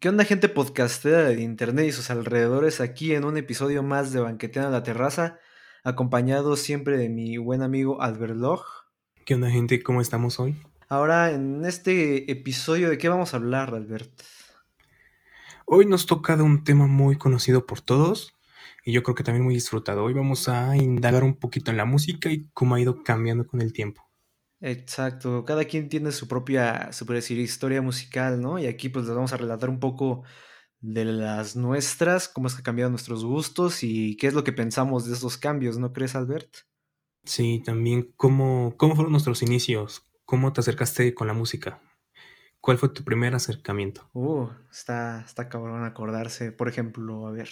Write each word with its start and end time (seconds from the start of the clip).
¿Qué 0.00 0.08
onda, 0.08 0.24
gente 0.24 0.48
podcastera 0.48 1.24
de 1.24 1.42
internet 1.42 1.86
y 1.86 1.90
sus 1.90 2.08
alrededores? 2.10 2.80
Aquí 2.80 3.14
en 3.14 3.24
un 3.24 3.36
episodio 3.36 3.82
más 3.82 4.12
de 4.12 4.20
Banqueteando 4.20 4.70
la 4.70 4.84
Terraza, 4.84 5.40
acompañado 5.82 6.54
siempre 6.54 6.96
de 6.96 7.08
mi 7.08 7.36
buen 7.36 7.62
amigo 7.62 8.00
Albert 8.00 8.36
Log. 8.36 8.62
¿Qué 9.24 9.34
onda, 9.34 9.50
gente? 9.50 9.82
¿Cómo 9.82 10.00
estamos 10.00 10.38
hoy? 10.38 10.54
Ahora, 10.88 11.32
en 11.32 11.64
este 11.64 12.30
episodio, 12.30 12.90
¿de 12.90 12.96
qué 12.96 13.08
vamos 13.08 13.34
a 13.34 13.38
hablar, 13.38 13.74
Albert? 13.74 14.12
Hoy 15.66 15.84
nos 15.84 16.06
toca 16.06 16.36
de 16.36 16.44
un 16.44 16.62
tema 16.62 16.86
muy 16.86 17.18
conocido 17.18 17.66
por 17.66 17.80
todos 17.80 18.36
y 18.84 18.92
yo 18.92 19.02
creo 19.02 19.16
que 19.16 19.24
también 19.24 19.42
muy 19.42 19.54
disfrutado. 19.54 20.04
Hoy 20.04 20.14
vamos 20.14 20.48
a 20.48 20.76
indagar 20.76 21.24
un 21.24 21.34
poquito 21.34 21.72
en 21.72 21.76
la 21.76 21.86
música 21.86 22.30
y 22.30 22.46
cómo 22.54 22.76
ha 22.76 22.80
ido 22.80 23.02
cambiando 23.02 23.48
con 23.48 23.60
el 23.60 23.72
tiempo. 23.72 24.07
Exacto, 24.60 25.44
cada 25.44 25.64
quien 25.64 25.88
tiene 25.88 26.10
su 26.10 26.26
propia, 26.26 26.92
su 26.92 27.04
decir, 27.04 27.38
historia 27.38 27.80
musical, 27.80 28.40
¿no? 28.40 28.58
Y 28.58 28.66
aquí 28.66 28.88
pues 28.88 29.06
les 29.06 29.14
vamos 29.14 29.32
a 29.32 29.36
relatar 29.36 29.70
un 29.70 29.78
poco 29.78 30.24
de 30.80 31.04
las 31.04 31.54
nuestras, 31.54 32.28
cómo 32.28 32.48
es 32.48 32.54
que 32.54 32.58
han 32.58 32.64
cambiado 32.64 32.90
nuestros 32.90 33.24
gustos 33.24 33.82
y 33.82 34.16
qué 34.16 34.26
es 34.26 34.34
lo 34.34 34.44
que 34.44 34.52
pensamos 34.52 35.06
de 35.06 35.14
esos 35.14 35.36
cambios, 35.36 35.78
¿no 35.78 35.92
crees, 35.92 36.16
Albert? 36.16 36.48
Sí, 37.24 37.62
también 37.64 38.12
cómo, 38.16 38.74
cómo 38.76 38.94
fueron 38.94 39.12
nuestros 39.12 39.42
inicios, 39.42 40.10
cómo 40.24 40.52
te 40.52 40.60
acercaste 40.60 41.14
con 41.14 41.26
la 41.26 41.34
música, 41.34 41.80
cuál 42.60 42.78
fue 42.78 42.88
tu 42.88 43.04
primer 43.04 43.34
acercamiento. 43.34 44.08
Uh, 44.12 44.48
está, 44.70 45.22
está 45.24 45.48
cabrón 45.48 45.84
acordarse, 45.84 46.50
por 46.52 46.68
ejemplo, 46.68 47.26
a 47.26 47.30
ver, 47.30 47.48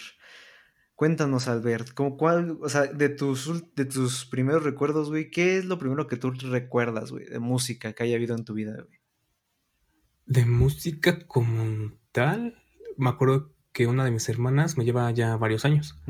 Cuéntanos, 0.96 1.46
Albert, 1.46 1.92
¿cómo 1.92 2.16
cuál, 2.16 2.58
o 2.62 2.68
sea, 2.70 2.86
de 2.86 3.10
tus, 3.10 3.74
de 3.74 3.84
tus 3.84 4.24
primeros 4.24 4.64
recuerdos, 4.64 5.10
güey, 5.10 5.30
¿qué 5.30 5.58
es 5.58 5.66
lo 5.66 5.78
primero 5.78 6.06
que 6.06 6.16
tú 6.16 6.30
recuerdas, 6.30 7.12
güey, 7.12 7.26
de 7.26 7.38
música 7.38 7.92
que 7.92 8.02
haya 8.02 8.16
habido 8.16 8.34
en 8.34 8.46
tu 8.46 8.54
vida, 8.54 8.72
güey? 8.72 8.98
De 10.24 10.46
música 10.46 11.26
como 11.26 11.92
tal, 12.12 12.56
me 12.96 13.10
acuerdo 13.10 13.52
que 13.72 13.86
una 13.86 14.06
de 14.06 14.10
mis 14.10 14.26
hermanas 14.30 14.78
me 14.78 14.86
lleva 14.86 15.10
ya 15.10 15.36
varios 15.36 15.66
años. 15.66 16.00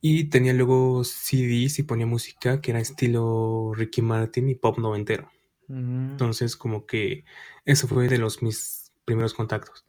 Y 0.00 0.24
tenía 0.24 0.52
luego 0.52 1.04
CDs 1.04 1.78
y 1.78 1.84
ponía 1.84 2.06
música 2.06 2.60
que 2.60 2.72
era 2.72 2.80
estilo 2.80 3.72
Ricky 3.72 4.02
Martin 4.02 4.48
y 4.48 4.56
pop 4.56 4.78
noventero. 4.78 5.30
Entonces, 5.68 6.56
como 6.56 6.86
que 6.86 7.24
eso 7.64 7.86
fue 7.86 8.08
de 8.08 8.18
los 8.18 8.42
mis 8.42 8.92
primeros 9.04 9.32
contactos. 9.32 9.86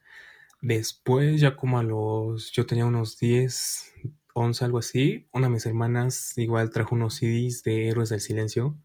Después, 0.63 1.41
ya 1.41 1.57
como 1.57 1.77
a 1.77 1.83
los, 1.83 2.53
yo 2.53 2.65
tenía 2.65 2.85
unos 2.85 3.19
10, 3.19 3.93
11, 4.33 4.63
algo 4.63 4.77
así, 4.77 5.27
una 5.33 5.47
de 5.47 5.53
mis 5.53 5.65
hermanas 5.65 6.37
igual 6.37 6.69
trajo 6.69 6.95
unos 6.95 7.15
CDs 7.15 7.63
de 7.63 7.89
Héroes 7.89 8.07
del 8.07 8.21
Silencio 8.21 8.77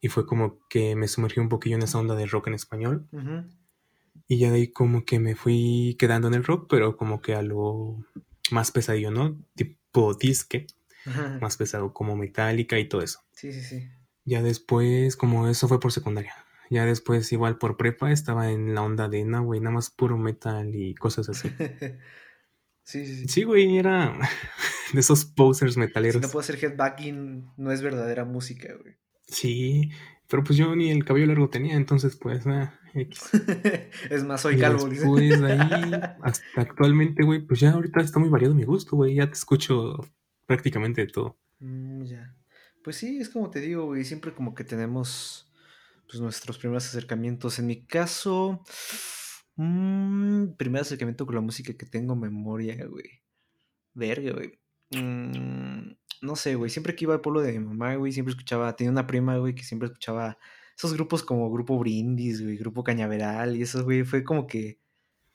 y 0.00 0.06
fue 0.06 0.24
como 0.24 0.60
que 0.68 0.94
me 0.94 1.08
sumergí 1.08 1.40
un 1.40 1.48
poquillo 1.48 1.74
en 1.74 1.82
esa 1.82 1.98
onda 1.98 2.14
de 2.14 2.26
rock 2.26 2.46
en 2.46 2.54
español. 2.54 3.08
Y 4.28 4.38
ya 4.38 4.52
de 4.52 4.58
ahí 4.58 4.68
como 4.68 5.04
que 5.04 5.18
me 5.18 5.34
fui 5.34 5.96
quedando 5.98 6.28
en 6.28 6.34
el 6.34 6.44
rock, 6.44 6.68
pero 6.70 6.96
como 6.96 7.20
que 7.20 7.34
a 7.34 7.42
lo 7.42 8.06
más 8.52 8.70
pesadillo, 8.70 9.10
¿no? 9.10 9.36
Tipo 9.56 10.14
disque, 10.14 10.68
más 11.40 11.56
pesado, 11.56 11.92
como 11.92 12.14
metálica 12.14 12.78
y 12.78 12.88
todo 12.88 13.02
eso. 13.02 13.18
Sí, 13.32 13.52
sí, 13.52 13.62
sí. 13.62 13.88
Ya 14.24 14.42
después, 14.44 15.16
como 15.16 15.48
eso 15.48 15.66
fue 15.66 15.80
por 15.80 15.90
secundaria. 15.90 16.36
Ya 16.70 16.86
después, 16.86 17.30
igual 17.32 17.58
por 17.58 17.76
prepa, 17.76 18.12
estaba 18.12 18.50
en 18.50 18.74
la 18.74 18.82
onda 18.82 19.08
de, 19.08 19.24
no, 19.24 19.42
güey, 19.42 19.60
nada 19.60 19.74
más 19.74 19.90
puro 19.90 20.16
metal 20.16 20.72
y 20.72 20.94
cosas 20.94 21.28
así. 21.28 21.48
sí, 22.84 23.04
sí, 23.04 23.16
sí. 23.16 23.28
Sí, 23.28 23.42
güey, 23.42 23.76
era 23.76 24.16
de 24.94 25.00
esos 25.00 25.24
posers 25.24 25.76
metaleros. 25.76 26.22
Si 26.22 26.26
no 26.26 26.32
puedo 26.32 26.40
hacer 26.40 26.64
headbacking, 26.64 27.50
no 27.56 27.72
es 27.72 27.82
verdadera 27.82 28.24
música, 28.24 28.72
güey. 28.80 28.94
Sí, 29.26 29.90
pero 30.28 30.44
pues 30.44 30.56
yo 30.56 30.74
ni 30.76 30.90
el 30.90 31.04
cabello 31.04 31.26
largo 31.26 31.50
tenía, 31.50 31.74
entonces 31.74 32.14
pues, 32.14 32.46
ah, 32.46 32.78
es 34.10 34.22
más, 34.22 34.40
soy 34.40 34.56
calvo. 34.56 34.88
Después 34.88 35.40
de 35.40 35.52
ahí, 35.52 35.92
hasta 36.22 36.60
actualmente, 36.60 37.24
güey, 37.24 37.44
pues 37.44 37.58
ya 37.58 37.72
ahorita 37.72 38.00
está 38.00 38.20
muy 38.20 38.28
variado 38.28 38.54
mi 38.54 38.64
gusto, 38.64 38.94
güey, 38.94 39.16
ya 39.16 39.26
te 39.26 39.32
escucho 39.32 39.98
prácticamente 40.46 41.00
de 41.00 41.08
todo. 41.08 41.36
Mm, 41.58 42.04
ya. 42.04 42.32
Pues 42.84 42.94
sí, 42.96 43.18
es 43.18 43.28
como 43.28 43.50
te 43.50 43.60
digo, 43.60 43.86
güey, 43.86 44.04
siempre 44.04 44.32
como 44.32 44.54
que 44.54 44.62
tenemos 44.62 45.49
pues, 46.10 46.20
nuestros 46.20 46.58
primeros 46.58 46.86
acercamientos. 46.86 47.58
En 47.58 47.66
mi 47.66 47.86
caso, 47.86 48.62
mmm, 49.56 50.54
primer 50.56 50.82
acercamiento 50.82 51.24
con 51.26 51.36
la 51.36 51.40
música 51.40 51.72
que 51.74 51.86
tengo 51.86 52.16
memoria, 52.16 52.84
güey. 52.86 53.22
Verga, 53.94 54.32
güey. 54.32 54.60
Mm, 54.90 55.92
no 56.22 56.36
sé, 56.36 56.56
güey. 56.56 56.70
Siempre 56.70 56.96
que 56.96 57.04
iba 57.04 57.14
al 57.14 57.20
pueblo 57.20 57.42
de 57.42 57.52
mi 57.52 57.60
mamá, 57.60 57.94
güey, 57.96 58.12
siempre 58.12 58.32
escuchaba. 58.32 58.74
Tenía 58.76 58.90
una 58.90 59.06
prima, 59.06 59.38
güey, 59.38 59.54
que 59.54 59.62
siempre 59.64 59.86
escuchaba 59.86 60.38
esos 60.76 60.94
grupos 60.94 61.22
como 61.22 61.50
Grupo 61.50 61.78
Brindis, 61.78 62.42
güey, 62.42 62.56
Grupo 62.56 62.82
Cañaveral 62.84 63.56
y 63.56 63.62
eso, 63.62 63.84
güey. 63.84 64.04
Fue 64.04 64.24
como 64.24 64.46
que 64.46 64.80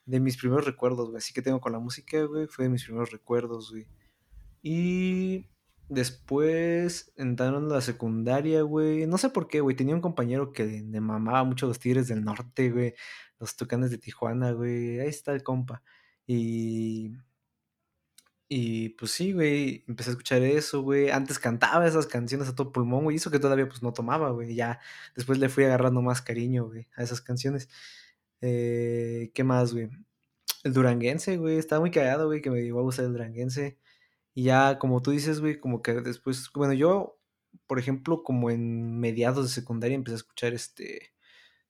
de 0.06 0.20
mis 0.20 0.38
primeros 0.38 0.66
recuerdos, 0.66 1.10
güey. 1.10 1.20
Así 1.20 1.34
que 1.34 1.42
tengo 1.42 1.62
con 1.62 1.74
la 1.74 1.80
música, 1.80 2.24
güey. 2.26 2.48
Fue 2.48 2.66
de 2.66 2.70
mis 2.72 2.84
primeros 2.84 3.12
recuerdos, 3.12 3.72
güey. 3.72 3.88
Y 4.64 5.50
Después 5.90 7.14
entraron 7.16 7.72
a 7.72 7.76
la 7.76 7.82
secundaria, 7.82 8.64
güey. 8.64 9.06
No 9.06 9.18
sé 9.18 9.30
por 9.30 9.48
qué, 9.48 9.62
güey. 9.62 9.76
Tenía 9.76 9.94
un 9.96 10.02
compañero 10.02 10.52
que 10.52 10.64
me 10.84 11.00
mamaba 11.00 11.44
mucho 11.44 11.68
los 11.68 11.80
Tigres 11.80 12.08
del 12.08 12.24
Norte, 12.24 12.72
güey. 12.72 12.96
Los 13.40 13.56
Tucanes 13.56 13.92
de 13.92 14.00
Tijuana, 14.00 14.52
güey. 14.52 15.00
Ahí 15.00 15.10
está 15.10 15.34
el 15.34 15.44
compa. 15.44 15.84
Y. 16.26 17.14
Y 18.48 18.90
pues 18.90 19.12
sí, 19.12 19.34
güey. 19.34 19.84
Empecé 19.88 20.10
a 20.10 20.14
escuchar 20.14 20.42
eso, 20.44 20.82
güey. 20.82 21.10
Antes 21.12 21.40
cantaba 21.40 21.88
esas 21.88 22.08
canciones 22.08 22.48
a 22.48 22.56
todo 22.56 22.72
pulmón, 22.72 23.04
güey. 23.04 23.16
Hizo 23.18 23.32
que 23.32 23.40
todavía 23.40 23.68
pues 23.68 23.84
no 23.84 23.94
tomaba, 23.94 24.32
güey. 24.32 24.56
Ya 24.56 24.80
después 25.16 25.40
le 25.40 25.50
fui 25.50 25.64
agarrando 25.66 26.02
más 26.02 26.22
cariño, 26.22 26.66
güey, 26.66 26.88
a 26.96 27.04
esas 27.04 27.22
canciones. 27.22 27.70
Eh, 28.42 29.32
¿Qué 29.34 29.44
más, 29.44 29.74
güey? 29.74 29.90
El 30.64 30.74
duranguense, 30.74 31.38
güey. 31.38 31.58
Estaba 31.58 31.82
muy 31.82 31.92
cagado, 31.92 32.28
güey, 32.28 32.42
que 32.42 32.50
me 32.52 32.62
iba 32.62 32.80
a 32.80 32.84
gustar 32.84 33.06
el 33.06 33.14
duranguense. 33.14 33.78
Y 34.36 34.44
ya, 34.46 34.80
como 34.80 35.02
tú 35.02 35.12
dices, 35.12 35.40
güey, 35.42 35.60
como 35.60 35.82
que 35.82 35.94
después, 35.94 36.50
bueno, 36.54 36.74
yo, 36.74 37.18
por 37.68 37.80
ejemplo, 37.80 38.24
como 38.24 38.52
en 38.52 39.00
mediados 39.00 39.46
de 39.46 39.52
secundaria 39.54 39.96
empecé 39.96 40.16
a 40.16 40.18
escuchar 40.18 40.54
este, 40.54 41.14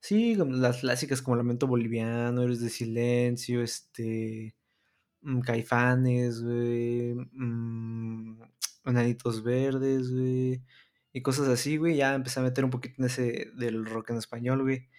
sí, 0.02 0.36
las 0.36 0.80
clásicas 0.81 1.22
como 1.22 1.38
Lamento 1.38 1.68
Boliviano, 1.68 2.44
Héroes 2.44 2.62
de 2.62 2.70
Silencio, 2.70 3.62
este, 3.64 4.56
mm, 5.22 5.42
Caifanes, 5.42 6.42
güey, 6.44 7.16
mmm, 7.34 8.40
Verdes, 9.44 10.12
güey, 10.12 10.64
y 11.14 11.22
cosas 11.22 11.48
así, 11.50 11.78
güey, 11.78 11.98
ya 11.98 12.16
empecé 12.16 12.40
a 12.40 12.44
meter 12.44 12.66
un 12.66 12.72
poquito 12.72 12.96
en 13.00 13.06
ese 13.06 13.52
del 13.56 13.86
rock 13.86 14.12
en 14.12 14.18
español, 14.18 14.64
güey. 14.64 14.90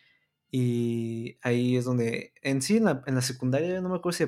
Y 0.51 1.39
ahí 1.43 1.77
es 1.77 1.85
donde, 1.85 2.33
en 2.43 2.63
sí, 2.63 2.79
en 2.79 2.85
la, 2.87 3.03
en 3.07 3.17
la 3.17 3.23
secundaria, 3.23 3.81
no 3.81 3.89
me 3.91 3.97
acuerdo 3.97 4.17
si 4.19 4.25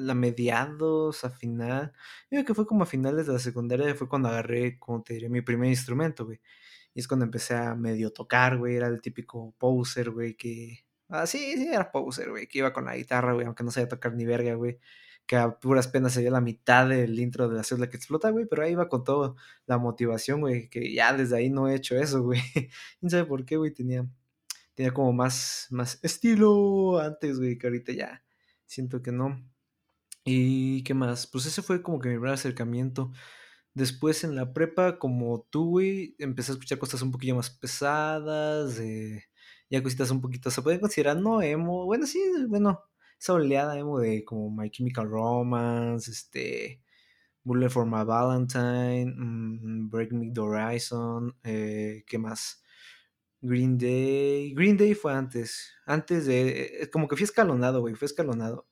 la 0.00 0.14
mediados, 0.14 1.24
a 1.24 1.30
final. 1.30 1.92
Yo 2.30 2.44
que 2.44 2.54
fue 2.54 2.66
como 2.66 2.84
a 2.84 2.86
finales 2.86 3.26
de 3.26 3.32
la 3.34 3.38
secundaria, 3.38 3.94
fue 3.94 4.08
cuando 4.08 4.28
agarré, 4.28 4.78
como 4.78 5.02
te 5.02 5.14
diré, 5.14 5.28
mi 5.28 5.42
primer 5.42 5.68
instrumento, 5.70 6.24
güey. 6.26 6.40
Y 6.94 7.00
es 7.00 7.08
cuando 7.08 7.24
empecé 7.24 7.54
a 7.54 7.74
medio 7.74 8.12
tocar, 8.12 8.58
güey. 8.58 8.76
Era 8.76 8.88
el 8.88 9.00
típico 9.00 9.54
poser, 9.58 10.10
güey, 10.10 10.36
que. 10.36 10.84
Ah, 11.08 11.26
sí, 11.26 11.38
sí, 11.56 11.68
era 11.68 11.90
poser, 11.92 12.30
güey, 12.30 12.46
que 12.48 12.58
iba 12.58 12.72
con 12.72 12.84
la 12.84 12.96
guitarra, 12.96 13.32
güey, 13.34 13.46
aunque 13.46 13.64
no 13.64 13.70
sabía 13.70 13.88
tocar 13.88 14.14
ni 14.14 14.24
verga, 14.24 14.54
güey. 14.54 14.78
Que 15.26 15.36
a 15.36 15.58
puras 15.60 15.88
penas 15.88 16.14
sería 16.14 16.30
la 16.30 16.40
mitad 16.40 16.88
del 16.88 17.18
intro 17.20 17.48
de 17.48 17.56
la 17.56 17.64
célula 17.64 17.88
que 17.90 17.96
explota, 17.96 18.30
güey, 18.30 18.46
pero 18.46 18.64
ahí 18.64 18.72
iba 18.72 18.88
con 18.88 19.04
toda 19.04 19.34
la 19.66 19.78
motivación, 19.78 20.40
güey, 20.40 20.68
que 20.70 20.92
ya 20.92 21.12
desde 21.12 21.36
ahí 21.36 21.50
no 21.50 21.68
he 21.68 21.74
hecho 21.76 21.96
eso, 21.98 22.22
güey. 22.24 22.40
No 23.00 23.10
sabe 23.10 23.24
por 23.26 23.44
qué, 23.44 23.56
güey, 23.56 23.72
tenía, 23.72 24.06
tenía 24.74 24.92
como 24.94 25.12
más, 25.12 25.68
más 25.70 25.98
estilo 26.02 26.98
antes, 27.00 27.38
güey, 27.38 27.58
que 27.58 27.66
ahorita 27.68 27.92
ya 27.92 28.24
siento 28.66 29.02
que 29.02 29.12
no. 29.12 29.42
¿Y 30.24 30.82
qué 30.84 30.92
más? 30.94 31.26
Pues 31.26 31.46
ese 31.46 31.62
fue 31.62 31.82
como 31.82 31.98
que 31.98 32.08
mi 32.08 32.14
primer 32.16 32.32
acercamiento. 32.34 33.12
Después 33.74 34.24
en 34.24 34.36
la 34.36 34.52
prepa, 34.54 34.98
como 34.98 35.42
tú, 35.50 35.70
güey, 35.70 36.16
empecé 36.18 36.52
a 36.52 36.54
escuchar 36.54 36.78
cosas 36.78 37.02
un 37.02 37.12
poquillo 37.12 37.36
más 37.36 37.50
pesadas, 37.50 38.78
eh, 38.80 39.24
ya 39.70 39.82
cositas 39.82 40.10
un 40.12 40.20
poquito, 40.22 40.50
se 40.50 40.62
pueden 40.62 40.80
considerar 40.80 41.18
no 41.18 41.42
emo, 41.42 41.86
bueno, 41.86 42.06
sí, 42.06 42.20
bueno, 42.48 42.80
esa 43.20 43.34
oleada 43.34 43.78
emo 43.78 44.00
de 44.00 44.24
como 44.24 44.50
My 44.50 44.70
Chemical 44.70 45.08
Romance, 45.10 46.10
este, 46.10 46.82
Bullet 47.44 47.70
for 47.70 47.86
My 47.86 48.04
Valentine, 48.04 49.06
mm, 49.16 49.90
Break 49.90 50.12
Me 50.12 50.32
the 50.34 50.40
Horizon, 50.40 51.36
eh, 51.44 52.04
¿qué 52.06 52.18
más? 52.18 52.62
Green 53.42 53.78
Day, 53.78 54.54
Green 54.54 54.76
Day 54.78 54.94
fue 54.94 55.14
antes, 55.14 55.72
antes 55.86 56.26
de, 56.26 56.82
eh, 56.82 56.90
como 56.90 57.08
que 57.08 57.16
fui 57.16 57.24
escalonado, 57.24 57.80
güey, 57.82 57.94
fue 57.96 58.06
escalonado 58.06 58.68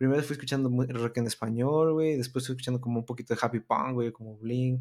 primero 0.00 0.22
fui 0.22 0.32
escuchando 0.32 0.70
rock 0.94 1.18
en 1.18 1.26
español, 1.26 1.92
güey, 1.92 2.16
después 2.16 2.46
fui 2.46 2.54
escuchando 2.54 2.80
como 2.80 3.00
un 3.00 3.04
poquito 3.04 3.34
de 3.34 3.40
happy 3.42 3.60
punk, 3.60 3.92
güey, 3.92 4.12
como 4.12 4.38
Blink, 4.38 4.80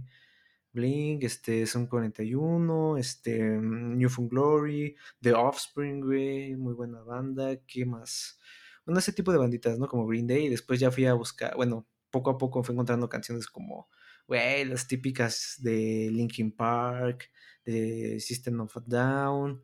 Blink, 0.71 1.24
este, 1.24 1.68
Son 1.68 1.88
41, 1.88 2.95
este, 2.98 3.38
mm, 3.60 3.98
New 3.98 4.07
Found 4.07 4.31
Glory, 4.31 4.95
The 5.19 5.33
Offspring, 5.33 6.00
güey, 6.06 6.56
muy 6.56 6.74
buena 6.74 7.01
banda, 7.01 7.57
¿qué 7.68 7.86
más? 7.86 8.39
Bueno, 8.86 9.00
ese 9.00 9.12
tipo 9.12 9.33
de 9.33 9.39
banditas, 9.39 9.77
¿no? 9.77 9.89
Como 9.89 10.07
Green 10.07 10.25
Day, 10.25 10.45
y 10.45 10.50
después 10.50 10.80
ya 10.80 10.89
fui 10.89 11.06
a 11.06 11.13
buscar, 11.16 11.54
bueno, 11.57 11.86
poco 12.10 12.30
a 12.30 12.38
poco 12.38 12.63
fui 12.63 12.72
encontrando 12.72 13.10
canciones 13.10 13.48
como, 13.48 13.89
güey, 14.25 14.63
las 14.63 14.88
típicas 14.88 15.57
de 15.60 16.10
Linkin 16.13 16.54
Park, 16.56 17.30
de 17.65 18.22
System 18.22 18.62
of 18.62 18.77
a 18.77 18.83
Down, 18.86 19.62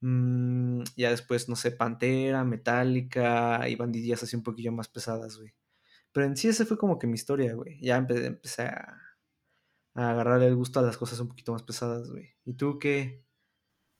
Mm, 0.00 0.82
ya 0.96 1.10
después, 1.10 1.48
no 1.48 1.56
sé, 1.56 1.70
Pantera, 1.70 2.44
Metallica 2.44 3.68
y 3.68 3.76
bandillas 3.76 4.22
así 4.22 4.36
un 4.36 4.42
poquillo 4.42 4.72
más 4.72 4.88
pesadas, 4.88 5.38
güey. 5.38 5.54
Pero 6.12 6.26
en 6.26 6.36
sí 6.36 6.48
ese 6.48 6.64
fue 6.66 6.78
como 6.78 6.98
que 6.98 7.06
mi 7.06 7.14
historia, 7.14 7.54
güey. 7.54 7.80
Ya 7.80 7.96
empecé, 7.96 8.62
a, 8.62 8.98
a 9.94 10.10
agarrarle 10.10 10.46
el 10.46 10.56
gusto 10.56 10.80
a 10.80 10.82
las 10.82 10.96
cosas 10.96 11.20
un 11.20 11.28
poquito 11.28 11.52
más 11.52 11.62
pesadas, 11.62 12.10
güey. 12.10 12.34
¿Y 12.44 12.54
tú 12.54 12.78
qué? 12.78 13.24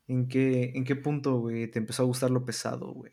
¿En 0.06 0.29
qué, 0.29 0.73
en 0.75 0.85
qué 0.85 0.96
punto, 0.96 1.38
güey, 1.38 1.70
te 1.70 1.79
empezó 1.79 2.02
a 2.02 2.06
gustar 2.06 2.31
lo 2.31 2.44
pesado, 2.44 2.93
güey? 2.93 3.12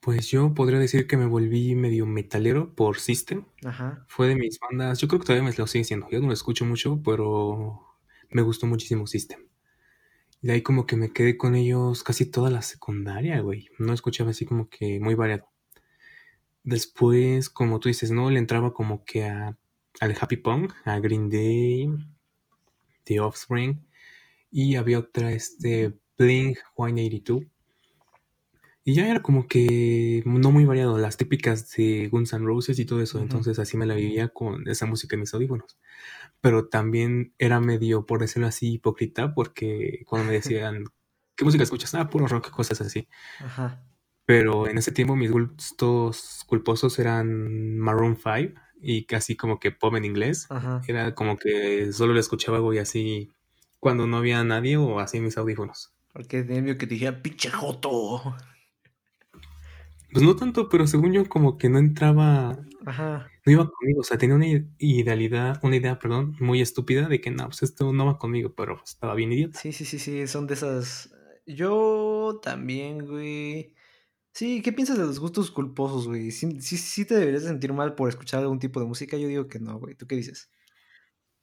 Pues 0.00 0.28
yo 0.28 0.52
podría 0.52 0.78
decir 0.78 1.06
que 1.06 1.16
me 1.16 1.26
volví 1.26 1.74
medio 1.74 2.06
metalero 2.06 2.74
por 2.74 2.98
System. 2.98 3.46
Ajá. 3.64 4.04
Fue 4.08 4.28
de 4.28 4.36
mis 4.36 4.58
bandas, 4.58 4.98
yo 5.00 5.08
creo 5.08 5.20
que 5.20 5.26
todavía 5.26 5.48
me 5.48 5.56
lo 5.56 5.66
sigue 5.66 5.84
siendo. 5.84 6.08
Yo 6.10 6.20
no 6.20 6.26
lo 6.26 6.32
escucho 6.32 6.64
mucho, 6.64 7.02
pero 7.02 7.80
me 8.30 8.42
gustó 8.42 8.66
muchísimo 8.66 9.06
System. 9.06 9.46
Y 10.44 10.48
de 10.48 10.52
ahí 10.52 10.62
como 10.62 10.84
que 10.84 10.96
me 10.96 11.10
quedé 11.10 11.38
con 11.38 11.54
ellos 11.54 12.04
casi 12.04 12.26
toda 12.26 12.50
la 12.50 12.60
secundaria, 12.60 13.40
güey. 13.40 13.70
No 13.78 13.94
escuchaba 13.94 14.28
así 14.28 14.44
como 14.44 14.68
que 14.68 15.00
muy 15.00 15.14
variado. 15.14 15.48
Después, 16.64 17.48
como 17.48 17.80
tú 17.80 17.88
dices, 17.88 18.10
¿no? 18.10 18.28
Le 18.28 18.40
entraba 18.40 18.74
como 18.74 19.06
que 19.06 19.24
a, 19.24 19.56
al 20.00 20.16
Happy 20.20 20.36
Punk, 20.36 20.74
a 20.84 20.98
Green 21.00 21.30
Day, 21.30 21.88
The 23.04 23.20
Offspring. 23.20 23.86
Y 24.50 24.76
había 24.76 24.98
otra, 24.98 25.32
este, 25.32 25.94
Blink 26.18 26.58
182 26.76 27.44
y 28.86 28.94
ya 28.94 29.08
era 29.08 29.22
como 29.22 29.48
que 29.48 30.22
no 30.26 30.50
muy 30.50 30.66
variado, 30.66 30.98
las 30.98 31.16
típicas 31.16 31.72
de 31.74 32.08
Guns 32.08 32.34
N' 32.34 32.44
Roses 32.44 32.78
y 32.78 32.84
todo 32.84 33.00
eso. 33.00 33.18
Entonces 33.18 33.58
así 33.58 33.78
me 33.78 33.86
la 33.86 33.94
vivía 33.94 34.28
con 34.28 34.68
esa 34.68 34.84
música 34.84 35.16
en 35.16 35.20
mis 35.20 35.32
audífonos. 35.32 35.78
Pero 36.44 36.68
también 36.68 37.32
era 37.38 37.58
medio, 37.58 38.04
por 38.04 38.20
decirlo 38.20 38.46
así, 38.46 38.74
hipócrita, 38.74 39.32
porque 39.32 40.02
cuando 40.06 40.28
me 40.28 40.34
decían, 40.42 40.84
¿qué 41.34 41.42
música 41.42 41.64
escuchas? 41.64 41.94
Ah, 41.94 42.10
puro 42.10 42.26
rock, 42.28 42.50
cosas 42.50 42.82
así. 42.82 43.08
Ajá. 43.40 43.82
Pero 44.26 44.68
en 44.68 44.76
ese 44.76 44.92
tiempo 44.92 45.16
mis 45.16 45.30
gustos 45.30 46.44
culposos 46.46 46.98
eran 46.98 47.78
Maroon 47.78 48.16
5 48.16 48.60
y 48.78 49.06
casi 49.06 49.36
como 49.36 49.58
que 49.58 49.72
pop 49.72 49.94
en 49.94 50.04
inglés. 50.04 50.46
Era 50.86 51.14
como 51.14 51.38
que 51.38 51.90
solo 51.94 52.12
le 52.12 52.20
escuchaba 52.20 52.58
algo 52.58 52.74
y 52.74 52.78
así 52.78 53.32
cuando 53.80 54.06
no 54.06 54.18
había 54.18 54.44
nadie 54.44 54.76
o 54.76 55.00
así 55.00 55.16
en 55.16 55.24
mis 55.24 55.38
audífonos. 55.38 55.94
Porque 56.12 56.42
de 56.42 56.76
que 56.76 56.86
te 56.86 56.94
dijera, 56.94 57.22
pinche 57.22 57.50
joto. 57.50 58.36
Pues 60.14 60.24
no 60.24 60.36
tanto, 60.36 60.68
pero 60.68 60.86
según 60.86 61.12
yo 61.12 61.28
como 61.28 61.58
que 61.58 61.68
no 61.68 61.80
entraba, 61.80 62.56
Ajá. 62.86 63.26
no 63.44 63.52
iba 63.52 63.68
conmigo, 63.68 64.00
o 64.00 64.04
sea, 64.04 64.16
tenía 64.16 64.36
una 64.36 64.46
idealidad, 64.78 65.58
una 65.64 65.74
idea, 65.74 65.98
perdón, 65.98 66.36
muy 66.38 66.60
estúpida 66.60 67.08
de 67.08 67.20
que 67.20 67.32
no, 67.32 67.46
pues 67.46 67.64
esto 67.64 67.92
no 67.92 68.06
va 68.06 68.16
conmigo, 68.16 68.54
pero 68.54 68.80
estaba 68.84 69.16
bien 69.16 69.32
idiota. 69.32 69.58
Sí, 69.58 69.72
sí, 69.72 69.84
sí, 69.84 69.98
sí, 69.98 70.28
son 70.28 70.46
de 70.46 70.54
esas. 70.54 71.12
Yo 71.46 72.38
también, 72.44 73.08
güey. 73.08 73.74
Sí, 74.32 74.62
¿qué 74.62 74.72
piensas 74.72 74.98
de 74.98 75.04
los 75.04 75.18
gustos 75.18 75.50
culposos, 75.50 76.06
güey? 76.06 76.30
¿Sí, 76.30 76.60
sí, 76.60 76.76
sí 76.78 77.04
te 77.04 77.16
deberías 77.16 77.42
sentir 77.42 77.72
mal 77.72 77.96
por 77.96 78.08
escuchar 78.08 78.40
algún 78.40 78.60
tipo 78.60 78.78
de 78.78 78.86
música? 78.86 79.16
Yo 79.16 79.26
digo 79.26 79.48
que 79.48 79.58
no, 79.58 79.80
güey. 79.80 79.96
¿Tú 79.96 80.06
qué 80.06 80.16
dices? 80.16 80.48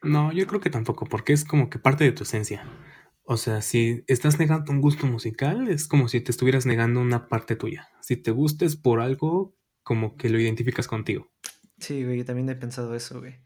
No, 0.04 0.32
yo 0.32 0.48
creo 0.48 0.60
que 0.62 0.70
tampoco, 0.70 1.06
porque 1.06 1.34
es 1.34 1.46
como 1.46 1.70
que 1.70 1.78
parte 1.78 2.04
de 2.04 2.12
tu 2.12 2.24
esencia. 2.24 2.64
O 3.24 3.38
sea, 3.38 3.62
si 3.62 4.04
estás 4.08 4.40
negando 4.40 4.72
un 4.72 4.82
gusto 4.82 5.06
musical, 5.06 5.70
es 5.70 5.88
como 5.88 6.08
si 6.08 6.22
te 6.22 6.32
estuvieras 6.32 6.66
negando 6.66 7.00
una 7.00 7.28
parte 7.28 7.56
tuya. 7.56 7.90
Si 8.02 8.18
te 8.18 8.32
gustes 8.32 8.76
por 8.76 9.00
algo, 9.00 9.56
como 9.84 10.18
que 10.18 10.30
lo 10.30 10.40
identificas 10.40 10.88
contigo. 10.88 11.32
Sí, 11.80 12.04
güey, 12.04 12.18
yo 12.18 12.26
también 12.26 12.50
he 12.50 12.56
pensado 12.56 12.96
eso, 12.96 13.20
güey. 13.20 13.40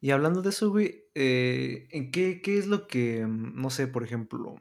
Y 0.00 0.10
hablando 0.10 0.42
de 0.42 0.50
eso, 0.50 0.70
güey, 0.70 1.04
eh, 1.14 1.88
¿en 1.90 2.10
qué, 2.10 2.40
qué, 2.42 2.58
es 2.58 2.66
lo 2.66 2.86
que, 2.86 3.26
mm, 3.26 3.60
no 3.60 3.70
sé, 3.70 3.88
por 3.88 4.04
ejemplo, 4.04 4.56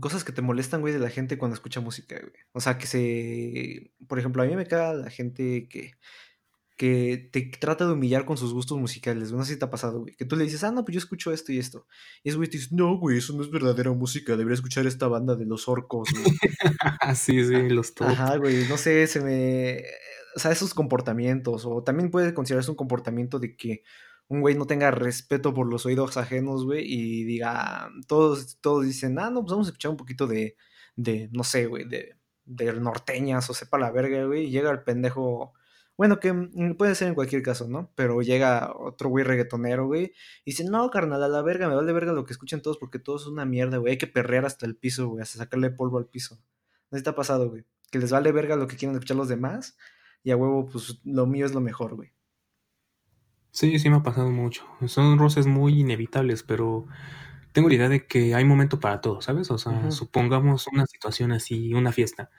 cosas 0.00 0.24
que 0.24 0.32
te 0.32 0.42
molestan, 0.42 0.80
güey, 0.80 0.92
de 0.92 0.98
la 0.98 1.10
gente 1.10 1.38
cuando 1.38 1.54
escucha 1.54 1.80
música, 1.80 2.18
güey? 2.18 2.32
O 2.52 2.60
sea, 2.60 2.78
que 2.78 2.86
se, 2.86 3.92
por 4.08 4.18
ejemplo, 4.18 4.42
a 4.42 4.46
mí 4.46 4.56
me 4.56 4.66
caga 4.66 4.94
la 4.94 5.10
gente 5.10 5.68
que 5.68 5.92
que 6.76 7.30
te 7.32 7.50
trata 7.58 7.86
de 7.86 7.92
humillar 7.94 8.26
con 8.26 8.36
sus 8.36 8.52
gustos 8.52 8.78
musicales, 8.78 9.32
No 9.32 9.44
sé 9.44 9.54
si 9.54 9.58
te 9.58 9.64
ha 9.64 9.70
pasado, 9.70 10.00
güey. 10.00 10.14
Que 10.14 10.26
tú 10.26 10.36
le 10.36 10.44
dices, 10.44 10.62
ah, 10.62 10.70
no, 10.70 10.84
pues 10.84 10.94
yo 10.94 10.98
escucho 10.98 11.32
esto 11.32 11.52
y 11.52 11.58
esto. 11.58 11.86
Y 12.22 12.28
ese 12.28 12.36
güey 12.36 12.50
te 12.50 12.58
dice, 12.58 12.68
no, 12.72 12.98
güey, 12.98 13.18
eso 13.18 13.32
no 13.32 13.42
es 13.42 13.50
verdadera 13.50 13.90
música. 13.92 14.36
Debería 14.36 14.54
escuchar 14.54 14.86
esta 14.86 15.08
banda 15.08 15.36
de 15.36 15.46
los 15.46 15.68
orcos, 15.68 16.10
güey. 16.12 16.24
sí, 17.16 17.44
sí, 17.44 17.68
los 17.70 17.94
todos. 17.94 18.12
Ajá, 18.12 18.36
güey, 18.36 18.68
no 18.68 18.76
sé, 18.76 19.06
se 19.06 19.20
me. 19.20 19.82
O 20.36 20.38
sea, 20.38 20.52
esos 20.52 20.74
comportamientos. 20.74 21.64
O 21.64 21.82
también 21.82 22.10
puede 22.10 22.34
considerarse 22.34 22.70
un 22.70 22.76
comportamiento 22.76 23.38
de 23.38 23.56
que 23.56 23.82
un 24.28 24.40
güey 24.42 24.54
no 24.54 24.66
tenga 24.66 24.90
respeto 24.90 25.54
por 25.54 25.68
los 25.68 25.86
oídos 25.86 26.16
ajenos, 26.16 26.64
güey, 26.64 26.84
y 26.84 27.24
diga, 27.24 27.90
todos, 28.06 28.58
todos 28.60 28.84
dicen, 28.84 29.18
ah, 29.18 29.30
no, 29.30 29.42
pues 29.42 29.52
vamos 29.52 29.68
a 29.68 29.70
escuchar 29.70 29.92
un 29.92 29.96
poquito 29.96 30.26
de, 30.26 30.56
de 30.96 31.28
no 31.32 31.44
sé, 31.44 31.66
güey, 31.66 31.88
de, 31.88 32.16
de 32.44 32.72
norteñas 32.74 33.48
o 33.48 33.54
sepa 33.54 33.78
la 33.78 33.92
verga, 33.92 34.24
güey, 34.24 34.46
y 34.46 34.50
llega 34.50 34.70
el 34.72 34.82
pendejo 34.82 35.54
bueno, 35.96 36.20
que 36.20 36.32
mm, 36.32 36.76
puede 36.76 36.94
ser 36.94 37.08
en 37.08 37.14
cualquier 37.14 37.42
caso, 37.42 37.68
¿no? 37.68 37.90
Pero 37.94 38.20
llega 38.22 38.72
otro 38.76 39.08
güey 39.08 39.24
reggaetonero, 39.24 39.86
güey, 39.86 40.12
y 40.44 40.50
dice, 40.52 40.64
no, 40.64 40.90
carnal, 40.90 41.22
a 41.22 41.28
la 41.28 41.42
verga, 41.42 41.68
me 41.68 41.74
vale 41.74 41.92
verga 41.92 42.12
lo 42.12 42.24
que 42.24 42.32
escuchen 42.32 42.62
todos 42.62 42.78
porque 42.78 42.98
todo 42.98 43.16
es 43.16 43.26
una 43.26 43.44
mierda, 43.44 43.78
güey. 43.78 43.92
Hay 43.92 43.98
que 43.98 44.06
perrear 44.06 44.44
hasta 44.44 44.66
el 44.66 44.76
piso, 44.76 45.08
güey, 45.08 45.22
hasta 45.22 45.38
sacarle 45.38 45.70
polvo 45.70 45.98
al 45.98 46.06
piso. 46.06 46.38
¿No 46.90 46.98
ha 47.04 47.14
pasado, 47.14 47.50
güey? 47.50 47.64
Que 47.90 47.98
les 47.98 48.10
vale 48.10 48.32
verga 48.32 48.56
lo 48.56 48.68
que 48.68 48.76
quieren 48.76 48.94
escuchar 48.94 49.16
los 49.16 49.28
demás 49.28 49.76
y 50.22 50.30
a 50.30 50.36
huevo, 50.36 50.66
pues 50.66 51.00
lo 51.04 51.26
mío 51.26 51.46
es 51.46 51.54
lo 51.54 51.60
mejor, 51.60 51.94
güey. 51.94 52.12
Sí, 53.50 53.78
sí 53.78 53.88
me 53.88 53.96
ha 53.96 54.02
pasado 54.02 54.30
mucho. 54.30 54.66
Son 54.86 55.18
roces 55.18 55.46
muy 55.46 55.80
inevitables, 55.80 56.42
pero 56.42 56.86
tengo 57.52 57.68
la 57.68 57.76
idea 57.76 57.88
de 57.88 58.06
que 58.06 58.34
hay 58.34 58.44
momento 58.44 58.80
para 58.80 59.00
todo, 59.00 59.22
¿sabes? 59.22 59.50
O 59.50 59.56
sea, 59.56 59.90
supongamos 59.90 60.66
una 60.66 60.84
situación 60.86 61.32
así, 61.32 61.72
una 61.72 61.90
fiesta. 61.92 62.30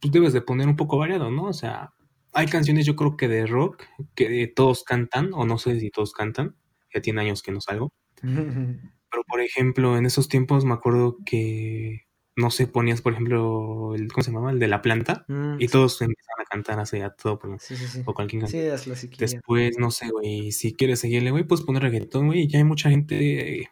Pues 0.00 0.12
debes 0.12 0.32
de 0.32 0.42
poner 0.42 0.68
un 0.68 0.76
poco 0.76 0.98
variado, 0.98 1.30
¿no? 1.30 1.44
O 1.44 1.52
sea, 1.52 1.94
hay 2.36 2.46
canciones 2.46 2.84
yo 2.84 2.96
creo 2.96 3.16
que 3.16 3.28
de 3.28 3.46
rock 3.46 3.84
que 4.14 4.46
todos 4.54 4.84
cantan, 4.84 5.30
o 5.32 5.46
no 5.46 5.56
sé 5.56 5.80
si 5.80 5.90
todos 5.90 6.12
cantan, 6.12 6.54
ya 6.94 7.00
tiene 7.00 7.22
años 7.22 7.42
que 7.42 7.50
no 7.50 7.62
salgo. 7.62 7.92
Pero 9.10 9.22
por 9.26 9.40
ejemplo, 9.40 9.96
en 9.96 10.04
esos 10.04 10.28
tiempos 10.28 10.66
me 10.66 10.74
acuerdo 10.74 11.16
que, 11.24 12.02
no 12.36 12.50
sé, 12.50 12.66
ponías 12.66 13.00
por 13.00 13.14
ejemplo, 13.14 13.94
el, 13.94 14.12
¿cómo 14.12 14.22
se 14.22 14.30
llamaba? 14.30 14.50
El 14.50 14.58
de 14.58 14.68
la 14.68 14.82
planta, 14.82 15.24
mm, 15.28 15.56
y 15.60 15.68
todos 15.68 16.02
empezaban 16.02 16.42
a 16.42 16.44
cantar 16.44 16.78
así 16.78 17.00
a 17.00 17.10
todo, 17.10 17.38
por, 17.38 17.58
sí, 17.58 17.74
sí, 17.74 18.02
o 18.04 18.12
cualquier 18.12 18.42
canción. 18.42 18.76
Después, 19.18 19.78
no 19.78 19.90
sé, 19.90 20.10
güey, 20.10 20.52
si 20.52 20.74
quieres 20.74 21.00
seguirle, 21.00 21.30
güey, 21.30 21.44
pues 21.44 21.62
poner 21.62 21.82
reggaetón, 21.82 22.26
güey, 22.26 22.42
y 22.42 22.48
ya 22.48 22.58
hay 22.58 22.64
mucha 22.64 22.90
gente 22.90 23.70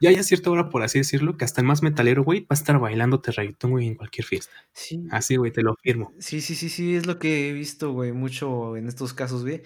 ya 0.00 0.10
hay 0.10 0.16
a 0.16 0.22
cierta 0.22 0.50
hora, 0.50 0.68
por 0.68 0.82
así 0.82 0.98
decirlo, 0.98 1.36
que 1.36 1.44
hasta 1.44 1.60
el 1.60 1.66
más 1.66 1.82
metalero, 1.82 2.24
güey, 2.24 2.40
va 2.40 2.46
a 2.50 2.54
estar 2.54 2.78
bailándote 2.78 3.32
reggaetón, 3.32 3.72
güey, 3.72 3.86
en 3.86 3.94
cualquier 3.94 4.26
fiesta. 4.26 4.54
Sí. 4.72 5.06
Así, 5.10 5.36
güey, 5.36 5.52
te 5.52 5.62
lo 5.62 5.74
firmo. 5.76 6.12
Sí, 6.18 6.40
sí, 6.40 6.54
sí, 6.54 6.68
sí, 6.68 6.94
es 6.94 7.06
lo 7.06 7.18
que 7.18 7.48
he 7.48 7.52
visto, 7.52 7.92
güey, 7.92 8.12
mucho 8.12 8.76
en 8.76 8.88
estos 8.88 9.14
casos, 9.14 9.42
güey. 9.42 9.62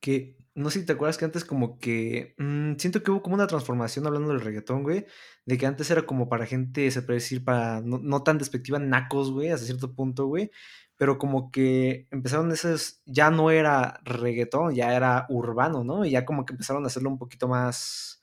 Que 0.00 0.36
no 0.54 0.70
sé 0.70 0.80
si 0.80 0.86
te 0.86 0.92
acuerdas 0.92 1.18
que 1.18 1.24
antes 1.24 1.44
como 1.44 1.78
que 1.78 2.34
mm, 2.38 2.74
siento 2.78 3.02
que 3.02 3.10
hubo 3.10 3.22
como 3.22 3.34
una 3.34 3.46
transformación 3.46 4.06
hablando 4.06 4.30
del 4.30 4.40
reggaetón, 4.40 4.82
güey, 4.82 5.06
de 5.46 5.58
que 5.58 5.66
antes 5.66 5.90
era 5.90 6.02
como 6.02 6.28
para 6.28 6.46
gente, 6.46 6.90
se 6.90 7.02
puede 7.02 7.18
decir, 7.18 7.44
para 7.44 7.80
no, 7.80 8.22
tan 8.22 8.38
despectiva, 8.38 8.78
nacos, 8.78 9.30
güey, 9.32 9.50
hasta 9.50 9.66
cierto 9.66 9.94
punto, 9.94 10.26
güey, 10.26 10.50
pero 10.96 11.18
como 11.18 11.50
que 11.50 12.06
empezaron 12.10 12.52
esos, 12.52 13.00
ya 13.06 13.30
no 13.30 13.50
era 13.50 14.00
reggaetón, 14.04 14.74
ya 14.74 14.94
era 14.94 15.26
urbano, 15.28 15.84
¿no? 15.84 16.04
Y 16.04 16.10
ya 16.10 16.24
como 16.24 16.44
que 16.44 16.52
empezaron 16.52 16.84
a 16.84 16.88
hacerlo 16.88 17.10
un 17.10 17.18
poquito 17.18 17.48
más 17.48 18.19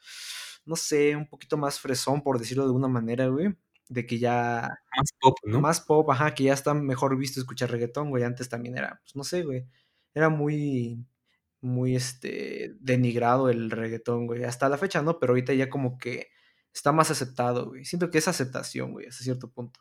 no 0.68 0.76
sé, 0.76 1.16
un 1.16 1.28
poquito 1.28 1.58
más 1.58 1.80
fresón, 1.80 2.22
por 2.22 2.40
decirlo 2.40 2.64
de 2.64 2.68
alguna 2.68 2.88
manera, 2.88 3.28
güey. 3.28 3.56
De 3.90 4.06
que 4.06 4.20
ya. 4.20 4.80
Más 4.98 5.14
pop, 5.20 5.38
¿no? 5.46 5.62
Más 5.62 5.82
pop, 5.82 6.10
ajá, 6.12 6.36
que 6.36 6.44
ya 6.44 6.54
está 6.54 6.74
mejor 6.74 7.18
visto 7.18 7.40
escuchar 7.40 7.72
reggaetón, 7.72 8.10
güey. 8.10 8.24
Antes 8.24 8.50
también 8.50 8.78
era, 8.78 9.00
pues 9.02 9.16
no 9.16 9.24
sé, 9.24 9.44
güey. 9.44 9.66
Era 10.14 10.30
muy. 10.30 11.06
Muy, 11.62 11.96
este. 11.96 12.76
Denigrado 12.80 13.50
el 13.50 13.72
reggaetón, 13.72 14.28
güey. 14.28 14.44
Hasta 14.44 14.70
la 14.70 14.78
fecha, 14.78 15.02
¿no? 15.02 15.20
Pero 15.20 15.32
ahorita 15.32 15.54
ya 15.54 15.70
como 15.70 15.98
que 15.98 16.28
está 16.74 16.92
más 16.92 17.12
aceptado, 17.12 17.70
güey. 17.70 17.86
Siento 17.86 18.12
que 18.12 18.18
es 18.20 18.28
aceptación, 18.28 18.92
güey, 18.92 19.08
hasta 19.08 19.24
cierto 19.24 19.50
punto. 19.50 19.80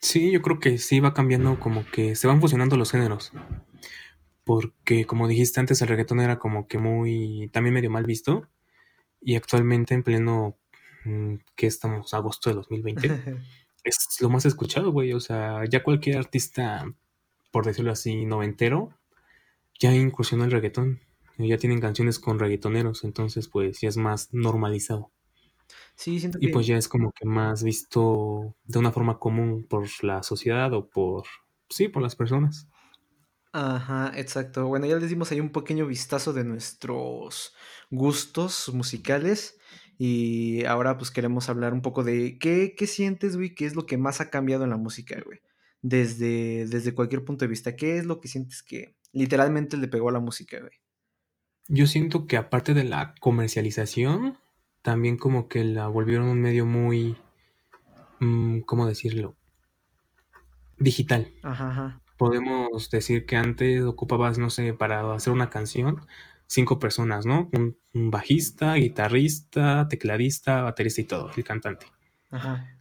Sí, 0.00 0.30
yo 0.32 0.42
creo 0.42 0.58
que 0.60 0.78
sí 0.78 1.00
va 1.00 1.14
cambiando, 1.14 1.58
como 1.58 1.86
que 1.90 2.16
se 2.16 2.26
van 2.26 2.40
fusionando 2.40 2.76
los 2.76 2.90
géneros 2.90 3.32
porque 4.44 5.06
como 5.06 5.28
dijiste 5.28 5.60
antes, 5.60 5.80
el 5.82 5.88
reggaetón 5.88 6.20
era 6.20 6.38
como 6.38 6.66
que 6.66 6.78
muy, 6.78 7.50
también 7.52 7.74
medio 7.74 7.90
mal 7.90 8.04
visto, 8.04 8.48
y 9.20 9.36
actualmente 9.36 9.94
en 9.94 10.02
pleno, 10.02 10.58
mm, 11.04 11.34
que 11.54 11.66
estamos, 11.66 12.12
agosto 12.14 12.50
de 12.50 12.56
2020, 12.56 13.08
es 13.84 13.96
lo 14.20 14.30
más 14.30 14.44
escuchado, 14.46 14.92
güey, 14.92 15.12
o 15.12 15.20
sea, 15.20 15.64
ya 15.68 15.82
cualquier 15.82 16.18
artista, 16.18 16.92
por 17.50 17.66
decirlo 17.66 17.92
así, 17.92 18.24
noventero, 18.24 18.90
ya 19.78 19.94
incursionó 19.94 20.44
el 20.44 20.50
reggaetón, 20.50 21.00
ya 21.38 21.58
tienen 21.58 21.80
canciones 21.80 22.18
con 22.18 22.38
reggaetoneros, 22.38 23.04
entonces 23.04 23.48
pues 23.48 23.80
ya 23.80 23.88
es 23.88 23.96
más 23.96 24.32
normalizado. 24.32 25.10
Sí, 25.94 26.20
siento 26.20 26.38
que... 26.38 26.46
Y 26.46 26.52
pues 26.52 26.66
ya 26.66 26.76
es 26.76 26.88
como 26.88 27.12
que 27.12 27.26
más 27.26 27.62
visto 27.62 28.54
de 28.64 28.78
una 28.78 28.92
forma 28.92 29.18
común 29.18 29.66
por 29.68 29.88
la 30.02 30.22
sociedad 30.22 30.72
o 30.72 30.88
por, 30.88 31.24
sí, 31.68 31.88
por 31.88 32.02
las 32.02 32.16
personas. 32.16 32.68
Ajá, 33.52 34.12
exacto. 34.16 34.66
Bueno, 34.66 34.86
ya 34.86 34.96
les 34.96 35.10
dimos 35.10 35.30
ahí 35.30 35.40
un 35.40 35.52
pequeño 35.52 35.86
vistazo 35.86 36.32
de 36.32 36.44
nuestros 36.44 37.54
gustos 37.90 38.70
musicales. 38.72 39.58
Y 39.98 40.64
ahora 40.64 40.96
pues 40.96 41.10
queremos 41.10 41.48
hablar 41.48 41.74
un 41.74 41.82
poco 41.82 42.02
de 42.02 42.38
qué, 42.38 42.74
qué 42.76 42.86
sientes, 42.86 43.36
güey, 43.36 43.54
qué 43.54 43.66
es 43.66 43.76
lo 43.76 43.86
que 43.86 43.98
más 43.98 44.20
ha 44.20 44.30
cambiado 44.30 44.64
en 44.64 44.70
la 44.70 44.78
música, 44.78 45.20
güey. 45.24 45.40
Desde, 45.82 46.66
desde 46.66 46.94
cualquier 46.94 47.24
punto 47.24 47.44
de 47.44 47.50
vista, 47.50 47.76
¿qué 47.76 47.98
es 47.98 48.06
lo 48.06 48.20
que 48.20 48.28
sientes 48.28 48.62
que 48.62 48.96
literalmente 49.12 49.76
le 49.76 49.88
pegó 49.88 50.08
a 50.08 50.12
la 50.12 50.20
música, 50.20 50.58
güey? 50.58 50.72
Yo 51.68 51.86
siento 51.86 52.26
que 52.26 52.36
aparte 52.36 52.74
de 52.74 52.84
la 52.84 53.14
comercialización, 53.20 54.38
también 54.82 55.16
como 55.16 55.48
que 55.48 55.62
la 55.64 55.88
volvieron 55.88 56.28
un 56.28 56.40
medio 56.40 56.66
muy, 56.66 57.16
mm, 58.20 58.60
¿cómo 58.60 58.86
decirlo? 58.86 59.36
Digital. 60.78 61.32
Ajá, 61.42 61.70
ajá. 61.70 62.01
Podemos 62.22 62.88
decir 62.88 63.26
que 63.26 63.34
antes 63.34 63.82
ocupabas, 63.82 64.38
no 64.38 64.48
sé, 64.48 64.74
para 64.74 65.12
hacer 65.12 65.32
una 65.32 65.50
canción, 65.50 66.06
cinco 66.46 66.78
personas, 66.78 67.26
¿no? 67.26 67.50
Un, 67.52 67.76
bajista, 67.94 68.74
guitarrista, 68.74 69.88
tecladista, 69.88 70.62
baterista 70.62 71.00
y 71.00 71.04
todo, 71.04 71.32
el 71.36 71.42
cantante. 71.42 71.86
Ajá. 72.30 72.78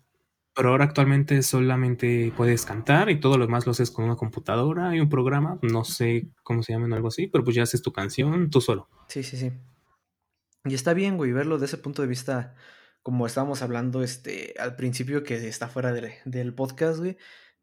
Pero 0.53 0.69
ahora 0.69 0.85
actualmente 0.85 1.41
solamente 1.41 2.31
puedes 2.37 2.67
cantar 2.67 3.09
y 3.09 3.19
todo 3.19 3.39
lo 3.39 3.47
demás 3.47 3.65
lo 3.65 3.71
haces 3.71 3.89
con 3.89 4.05
una 4.05 4.15
computadora 4.15 4.95
y 4.95 4.99
un 4.99 5.09
programa, 5.09 5.57
no 5.63 5.85
sé 5.85 6.29
cómo 6.43 6.61
se 6.61 6.73
llama 6.73 6.87
o 6.87 6.95
algo 6.95 7.07
así, 7.07 7.25
pero 7.25 7.43
pues 7.43 7.55
ya 7.55 7.63
haces 7.63 7.81
tu 7.81 7.91
canción 7.91 8.51
tú 8.51 8.61
solo. 8.61 8.89
Sí, 9.07 9.23
sí, 9.23 9.37
sí. 9.37 9.51
Y 10.65 10.75
está 10.75 10.93
bien, 10.93 11.17
güey, 11.17 11.31
verlo 11.31 11.55
desde 11.55 11.65
ese 11.65 11.77
punto 11.81 12.03
de 12.03 12.07
vista, 12.07 12.53
como 13.01 13.25
estábamos 13.25 13.63
hablando 13.63 14.03
este, 14.03 14.53
al 14.59 14.75
principio, 14.75 15.23
que 15.23 15.47
está 15.47 15.67
fuera 15.67 15.91
del 15.91 16.53
podcast, 16.53 16.99
güey. 16.99 17.17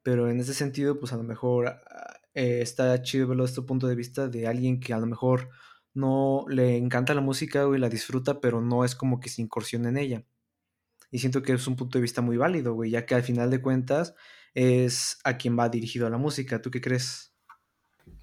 Pero 0.09 0.31
en 0.31 0.41
ese 0.41 0.55
sentido, 0.55 0.99
pues 0.99 1.13
a 1.13 1.19
lo 1.19 1.23
mejor 1.23 1.69
ah, 1.69 2.21
eh, 2.33 2.61
está 2.63 3.03
chido 3.03 3.29
verlo 3.29 3.43
desde 3.43 3.57
este 3.57 3.67
punto 3.69 3.87
de 3.89 3.95
vista 3.95 4.27
de 4.27 4.47
alguien 4.47 4.81
que 4.81 4.95
a 4.95 4.99
lo 4.99 5.05
mejor 5.05 5.51
no 5.93 6.47
le 6.49 6.79
encanta 6.79 7.13
la 7.13 7.21
música, 7.21 7.65
güey, 7.65 7.79
la 7.79 7.91
disfruta, 7.91 8.41
pero 8.41 8.63
no 8.63 8.87
es 8.87 8.95
como 8.95 9.21
que 9.21 9.29
se 9.29 9.43
incursione 9.43 9.91
en 9.91 9.99
ella. 9.99 10.25
Y 11.11 11.19
siento 11.19 11.43
que 11.43 11.53
es 11.53 11.67
un 11.67 11.77
punto 11.77 11.99
de 11.99 12.01
vista 12.01 12.23
muy 12.23 12.39
válido, 12.39 12.73
güey, 12.73 12.91
ya 12.91 13.05
que 13.05 13.17
al 13.17 13.23
final 13.23 13.51
de 13.51 13.61
cuentas 13.61 14.15
es 14.55 15.19
a 15.25 15.37
quien 15.37 15.59
va 15.59 15.69
dirigido 15.69 16.07
a 16.07 16.11
la 16.11 16.17
música. 16.17 16.63
¿Tú 16.63 16.71
qué 16.71 16.81
crees? 16.81 17.35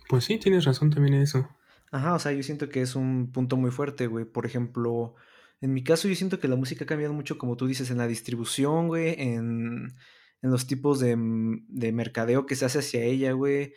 Pues 0.10 0.24
sí, 0.24 0.40
tienes 0.40 0.66
razón 0.66 0.90
también 0.90 1.14
en 1.14 1.22
eso. 1.22 1.48
Ajá, 1.92 2.16
o 2.16 2.20
sea, 2.20 2.32
yo 2.32 2.42
siento 2.42 2.68
que 2.68 2.82
es 2.82 2.96
un 2.96 3.32
punto 3.32 3.58
muy 3.58 3.70
fuerte, 3.70 4.08
güey. 4.08 4.26
Por 4.26 4.48
ejemplo, 4.48 5.14
en 5.62 5.72
mi 5.72 5.84
caso 5.84 6.08
yo 6.08 6.16
siento 6.16 6.40
que 6.40 6.48
la 6.48 6.56
música 6.56 6.86
ha 6.86 6.88
cambiado 6.88 7.14
mucho, 7.14 7.38
como 7.38 7.56
tú 7.56 7.68
dices, 7.68 7.92
en 7.92 8.00
la 8.00 8.08
distribución, 8.08 8.88
güey, 8.88 9.14
en, 9.22 9.96
en 10.42 10.52
los 10.52 10.68
tipos 10.68 11.00
de, 11.00 11.16
de 11.68 11.92
mercadeo 11.92 12.46
que 12.46 12.56
se 12.56 12.66
hace 12.66 12.80
hacia 12.80 13.04
ella, 13.04 13.32
güey. 13.34 13.74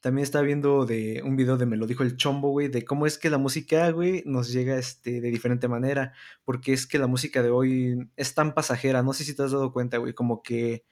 También 0.00 0.24
estaba 0.24 0.44
viendo 0.44 0.84
de 0.84 1.22
un 1.24 1.36
video 1.36 1.56
de 1.56 1.66
Me 1.66 1.76
lo 1.78 1.86
dijo 1.86 2.02
el 2.02 2.16
chombo, 2.16 2.50
güey, 2.50 2.68
de 2.68 2.84
cómo 2.84 3.06
es 3.06 3.18
que 3.18 3.30
la 3.30 3.38
música, 3.38 3.90
güey, 3.90 4.22
nos 4.26 4.52
llega 4.52 4.78
este, 4.78 5.20
de 5.20 5.30
diferente 5.30 5.66
manera. 5.66 6.12
Porque 6.44 6.72
es 6.74 6.86
que 6.86 6.98
la 6.98 7.06
música 7.06 7.42
de 7.42 7.50
hoy 7.50 8.10
es 8.16 8.34
tan 8.34 8.54
pasajera. 8.54 9.02
No 9.02 9.14
sé 9.14 9.24
si 9.24 9.34
te 9.34 9.42
has 9.42 9.52
dado 9.52 9.72
cuenta, 9.72 9.98
güey, 9.98 10.12
como 10.14 10.42
que 10.42 10.84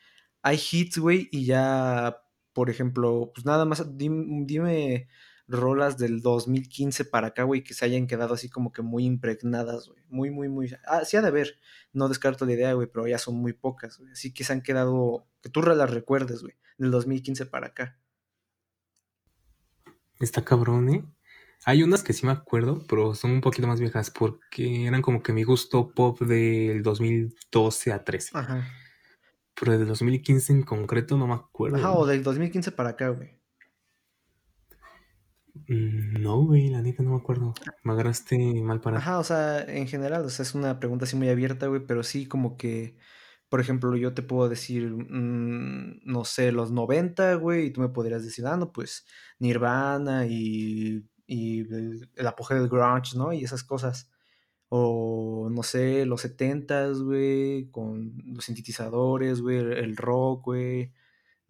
hay 0.42 0.58
hits, 0.70 0.98
güey, 0.98 1.28
y 1.30 1.44
ya, 1.44 2.22
por 2.52 2.70
ejemplo, 2.70 3.30
pues 3.34 3.46
nada 3.46 3.64
más, 3.64 3.96
dime, 3.96 5.08
rolas 5.52 5.98
del 5.98 6.20
2015 6.20 7.04
para 7.04 7.28
acá, 7.28 7.44
güey, 7.44 7.62
que 7.62 7.74
se 7.74 7.84
hayan 7.84 8.06
quedado 8.06 8.34
así 8.34 8.48
como 8.48 8.72
que 8.72 8.82
muy 8.82 9.04
impregnadas, 9.04 9.88
güey. 9.88 10.02
Muy, 10.08 10.30
muy, 10.30 10.48
muy. 10.48 10.74
Ah, 10.86 11.04
sí 11.04 11.16
ha 11.16 11.22
de 11.22 11.28
haber. 11.28 11.58
No 11.92 12.08
descarto 12.08 12.44
la 12.46 12.52
idea, 12.52 12.72
güey, 12.72 12.88
pero 12.88 13.06
ya 13.06 13.18
son 13.18 13.36
muy 13.36 13.52
pocas, 13.52 13.98
güey. 13.98 14.12
Así 14.12 14.32
que 14.32 14.44
se 14.44 14.52
han 14.52 14.62
quedado, 14.62 15.28
que 15.42 15.50
tú 15.50 15.62
las 15.62 15.90
recuerdes, 15.90 16.42
güey, 16.42 16.54
del 16.78 16.90
2015 16.90 17.46
para 17.46 17.68
acá. 17.68 17.98
Está 20.18 20.44
cabrón, 20.44 20.88
¿eh? 20.88 21.04
Hay 21.64 21.82
unas 21.82 22.02
que 22.02 22.12
sí 22.12 22.26
me 22.26 22.32
acuerdo, 22.32 22.84
pero 22.88 23.14
son 23.14 23.30
un 23.30 23.40
poquito 23.40 23.68
más 23.68 23.78
viejas 23.78 24.10
porque 24.10 24.86
eran 24.86 25.02
como 25.02 25.22
que 25.22 25.32
mi 25.32 25.44
gusto 25.44 25.92
pop 25.94 26.20
del 26.20 26.82
2012 26.82 27.92
a 27.92 28.02
13. 28.02 28.30
Ajá. 28.34 28.66
Pero 29.54 29.78
del 29.78 29.86
2015 29.86 30.52
en 30.52 30.62
concreto 30.62 31.16
no 31.16 31.26
me 31.28 31.34
acuerdo. 31.34 31.76
Ajá, 31.76 31.92
o 31.92 32.06
del 32.06 32.22
2015 32.22 32.72
para 32.72 32.90
acá, 32.90 33.08
güey. 33.10 33.41
Mm, 35.54 36.22
no, 36.22 36.44
güey, 36.44 36.70
la 36.70 36.82
neta 36.82 37.02
no 37.02 37.10
me 37.10 37.16
acuerdo. 37.16 37.54
Me 37.84 37.92
agarraste 37.92 38.36
mal 38.62 38.80
para. 38.80 38.98
Ajá, 38.98 39.18
o 39.18 39.24
sea, 39.24 39.62
en 39.62 39.86
general, 39.86 40.24
o 40.24 40.30
sea, 40.30 40.42
es 40.44 40.54
una 40.54 40.78
pregunta 40.80 41.04
así 41.04 41.16
muy 41.16 41.28
abierta, 41.28 41.66
güey, 41.66 41.84
pero 41.86 42.02
sí 42.02 42.26
como 42.26 42.56
que 42.56 42.96
por 43.52 43.60
ejemplo, 43.60 43.94
yo 43.96 44.14
te 44.14 44.22
puedo 44.22 44.48
decir, 44.48 44.88
mm, 44.90 46.00
no 46.04 46.24
sé, 46.24 46.52
los 46.52 46.72
90, 46.72 47.34
güey, 47.34 47.66
y 47.66 47.70
tú 47.70 47.82
me 47.82 47.90
podrías 47.90 48.24
decir, 48.24 48.46
ah, 48.46 48.56
no, 48.56 48.72
pues 48.72 49.04
Nirvana 49.40 50.24
y, 50.26 51.04
el, 51.28 52.26
apogeo 52.26 52.58
del 52.58 52.70
grunge, 52.70 53.14
¿no? 53.14 53.30
Y 53.34 53.44
esas 53.44 53.62
cosas. 53.62 54.10
O, 54.70 55.48
no 55.50 55.62
sé, 55.62 56.06
los 56.06 56.22
70, 56.22 56.92
güey, 57.04 57.70
con 57.70 58.14
los 58.24 58.46
sintetizadores, 58.46 59.42
güey, 59.42 59.58
el, 59.58 59.98
rock, 59.98 60.46
güey, 60.46 60.92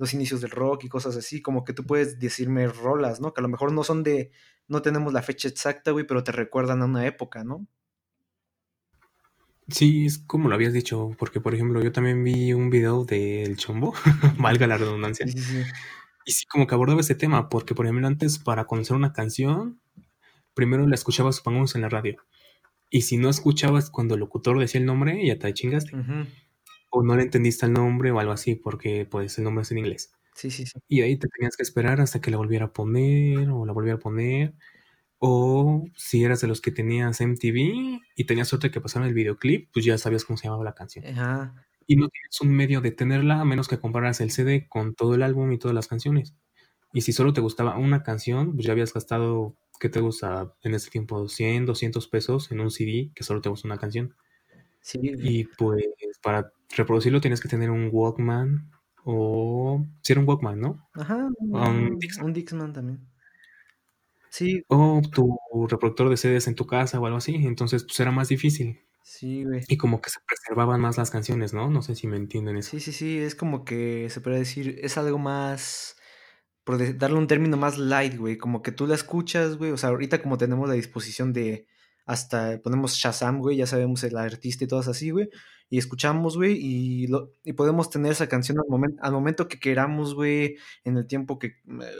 los 0.03 0.15
inicios 0.15 0.41
del 0.41 0.51
rock 0.51 0.83
y 0.83 0.89
cosas 0.89 1.17
así, 1.17 1.41
como 1.41 1.63
que 1.63 1.73
tú 1.73 1.85
puedes 1.85 2.19
decirme 2.19 2.67
rolas, 2.67 3.21
¿no? 3.21 3.33
Que 3.33 3.41
a 3.41 3.43
lo 3.43 3.49
mejor 3.49 3.71
no 3.71 3.85
son 3.85 4.03
de, 4.03 4.33
no 4.67 4.83
tenemos 4.83 5.13
la 5.13 5.23
fecha 5.23 5.47
exacta, 5.47 5.93
güey, 5.93 6.05
pero 6.05 6.25
te 6.25 6.33
recuerdan 6.33 6.83
a 6.83 6.87
una 6.87 7.07
época, 7.07 7.45
¿no? 7.45 7.69
Sí, 9.69 10.07
es 10.07 10.19
como 10.19 10.49
lo 10.49 10.57
habías 10.57 10.73
dicho, 10.73 11.13
porque 11.21 11.41
por 11.41 11.55
ejemplo 11.55 11.81
yo 11.85 11.93
también 11.93 12.25
vi 12.25 12.53
un 12.53 12.69
video 12.69 13.05
del 13.05 13.57
chombo, 13.57 13.95
valga 14.41 14.67
la 14.67 14.77
redundancia, 14.77 15.25
y 15.25 16.33
sí 16.33 16.47
como 16.47 16.67
que 16.67 16.75
abordaba 16.75 17.01
ese 17.01 17.15
tema, 17.15 17.49
porque 17.49 17.77
por 17.77 17.87
ejemplo 17.87 18.09
antes 18.09 18.41
para 18.41 18.65
conocer 18.65 18.97
una 18.97 19.13
canción, 19.13 19.81
primero 20.53 20.85
la 20.89 20.97
escuchabas 20.97 21.37
supongamos 21.37 21.77
en 21.77 21.83
la 21.83 21.89
radio, 21.89 22.17
y 22.91 23.03
si 23.03 23.19
no 23.19 23.31
escuchabas 23.31 23.89
cuando 23.89 24.15
el 24.15 24.21
locutor 24.21 24.59
decía 24.59 24.81
el 24.81 24.87
nombre, 24.87 25.25
ya 25.25 25.39
te 25.39 25.55
chingaste, 25.55 25.93
o 26.93 27.03
no 27.05 27.17
le 27.17 27.25
entendiste 27.25 27.67
el 27.67 27.75
nombre 27.75 28.13
o 28.13 28.21
algo 28.21 28.33
así, 28.33 28.55
porque 28.57 29.07
pues 29.11 29.39
el 29.39 29.45
nombre 29.45 29.63
es 29.63 29.73
en 29.73 29.79
inglés. 29.79 30.15
Sí, 30.35 30.51
sí, 30.51 30.67
sí. 30.67 30.81
Y 30.89 31.03
ahí 31.03 31.19
te 31.19 31.29
tenías 31.29 31.57
que 31.57 31.63
esperar 31.65 32.01
hasta 32.01 32.21
que 32.21 32.31
la 32.31 32.39
volviera 32.39 32.67
a 32.67 32.73
poner 32.75 33.51
o 33.51 33.67
la 33.67 33.73
volviera 33.73 33.97
a 33.97 34.01
poner. 34.01 34.55
O 35.19 35.85
si 35.97 36.25
eras 36.25 36.41
de 36.43 36.49
los 36.49 36.61
que 36.61 36.73
tenías 36.73 37.21
MTV 37.21 38.01
y 38.17 38.25
tenías 38.27 38.49
suerte 38.49 38.71
que 38.71 38.81
pasaron 38.81 39.09
el 39.09 39.15
videoclip, 39.15 39.71
pues 39.73 39.85
ya 39.85 39.99
sabías 39.99 40.25
cómo 40.25 40.37
se 40.39 40.45
llamaba 40.47 40.65
la 40.65 40.75
canción. 40.75 41.07
Y 41.87 41.97
no 41.97 42.09
tienes 42.09 42.41
un 42.41 42.51
medio 42.51 42.81
de 42.81 42.93
tenerla 42.93 43.41
a 43.41 43.45
menos 43.45 43.69
que 43.69 43.79
compraras 43.81 44.21
el 44.21 44.31
CD 44.31 44.69
con 44.69 44.95
todo 44.95 45.15
el 45.15 45.23
álbum 45.23 45.53
y 45.53 45.59
todas 45.59 45.75
las 45.75 45.89
canciones. 45.89 46.35
Y 46.93 47.03
si 47.03 47.13
solo 47.13 47.33
te 47.33 47.41
gustaba 47.41 47.79
una 47.79 48.03
canción, 48.03 48.55
pues 48.55 48.67
ya 48.67 48.73
habías 48.73 48.93
gastado, 48.95 49.57
¿qué 49.81 49.89
te 49.89 50.01
gusta 50.01 50.55
en 50.63 50.75
ese 50.75 50.91
tiempo? 50.91 51.29
100, 51.29 51.67
200 51.67 52.09
pesos 52.09 52.51
en 52.53 52.61
un 52.61 52.71
CD 52.71 53.13
que 53.15 53.25
solo 53.25 53.41
te 53.43 53.49
gusta 53.51 53.69
una 53.69 53.79
canción. 53.79 54.15
Sí. 54.83 54.99
Y 55.03 55.45
pues 55.45 55.85
para 56.23 56.53
reproducirlo 56.77 57.21
tienes 57.21 57.41
que 57.41 57.49
tener 57.49 57.71
un 57.71 57.89
Walkman 57.91 58.71
o... 59.05 59.85
Si 60.03 60.13
era 60.13 60.21
un 60.21 60.29
Walkman, 60.29 60.61
¿no? 60.61 60.89
Ajá, 60.93 61.29
un 61.41 61.99
Dixman 62.35 62.73
también. 62.73 63.01
Sí. 64.29 64.65
O 64.69 65.01
tu 65.13 65.39
reproductor 65.69 66.09
de 66.09 66.17
CDs 66.17 66.49
en 66.49 66.55
tu 66.55 66.67
casa 66.67 66.99
o 66.99 67.07
algo 67.07 67.19
así. 67.19 67.35
Entonces, 67.35 67.85
pues 67.85 68.01
era 68.01 68.11
más 68.11 68.29
difícil. 68.29 68.81
Sí, 69.03 69.45
güey. 69.45 69.61
Y 69.69 69.77
como 69.77 70.01
que 70.01 70.11
se 70.11 70.21
preservaban 70.27 70.81
más 70.81 70.97
las 70.97 71.11
canciones, 71.11 71.53
¿no? 71.53 71.69
No 71.69 71.83
sé 71.83 71.95
si 71.95 72.07
me 72.07 72.17
entienden 72.17 72.57
eso. 72.57 72.71
Sí, 72.71 72.81
sí, 72.81 72.93
sí. 72.93 73.19
Es 73.19 73.35
como 73.35 73.65
que 73.65 74.09
se 74.11 74.21
puede 74.21 74.39
decir, 74.39 74.79
es 74.83 74.97
algo 74.97 75.19
más. 75.19 75.97
Por 76.65 76.97
darle 76.97 77.19
un 77.19 77.27
término 77.27 77.57
más 77.57 77.77
light, 77.77 78.17
güey. 78.17 78.39
Como 78.39 78.63
que 78.63 78.73
tú 78.73 78.87
la 78.87 78.95
escuchas, 78.95 79.59
güey. 79.59 79.71
O 79.73 79.77
sea, 79.77 79.91
ahorita 79.91 80.23
como 80.23 80.39
tenemos 80.39 80.67
la 80.69 80.75
disposición 80.75 81.33
de. 81.33 81.67
Hasta 82.07 82.61
ponemos 82.63 82.95
Shazam, 82.95 83.39
güey. 83.41 83.57
Ya 83.57 83.67
sabemos 83.67 84.03
el 84.05 84.17
artista 84.17 84.65
y 84.65 84.69
todas 84.69 84.89
así, 84.89 85.11
güey 85.11 85.29
y 85.73 85.79
escuchamos, 85.79 86.37
güey, 86.37 86.59
y, 86.61 87.09
y 87.45 87.53
podemos 87.55 87.89
tener 87.89 88.13
esa 88.13 88.29
canción 88.29 88.59
al, 88.59 88.67
momento 88.69 88.99
al 89.03 89.13
momento 89.13 89.49
que 89.49 89.59
queramos, 89.59 90.15
güey, 90.15 90.59
en 90.85 90.99
el 90.99 91.07
tiempo 91.07 91.39
que, 91.39 91.47
eh, 91.47 91.57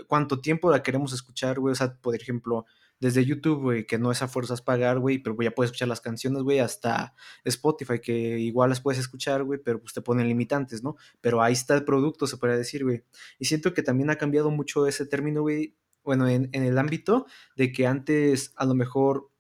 cuánto 0.07 0.43
tiempo 0.43 0.71
la 0.71 0.83
queremos 0.83 1.15
escuchar, 1.15 1.59
güey, 1.59 1.73
o 1.73 1.75
sea, 1.75 1.95
por 1.95 2.15
ejemplo, 2.15 2.67
desde 3.01 3.25
YouTube, 3.25 3.63
güey, 3.63 3.87
que 3.87 3.99
no 3.99 4.13
es 4.13 4.21
a 4.21 4.29
fuerzas 4.29 4.61
pagar, 4.61 4.99
güey, 4.99 5.21
pero 5.21 5.35
ya 5.41 5.53
puedes 5.53 5.71
escuchar 5.71 5.89
las 5.89 6.03
canciones, 6.03 6.43
güey, 6.43 6.59
hasta 6.59 7.15
Spotify, 7.47 7.99
que 7.99 8.39
igual 8.41 8.69
las 8.69 8.83
puedes 8.83 9.01
escuchar, 9.01 9.43
güey, 9.43 9.59
pero 9.59 9.81
pues 9.81 9.95
te 9.95 10.03
ponen 10.03 10.29
limitantes, 10.29 10.83
¿no? 10.83 10.97
Pero 11.23 11.41
ahí 11.41 11.55
está 11.55 11.75
el 11.75 11.87
producto, 11.87 12.27
se 12.27 12.37
podría 12.37 12.59
decir, 12.59 12.85
güey. 12.85 13.05
Y 13.39 13.47
siento 13.47 13.73
que 13.73 13.83
también 13.83 14.11
ha 14.11 14.17
cambiado 14.17 14.51
mucho 14.51 14.87
ese 14.87 15.07
término, 15.07 15.41
güey, 15.41 15.77
bueno, 16.05 16.29
en, 16.29 16.51
en 16.53 16.63
el 16.65 16.77
ámbito 16.77 17.25
de 17.57 17.73
que 17.73 17.87
antes 17.87 18.53
a 18.57 18.67
lo 18.67 18.75
mejor 18.75 19.32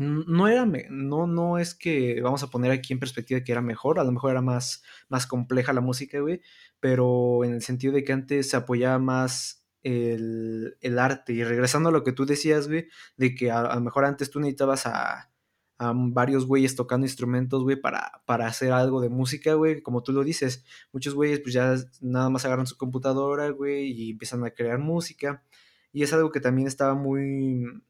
no 0.00 0.48
era, 0.48 0.66
no, 0.88 1.26
no 1.26 1.58
es 1.58 1.74
que 1.74 2.22
vamos 2.22 2.42
a 2.42 2.48
poner 2.48 2.70
aquí 2.72 2.94
en 2.94 2.98
perspectiva 3.00 3.42
que 3.42 3.52
era 3.52 3.60
mejor, 3.60 3.98
a 3.98 4.04
lo 4.04 4.12
mejor 4.12 4.30
era 4.30 4.40
más, 4.40 4.82
más 5.10 5.26
compleja 5.26 5.74
la 5.74 5.82
música, 5.82 6.20
güey, 6.20 6.40
pero 6.80 7.44
en 7.44 7.52
el 7.52 7.62
sentido 7.62 7.92
de 7.92 8.02
que 8.02 8.14
antes 8.14 8.48
se 8.48 8.56
apoyaba 8.56 8.98
más 8.98 9.66
el, 9.82 10.98
arte. 10.98 11.34
Y 11.34 11.44
regresando 11.44 11.90
a 11.90 11.92
lo 11.92 12.02
que 12.02 12.12
tú 12.12 12.24
decías, 12.24 12.68
güey, 12.68 12.88
de 13.18 13.34
que 13.34 13.50
a, 13.50 13.74
lo 13.74 13.80
mejor 13.82 14.06
antes 14.06 14.30
tú 14.30 14.40
necesitabas 14.40 14.86
a, 14.86 15.30
a 15.78 15.92
varios 15.94 16.46
güeyes 16.46 16.76
tocando 16.76 17.06
instrumentos, 17.06 17.62
güey, 17.62 17.76
para, 17.76 18.22
para 18.24 18.46
hacer 18.46 18.72
algo 18.72 19.02
de 19.02 19.10
música, 19.10 19.52
güey, 19.52 19.82
como 19.82 20.02
tú 20.02 20.12
lo 20.12 20.24
dices. 20.24 20.64
Muchos 20.92 21.12
güeyes 21.14 21.40
pues 21.40 21.52
ya 21.52 21.74
nada 22.00 22.30
más 22.30 22.46
agarran 22.46 22.66
su 22.66 22.78
computadora, 22.78 23.50
güey, 23.50 23.92
y 23.92 24.10
empiezan 24.12 24.44
a 24.44 24.50
crear 24.50 24.78
música. 24.78 25.44
Y 25.92 26.04
es 26.04 26.12
algo 26.14 26.30
que 26.30 26.40
también 26.40 26.68
estaba 26.68 26.94
muy... 26.94 27.82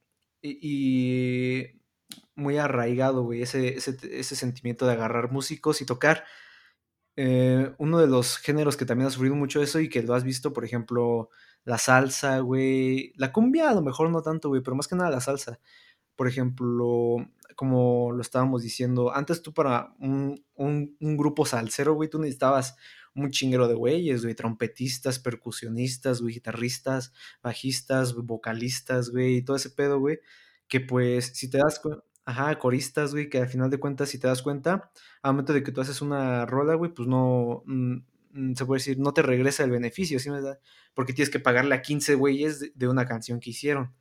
y 0.42 1.79
muy 2.40 2.58
arraigado, 2.58 3.22
güey, 3.22 3.42
ese, 3.42 3.76
ese, 3.76 3.96
ese, 4.10 4.36
sentimiento 4.36 4.86
de 4.86 4.92
agarrar 4.92 5.30
músicos 5.30 5.80
y 5.80 5.86
tocar. 5.86 6.24
Eh, 7.16 7.74
uno 7.78 7.98
de 7.98 8.06
los 8.06 8.38
géneros 8.38 8.76
que 8.76 8.86
también 8.86 9.08
ha 9.08 9.10
sufrido 9.10 9.34
mucho 9.34 9.62
eso 9.62 9.80
y 9.80 9.88
que 9.88 10.02
lo 10.02 10.14
has 10.14 10.24
visto, 10.24 10.52
por 10.52 10.64
ejemplo, 10.64 11.30
la 11.64 11.78
salsa, 11.78 12.38
güey. 12.40 13.12
La 13.16 13.32
cumbia 13.32 13.70
a 13.70 13.74
lo 13.74 13.82
mejor 13.82 14.10
no 14.10 14.22
tanto, 14.22 14.48
güey, 14.48 14.62
pero 14.62 14.76
más 14.76 14.88
que 14.88 14.96
nada 14.96 15.10
la 15.10 15.20
salsa. 15.20 15.60
Por 16.16 16.28
ejemplo, 16.28 17.16
como 17.56 18.12
lo 18.12 18.22
estábamos 18.22 18.62
diciendo, 18.62 19.14
antes 19.14 19.42
tú 19.42 19.52
para 19.52 19.94
un, 19.98 20.44
un, 20.54 20.96
grupo 21.16 21.44
salsero, 21.44 21.94
güey, 21.94 22.08
tú 22.08 22.18
necesitabas 22.18 22.76
un 23.14 23.30
chinguero 23.30 23.68
de 23.68 23.74
güeyes, 23.74 24.22
güey, 24.22 24.34
trompetistas, 24.34 25.18
percusionistas, 25.18 26.22
güey, 26.22 26.34
guitarristas, 26.34 27.12
bajistas, 27.42 28.14
vocalistas, 28.14 29.10
güey, 29.10 29.36
y 29.36 29.42
todo 29.42 29.56
ese 29.56 29.70
pedo, 29.70 29.98
güey, 30.00 30.20
que 30.68 30.80
pues 30.80 31.32
si 31.34 31.50
te 31.50 31.58
das 31.58 31.80
cuenta, 31.80 32.02
ajá, 32.24 32.58
coristas, 32.58 33.12
güey, 33.12 33.28
que 33.28 33.38
al 33.38 33.48
final 33.48 33.70
de 33.70 33.78
cuentas, 33.78 34.10
si 34.10 34.18
te 34.18 34.28
das 34.28 34.42
cuenta, 34.42 34.90
al 35.22 35.32
momento 35.32 35.52
de 35.52 35.62
que 35.62 35.72
tú 35.72 35.80
haces 35.80 36.02
una 36.02 36.46
rola, 36.46 36.74
güey, 36.74 36.92
pues 36.92 37.08
no, 37.08 37.62
mm, 37.66 37.96
mm, 38.32 38.54
se 38.54 38.66
puede 38.66 38.78
decir, 38.80 38.98
no 38.98 39.12
te 39.12 39.22
regresa 39.22 39.64
el 39.64 39.70
beneficio, 39.70 40.18
¿sí 40.18 40.30
me 40.30 40.40
da? 40.40 40.58
Porque 40.94 41.12
tienes 41.12 41.30
que 41.30 41.40
pagarle 41.40 41.74
a 41.74 41.82
15 41.82 42.14
güeyes 42.14 42.72
de 42.74 42.88
una 42.88 43.06
canción 43.06 43.40
que 43.40 43.50
hicieron. 43.50 43.94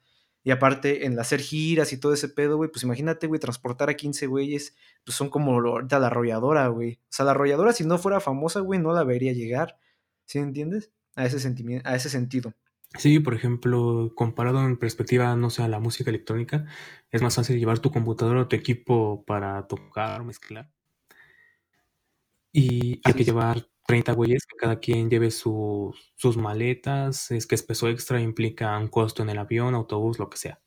Y 0.44 0.52
aparte, 0.52 1.06
en 1.06 1.20
hacer 1.20 1.42
giras 1.42 1.92
y 1.94 1.98
todo 1.98 2.14
ese 2.14 2.30
pedo, 2.30 2.58
güey, 2.58 2.72
pues 2.72 2.84
imagínate, 2.84 3.28
güey, 3.28 3.40
transportar 3.40 3.90
a 3.90 3.96
15 3.96 4.28
güeyes, 4.28 4.76
pues 5.04 5.16
son 5.16 5.30
como 5.30 5.54
ahorita 5.54 6.00
la 6.00 6.08
arrolladora, 6.08 6.68
güey. 6.68 7.00
O 7.04 7.08
sea, 7.10 7.26
la 7.26 7.32
arrolladora, 7.32 7.74
si 7.74 7.86
no 7.86 7.98
fuera 7.98 8.20
famosa, 8.22 8.62
güey, 8.62 8.80
no 8.80 8.94
la 8.94 9.04
vería 9.04 9.34
llegar. 9.34 9.78
¿Sí 10.26 10.40
entiendes? 10.40 10.92
A 11.16 11.26
ese, 11.26 11.40
sentimiento, 11.40 11.90
a 11.90 11.96
ese 11.96 12.10
sentido. 12.10 12.54
Sí, 12.98 13.20
por 13.20 13.36
ejemplo, 13.36 14.12
comparado 14.16 14.62
en 14.66 14.78
perspectiva, 14.78 15.36
no 15.36 15.50
sé, 15.52 15.62
a 15.62 15.68
la 15.68 15.80
música 15.80 16.10
electrónica, 16.10 16.66
es 17.12 17.22
más 17.22 17.36
fácil 17.36 17.60
llevar 17.60 17.80
tu 17.80 17.92
computadora 17.92 18.42
o 18.42 18.48
tu 18.48 18.56
equipo 18.56 19.24
para 19.26 19.68
tocar 19.68 20.22
o 20.22 20.26
mezclar. 20.26 20.72
Y 22.54 23.00
hay 23.04 23.14
que 23.14 23.24
llevar 23.24 23.68
30 23.86 24.14
güeyes, 24.14 24.46
que 24.46 24.56
cada 24.58 24.80
quien 24.80 25.10
lleve 25.10 25.32
sus 25.32 25.96
maletas, 26.38 27.32
es 27.32 27.46
que 27.48 27.56
es 27.56 27.64
peso 27.64 27.88
extra, 27.90 28.22
implica 28.22 28.78
un 28.78 28.88
costo 28.88 29.24
en 29.24 29.30
el 29.30 29.38
avión, 29.38 29.76
autobús, 29.76 30.20
lo 30.20 30.30
que 30.30 30.38
sea. 30.38 30.60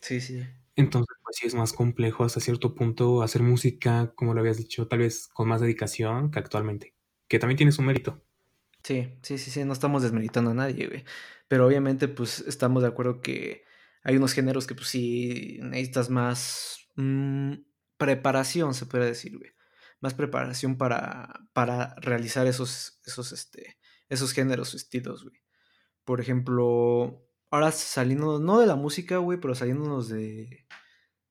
Sí, 0.00 0.20
sí. 0.20 0.44
Entonces, 0.76 1.16
pues 1.22 1.36
sí 1.36 1.46
es 1.46 1.54
más 1.54 1.72
complejo 1.72 2.24
hasta 2.24 2.40
cierto 2.40 2.74
punto 2.74 3.22
hacer 3.22 3.42
música, 3.42 4.12
como 4.14 4.32
lo 4.34 4.40
habías 4.40 4.56
dicho, 4.56 4.88
tal 4.88 5.00
vez 5.00 5.28
con 5.28 5.48
más 5.48 5.60
dedicación 5.60 6.30
que 6.30 6.38
actualmente, 6.38 6.94
que 7.28 7.38
también 7.38 7.56
tiene 7.58 7.72
su 7.72 7.82
mérito. 7.82 8.22
Sí, 8.84 9.18
sí, 9.22 9.38
sí, 9.38 9.50
sí, 9.50 9.64
no 9.64 9.72
estamos 9.72 10.02
desmeritando 10.02 10.50
a 10.50 10.54
nadie, 10.54 10.88
güey. 10.88 11.04
Pero 11.48 11.66
obviamente, 11.66 12.08
pues 12.08 12.40
estamos 12.40 12.82
de 12.82 12.88
acuerdo 12.88 13.20
que 13.20 13.64
hay 14.02 14.16
unos 14.16 14.32
géneros 14.32 14.66
que, 14.66 14.74
pues 14.74 14.88
sí, 14.88 15.58
necesitas 15.62 16.10
más 16.10 16.88
mm, 16.96 17.54
preparación, 17.96 18.74
se 18.74 18.86
puede 18.86 19.06
decir, 19.06 19.38
güey 19.38 19.52
más 20.02 20.14
preparación 20.14 20.76
para, 20.76 21.32
para 21.54 21.94
realizar 22.00 22.46
esos, 22.48 23.00
esos, 23.06 23.32
este, 23.32 23.78
esos 24.08 24.32
géneros, 24.32 24.74
estilos, 24.74 25.22
güey. 25.22 25.36
Por 26.04 26.20
ejemplo, 26.20 27.24
ahora 27.50 27.70
saliendo, 27.70 28.40
no 28.40 28.58
de 28.58 28.66
la 28.66 28.74
música, 28.74 29.18
güey, 29.18 29.40
pero 29.40 29.54
saliéndonos 29.54 30.08
de, 30.08 30.66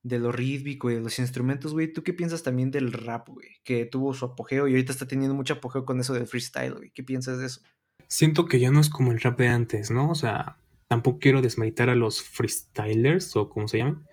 de 0.04 0.20
lo 0.20 0.32
rítmico 0.32 0.90
y 0.90 0.96
de 0.96 1.02
los 1.02 1.20
instrumentos, 1.20 1.74
güey, 1.74 1.92
¿tú 1.92 2.04
qué 2.04 2.14
piensas 2.14 2.44
también 2.44 2.72
del 2.72 2.92
rap, 2.92 3.30
güey? 3.30 3.50
Que 3.64 3.86
tuvo 3.86 4.14
su 4.14 4.26
apogeo 4.26 4.68
y 4.68 4.72
ahorita 4.72 4.92
está 4.92 5.08
teniendo 5.08 5.36
mucho 5.36 5.56
apogeo 5.56 5.86
con 5.86 6.00
eso 6.00 6.14
del 6.14 6.28
freestyle, 6.28 6.74
güey. 6.74 6.92
¿Qué 6.92 7.04
piensas 7.04 7.40
de 7.40 7.46
eso? 7.46 7.62
Siento 8.08 8.46
que 8.46 8.60
ya 8.60 8.72
no 8.72 8.80
es 8.80 8.90
como 8.90 9.12
el 9.12 9.22
rap 9.22 9.38
de 9.38 9.48
antes, 9.48 9.92
¿no? 9.92 10.10
O 10.10 10.16
sea, 10.16 10.58
tampoco 10.88 11.20
quiero 11.20 11.42
desmeritar 11.42 11.90
a 11.90 11.96
los 11.96 12.22
freestylers 12.22 13.36
o 13.36 13.50
como 13.50 13.68
se 13.68 13.78
llaman. 13.78 14.08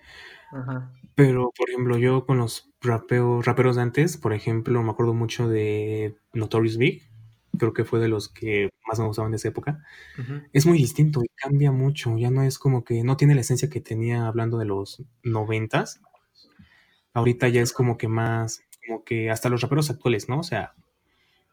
Ajá. 0.51 0.93
Pero, 1.15 1.51
por 1.57 1.69
ejemplo, 1.69 1.97
yo 1.97 2.25
con 2.25 2.37
los 2.37 2.71
rapeo, 2.79 3.41
raperos 3.41 3.75
de 3.75 3.81
antes, 3.81 4.15
por 4.17 4.31
ejemplo, 4.31 4.81
me 4.83 4.91
acuerdo 4.91 5.13
mucho 5.13 5.49
de 5.49 6.15
Notorious 6.33 6.77
Big, 6.77 7.08
creo 7.57 7.73
que 7.73 7.85
fue 7.85 7.99
de 7.99 8.07
los 8.07 8.29
que 8.29 8.69
más 8.87 8.99
me 8.99 9.05
gustaban 9.05 9.31
de 9.31 9.37
esa 9.37 9.49
época. 9.49 9.83
Es 10.53 10.65
muy 10.65 10.77
distinto 10.77 11.21
y 11.23 11.27
cambia 11.35 11.71
mucho, 11.71 12.17
ya 12.17 12.31
no 12.31 12.43
es 12.43 12.59
como 12.59 12.83
que 12.83 13.03
no 13.03 13.17
tiene 13.17 13.35
la 13.35 13.41
esencia 13.41 13.69
que 13.69 13.81
tenía 13.81 14.27
hablando 14.27 14.57
de 14.57 14.65
los 14.65 15.03
noventas. 15.23 16.01
Ahorita 17.13 17.47
ya 17.49 17.61
es 17.61 17.73
como 17.73 17.97
que 17.97 18.07
más, 18.07 18.61
como 18.85 19.03
que 19.03 19.29
hasta 19.29 19.49
los 19.49 19.61
raperos 19.61 19.89
actuales, 19.89 20.29
¿no? 20.29 20.39
O 20.39 20.43
sea, 20.43 20.73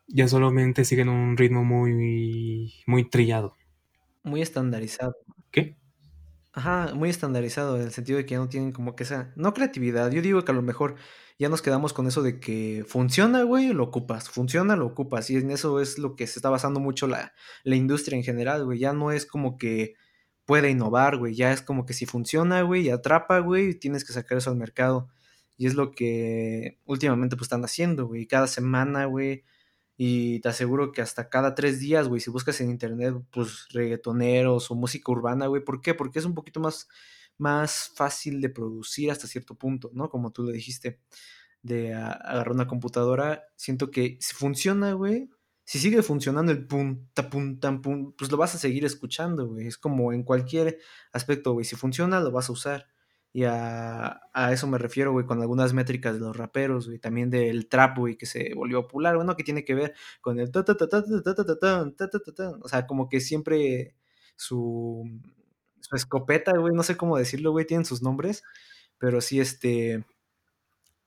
ya 0.09 0.29
solamente 0.29 0.85
siguen 0.85 1.09
un 1.09 1.37
ritmo 1.37 1.65
muy, 1.65 2.75
muy 2.87 3.09
trillado. 3.09 3.55
Muy 4.23 4.43
estandarizado. 4.43 5.17
¿Qué? 5.51 5.77
Ajá, 6.59 6.95
muy 6.95 7.11
estandarizado 7.11 7.77
en 7.77 7.83
el 7.83 7.93
sentido 7.93 8.17
de 8.17 8.25
que 8.25 8.31
ya 8.33 8.39
no 8.39 8.49
tienen 8.49 8.73
como 8.73 8.97
que 8.97 9.03
esa, 9.03 9.31
no 9.37 9.53
creatividad, 9.53 10.11
yo 10.11 10.23
digo 10.23 10.43
que 10.43 10.53
a 10.53 10.55
lo 10.55 10.63
mejor 10.63 10.95
ya 11.39 11.51
nos 11.51 11.61
quedamos 11.61 11.93
con 11.93 12.07
eso 12.07 12.23
de 12.23 12.41
que 12.41 12.83
funciona, 12.89 13.43
güey, 13.43 13.75
lo 13.75 13.85
ocupas, 13.85 14.31
funciona, 14.31 14.75
lo 14.75 14.87
ocupas, 14.87 15.29
y 15.29 15.37
en 15.37 15.51
eso 15.51 15.81
es 15.83 15.99
lo 15.99 16.17
que 16.17 16.27
se 16.27 16.39
está 16.39 16.49
basando 16.49 16.81
mucho 16.81 17.09
la, 17.09 17.35
la 17.63 17.77
industria 17.77 18.17
en 18.17 18.25
general, 18.25 18.65
güey, 18.65 18.79
ya 18.79 18.95
no 18.95 19.13
es 19.13 19.27
como 19.27 19.59
que 19.59 19.97
puede 20.47 20.71
innovar, 20.71 21.19
güey, 21.19 21.35
ya 21.35 21.53
es 21.53 21.61
como 21.61 21.85
que 21.85 21.93
si 21.93 22.07
funciona, 22.07 22.63
güey, 22.63 22.87
y 22.87 22.91
atrapa, 22.91 23.39
güey, 23.41 23.75
tienes 23.75 24.07
que 24.07 24.15
sacar 24.15 24.39
eso 24.39 24.49
al 24.49 24.57
mercado, 24.57 25.09
y 25.59 25.67
es 25.67 25.75
lo 25.75 25.91
que 25.93 26.79
últimamente 26.87 27.37
pues 27.37 27.49
están 27.49 27.65
haciendo, 27.67 28.07
güey, 28.07 28.27
cada 28.27 28.47
semana, 28.47 29.05
güey, 29.05 29.45
y 29.97 30.41
te 30.41 30.49
aseguro 30.49 30.93
que 30.93 31.03
hasta 31.03 31.29
cada 31.29 31.55
tres 31.55 31.81
días, 31.81 32.09
güey, 32.09 32.21
si 32.21 32.31
buscas 32.31 32.61
en 32.61 32.71
internet, 32.71 33.15
pues 33.31 33.69
reggaetoneros 33.71 34.71
o 34.71 34.75
música 34.75 35.11
urbana, 35.13 35.47
güey. 35.47 35.65
¿Por 35.65 35.81
qué? 35.81 35.95
Porque 35.95 36.19
es 36.19 36.25
un 36.27 36.35
poquito 36.35 36.61
más, 36.61 36.89
más 37.39 37.93
fácil 37.95 38.41
de 38.41 38.51
producir 38.51 39.11
hasta 39.11 39.27
cierto 39.27 39.55
punto, 39.55 39.91
¿no? 39.95 40.11
Como 40.11 40.33
tú 40.33 40.43
lo 40.43 40.53
dijiste, 40.53 41.01
de 41.63 41.95
agarrar 41.95 42.53
una 42.53 42.67
computadora. 42.67 43.45
Siento 43.57 43.91
que 43.91 44.19
si 44.21 44.35
funciona, 44.35 44.93
güey, 44.93 45.31
si 45.65 45.79
sigue 45.79 46.03
funcionando 46.03 46.53
el 46.53 46.67
pum, 46.67 47.09
ta, 47.15 47.29
pum, 47.29 47.59
tam, 47.59 47.83
pum, 47.83 48.13
pues 48.17 48.31
lo 48.31 48.37
vas 48.37 48.55
a 48.55 48.59
seguir 48.59 48.85
escuchando, 48.85 49.49
güey. 49.49 49.67
Es 49.67 49.79
como 49.79 50.13
en 50.13 50.23
cualquier 50.23 50.79
aspecto, 51.13 51.53
güey. 51.55 51.65
Si 51.65 51.75
funciona, 51.75 52.21
lo 52.21 52.31
vas 52.31 52.49
a 52.49 52.53
usar. 52.53 52.87
Y 53.37 53.45
a, 53.45 54.23
eso 54.51 54.67
me 54.67 54.79
refiero, 54.79 55.13
güey, 55.13 55.27
con 55.27 55.43
algunas 55.43 55.75
métricas 55.75 56.15
de 56.15 56.21
los 56.21 56.35
raperos, 56.35 56.87
güey, 56.87 56.99
también 56.99 57.29
del 57.29 57.69
trap, 57.69 57.99
güey, 57.99 58.17
que 58.17 58.25
se 58.25 58.55
volvió 58.55 58.81
popular, 58.81 59.15
bueno, 59.15 59.37
que 59.37 59.45
tiene 59.45 59.63
que 59.63 59.75
ver 59.75 59.95
con 60.23 60.41
el 60.41 60.51
o 62.63 62.69
sea, 62.69 62.87
como 62.87 63.11
que 63.11 63.21
siempre 63.21 63.95
su, 64.37 65.05
su 65.81 65.97
escopeta, 65.97 66.53
güey, 66.57 66.75
no 66.75 66.83
sé 66.83 66.97
cómo 66.97 67.19
decirlo, 67.19 67.53
güey, 67.53 67.67
tienen 67.67 67.85
sus 67.85 68.01
nombres, 68.01 68.43
pero 68.97 69.21
sí, 69.21 69.39
este, 69.39 70.07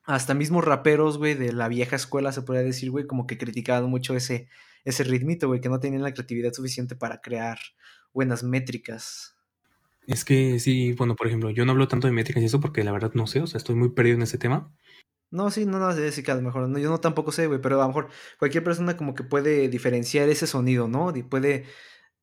hasta 0.03 0.35
mismos 0.35 0.63
raperos, 0.63 1.17
güey, 1.17 1.33
de 1.33 1.51
la 1.51 1.67
vieja 1.67 1.95
escuela, 1.95 2.31
se 2.31 2.43
podría 2.43 2.63
decir, 2.63 2.91
güey, 2.91 3.07
como 3.07 3.25
que 3.25 3.39
criticaban 3.39 3.89
mucho 3.89 4.15
ese, 4.15 4.49
ese 4.85 5.03
ritmito, 5.03 5.47
güey, 5.47 5.61
que 5.61 5.69
no 5.69 5.79
tenían 5.79 6.03
la 6.03 6.13
creatividad 6.13 6.53
suficiente 6.53 6.95
para 6.95 7.21
crear 7.21 7.57
buenas 8.13 8.43
métricas. 8.43 9.35
Es 10.07 10.25
que 10.25 10.59
sí, 10.59 10.93
bueno, 10.93 11.15
por 11.15 11.27
ejemplo, 11.27 11.51
yo 11.51 11.65
no 11.65 11.71
hablo 11.71 11.87
tanto 11.87 12.07
de 12.07 12.13
métricas 12.13 12.41
y 12.41 12.47
eso 12.47 12.59
porque 12.59 12.83
la 12.83 12.91
verdad 12.91 13.11
no 13.13 13.27
sé, 13.27 13.41
o 13.41 13.47
sea, 13.47 13.57
estoy 13.57 13.75
muy 13.75 13.89
perdido 13.89 14.15
en 14.15 14.23
ese 14.23 14.37
tema. 14.37 14.73
No, 15.31 15.51
sí, 15.51 15.65
no, 15.65 15.77
no, 15.77 15.93
sí 15.93 16.23
que 16.23 16.31
a 16.31 16.35
lo 16.35 16.41
mejor, 16.41 16.67
no, 16.67 16.79
yo 16.79 16.89
no 16.89 16.99
tampoco 16.99 17.31
sé, 17.31 17.45
güey, 17.45 17.61
pero 17.61 17.79
a 17.79 17.83
lo 17.83 17.87
mejor 17.89 18.09
cualquier 18.39 18.63
persona 18.63 18.97
como 18.97 19.13
que 19.13 19.23
puede 19.23 19.69
diferenciar 19.69 20.27
ese 20.29 20.47
sonido, 20.47 20.87
¿no? 20.87 21.15
Y 21.15 21.21
puede 21.21 21.65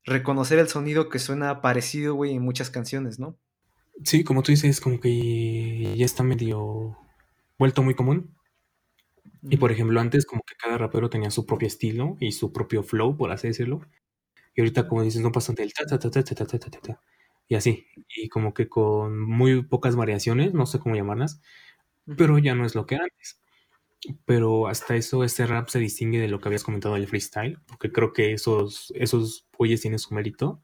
reconocer 0.05 0.59
el 0.59 0.69
sonido 0.69 1.09
que 1.09 1.21
suena 1.21 1.61
parecido, 1.61 2.15
güey, 2.15 2.35
en 2.35 2.43
muchas 2.43 2.71
canciones, 2.71 3.21
¿no? 3.21 3.39
Sí, 4.05 4.25
como 4.25 4.43
tú 4.43 4.53
dices, 4.53 4.81
como 4.81 5.01
que 5.01 5.95
ya 5.97 6.05
está 6.05 6.23
medio 6.23 6.99
vuelto 7.59 7.83
muy 7.83 7.95
común. 7.95 8.35
Y 9.43 9.57
por 9.59 9.71
ejemplo, 9.73 10.01
antes 10.01 10.27
como 10.27 10.43
que 10.43 10.57
cada 10.57 10.79
rapero 10.79 11.09
tenía 11.11 11.31
su 11.31 11.47
propio 11.47 11.69
estilo 11.69 12.17
y 12.21 12.33
su 12.33 12.53
propio 12.53 12.83
flow, 12.83 13.17
por 13.17 13.31
así 13.31 13.49
decirlo. 13.49 13.81
Y 14.55 14.61
ahorita, 14.63 14.89
como 14.89 15.03
dices, 15.03 15.23
no 15.23 15.33
pasan 15.33 15.55
del 15.55 15.73
ta 15.73 15.87
ta 15.87 15.99
ta 15.99 16.11
ta 16.11 16.23
ta 16.25 16.35
ta 16.47 16.59
ta 16.59 16.71
ta 16.71 17.01
y 17.49 17.55
así, 17.57 17.87
y 18.09 18.29
como 18.29 18.55
que 18.55 18.69
con 18.69 19.21
muy 19.21 19.63
pocas 19.65 19.97
variaciones, 19.97 20.55
no 20.55 20.67
sé 20.67 20.79
cómo 20.81 20.97
llamarlas, 20.97 21.41
pero 22.19 22.39
ya 22.39 22.55
no 22.55 22.67
es 22.67 22.75
lo 22.77 22.87
que 22.87 22.97
era 22.97 23.05
antes. 23.05 23.41
Pero 24.25 24.69
hasta 24.69 24.97
eso, 24.97 25.25
este 25.25 25.47
rap 25.47 25.69
se 25.69 25.79
distingue 25.81 26.21
de 26.21 26.29
lo 26.29 26.41
que 26.41 26.49
habías 26.49 26.65
comentado 26.65 26.95
del 26.95 27.07
freestyle, 27.09 27.59
porque 27.67 27.93
creo 27.93 28.13
que 28.13 28.33
esos, 28.33 28.93
esos 28.97 29.47
polles 29.57 29.81
tienen 29.81 29.99
su 29.99 30.15
mérito. 30.15 30.61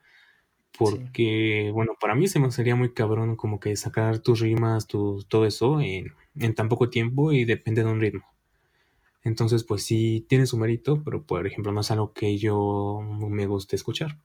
Porque, 0.79 1.71
bueno, 1.75 1.93
para 2.01 2.15
mí 2.15 2.29
se 2.29 2.41
me 2.41 2.51
sería 2.51 2.77
muy 2.77 2.95
cabrón 2.95 3.37
como 3.37 3.61
que 3.61 3.77
sacar 3.77 4.21
tus 4.21 4.41
rimas, 4.41 4.87
tu, 4.87 5.25
todo 5.29 5.47
eso 5.47 5.81
en, 5.81 6.15
en 6.37 6.55
tan 6.55 6.69
poco 6.69 6.91
tiempo 6.91 7.33
y 7.33 7.45
depende 7.45 7.85
de 7.85 7.91
un 7.91 8.01
ritmo. 8.01 8.25
Entonces, 9.25 9.65
pues 9.65 9.85
sí, 9.85 10.27
tiene 10.29 10.47
su 10.47 10.57
mérito, 10.59 11.03
pero 11.05 11.25
por 11.25 11.47
ejemplo, 11.47 11.73
no 11.73 11.81
es 11.81 11.91
algo 11.91 12.13
que 12.13 12.39
yo 12.39 13.01
me 13.03 13.47
guste 13.47 13.77
escuchar. 13.77 14.19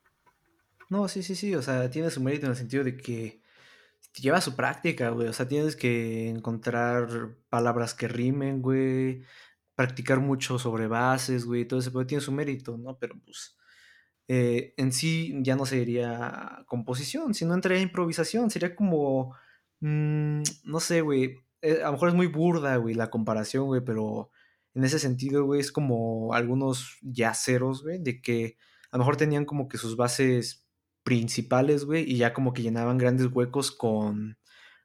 No, 0.90 1.08
sí, 1.10 1.22
sí, 1.22 1.36
sí, 1.36 1.54
o 1.56 1.62
sea, 1.62 1.90
tiene 1.90 2.10
su 2.10 2.22
mérito 2.22 2.46
en 2.46 2.52
el 2.52 2.58
sentido 2.58 2.84
de 2.84 2.96
que 2.96 3.42
lleva 4.22 4.42
su 4.42 4.56
práctica, 4.56 5.10
güey, 5.12 5.28
o 5.28 5.34
sea, 5.34 5.48
tienes 5.48 5.76
que 5.76 6.30
encontrar 6.30 7.38
palabras 7.50 7.94
que 7.94 8.08
rimen, 8.08 8.62
güey, 8.62 9.24
practicar 9.76 10.20
mucho 10.22 10.60
sobre 10.60 10.88
bases, 10.88 11.46
güey, 11.46 11.66
todo 11.68 11.80
eso, 11.82 11.92
pero 11.94 12.08
tiene 12.08 12.22
su 12.22 12.32
mérito, 12.32 12.78
¿no? 12.78 12.98
Pero 13.00 13.16
pues 13.26 13.58
eh, 14.28 14.74
en 14.78 14.92
sí 14.94 15.36
ya 15.44 15.56
no 15.56 15.66
sería 15.66 16.64
composición, 16.68 17.34
sino 17.34 17.54
entraría 17.56 17.82
improvisación, 17.84 18.50
sería 18.52 18.76
como, 18.76 19.36
mm, 19.82 20.44
no 20.66 20.80
sé, 20.82 21.02
güey, 21.02 21.38
eh, 21.62 21.82
a 21.84 21.88
lo 21.88 21.94
mejor 21.94 22.10
es 22.10 22.16
muy 22.16 22.28
burda, 22.28 22.78
güey, 22.78 22.96
la 22.96 23.10
comparación, 23.12 23.68
güey, 23.68 23.82
pero 23.86 24.32
en 24.76 24.84
ese 24.86 25.00
sentido, 25.00 25.46
güey, 25.46 25.62
es 25.62 25.72
como 25.72 26.34
algunos 26.34 26.98
yaceros, 27.02 27.84
güey, 27.84 28.00
de 28.00 28.22
que 28.22 28.58
a 28.92 28.98
lo 28.98 29.00
mejor 29.00 29.18
tenían 29.18 29.46
como 29.46 29.68
que 29.70 29.78
sus 29.78 29.98
bases 29.98 30.67
principales, 31.08 31.86
güey, 31.86 32.04
y 32.04 32.18
ya 32.18 32.34
como 32.34 32.52
que 32.52 32.62
llenaban 32.62 32.98
grandes 32.98 33.28
huecos 33.32 33.72
con, 33.72 34.38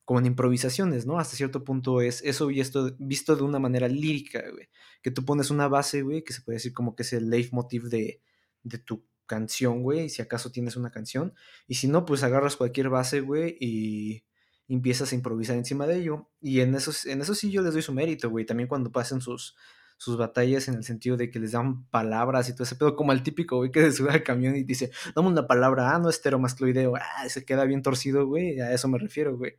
con 0.05 0.25
improvisaciones, 0.25 1.05
¿no? 1.05 1.19
Hasta 1.19 1.35
cierto 1.35 1.65
punto 1.65 2.01
es 2.01 2.23
eso 2.23 2.53
y 2.53 2.61
esto 2.61 2.95
visto 3.01 3.35
de 3.35 3.43
una 3.43 3.59
manera 3.59 3.89
lírica, 3.89 4.41
güey, 4.53 4.69
que 5.03 5.11
tú 5.11 5.25
pones 5.25 5.51
una 5.51 5.67
base, 5.67 6.03
güey, 6.03 6.23
que 6.23 6.33
se 6.33 6.43
puede 6.43 6.59
decir 6.59 6.73
como 6.73 6.95
que 6.95 7.03
es 7.03 7.13
el 7.13 7.29
leitmotiv 7.29 7.89
de, 7.89 8.23
de 8.63 8.79
tu 8.79 9.05
canción, 9.27 9.83
güey, 9.83 10.11
si 10.11 10.23
acaso 10.23 10.53
tienes 10.53 10.77
una 10.77 10.93
canción, 10.93 11.35
y 11.67 11.75
si 11.75 11.89
no, 11.89 12.05
pues 12.05 12.23
agarras 12.23 12.55
cualquier 12.55 12.89
base, 12.89 13.21
güey, 13.21 13.57
y 13.59 14.23
empiezas 14.69 15.11
a 15.11 15.17
improvisar 15.17 15.57
encima 15.57 15.89
de 15.89 15.99
ello, 15.99 16.31
y 16.41 16.61
en 16.61 16.77
eso, 16.77 16.93
en 17.11 17.21
eso 17.21 17.35
sí 17.35 17.51
yo 17.51 17.63
les 17.63 17.73
doy 17.73 17.83
su 17.83 17.93
mérito, 17.93 18.31
güey, 18.31 18.47
también 18.47 18.69
cuando 18.69 18.93
pasen 18.93 19.21
sus, 19.21 19.57
sus 20.03 20.17
batallas 20.17 20.67
en 20.67 20.75
el 20.75 20.83
sentido 20.83 21.17
de 21.17 21.31
que 21.31 21.38
les 21.38 21.53
dan 21.53 21.85
palabras 21.88 22.49
y 22.49 22.55
todo 22.55 22.65
ese 22.65 22.75
pedo, 22.75 22.97
como 22.97 23.12
el 23.12 23.23
típico, 23.23 23.59
güey, 23.59 23.71
que 23.71 23.83
se 23.83 23.93
sube 23.93 24.11
al 24.11 24.25
camión 24.25 24.57
y 24.57 24.65
dice, 24.65 24.91
dame 25.15 25.29
una 25.29 25.47
palabra, 25.47 25.95
ah, 25.95 26.01
no 26.01 26.09
esteromascloideo, 26.09 26.97
ah, 26.97 27.29
se 27.29 27.45
queda 27.45 27.65
bien 27.67 27.83
torcido, 27.83 28.27
güey, 28.27 28.59
a 28.61 28.73
eso 28.73 28.88
me 28.88 28.99
refiero, 28.99 29.37
güey. 29.37 29.53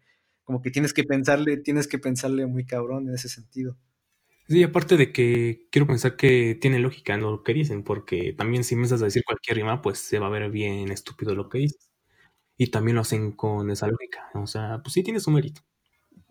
Como 0.43 0.61
que 0.61 0.69
tienes 0.69 0.93
que 0.93 1.05
pensarle, 1.05 1.55
tienes 1.57 1.87
que 1.87 1.97
pensarle 1.97 2.45
muy 2.45 2.65
cabrón 2.65 3.07
en 3.07 3.15
ese 3.15 3.29
sentido. 3.29 3.77
Sí, 4.49 4.61
aparte 4.63 4.97
de 4.97 5.13
que 5.13 5.67
quiero 5.71 5.87
pensar 5.87 6.17
que 6.17 6.57
tiene 6.59 6.79
lógica 6.79 7.15
¿no? 7.15 7.31
lo 7.31 7.43
que 7.43 7.53
dicen, 7.53 7.83
porque 7.83 8.33
también 8.33 8.65
si 8.65 8.75
me 8.75 8.85
a 8.85 8.97
decir 8.97 9.23
cualquier 9.25 9.55
rima, 9.57 9.81
pues 9.81 9.99
se 9.99 10.19
va 10.19 10.27
a 10.27 10.29
ver 10.29 10.51
bien 10.51 10.91
estúpido 10.91 11.35
lo 11.35 11.47
que 11.47 11.59
dices. 11.59 11.89
Y 12.57 12.67
también 12.67 12.95
lo 12.95 13.01
hacen 13.01 13.31
con 13.31 13.71
esa 13.71 13.87
lógica. 13.87 14.29
O 14.35 14.47
sea, 14.47 14.81
pues 14.83 14.93
sí 14.93 15.03
tiene 15.03 15.21
su 15.21 15.31
mérito 15.31 15.61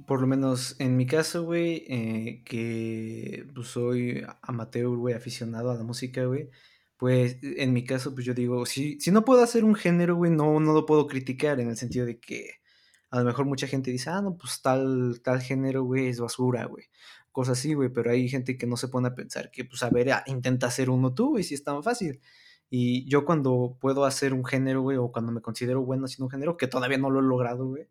por 0.07 0.21
lo 0.21 0.27
menos 0.27 0.77
en 0.79 0.97
mi 0.97 1.07
caso, 1.07 1.45
güey, 1.45 1.85
eh, 1.89 2.43
que 2.45 3.47
pues, 3.55 3.69
soy 3.69 4.25
amateur, 4.43 4.97
güey, 4.97 5.15
aficionado 5.15 5.71
a 5.71 5.75
la 5.75 5.83
música, 5.85 6.25
güey, 6.25 6.51
pues 6.97 7.39
en 7.43 7.73
mi 7.73 7.85
caso, 7.85 8.15
pues 8.15 8.27
yo 8.27 8.35
digo, 8.35 8.65
si, 8.67 9.01
si 9.01 9.11
no 9.11 9.25
puedo 9.25 9.43
hacer 9.43 9.65
un 9.65 9.75
género, 9.75 10.17
güey, 10.17 10.31
no, 10.31 10.61
no 10.61 10.73
lo 10.73 10.87
puedo 10.87 11.07
criticar 11.07 11.61
en 11.61 11.69
el 11.69 11.77
sentido 11.77 12.07
de 12.07 12.21
que 12.21 12.63
a 13.11 13.19
lo 13.19 13.25
mejor 13.25 13.45
mucha 13.47 13.67
gente 13.67 13.91
dice, 13.91 14.11
ah, 14.11 14.23
no, 14.23 14.37
pues 14.37 14.63
tal, 14.63 15.21
tal 15.23 15.43
género, 15.43 15.85
güey, 15.85 16.09
es 16.09 16.21
basura, 16.21 16.65
güey. 16.67 16.87
Cosas 17.31 17.59
así, 17.59 17.75
güey, 17.75 17.91
pero 17.91 18.11
hay 18.11 18.29
gente 18.29 18.57
que 18.57 18.67
no 18.67 18.77
se 18.77 18.89
pone 18.89 19.09
a 19.09 19.15
pensar 19.15 19.51
que, 19.51 19.65
pues, 19.65 19.83
a 19.83 19.91
ver, 19.91 20.13
ah, 20.13 20.25
intenta 20.27 20.69
hacer 20.69 20.91
uno 20.91 21.15
tú, 21.15 21.31
güey, 21.31 21.45
si 21.45 21.55
es 21.55 21.65
tan 21.65 21.83
fácil. 21.83 22.21
Y 22.71 23.07
yo 23.11 23.25
cuando 23.27 23.77
puedo 23.81 24.05
hacer 24.07 24.33
un 24.33 24.45
género, 24.45 24.83
güey, 24.83 24.97
o 24.97 25.13
cuando 25.13 25.33
me 25.33 25.43
considero 25.43 25.83
bueno 25.85 26.07
haciendo 26.07 26.27
un 26.27 26.31
género, 26.31 26.57
que 26.57 26.69
todavía 26.69 26.99
no 26.99 27.11
lo 27.11 27.21
he 27.21 27.23
logrado, 27.23 27.67
güey, 27.67 27.89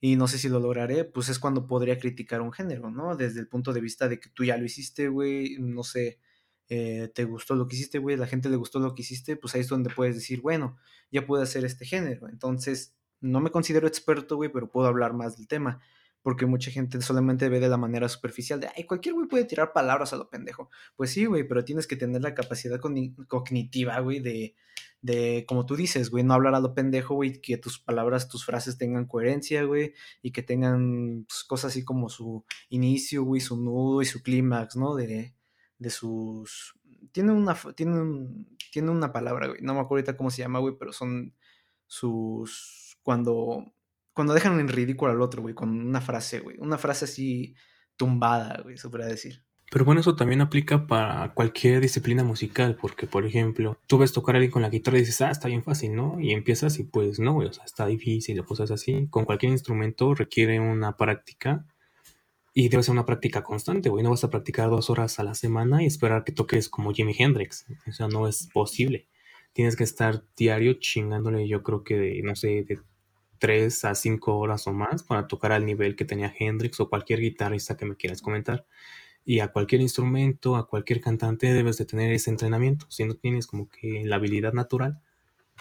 y 0.00 0.16
no 0.16 0.28
sé 0.28 0.38
si 0.38 0.48
lo 0.48 0.60
lograré, 0.60 1.04
pues 1.04 1.28
es 1.28 1.38
cuando 1.38 1.66
podría 1.66 1.98
criticar 1.98 2.40
un 2.40 2.52
género, 2.52 2.90
¿no? 2.90 3.16
Desde 3.16 3.40
el 3.40 3.48
punto 3.48 3.72
de 3.72 3.80
vista 3.80 4.08
de 4.08 4.20
que 4.20 4.28
tú 4.30 4.44
ya 4.44 4.56
lo 4.56 4.64
hiciste, 4.64 5.08
güey, 5.08 5.56
no 5.58 5.82
sé, 5.82 6.20
eh, 6.68 7.10
te 7.14 7.24
gustó 7.24 7.56
lo 7.56 7.66
que 7.66 7.76
hiciste, 7.76 7.98
güey, 7.98 8.16
la 8.16 8.26
gente 8.26 8.48
le 8.48 8.56
gustó 8.56 8.78
lo 8.78 8.94
que 8.94 9.02
hiciste, 9.02 9.36
pues 9.36 9.54
ahí 9.54 9.62
es 9.62 9.68
donde 9.68 9.90
puedes 9.90 10.14
decir, 10.14 10.40
bueno, 10.40 10.76
ya 11.10 11.26
puedo 11.26 11.42
hacer 11.42 11.64
este 11.64 11.84
género. 11.84 12.28
Entonces, 12.28 12.94
no 13.20 13.40
me 13.40 13.50
considero 13.50 13.88
experto, 13.88 14.36
güey, 14.36 14.50
pero 14.52 14.70
puedo 14.70 14.86
hablar 14.86 15.14
más 15.14 15.36
del 15.36 15.48
tema 15.48 15.80
porque 16.28 16.44
mucha 16.44 16.70
gente 16.70 17.00
solamente 17.00 17.48
ve 17.48 17.58
de 17.58 17.70
la 17.70 17.78
manera 17.78 18.06
superficial 18.06 18.60
de, 18.60 18.68
ay, 18.76 18.84
cualquier 18.84 19.14
güey 19.14 19.26
puede 19.26 19.46
tirar 19.46 19.72
palabras 19.72 20.12
a 20.12 20.16
lo 20.16 20.28
pendejo. 20.28 20.68
Pues 20.94 21.10
sí, 21.10 21.24
güey, 21.24 21.48
pero 21.48 21.64
tienes 21.64 21.86
que 21.86 21.96
tener 21.96 22.20
la 22.20 22.34
capacidad 22.34 22.78
cognitiva, 23.28 23.98
güey, 24.00 24.20
de, 24.20 24.54
de, 25.00 25.46
como 25.48 25.64
tú 25.64 25.74
dices, 25.74 26.10
güey, 26.10 26.24
no 26.24 26.34
hablar 26.34 26.54
a 26.54 26.60
lo 26.60 26.74
pendejo, 26.74 27.14
güey, 27.14 27.40
que 27.40 27.56
tus 27.56 27.78
palabras, 27.78 28.28
tus 28.28 28.44
frases 28.44 28.76
tengan 28.76 29.06
coherencia, 29.06 29.62
güey, 29.62 29.94
y 30.20 30.32
que 30.32 30.42
tengan 30.42 31.24
pues, 31.26 31.44
cosas 31.44 31.70
así 31.70 31.82
como 31.82 32.10
su 32.10 32.44
inicio, 32.68 33.22
güey, 33.22 33.40
su 33.40 33.56
nudo 33.56 34.02
y 34.02 34.04
su 34.04 34.22
clímax, 34.22 34.76
¿no? 34.76 34.96
De, 34.96 35.34
de 35.78 35.88
sus... 35.88 36.74
Tiene 37.10 37.32
una, 37.32 37.56
tiene, 37.74 38.44
tiene 38.70 38.90
una 38.90 39.14
palabra, 39.14 39.46
güey, 39.46 39.62
no 39.62 39.72
me 39.72 39.80
acuerdo 39.80 40.00
ahorita 40.00 40.18
cómo 40.18 40.30
se 40.30 40.42
llama, 40.42 40.58
güey, 40.58 40.74
pero 40.78 40.92
son 40.92 41.32
sus... 41.86 42.98
cuando 43.02 43.72
cuando 44.18 44.34
dejan 44.34 44.58
en 44.58 44.66
ridículo 44.66 45.12
al 45.12 45.22
otro, 45.22 45.42
güey, 45.42 45.54
con 45.54 45.70
una 45.70 46.00
frase, 46.00 46.40
güey. 46.40 46.56
Una 46.58 46.76
frase 46.76 47.04
así 47.04 47.54
tumbada, 47.96 48.62
güey, 48.64 48.76
se 48.76 48.88
podría 48.88 49.06
decir. 49.06 49.44
Pero 49.70 49.84
bueno, 49.84 50.00
eso 50.00 50.16
también 50.16 50.40
aplica 50.40 50.88
para 50.88 51.34
cualquier 51.34 51.80
disciplina 51.80 52.24
musical, 52.24 52.76
porque 52.80 53.06
por 53.06 53.24
ejemplo, 53.24 53.78
tú 53.86 53.96
ves 53.96 54.12
tocar 54.12 54.34
a 54.34 54.38
alguien 54.38 54.50
con 54.50 54.62
la 54.62 54.70
guitarra 54.70 54.96
y 54.96 55.02
dices, 55.02 55.20
ah, 55.20 55.30
está 55.30 55.46
bien 55.46 55.62
fácil, 55.62 55.94
¿no? 55.94 56.18
Y 56.18 56.32
empiezas 56.32 56.80
y 56.80 56.82
pues 56.82 57.20
no, 57.20 57.34
güey, 57.34 57.46
o 57.46 57.52
sea, 57.52 57.62
está 57.62 57.86
difícil 57.86 58.40
o 58.40 58.44
cosas 58.44 58.72
así. 58.72 59.06
Con 59.08 59.24
cualquier 59.24 59.52
instrumento 59.52 60.12
requiere 60.16 60.58
una 60.58 60.96
práctica 60.96 61.64
y 62.52 62.70
debe 62.70 62.82
ser 62.82 62.94
una 62.94 63.06
práctica 63.06 63.44
constante, 63.44 63.88
güey. 63.88 64.02
No 64.02 64.10
vas 64.10 64.24
a 64.24 64.30
practicar 64.30 64.68
dos 64.68 64.90
horas 64.90 65.20
a 65.20 65.22
la 65.22 65.36
semana 65.36 65.80
y 65.80 65.86
esperar 65.86 66.24
que 66.24 66.32
toques 66.32 66.68
como 66.68 66.92
Jimi 66.92 67.14
Hendrix. 67.16 67.66
O 67.86 67.92
sea, 67.92 68.08
no 68.08 68.26
es 68.26 68.48
posible. 68.52 69.06
Tienes 69.52 69.76
que 69.76 69.84
estar 69.84 70.24
diario 70.36 70.72
chingándole, 70.72 71.46
yo 71.46 71.62
creo 71.62 71.84
que 71.84 71.96
de, 71.96 72.20
no 72.24 72.34
sé, 72.34 72.64
de 72.68 72.80
3 73.38 73.84
a 73.84 73.94
5 73.94 74.36
horas 74.38 74.66
o 74.66 74.72
más 74.72 75.02
para 75.02 75.26
tocar 75.26 75.52
al 75.52 75.66
nivel 75.66 75.96
que 75.96 76.04
tenía 76.04 76.34
Hendrix 76.38 76.80
o 76.80 76.88
cualquier 76.88 77.20
guitarrista 77.20 77.76
que 77.76 77.86
me 77.86 77.96
quieras 77.96 78.22
comentar. 78.22 78.66
Y 79.24 79.40
a 79.40 79.48
cualquier 79.48 79.80
instrumento, 79.80 80.56
a 80.56 80.66
cualquier 80.68 81.00
cantante 81.00 81.52
debes 81.52 81.78
de 81.78 81.84
tener 81.84 82.12
ese 82.12 82.30
entrenamiento. 82.30 82.86
Si 82.90 83.04
no 83.04 83.14
tienes 83.14 83.46
como 83.46 83.68
que 83.68 84.04
la 84.04 84.16
habilidad 84.16 84.52
natural, 84.52 85.00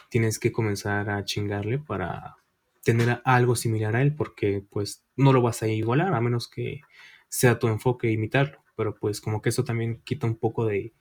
tienes 0.10 0.40
que 0.40 0.52
comenzar 0.52 1.10
a 1.10 1.24
chingarle 1.26 1.80
para 1.80 2.38
tener 2.84 3.22
algo 3.26 3.56
similar 3.56 3.96
a 3.98 4.02
él 4.02 4.16
porque 4.16 4.64
pues 4.70 5.06
no 5.18 5.34
lo 5.34 5.42
vas 5.42 5.64
a 5.64 5.68
igualar 5.68 6.14
a 6.14 6.22
menos 6.22 6.48
que 6.48 6.82
sea 7.28 7.60
tu 7.60 7.68
enfoque 7.68 8.12
imitarlo. 8.12 8.60
Pero 8.76 8.96
pues 8.96 9.22
como 9.22 9.42
que 9.42 9.50
eso 9.50 9.64
también 9.64 10.02
quita 10.06 10.28
un 10.28 10.38
poco 10.38 10.66
de, 10.66 10.94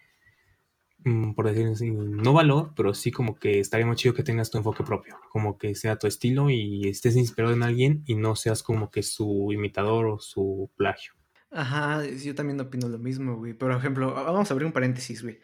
por 1.34 1.46
decir 1.46 1.66
así, 1.68 1.90
no 1.90 2.32
valor, 2.32 2.72
pero 2.74 2.92
sí 2.92 3.10
como 3.12 3.36
que 3.36 3.60
estaría 3.60 3.86
más 3.86 3.96
chido 3.96 4.14
que 4.14 4.22
tengas 4.22 4.50
tu 4.50 4.58
enfoque 4.58 4.82
propio, 4.82 5.18
como 5.30 5.56
que 5.56 5.74
sea 5.74 5.98
tu 5.98 6.06
estilo 6.06 6.50
y 6.50 6.88
estés 6.88 7.16
inspirado 7.16 7.54
en 7.54 7.62
alguien 7.62 8.02
y 8.06 8.16
no 8.16 8.34
seas 8.34 8.62
como 8.62 8.90
que 8.90 9.02
su 9.02 9.52
imitador 9.52 10.06
o 10.06 10.18
su 10.18 10.70
plagio. 10.76 11.12
Ajá, 11.50 12.04
yo 12.04 12.34
también 12.34 12.60
opino 12.60 12.88
lo 12.88 12.98
mismo, 12.98 13.36
güey. 13.36 13.54
Por 13.54 13.70
ejemplo, 13.70 14.12
vamos 14.12 14.50
a 14.50 14.54
abrir 14.54 14.66
un 14.66 14.72
paréntesis, 14.72 15.22
güey. 15.22 15.38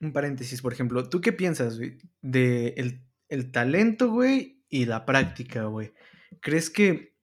Un 0.00 0.12
paréntesis, 0.12 0.62
por 0.62 0.72
ejemplo, 0.72 1.08
¿tú 1.08 1.20
qué 1.20 1.32
piensas, 1.32 1.78
güey? 1.78 1.98
De 2.22 2.68
el, 2.78 3.04
el 3.28 3.52
talento, 3.52 4.10
güey, 4.10 4.64
y 4.68 4.86
la 4.86 5.04
práctica, 5.04 5.64
güey. 5.64 5.92
¿Crees 6.40 6.70
que 6.70 7.14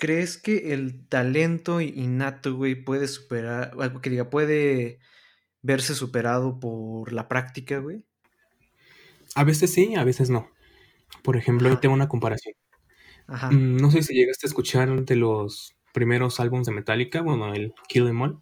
¿Crees 0.00 0.38
que 0.38 0.72
el 0.72 1.06
talento 1.08 1.82
innato, 1.82 2.54
güey, 2.54 2.74
puede 2.74 3.06
superar, 3.06 3.72
algo 3.78 4.00
que 4.00 4.08
diga, 4.08 4.30
puede 4.30 4.98
verse 5.62 5.94
superado 5.94 6.58
por 6.58 7.12
la 7.12 7.28
práctica, 7.28 7.78
güey? 7.78 8.04
A 9.34 9.44
veces 9.44 9.72
sí, 9.72 9.94
a 9.94 10.04
veces 10.04 10.30
no. 10.30 10.50
Por 11.22 11.36
ejemplo, 11.36 11.68
ahí 11.68 11.76
tengo 11.76 11.94
una 11.94 12.08
comparación. 12.08 12.54
Ajá. 13.26 13.50
Mm, 13.50 13.76
no 13.76 13.90
sé 13.90 14.02
si 14.02 14.14
llegaste 14.14 14.46
a 14.46 14.48
escuchar 14.48 15.04
de 15.04 15.16
los 15.16 15.76
primeros 15.92 16.40
álbumes 16.40 16.66
de 16.66 16.72
Metallica, 16.72 17.20
bueno, 17.22 17.52
el 17.54 17.74
Kill 17.88 18.08
Em 18.08 18.20
All, 18.20 18.40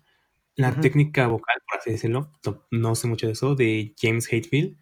la 0.54 0.80
técnica 0.80 1.26
vocal, 1.26 1.56
por 1.68 1.78
así 1.78 1.90
decirlo, 1.90 2.32
no, 2.70 2.94
sé 2.94 3.06
mucho 3.06 3.26
de 3.26 3.32
eso, 3.32 3.54
de 3.54 3.94
James 4.00 4.30
Hetfield, 4.30 4.76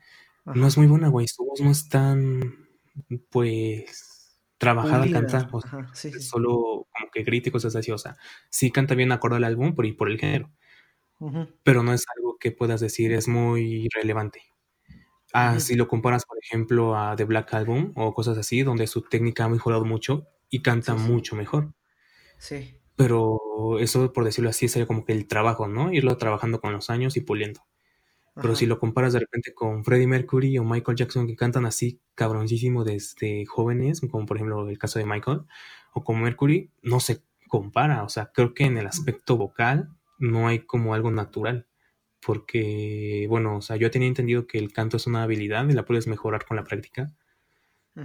no 0.47 0.67
es 0.67 0.79
muy 0.79 0.87
buena, 0.87 1.09
güey. 1.09 1.27
Su 1.29 1.45
voz 1.45 1.61
no 1.61 1.71
es 1.71 1.89
tan, 1.89 2.69
pues, 3.31 4.41
trabajada 4.59 5.03
al 5.03 5.13
cantar. 5.13 5.49
O 5.53 5.61
sea, 5.61 5.89
Solo 6.21 6.87
como 6.93 7.11
que 7.13 7.25
críticos 7.25 7.65
es 7.65 7.77
así, 7.77 7.91
o 7.91 7.99
sea, 7.99 8.17
sí 8.49 8.71
canta 8.71 8.95
bien 8.95 9.13
acorde 9.13 9.37
al 9.37 9.45
álbum 9.45 9.75
por, 9.75 9.97
por 9.97 10.11
el 10.11 10.19
género 10.19 10.51
pero 11.63 11.83
no 11.83 11.93
es 11.93 12.05
algo 12.17 12.26
que 12.39 12.53
puedas 12.53 12.81
decir 12.81 13.13
es 13.13 13.29
muy 13.29 13.89
relevante. 13.95 14.43
Ah, 15.33 15.61
si 15.61 15.75
lo 15.75 15.89
comparas, 15.89 16.25
por 16.25 16.39
ejemplo, 16.43 16.97
a 16.97 17.15
The 17.17 17.25
Black 17.25 17.53
Album 17.55 17.93
o 17.97 18.15
cosas 18.15 18.39
así, 18.39 18.63
donde 18.63 18.87
su 18.87 19.03
técnica 19.03 19.45
ha 19.45 19.49
mejorado 19.49 19.85
mucho 19.85 20.29
y 20.49 20.63
canta 20.63 20.95
mucho 20.95 21.37
mejor. 21.37 21.75
Sí. 22.39 22.81
Pero 22.97 23.39
eso, 23.79 24.13
por 24.13 24.25
decirlo 24.25 24.51
así, 24.51 24.69
sería 24.69 24.87
como 24.87 25.05
que 25.05 25.13
el 25.13 25.27
trabajo, 25.27 25.69
¿no? 25.69 25.93
Irlo 25.93 26.17
trabajando 26.17 26.61
con 26.61 26.73
los 26.73 26.89
años 26.91 27.17
y 27.17 27.21
puliendo. 27.21 27.61
Pero 28.35 28.55
si 28.55 28.67
lo 28.67 28.79
comparas 28.79 29.15
de 29.15 29.21
repente 29.21 29.55
con 29.55 29.83
Freddie 29.83 30.07
Mercury 30.07 30.59
o 30.59 30.65
Michael 30.65 30.97
Jackson, 30.97 31.27
que 31.27 31.37
cantan 31.37 31.65
así 31.65 32.01
cabroncísimo 32.15 32.85
desde 32.85 33.47
jóvenes, 33.47 34.03
como 34.03 34.27
por 34.27 34.37
ejemplo 34.37 34.69
el 34.69 34.79
caso 34.79 34.99
de 34.99 35.07
Michael, 35.07 35.43
o 35.95 36.05
con 36.05 36.21
Mercury, 36.21 36.71
no 36.83 37.01
se 37.01 37.23
compara. 37.49 38.05
O 38.05 38.11
sea, 38.11 38.31
creo 38.35 38.53
que 38.53 38.65
en 38.65 38.77
el 38.77 38.87
aspecto 38.87 39.39
vocal 39.39 39.89
no 40.19 40.49
hay 40.49 40.61
como 40.61 40.93
algo 40.93 41.11
natural. 41.11 41.67
Porque, 42.27 43.27
bueno, 43.29 43.59
o 43.59 43.63
sea, 43.63 43.77
yo 43.77 43.89
tenía 43.89 44.09
entendido 44.09 44.49
que 44.49 44.59
el 44.59 44.73
canto 44.73 44.97
es 44.97 45.07
una 45.07 45.23
habilidad 45.23 45.69
y 45.69 45.75
la 45.75 45.85
puedes 45.85 46.09
mejorar 46.09 46.45
con 46.45 46.57
la 46.57 46.65
práctica, 46.65 47.07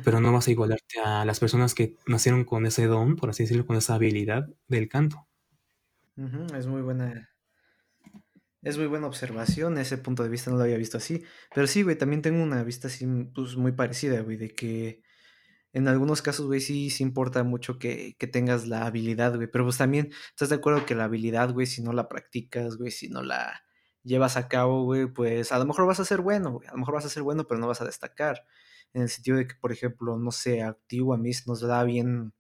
pero 0.03 0.21
no 0.21 0.31
vas 0.31 0.47
a 0.47 0.51
igualarte 0.51 0.99
a 1.03 1.25
las 1.25 1.39
personas 1.39 1.73
que 1.73 1.97
nacieron 2.05 2.45
con 2.45 2.67
ese 2.67 2.85
don, 2.85 3.15
por 3.15 3.31
así 3.31 3.41
decirlo, 3.41 3.65
con 3.65 3.77
esa 3.77 3.95
habilidad 3.95 4.47
del 4.67 4.89
canto. 4.89 5.27
Es 6.55 6.67
muy 6.67 6.83
buena. 6.83 7.31
Es 8.61 8.77
muy 8.77 8.85
buena 8.85 9.07
observación, 9.07 9.79
ese 9.79 9.97
punto 9.97 10.21
de 10.21 10.29
vista 10.29 10.51
no 10.51 10.57
lo 10.57 10.63
había 10.65 10.77
visto 10.77 10.97
así. 10.97 11.23
Pero 11.55 11.65
sí, 11.65 11.81
güey, 11.81 11.97
también 11.97 12.21
tengo 12.21 12.43
una 12.43 12.63
vista 12.63 12.89
así, 12.89 13.07
pues 13.33 13.55
muy 13.55 13.71
parecida, 13.71 14.21
güey, 14.21 14.37
de 14.37 14.51
que 14.51 15.01
en 15.73 15.87
algunos 15.87 16.21
casos, 16.21 16.45
güey, 16.45 16.61
sí, 16.61 16.91
sí 16.91 17.01
importa 17.01 17.43
mucho 17.43 17.79
que, 17.79 18.15
que 18.19 18.27
tengas 18.27 18.67
la 18.67 18.85
habilidad, 18.85 19.35
güey. 19.35 19.47
Pero 19.51 19.63
pues 19.63 19.79
también, 19.79 20.11
¿estás 20.29 20.49
de 20.49 20.55
acuerdo 20.57 20.85
que 20.85 20.93
la 20.93 21.05
habilidad, 21.05 21.51
güey, 21.51 21.65
si 21.65 21.81
no 21.81 21.91
la 21.91 22.07
practicas, 22.07 22.77
güey, 22.77 22.91
si 22.91 23.09
no 23.09 23.23
la 23.23 23.63
llevas 24.03 24.37
a 24.37 24.47
cabo, 24.47 24.83
güey, 24.83 25.07
pues 25.07 25.51
a 25.51 25.59
lo 25.59 25.65
mejor 25.65 25.87
vas 25.87 25.99
a 25.99 26.05
ser 26.05 26.21
bueno, 26.21 26.51
güey. 26.51 26.67
A 26.67 26.71
lo 26.73 26.77
mejor 26.79 26.95
vas 26.95 27.05
a 27.05 27.09
ser 27.09 27.23
bueno, 27.23 27.47
pero 27.47 27.59
no 27.59 27.67
vas 27.67 27.81
a 27.81 27.85
destacar. 27.85 28.45
En 28.93 29.03
el 29.03 29.09
sentido 29.09 29.37
de 29.37 29.47
que, 29.47 29.55
por 29.55 29.71
ejemplo, 29.71 30.17
no 30.17 30.31
sé, 30.31 30.63
activo 30.63 31.13
a 31.13 31.17
mí 31.17 31.31
nos 31.47 31.61
da 31.61 31.83
bien, 31.83 32.33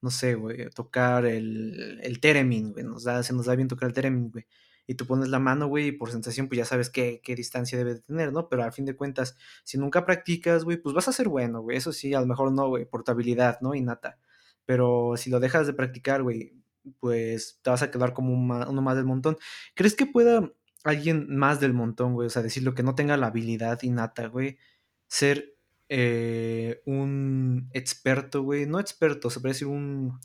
no 0.00 0.10
sé, 0.10 0.34
güey, 0.34 0.70
tocar 0.70 1.26
el, 1.26 2.00
el 2.02 2.20
Teremin, 2.20 2.72
güey. 2.72 2.84
Nos 2.84 3.04
da, 3.04 3.22
se 3.22 3.32
nos 3.34 3.46
da 3.46 3.56
bien 3.56 3.68
tocar 3.68 3.88
el 3.88 3.94
Teremin, 3.94 4.30
güey 4.30 4.46
y 4.90 4.96
tú 4.96 5.06
pones 5.06 5.28
la 5.28 5.38
mano, 5.38 5.68
güey, 5.68 5.86
y 5.86 5.92
por 5.92 6.10
sensación, 6.10 6.48
pues 6.48 6.58
ya 6.58 6.64
sabes 6.64 6.90
qué, 6.90 7.20
qué 7.22 7.36
distancia 7.36 7.78
debe 7.78 7.94
de 7.94 8.00
tener, 8.00 8.32
¿no? 8.32 8.48
Pero 8.48 8.64
al 8.64 8.72
fin 8.72 8.84
de 8.84 8.96
cuentas, 8.96 9.36
si 9.62 9.78
nunca 9.78 10.04
practicas, 10.04 10.64
güey, 10.64 10.78
pues 10.78 10.92
vas 10.96 11.06
a 11.06 11.12
ser 11.12 11.28
bueno, 11.28 11.60
güey. 11.62 11.76
Eso 11.76 11.92
sí, 11.92 12.12
a 12.12 12.18
lo 12.20 12.26
mejor 12.26 12.50
no, 12.50 12.68
güey, 12.68 12.86
portabilidad, 12.86 13.60
¿no? 13.60 13.76
Innata. 13.76 14.18
Pero 14.66 15.14
si 15.16 15.30
lo 15.30 15.38
dejas 15.38 15.68
de 15.68 15.74
practicar, 15.74 16.24
güey, 16.24 16.54
pues 16.98 17.60
te 17.62 17.70
vas 17.70 17.82
a 17.82 17.92
quedar 17.92 18.12
como 18.12 18.32
uno 18.34 18.82
más 18.82 18.96
del 18.96 19.04
montón. 19.04 19.38
¿Crees 19.76 19.94
que 19.94 20.06
pueda 20.06 20.50
alguien 20.84 21.34
más 21.36 21.60
del 21.60 21.74
montón, 21.74 22.14
güey? 22.14 22.26
O 22.26 22.30
sea, 22.30 22.42
decirlo 22.42 22.74
que 22.74 22.82
no 22.82 22.94
tenga 22.94 23.16
la 23.16 23.28
habilidad 23.28 23.82
innata, 23.82 24.26
güey, 24.26 24.58
ser 25.06 25.54
eh, 25.88 26.82
un 26.86 27.68
experto, 27.72 28.42
güey. 28.42 28.66
No 28.66 28.78
experto, 28.80 29.28
se 29.28 29.40
puede 29.40 29.54
decir 29.54 29.68
un. 29.68 30.18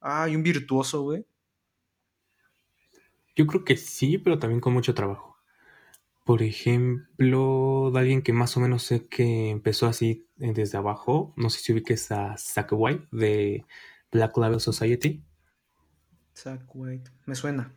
Ay, 0.00 0.36
un 0.36 0.42
virtuoso, 0.42 1.02
güey. 1.02 1.26
Yo 3.34 3.46
creo 3.46 3.64
que 3.64 3.76
sí, 3.76 4.18
pero 4.18 4.38
también 4.38 4.60
con 4.60 4.72
mucho 4.74 4.94
trabajo. 4.94 5.38
Por 6.24 6.42
ejemplo, 6.42 7.90
de 7.92 7.98
alguien 7.98 8.22
que 8.22 8.32
más 8.32 8.56
o 8.56 8.60
menos 8.60 8.82
sé 8.82 9.08
que 9.08 9.50
empezó 9.50 9.86
así 9.86 10.26
eh, 10.38 10.52
desde 10.52 10.78
abajo, 10.78 11.32
no 11.36 11.48
sé 11.50 11.60
si 11.60 11.72
ubiques 11.72 12.12
a 12.12 12.36
Zack 12.36 12.68
White 12.72 13.08
de 13.10 13.64
Black 14.12 14.36
Label 14.36 14.60
Society. 14.60 15.24
Zack 16.36 16.64
White, 16.74 17.10
me 17.24 17.34
suena. 17.34 17.72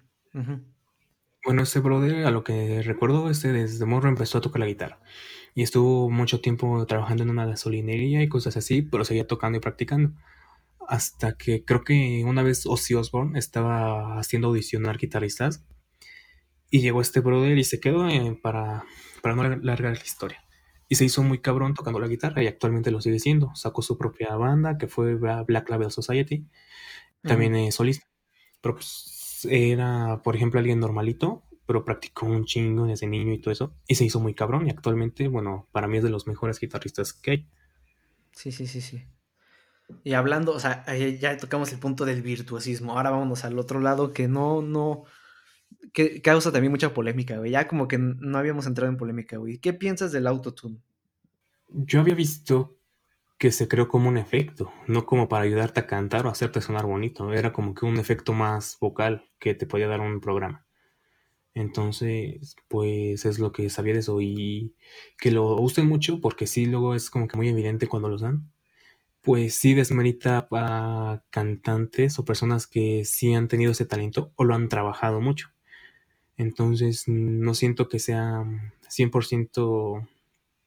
Bueno, 1.43 1.63
ese 1.63 1.79
brother, 1.79 2.25
a 2.25 2.31
lo 2.31 2.43
que 2.43 2.81
recuerdo, 2.83 3.29
este 3.29 3.51
desde 3.51 3.85
morro 3.85 4.09
empezó 4.09 4.37
a 4.37 4.41
tocar 4.41 4.59
la 4.59 4.65
guitarra. 4.65 4.99
Y 5.55 5.61
estuvo 5.63 6.09
mucho 6.09 6.41
tiempo 6.41 6.85
trabajando 6.85 7.23
en 7.23 7.29
una 7.29 7.45
gasolinería 7.45 8.23
y 8.23 8.29
cosas 8.29 8.57
así, 8.57 8.81
pero 8.81 9.05
seguía 9.05 9.27
tocando 9.27 9.57
y 9.57 9.61
practicando 9.61 10.13
hasta 10.87 11.37
que 11.37 11.63
creo 11.65 11.83
que 11.83 12.23
una 12.25 12.43
vez 12.43 12.65
Ozzy 12.65 12.95
Osbourne 12.95 13.37
estaba 13.39 14.19
haciendo 14.19 14.49
audicionar 14.49 14.97
guitarristas 14.97 15.65
y 16.69 16.81
llegó 16.81 17.01
este 17.01 17.19
brother 17.19 17.57
y 17.57 17.63
se 17.63 17.79
quedó 17.79 18.07
eh, 18.09 18.37
para, 18.41 18.85
para 19.21 19.35
no 19.35 19.43
largar 19.43 19.95
la 19.95 20.03
historia. 20.03 20.43
Y 20.89 20.95
se 20.95 21.05
hizo 21.05 21.23
muy 21.23 21.39
cabrón 21.39 21.73
tocando 21.73 21.99
la 21.99 22.07
guitarra 22.07 22.43
y 22.43 22.47
actualmente 22.47 22.91
lo 22.91 23.01
sigue 23.01 23.19
siendo. 23.19 23.55
Sacó 23.55 23.81
su 23.81 23.97
propia 23.97 24.35
banda 24.35 24.77
que 24.77 24.87
fue 24.87 25.15
Black 25.15 25.69
Label 25.69 25.91
Society. 25.91 26.45
También 27.21 27.55
es 27.55 27.75
solista. 27.75 28.05
Pero 28.61 28.75
pues 28.75 28.85
era, 29.45 30.21
por 30.23 30.35
ejemplo, 30.35 30.59
alguien 30.59 30.79
normalito, 30.79 31.43
pero 31.65 31.85
practicó 31.85 32.25
un 32.25 32.45
chingo 32.45 32.85
desde 32.85 33.07
niño 33.07 33.33
y 33.33 33.39
todo 33.39 33.51
eso. 33.51 33.75
Y 33.87 33.95
se 33.95 34.05
hizo 34.05 34.19
muy 34.19 34.33
cabrón 34.33 34.67
y 34.67 34.69
actualmente, 34.69 35.27
bueno, 35.27 35.67
para 35.71 35.87
mí 35.87 35.97
es 35.97 36.03
de 36.03 36.09
los 36.09 36.27
mejores 36.27 36.59
guitarristas 36.59 37.13
que 37.13 37.31
hay. 37.31 37.47
Sí, 38.31 38.51
sí, 38.51 38.67
sí, 38.67 38.81
sí. 38.81 39.05
Y 40.03 40.13
hablando, 40.13 40.53
o 40.53 40.59
sea, 40.59 40.85
ya 41.19 41.37
tocamos 41.37 41.71
el 41.71 41.79
punto 41.79 42.05
del 42.05 42.21
virtuosismo. 42.21 42.93
Ahora 42.93 43.11
vámonos 43.11 43.45
al 43.45 43.59
otro 43.59 43.79
lado 43.79 44.11
que 44.11 44.27
no, 44.27 44.61
no, 44.61 45.03
que 45.91 46.21
causa 46.21 46.51
también 46.51 46.71
mucha 46.71 46.93
polémica, 46.93 47.37
güey. 47.37 47.51
Ya 47.51 47.67
como 47.67 47.87
que 47.87 47.97
no 47.97 48.37
habíamos 48.37 48.65
entrado 48.65 48.91
en 48.91 48.97
polémica, 48.97 49.37
güey. 49.37 49.59
¿Qué 49.59 49.73
piensas 49.73 50.11
del 50.11 50.27
autotune? 50.27 50.79
Yo 51.69 52.01
había 52.01 52.15
visto 52.15 52.77
que 53.43 53.51
se 53.51 53.67
creó 53.67 53.89
como 53.89 54.07
un 54.07 54.17
efecto, 54.17 54.71
no 54.87 55.05
como 55.05 55.27
para 55.27 55.43
ayudarte 55.43 55.81
a 55.81 55.85
cantar 55.85 56.25
o 56.25 56.29
hacerte 56.29 56.61
sonar 56.61 56.85
bonito. 56.85 57.33
Era 57.33 57.51
como 57.51 57.73
que 57.73 57.85
un 57.85 57.97
efecto 57.97 58.31
más 58.31 58.77
vocal 58.79 59.25
que 59.37 59.53
te 59.53 59.65
podía 59.67 59.89
dar 59.89 59.99
un 59.99 60.21
programa. 60.21 60.65
Entonces, 61.53 62.55
pues 62.69 63.25
es 63.25 63.39
lo 63.39 63.51
que 63.51 63.69
sabía 63.69 63.91
de 63.95 63.99
eso 63.99 64.21
y 64.21 64.75
que 65.17 65.29
lo 65.29 65.57
usen 65.57 65.87
mucho 65.87 66.21
porque 66.21 66.47
sí, 66.47 66.67
luego 66.67 66.95
es 66.95 67.09
como 67.09 67.27
que 67.27 67.35
muy 67.35 67.49
evidente 67.49 67.87
cuando 67.87 68.07
los 68.07 68.21
dan 68.21 68.49
pues 69.21 69.55
sí 69.55 69.73
desmerita 69.73 70.47
a 70.51 71.21
cantantes 71.29 72.19
o 72.19 72.23
personas 72.23 72.65
que 72.65 73.03
sí 73.03 73.33
han 73.33 73.49
tenido 73.49 73.73
ese 73.73 73.85
talento 73.85 74.31
o 74.37 74.45
lo 74.45 74.55
han 74.55 74.69
trabajado 74.69 75.19
mucho. 75.19 75.49
Entonces 76.37 77.09
no 77.09 77.55
siento 77.55 77.89
que 77.89 77.99
sea 77.99 78.45
100%, 78.87 80.07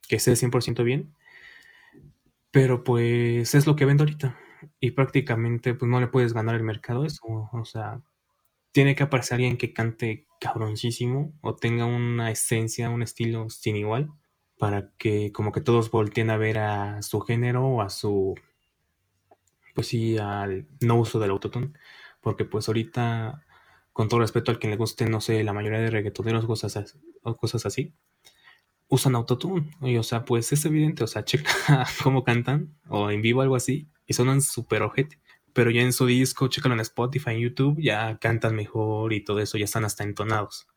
que 0.09 0.19
sea 0.21 0.37
100% 0.37 0.85
bien, 0.85 1.16
pero 2.57 2.85
pues 2.85 3.55
es 3.55 3.67
lo 3.67 3.77
que 3.77 3.85
vendo 3.85 4.05
ahorita 4.05 4.35
y 4.81 4.93
prácticamente 4.93 5.75
pues 5.75 5.91
no 5.91 6.01
le 6.01 6.07
puedes 6.07 6.33
ganar 6.33 6.55
el 6.55 6.63
mercado 6.63 7.05
eso, 7.05 7.21
o 7.53 7.65
sea, 7.67 8.01
tiene 8.73 8.95
que 8.95 9.03
aparecer 9.03 9.35
alguien 9.35 9.59
que 9.59 9.75
cante 9.75 10.27
cabroncísimo 10.41 11.35
o 11.43 11.55
tenga 11.55 11.85
una 11.85 12.31
esencia, 12.31 12.89
un 12.89 13.03
estilo 13.03 13.51
sin 13.51 13.77
igual 13.77 14.09
para 14.57 14.91
que 14.97 15.33
como 15.33 15.53
que 15.53 15.61
todos 15.61 15.91
volteen 15.91 16.31
a 16.31 16.39
ver 16.39 16.57
a 16.57 17.03
su 17.03 17.21
género 17.21 17.67
o 17.67 17.83
a 17.83 17.91
su 17.91 18.35
pues 19.75 19.89
sí, 19.89 20.17
al 20.17 20.67
no 20.81 20.99
uso 20.99 21.19
del 21.19 21.33
autotune, 21.33 21.75
porque 22.23 22.47
pues 22.47 22.69
ahorita, 22.69 23.45
con 23.93 24.09
todo 24.09 24.21
respeto 24.21 24.51
al 24.51 24.59
quien 24.59 24.71
le 24.71 24.79
guste, 24.79 25.05
no 25.11 25.21
sé, 25.21 25.45
la 25.45 25.53
mayoría 25.53 25.81
de 25.81 25.91
reggaetoneros 25.91 26.47
cosas, 26.47 26.99
o 27.23 27.35
cosas 27.37 27.67
así, 27.67 27.93
usan 28.89 29.15
autotune, 29.15 29.71
y 29.83 29.97
o 29.97 30.03
sea, 30.03 30.25
pues 30.25 30.53
es 30.53 30.65
evidente, 30.65 31.05
o 31.05 31.07
sea, 31.07 31.25
checa 31.25 31.53
cómo 32.03 32.25
cantan, 32.25 32.77
o 32.89 33.11
en 33.11 33.23
vivo 33.23 33.43
algo 33.43 33.57
así, 33.57 33.89
y 34.07 34.15
sonan 34.15 34.43
súper 34.43 34.83
ojete, 34.83 35.21
pero 35.53 35.71
ya 35.71 35.83
en 35.83 35.93
su 35.93 36.07
disco, 36.07 36.49
chécalo 36.49 36.75
en 36.75 36.81
Spotify, 36.81 37.31
en 37.31 37.41
YouTube, 37.41 37.81
ya 37.81 38.19
cantan 38.19 38.55
mejor 38.55 39.13
y 39.13 39.25
todo 39.25 39.41
eso, 39.41 39.59
ya 39.59 39.65
están 39.65 39.85
hasta 39.85 40.05
entonados. 40.05 40.69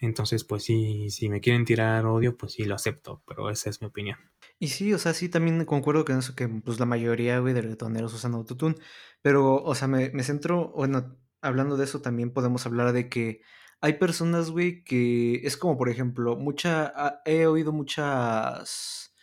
Entonces, 0.00 0.44
pues 0.44 0.64
sí, 0.64 1.10
si 1.10 1.28
me 1.28 1.40
quieren 1.40 1.66
tirar 1.66 2.06
odio, 2.06 2.36
pues 2.36 2.52
sí 2.54 2.64
lo 2.64 2.74
acepto, 2.74 3.22
pero 3.26 3.50
esa 3.50 3.68
es 3.68 3.82
mi 3.82 3.88
opinión. 3.88 4.16
Y 4.58 4.68
sí, 4.68 4.92
o 4.94 4.98
sea, 4.98 5.12
sí, 5.12 5.28
también 5.28 5.64
concuerdo 5.66 6.04
con 6.06 6.18
eso 6.18 6.34
que 6.34 6.48
pues 6.48 6.80
la 6.80 6.86
mayoría, 6.86 7.38
güey, 7.38 7.52
de 7.52 7.60
reggaetoneros 7.60 8.14
usan 8.14 8.34
autotune. 8.34 8.76
Pero, 9.20 9.56
o 9.56 9.74
sea, 9.74 9.88
me, 9.88 10.10
me 10.10 10.22
centro, 10.22 10.72
bueno, 10.74 11.18
hablando 11.42 11.76
de 11.76 11.84
eso 11.84 12.00
también 12.00 12.32
podemos 12.32 12.64
hablar 12.66 12.92
de 12.92 13.10
que 13.10 13.42
hay 13.80 13.94
personas, 13.94 14.50
güey, 14.50 14.84
que 14.84 15.40
es 15.46 15.56
como, 15.56 15.76
por 15.76 15.88
ejemplo, 15.88 16.36
mucha, 16.36 16.92
ah, 16.94 17.22
he 17.24 17.46
oído 17.46 17.72
muchas, 17.72 19.14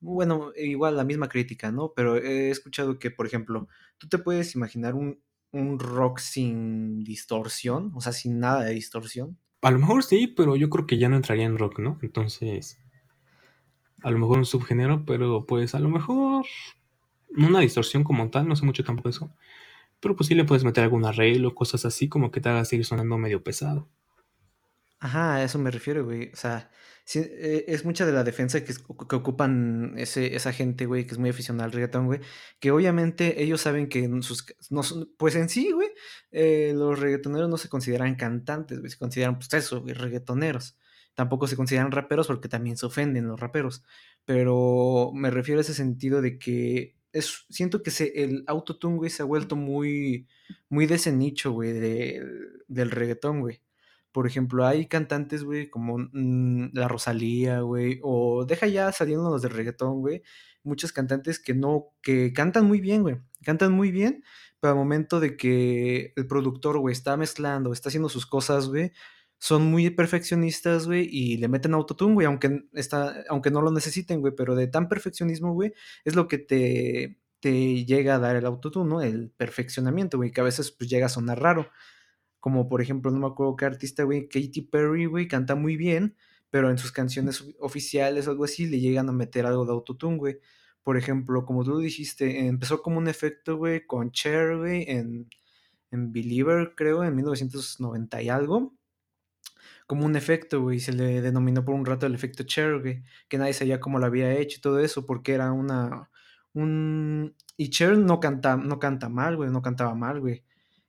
bueno, 0.00 0.52
igual 0.56 0.96
la 0.96 1.04
misma 1.04 1.28
crítica, 1.28 1.70
¿no? 1.72 1.92
Pero 1.94 2.16
he 2.16 2.50
escuchado 2.50 2.98
que, 2.98 3.10
por 3.10 3.26
ejemplo, 3.26 3.68
tú 3.98 4.08
te 4.08 4.18
puedes 4.18 4.54
imaginar 4.54 4.94
un, 4.94 5.20
un 5.52 5.78
rock 5.78 6.18
sin 6.18 7.04
distorsión, 7.04 7.92
o 7.94 8.00
sea, 8.00 8.12
sin 8.12 8.40
nada 8.40 8.64
de 8.64 8.74
distorsión. 8.74 9.38
A 9.62 9.70
lo 9.70 9.78
mejor 9.78 10.02
sí, 10.02 10.26
pero 10.26 10.56
yo 10.56 10.68
creo 10.70 10.86
que 10.86 10.98
ya 10.98 11.08
no 11.08 11.16
entraría 11.16 11.46
en 11.46 11.58
rock, 11.58 11.78
¿no? 11.78 11.98
Entonces 12.02 12.78
a 14.04 14.10
lo 14.10 14.18
mejor 14.18 14.38
un 14.38 14.44
subgénero, 14.44 15.04
pero 15.06 15.46
pues 15.46 15.74
a 15.74 15.80
lo 15.80 15.88
mejor 15.88 16.44
una 17.36 17.60
distorsión 17.60 18.04
como 18.04 18.30
tal, 18.30 18.46
no 18.46 18.54
sé 18.54 18.66
mucho 18.66 18.84
tampoco 18.84 19.08
eso. 19.08 19.30
Pero 20.04 20.16
pues 20.16 20.26
sí 20.26 20.34
le 20.34 20.44
puedes 20.44 20.64
meter 20.64 20.84
algún 20.84 21.06
arreglo, 21.06 21.54
cosas 21.54 21.86
así 21.86 22.10
como 22.10 22.30
que 22.30 22.42
te 22.42 22.50
haga 22.50 22.66
seguir 22.66 22.84
sonando 22.84 23.16
medio 23.16 23.42
pesado. 23.42 23.88
Ajá, 24.98 25.36
a 25.36 25.44
eso 25.44 25.58
me 25.58 25.70
refiero, 25.70 26.04
güey. 26.04 26.30
O 26.30 26.36
sea, 26.36 26.70
eh, 27.14 27.64
es 27.68 27.86
mucha 27.86 28.04
de 28.04 28.12
la 28.12 28.22
defensa 28.22 28.62
que, 28.62 28.74
que 28.74 29.16
ocupan 29.16 29.94
ese, 29.96 30.36
esa 30.36 30.52
gente, 30.52 30.84
güey, 30.84 31.06
que 31.06 31.12
es 31.12 31.18
muy 31.18 31.30
aficionada 31.30 31.64
al 31.64 31.72
reggaetón, 31.72 32.04
güey. 32.04 32.20
Que 32.60 32.70
obviamente 32.70 33.42
ellos 33.42 33.62
saben 33.62 33.88
que 33.88 34.06
pues 35.16 35.36
en 35.36 35.48
sí, 35.48 35.72
güey, 35.72 35.88
eh, 36.32 36.74
los 36.76 36.98
reggaetoneros 36.98 37.48
no 37.48 37.56
se 37.56 37.70
consideran 37.70 38.14
cantantes, 38.14 38.80
güey, 38.80 38.90
se 38.90 38.98
consideran, 38.98 39.38
pues 39.38 39.54
eso, 39.54 39.80
güey, 39.80 39.94
reggaetoneros 39.94 40.76
tampoco 41.14 41.46
se 41.46 41.56
consideran 41.56 41.92
raperos 41.92 42.26
porque 42.26 42.48
también 42.48 42.76
se 42.76 42.84
ofenden 42.84 43.28
los 43.28 43.40
raperos. 43.40 43.84
Pero 44.26 45.12
me 45.14 45.30
refiero 45.30 45.60
a 45.60 45.62
ese 45.62 45.72
sentido 45.72 46.20
de 46.20 46.38
que 46.38 46.96
es, 47.14 47.46
siento 47.48 47.82
que 47.82 47.90
se, 47.92 48.24
el 48.24 48.44
autotune, 48.48 48.96
güey, 48.96 49.10
se 49.10 49.22
ha 49.22 49.26
vuelto 49.26 49.54
muy, 49.56 50.26
muy 50.68 50.86
de 50.86 50.96
ese 50.96 51.12
nicho, 51.12 51.52
güey, 51.52 51.72
del 51.72 52.90
reggaetón, 52.90 53.40
güey. 53.40 53.62
Por 54.12 54.26
ejemplo, 54.26 54.66
hay 54.66 54.86
cantantes, 54.86 55.44
güey, 55.44 55.70
como 55.70 55.98
mm, 55.98 56.70
la 56.74 56.88
Rosalía, 56.88 57.60
güey, 57.60 58.00
o 58.02 58.44
deja 58.46 58.66
ya 58.66 58.90
saliendo 58.92 59.30
los 59.30 59.42
del 59.42 59.52
reggaetón, 59.52 60.00
güey. 60.00 60.22
Muchos 60.64 60.92
cantantes 60.92 61.38
que 61.38 61.54
no, 61.54 61.86
que 62.02 62.32
cantan 62.32 62.66
muy 62.66 62.80
bien, 62.80 63.02
güey. 63.02 63.16
Cantan 63.44 63.72
muy 63.72 63.92
bien, 63.92 64.24
pero 64.60 64.72
al 64.72 64.78
momento 64.78 65.20
de 65.20 65.36
que 65.36 66.12
el 66.16 66.26
productor, 66.26 66.78
güey, 66.78 66.92
está 66.92 67.16
mezclando, 67.16 67.72
está 67.72 67.90
haciendo 67.90 68.08
sus 68.08 68.26
cosas, 68.26 68.68
güey, 68.68 68.92
son 69.38 69.66
muy 69.66 69.90
perfeccionistas, 69.90 70.86
güey, 70.86 71.08
y 71.10 71.36
le 71.36 71.48
meten 71.48 71.74
autotune, 71.74 72.14
güey, 72.14 72.26
aunque, 72.26 72.64
está, 72.72 73.24
aunque 73.28 73.50
no 73.50 73.60
lo 73.62 73.70
necesiten, 73.70 74.20
güey, 74.20 74.34
pero 74.36 74.54
de 74.54 74.68
tan 74.68 74.88
perfeccionismo, 74.88 75.52
güey, 75.52 75.72
es 76.04 76.14
lo 76.14 76.28
que 76.28 76.38
te, 76.38 77.18
te 77.40 77.84
llega 77.84 78.14
a 78.14 78.18
dar 78.18 78.36
el 78.36 78.46
autotune, 78.46 78.88
¿no? 78.88 79.02
El 79.02 79.30
perfeccionamiento, 79.30 80.16
güey, 80.16 80.30
que 80.32 80.40
a 80.40 80.44
veces 80.44 80.70
pues 80.72 80.88
llega 80.88 81.06
a 81.06 81.10
sonar 81.10 81.40
raro. 81.42 81.68
Como 82.40 82.68
por 82.68 82.80
ejemplo, 82.82 83.10
no 83.10 83.18
me 83.18 83.26
acuerdo 83.26 83.56
qué 83.56 83.66
artista, 83.66 84.04
güey, 84.04 84.28
Katy 84.28 84.62
Perry, 84.62 85.06
güey, 85.06 85.28
canta 85.28 85.54
muy 85.54 85.76
bien, 85.76 86.16
pero 86.50 86.70
en 86.70 86.78
sus 86.78 86.92
canciones 86.92 87.44
oficiales 87.60 88.26
o 88.26 88.30
algo 88.30 88.44
así 88.44 88.66
le 88.66 88.80
llegan 88.80 89.08
a 89.10 89.12
meter 89.12 89.46
algo 89.46 89.66
de 89.66 89.72
autotune, 89.72 90.16
güey. 90.18 90.38
Por 90.82 90.96
ejemplo, 90.96 91.44
como 91.44 91.64
tú 91.64 91.78
dijiste, 91.80 92.46
empezó 92.46 92.82
como 92.82 92.98
un 92.98 93.08
efecto, 93.08 93.58
güey, 93.58 93.86
con 93.86 94.10
Cher, 94.12 94.56
güey, 94.56 94.84
en, 94.88 95.28
en 95.90 96.12
Believer, 96.12 96.74
creo, 96.76 97.04
en 97.04 97.14
1990 97.16 98.22
y 98.22 98.28
algo 98.30 98.74
como 99.86 100.06
un 100.06 100.16
efecto, 100.16 100.62
güey, 100.62 100.80
se 100.80 100.92
le 100.92 101.20
denominó 101.20 101.64
por 101.64 101.74
un 101.74 101.84
rato 101.84 102.06
el 102.06 102.14
efecto 102.14 102.44
Cher, 102.44 102.80
güey, 102.80 103.02
que 103.28 103.38
nadie 103.38 103.52
sabía 103.52 103.80
cómo 103.80 103.98
lo 103.98 104.06
había 104.06 104.32
hecho 104.34 104.58
y 104.58 104.60
todo 104.60 104.78
eso, 104.80 105.06
porque 105.06 105.32
era 105.34 105.52
una, 105.52 106.10
un, 106.52 107.34
y 107.56 107.70
Cher 107.70 107.98
no 107.98 108.20
canta, 108.20 108.56
no 108.56 108.78
canta 108.78 109.08
mal, 109.08 109.36
güey, 109.36 109.50
no 109.50 109.62
cantaba 109.62 109.94
mal, 109.94 110.20
güey, 110.20 110.42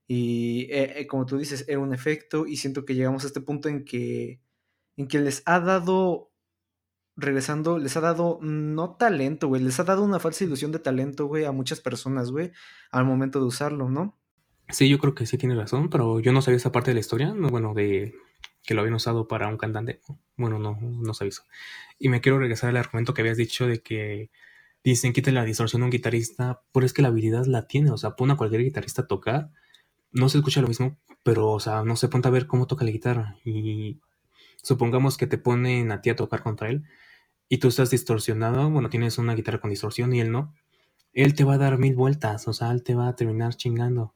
y 0.08 0.68
eh, 0.72 1.02
eh, 1.02 1.08
como 1.08 1.26
tú 1.26 1.38
dices, 1.38 1.66
era 1.68 1.80
un 1.80 1.94
efecto, 1.94 2.46
y 2.48 2.58
siento 2.58 2.86
que 2.86 2.96
llegamos 2.96 3.24
a 3.24 3.28
este 3.28 3.42
punto 3.42 3.70
en 3.70 3.84
que, 3.84 4.40
en 4.96 5.08
que 5.08 5.20
les 5.20 5.44
ha 5.46 5.60
dado, 5.60 6.32
regresando, 7.18 7.80
les 7.80 7.98
ha 7.98 8.02
dado, 8.02 8.40
no 8.42 8.96
talento, 8.96 9.48
güey, 9.50 9.62
les 9.62 9.80
ha 9.80 9.84
dado 9.84 10.04
una 10.04 10.20
falsa 10.20 10.46
ilusión 10.46 10.72
de 10.72 10.80
talento, 10.80 11.26
güey, 11.26 11.44
a 11.46 11.52
muchas 11.52 11.82
personas, 11.82 12.32
güey, 12.32 12.52
al 12.92 13.06
momento 13.06 13.40
de 13.40 13.46
usarlo, 13.46 13.90
¿no? 13.90 14.18
Sí, 14.70 14.90
yo 14.90 14.98
creo 14.98 15.14
que 15.14 15.26
sí 15.26 15.38
tiene 15.38 15.56
razón, 15.56 15.90
pero 15.90 16.20
yo 16.20 16.32
no 16.32 16.42
sabía 16.42 16.58
esa 16.58 16.72
parte 16.72 16.92
de 16.92 16.96
la 16.96 17.00
historia, 17.00 17.34
bueno, 17.38 17.74
de 17.74 18.16
que 18.66 18.74
lo 18.74 18.82
habían 18.82 18.96
usado 18.96 19.28
para 19.28 19.48
un 19.48 19.58
cantante. 19.58 20.02
Bueno, 20.38 20.60
no, 20.60 20.78
no 20.82 21.14
se 21.14 21.24
avisó. 21.24 21.44
Y 22.00 22.10
me 22.10 22.22
quiero 22.22 22.40
regresar 22.40 22.70
al 22.70 22.78
argumento 22.78 23.14
que 23.14 23.22
habías 23.22 23.38
dicho 23.38 23.68
de 23.68 23.82
que 23.82 24.30
dicen 24.84 25.14
quita 25.14 25.32
la 25.32 25.44
distorsión 25.44 25.82
a 25.82 25.86
un 25.86 25.92
guitarrista, 25.92 26.62
pero 26.72 26.86
es 26.86 26.94
que 26.94 27.02
la 27.02 27.08
habilidad 27.10 27.46
la 27.46 27.68
tiene, 27.68 27.92
o 27.92 27.98
sea, 27.98 28.16
pone 28.16 28.34
a 28.34 28.38
cualquier 28.38 28.62
guitarrista 28.64 29.04
a 29.04 29.08
tocar, 29.08 29.50
no 30.12 30.30
se 30.30 30.38
escucha 30.38 30.62
lo 30.62 30.68
mismo, 30.68 30.98
pero, 31.24 31.52
o 31.52 31.60
sea, 31.60 31.84
no 31.84 31.96
se 31.96 32.08
ponte 32.08 32.28
a 32.28 32.32
ver 32.32 32.48
cómo 32.48 32.68
toca 32.68 32.86
la 32.86 32.92
guitarra. 32.92 33.38
Y 33.44 34.00
supongamos 34.62 35.18
que 35.18 35.28
te 35.28 35.38
ponen 35.38 35.92
a 35.92 36.02
ti 36.02 36.10
a 36.12 36.16
tocar 36.16 36.44
contra 36.44 36.70
él 36.70 36.84
y 37.50 37.58
tú 37.58 37.68
estás 37.70 37.90
distorsionado, 37.90 38.70
bueno, 38.70 38.90
tienes 38.90 39.18
una 39.18 39.36
guitarra 39.36 39.60
con 39.60 39.72
distorsión 39.72 40.14
y 40.14 40.22
él 40.22 40.32
no, 40.32 40.54
él 41.14 41.34
te 41.34 41.44
va 41.44 41.56
a 41.56 41.58
dar 41.58 41.78
mil 41.78 41.96
vueltas, 41.96 42.48
o 42.48 42.54
sea, 42.54 42.72
él 42.72 42.84
te 42.84 42.96
va 42.96 43.08
a 43.08 43.16
terminar 43.16 43.56
chingando. 43.56 44.14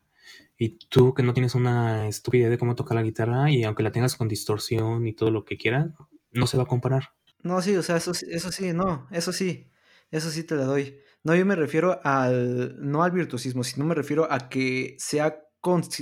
Y 0.61 0.77
tú 0.89 1.13
que 1.13 1.23
no 1.23 1.33
tienes 1.33 1.55
una 1.55 2.09
estúpida 2.09 2.41
idea 2.41 2.49
de 2.49 2.57
cómo 2.57 2.75
tocar 2.75 2.95
la 2.95 3.01
guitarra 3.01 3.49
y 3.49 3.63
aunque 3.63 3.81
la 3.81 3.93
tengas 3.93 4.17
con 4.17 4.27
distorsión 4.27 5.07
y 5.07 5.13
todo 5.13 5.31
lo 5.31 5.45
que 5.45 5.57
quieras, 5.57 5.87
no 6.31 6.47
se 6.47 6.57
va 6.57 6.63
a 6.63 6.67
comparar. 6.67 7.13
No, 7.41 7.61
sí, 7.61 7.77
o 7.77 7.81
sea, 7.81 7.95
eso, 7.95 8.11
eso 8.11 8.51
sí, 8.51 8.73
no, 8.73 9.07
eso 9.09 9.31
sí, 9.31 9.71
eso 10.11 10.29
sí 10.29 10.43
te 10.43 10.55
la 10.55 10.65
doy. 10.65 10.99
No, 11.23 11.33
yo 11.33 11.45
me 11.45 11.55
refiero 11.55 12.01
al, 12.03 12.75
no 12.77 13.03
al 13.03 13.11
virtuosismo, 13.11 13.63
sino 13.63 13.85
me 13.85 13.95
refiero 13.95 14.29
a 14.29 14.49
que 14.49 14.97
sea, 14.99 15.41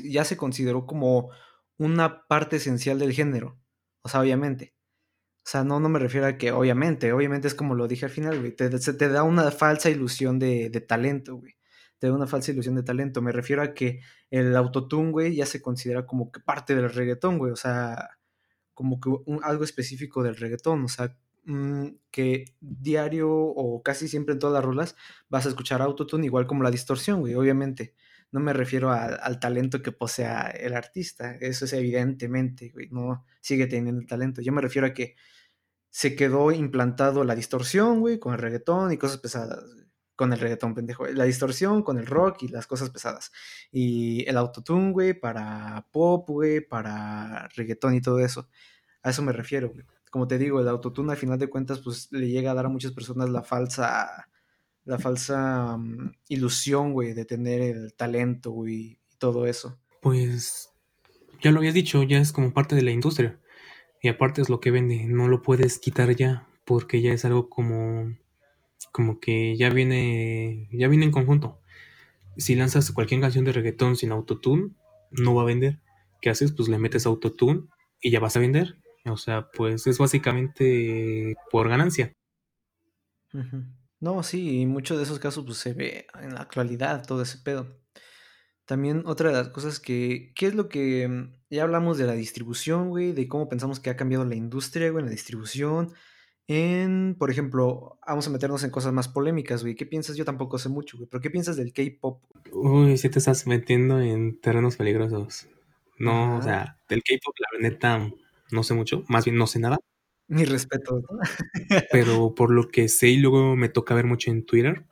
ya 0.04 0.24
se 0.26 0.38
consideró 0.38 0.88
como 0.88 1.30
una 1.78 2.26
parte 2.28 2.56
esencial 2.56 2.98
del 2.98 3.14
género. 3.14 3.60
O 4.02 4.10
sea, 4.10 4.22
obviamente. 4.22 4.74
O 5.46 5.50
sea, 5.50 5.64
no, 5.64 5.80
no 5.80 5.88
me 5.88 6.00
refiero 6.00 6.26
a 6.26 6.38
que, 6.40 6.52
obviamente, 6.52 7.14
obviamente 7.14 7.48
es 7.48 7.54
como 7.54 7.76
lo 7.76 7.88
dije 7.88 8.06
al 8.06 8.12
final, 8.12 8.40
güey, 8.40 8.56
te, 8.56 8.70
te 8.70 9.10
da 9.10 9.22
una 9.22 9.52
falsa 9.52 9.92
ilusión 9.92 10.40
de, 10.40 10.72
de 10.72 10.82
talento, 10.82 11.36
güey 11.36 11.57
te 12.00 12.08
da 12.08 12.14
una 12.14 12.28
falsa 12.28 12.52
ilusión 12.52 12.76
de 12.76 12.84
talento. 12.84 13.22
Me 13.22 13.32
refiero 13.32 13.62
a 13.62 13.74
que 13.74 14.02
el 14.30 14.56
autotune, 14.56 15.12
güey, 15.12 15.36
ya 15.36 15.46
se 15.46 15.62
considera 15.62 16.06
como 16.06 16.32
que 16.32 16.40
parte 16.40 16.76
del 16.76 16.92
reggaetón, 16.92 17.38
güey. 17.38 17.52
O 17.52 17.56
sea, 17.56 18.10
como 18.74 19.00
que 19.00 19.10
algo 19.44 19.64
específico 19.64 20.24
del 20.24 20.36
reggaetón. 20.36 20.86
O 20.86 20.88
sea, 20.88 21.18
mm, 21.46 21.88
que 22.12 22.46
diario 22.60 23.30
o 23.32 23.82
casi 23.84 24.08
siempre 24.08 24.34
en 24.34 24.40
todas 24.40 24.54
las 24.56 24.66
rolas 24.66 24.96
vas 25.30 25.46
a 25.46 25.50
escuchar 25.50 25.82
autotune 25.82 26.26
igual 26.26 26.48
como 26.48 26.64
la 26.64 26.72
distorsión, 26.72 27.22
güey, 27.22 27.36
obviamente. 27.36 27.96
No 28.32 28.40
me 28.42 28.54
refiero 28.54 28.92
al 28.92 29.40
talento 29.40 29.82
que 29.82 29.92
posea 29.94 30.50
el 30.50 30.76
artista. 30.76 31.36
Eso 31.40 31.66
es 31.66 31.74
evidentemente, 31.74 32.70
güey. 32.70 32.90
No 32.92 33.26
sigue 33.42 33.68
teniendo 33.68 34.02
el 34.02 34.08
talento. 34.08 34.42
Yo 34.42 34.52
me 34.52 34.62
refiero 34.62 34.88
a 34.88 34.94
que 34.94 35.16
se 35.90 36.16
quedó 36.16 36.52
implantado 36.52 37.24
la 37.24 37.36
distorsión, 37.36 38.02
güey, 38.02 38.20
con 38.20 38.34
el 38.34 38.40
reggaetón 38.40 38.92
y 38.92 38.98
cosas 38.98 39.18
pesadas 39.20 39.64
con 40.18 40.34
el 40.34 40.40
reggaetón, 40.40 40.74
pendejo. 40.74 41.06
La 41.06 41.24
distorsión 41.24 41.84
con 41.84 41.98
el 42.00 42.08
rock 42.08 42.44
y 42.44 42.48
las 42.50 42.68
cosas 42.68 42.90
pesadas. 42.90 43.32
Y 43.72 44.28
el 44.28 44.36
autotune, 44.36 44.92
güey, 44.92 45.14
para 45.14 45.88
pop, 45.92 46.28
güey, 46.28 46.60
para 46.60 47.48
reggaetón 47.56 47.94
y 47.94 48.02
todo 48.02 48.20
eso. 48.20 48.50
A 49.04 49.12
eso 49.12 49.22
me 49.22 49.32
refiero, 49.32 49.70
güey. 49.70 49.86
Como 50.10 50.28
te 50.28 50.40
digo, 50.40 50.60
el 50.60 50.68
autotune 50.68 51.12
al 51.12 51.18
final 51.18 51.38
de 51.38 51.50
cuentas, 51.50 51.80
pues 51.80 52.12
le 52.12 52.28
llega 52.28 52.52
a 52.52 52.54
dar 52.56 52.66
a 52.66 52.70
muchas 52.70 52.94
personas 52.94 53.30
la 53.30 53.44
falsa, 53.44 54.28
la 54.86 54.98
falsa 54.98 55.78
mm, 55.78 56.14
ilusión, 56.30 56.94
güey, 56.94 57.14
de 57.14 57.26
tener 57.26 57.62
el 57.62 57.94
talento, 57.94 58.52
güey, 58.52 58.74
y 58.74 59.00
todo 59.20 59.46
eso. 59.46 59.78
Pues, 60.02 60.72
ya 61.44 61.52
lo 61.52 61.60
habías 61.60 61.76
dicho, 61.76 62.02
ya 62.02 62.18
es 62.18 62.32
como 62.32 62.54
parte 62.54 62.76
de 62.76 62.82
la 62.82 62.92
industria. 62.92 63.40
Y 64.02 64.10
aparte 64.10 64.42
es 64.42 64.50
lo 64.50 64.60
que 64.60 64.72
vende, 64.72 65.06
no 65.06 65.28
lo 65.28 65.44
puedes 65.44 65.78
quitar 65.78 66.16
ya, 66.16 66.48
porque 66.66 67.02
ya 67.02 67.14
es 67.14 67.24
algo 67.24 67.50
como 67.50 68.16
como 68.92 69.20
que 69.20 69.56
ya 69.58 69.70
viene, 69.70 70.70
ya 70.72 70.88
viene 70.88 71.06
en 71.06 71.12
conjunto. 71.12 71.62
Si 72.38 72.56
lanzas 72.56 72.92
cualquier 72.92 73.22
canción 73.22 73.46
de 73.46 73.54
reggaetón 73.54 73.96
sin 73.96 74.12
autotune, 74.12 74.72
no 75.12 75.36
va 75.36 75.44
a 75.44 75.46
vender. 75.46 75.80
¿Qué 76.22 76.30
haces? 76.30 76.52
Pues 76.52 76.70
le 76.70 76.78
metes 76.78 77.06
autotune 77.06 77.68
y 78.02 78.12
ya 78.12 78.20
vas 78.20 78.36
a 78.38 78.40
vender. 78.40 78.78
O 79.06 79.18
sea, 79.18 79.50
pues 79.52 79.88
es 79.88 79.98
básicamente 79.98 81.36
por 81.52 81.70
ganancia. 81.70 82.14
No, 84.00 84.24
sí, 84.24 84.62
y 84.62 84.66
muchos 84.66 84.98
de 84.98 85.04
esos 85.04 85.20
casos 85.20 85.46
pues, 85.46 85.58
se 85.58 85.74
ve 85.74 86.08
en 86.22 86.34
la 86.34 86.42
actualidad 86.42 87.06
todo 87.06 87.22
ese 87.24 87.40
pedo. 87.40 87.80
También 88.66 89.04
otra 89.06 89.30
de 89.30 89.36
las 89.38 89.50
cosas 89.50 89.80
que, 89.80 90.34
¿qué 90.36 90.48
es 90.48 90.56
lo 90.56 90.68
que, 90.68 91.08
mm, 91.08 91.36
ya 91.50 91.64
hablamos 91.64 91.98
de 91.98 92.06
la 92.06 92.14
distribución, 92.14 92.90
güey, 92.90 93.14
de 93.14 93.28
cómo 93.28 93.48
pensamos 93.48 93.80
que 93.80 93.90
ha 93.90 93.96
cambiado 93.96 94.26
la 94.26 94.36
industria, 94.36 94.92
güey, 94.92 95.06
la 95.06 95.12
distribución, 95.12 95.94
en, 96.48 97.16
por 97.20 97.30
ejemplo, 97.30 98.00
vamos 98.08 98.26
a 98.28 98.30
meternos 98.30 98.64
en 98.64 98.72
cosas 98.72 98.94
más 98.94 99.10
polémicas, 99.10 99.64
güey. 99.64 99.76
¿Qué 99.76 99.86
piensas? 99.86 100.16
Yo 100.16 100.24
tampoco 100.24 100.58
sé 100.58 100.70
mucho, 100.70 100.98
güey. 100.98 101.10
Pero 101.10 101.22
¿qué 101.22 101.30
piensas 101.30 101.58
del 101.58 101.74
K-pop? 101.74 102.24
Uy, 102.54 102.98
si 102.98 103.10
te 103.10 103.20
estás 103.20 103.46
metiendo 103.48 104.00
en 104.00 104.40
terrenos 104.40 104.78
peligrosos. 104.78 105.48
No, 106.00 106.38
o 106.38 106.42
sea, 106.42 106.80
del 106.88 107.04
K-pop, 107.04 107.36
la 107.52 107.70
neta, 107.70 108.10
no 108.52 108.64
sé 108.64 108.74
mucho. 108.74 109.04
Más 109.10 109.26
bien, 109.26 109.36
no 109.36 109.46
sé 109.46 109.60
nada. 109.60 109.78
Mi 110.30 110.46
respeto. 110.46 111.02
¿no? 111.02 111.20
pero 111.92 112.34
por 112.36 112.52
lo 112.52 112.70
que 112.70 112.88
sé 112.88 113.10
y 113.10 113.18
luego 113.18 113.58
me 113.58 113.68
toca 113.68 113.94
ver 113.94 114.06
mucho 114.06 114.32
en 114.32 114.46
Twitter, 114.46 114.86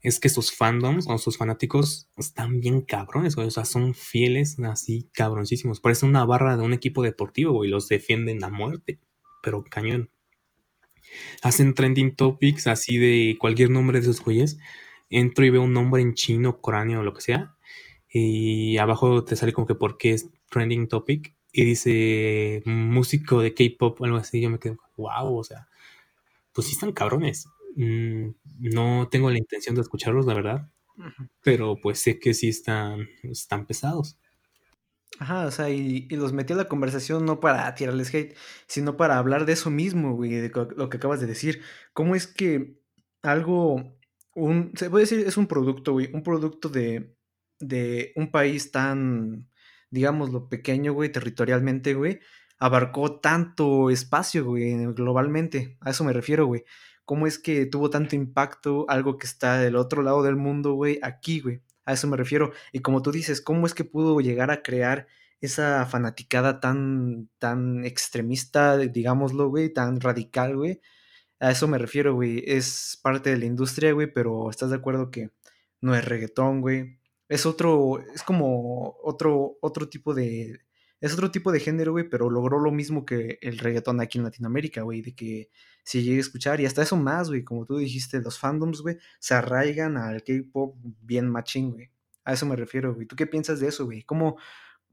es 0.00 0.20
que 0.20 0.28
sus 0.28 0.52
fandoms 0.52 1.08
o 1.08 1.18
sus 1.18 1.38
fanáticos 1.38 2.08
están 2.16 2.60
bien 2.60 2.82
cabrones, 2.82 3.34
güey. 3.34 3.48
O 3.48 3.50
sea, 3.50 3.64
son 3.64 3.94
fieles, 3.94 4.60
así 4.60 5.08
cabroncísimos. 5.12 5.80
Parece 5.80 6.06
una 6.06 6.24
barra 6.24 6.56
de 6.56 6.62
un 6.62 6.72
equipo 6.72 7.02
deportivo, 7.02 7.52
güey. 7.52 7.68
Los 7.68 7.88
defienden 7.88 8.44
a 8.44 8.48
muerte. 8.48 9.00
Pero 9.42 9.64
cañón 9.64 10.10
hacen 11.42 11.74
trending 11.74 12.16
topics 12.16 12.66
así 12.66 12.98
de 12.98 13.36
cualquier 13.38 13.70
nombre 13.70 14.00
de 14.00 14.04
esos 14.04 14.22
güeyes. 14.22 14.58
Entro 15.10 15.44
y 15.44 15.50
veo 15.50 15.62
un 15.62 15.72
nombre 15.72 16.02
en 16.02 16.14
chino, 16.14 16.60
coreano 16.60 17.00
o 17.00 17.02
lo 17.02 17.14
que 17.14 17.20
sea. 17.22 17.54
Y 18.08 18.78
abajo 18.78 19.24
te 19.24 19.36
sale 19.36 19.52
como 19.52 19.66
que 19.66 19.74
por 19.74 19.98
qué 19.98 20.12
es 20.12 20.30
trending 20.50 20.88
topic. 20.88 21.34
Y 21.52 21.64
dice 21.64 22.62
músico 22.66 23.40
de 23.40 23.54
K-pop 23.54 24.00
o 24.00 24.04
algo 24.04 24.16
así. 24.18 24.40
Yo 24.40 24.50
me 24.50 24.58
quedo, 24.58 24.78
wow, 24.96 25.38
o 25.38 25.44
sea, 25.44 25.68
pues 26.52 26.66
sí 26.68 26.74
están 26.74 26.92
cabrones. 26.92 27.46
Mm, 27.76 28.30
no 28.60 29.08
tengo 29.10 29.30
la 29.30 29.38
intención 29.38 29.74
de 29.74 29.82
escucharlos, 29.82 30.26
la 30.26 30.34
verdad. 30.34 30.70
Pero 31.42 31.76
pues 31.82 32.00
sé 32.00 32.18
que 32.18 32.34
sí 32.34 32.48
están, 32.48 33.08
están 33.22 33.66
pesados. 33.66 34.18
Ajá, 35.20 35.46
o 35.46 35.50
sea, 35.50 35.70
y, 35.70 36.08
los 36.10 36.32
metí 36.32 36.52
a 36.52 36.56
la 36.56 36.68
conversación 36.68 37.24
no 37.24 37.38
para 37.40 37.72
tirarles 37.74 38.12
hate, 38.12 38.36
sino 38.66 38.96
para 38.96 39.18
hablar 39.18 39.46
de 39.46 39.52
eso 39.52 39.70
mismo, 39.70 40.14
güey, 40.16 40.30
de 40.32 40.50
lo 40.76 40.88
que 40.88 40.96
acabas 40.96 41.20
de 41.20 41.26
decir. 41.26 41.62
¿Cómo 41.92 42.16
es 42.16 42.26
que 42.26 42.78
algo, 43.22 43.96
un, 44.34 44.72
se 44.76 44.90
puede 44.90 45.04
decir, 45.04 45.20
es 45.26 45.36
un 45.36 45.46
producto, 45.46 45.92
güey, 45.92 46.10
un 46.12 46.22
producto 46.22 46.68
de, 46.68 47.14
de 47.60 48.12
un 48.16 48.30
país 48.30 48.72
tan, 48.72 49.48
digámoslo, 49.90 50.48
pequeño, 50.48 50.92
güey, 50.92 51.12
territorialmente, 51.12 51.94
güey, 51.94 52.20
abarcó 52.58 53.20
tanto 53.20 53.90
espacio, 53.90 54.44
güey, 54.44 54.74
globalmente. 54.94 55.76
A 55.80 55.90
eso 55.90 56.04
me 56.04 56.12
refiero, 56.12 56.46
güey. 56.46 56.64
¿Cómo 57.04 57.26
es 57.26 57.38
que 57.38 57.66
tuvo 57.66 57.90
tanto 57.90 58.16
impacto 58.16 58.86
algo 58.88 59.18
que 59.18 59.26
está 59.26 59.58
del 59.58 59.76
otro 59.76 60.02
lado 60.02 60.22
del 60.22 60.36
mundo, 60.36 60.72
güey, 60.74 60.98
aquí, 61.02 61.40
güey? 61.40 61.62
A 61.86 61.92
eso 61.92 62.08
me 62.08 62.16
refiero. 62.16 62.52
Y 62.72 62.80
como 62.80 63.02
tú 63.02 63.12
dices, 63.12 63.40
¿cómo 63.40 63.66
es 63.66 63.74
que 63.74 63.84
pudo 63.84 64.20
llegar 64.20 64.50
a 64.50 64.62
crear 64.62 65.06
esa 65.40 65.86
fanaticada 65.86 66.60
tan, 66.60 67.28
tan 67.38 67.84
extremista, 67.84 68.76
digámoslo, 68.78 69.48
güey, 69.48 69.72
tan 69.72 70.00
radical, 70.00 70.56
güey? 70.56 70.80
A 71.40 71.50
eso 71.50 71.68
me 71.68 71.78
refiero, 71.78 72.14
güey. 72.14 72.42
Es 72.46 72.98
parte 73.02 73.30
de 73.30 73.38
la 73.38 73.46
industria, 73.46 73.92
güey, 73.92 74.12
pero 74.12 74.50
¿estás 74.50 74.70
de 74.70 74.76
acuerdo 74.76 75.10
que 75.10 75.30
no 75.80 75.94
es 75.94 76.04
reggaetón, 76.04 76.60
güey? 76.62 76.98
Es 77.28 77.46
otro, 77.46 78.00
es 78.14 78.22
como 78.22 78.96
otro, 79.02 79.58
otro 79.60 79.88
tipo 79.88 80.14
de, 80.14 80.60
es 81.04 81.12
otro 81.12 81.30
tipo 81.30 81.52
de 81.52 81.60
género, 81.60 81.92
güey, 81.92 82.08
pero 82.08 82.30
logró 82.30 82.58
lo 82.58 82.70
mismo 82.70 83.04
que 83.04 83.38
el 83.42 83.58
reggaetón 83.58 84.00
aquí 84.00 84.18
en 84.18 84.24
Latinoamérica, 84.24 84.82
güey, 84.82 85.02
de 85.02 85.14
que 85.14 85.50
se 85.82 86.02
llegue 86.02 86.16
a 86.16 86.20
escuchar 86.20 86.60
y 86.60 86.66
hasta 86.66 86.82
eso 86.82 86.96
más, 86.96 87.28
güey, 87.28 87.44
como 87.44 87.66
tú 87.66 87.76
dijiste, 87.76 88.20
los 88.22 88.38
fandoms, 88.38 88.80
güey, 88.80 88.96
se 89.18 89.34
arraigan 89.34 89.98
al 89.98 90.22
K-pop 90.22 90.76
bien 91.02 91.28
machín, 91.28 91.72
güey. 91.72 91.90
A 92.24 92.32
eso 92.32 92.46
me 92.46 92.56
refiero, 92.56 92.94
güey. 92.94 93.06
¿Tú 93.06 93.16
qué 93.16 93.26
piensas 93.26 93.60
de 93.60 93.68
eso, 93.68 93.84
güey? 93.84 94.02
¿Cómo, 94.04 94.38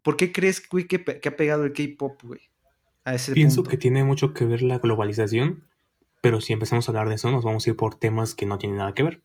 por 0.02 0.18
qué 0.18 0.34
crees, 0.34 0.62
güey, 0.70 0.86
que, 0.86 0.98
ha 0.98 1.36
pegado 1.38 1.64
el 1.64 1.72
K-pop, 1.72 2.22
güey? 2.24 2.42
A 3.06 3.16
ese 3.16 3.32
Pienso 3.32 3.64
que 3.64 3.78
tiene 3.78 4.04
mucho 4.04 4.34
que 4.34 4.46
ver 4.46 4.62
la 4.62 4.80
globalización 4.80 5.64
pero 6.22 6.40
si 6.40 6.54
empezamos 6.54 6.88
a 6.88 6.92
hablar 6.92 7.10
de 7.10 7.16
eso 7.16 7.32
nos 7.32 7.44
vamos 7.44 7.66
a 7.66 7.70
ir 7.72 7.76
por 7.76 7.96
temas 7.96 8.36
que 8.36 8.46
no 8.46 8.58
tienen 8.60 8.78
nada 8.78 8.94
que 8.94 9.04
ver. 9.04 9.22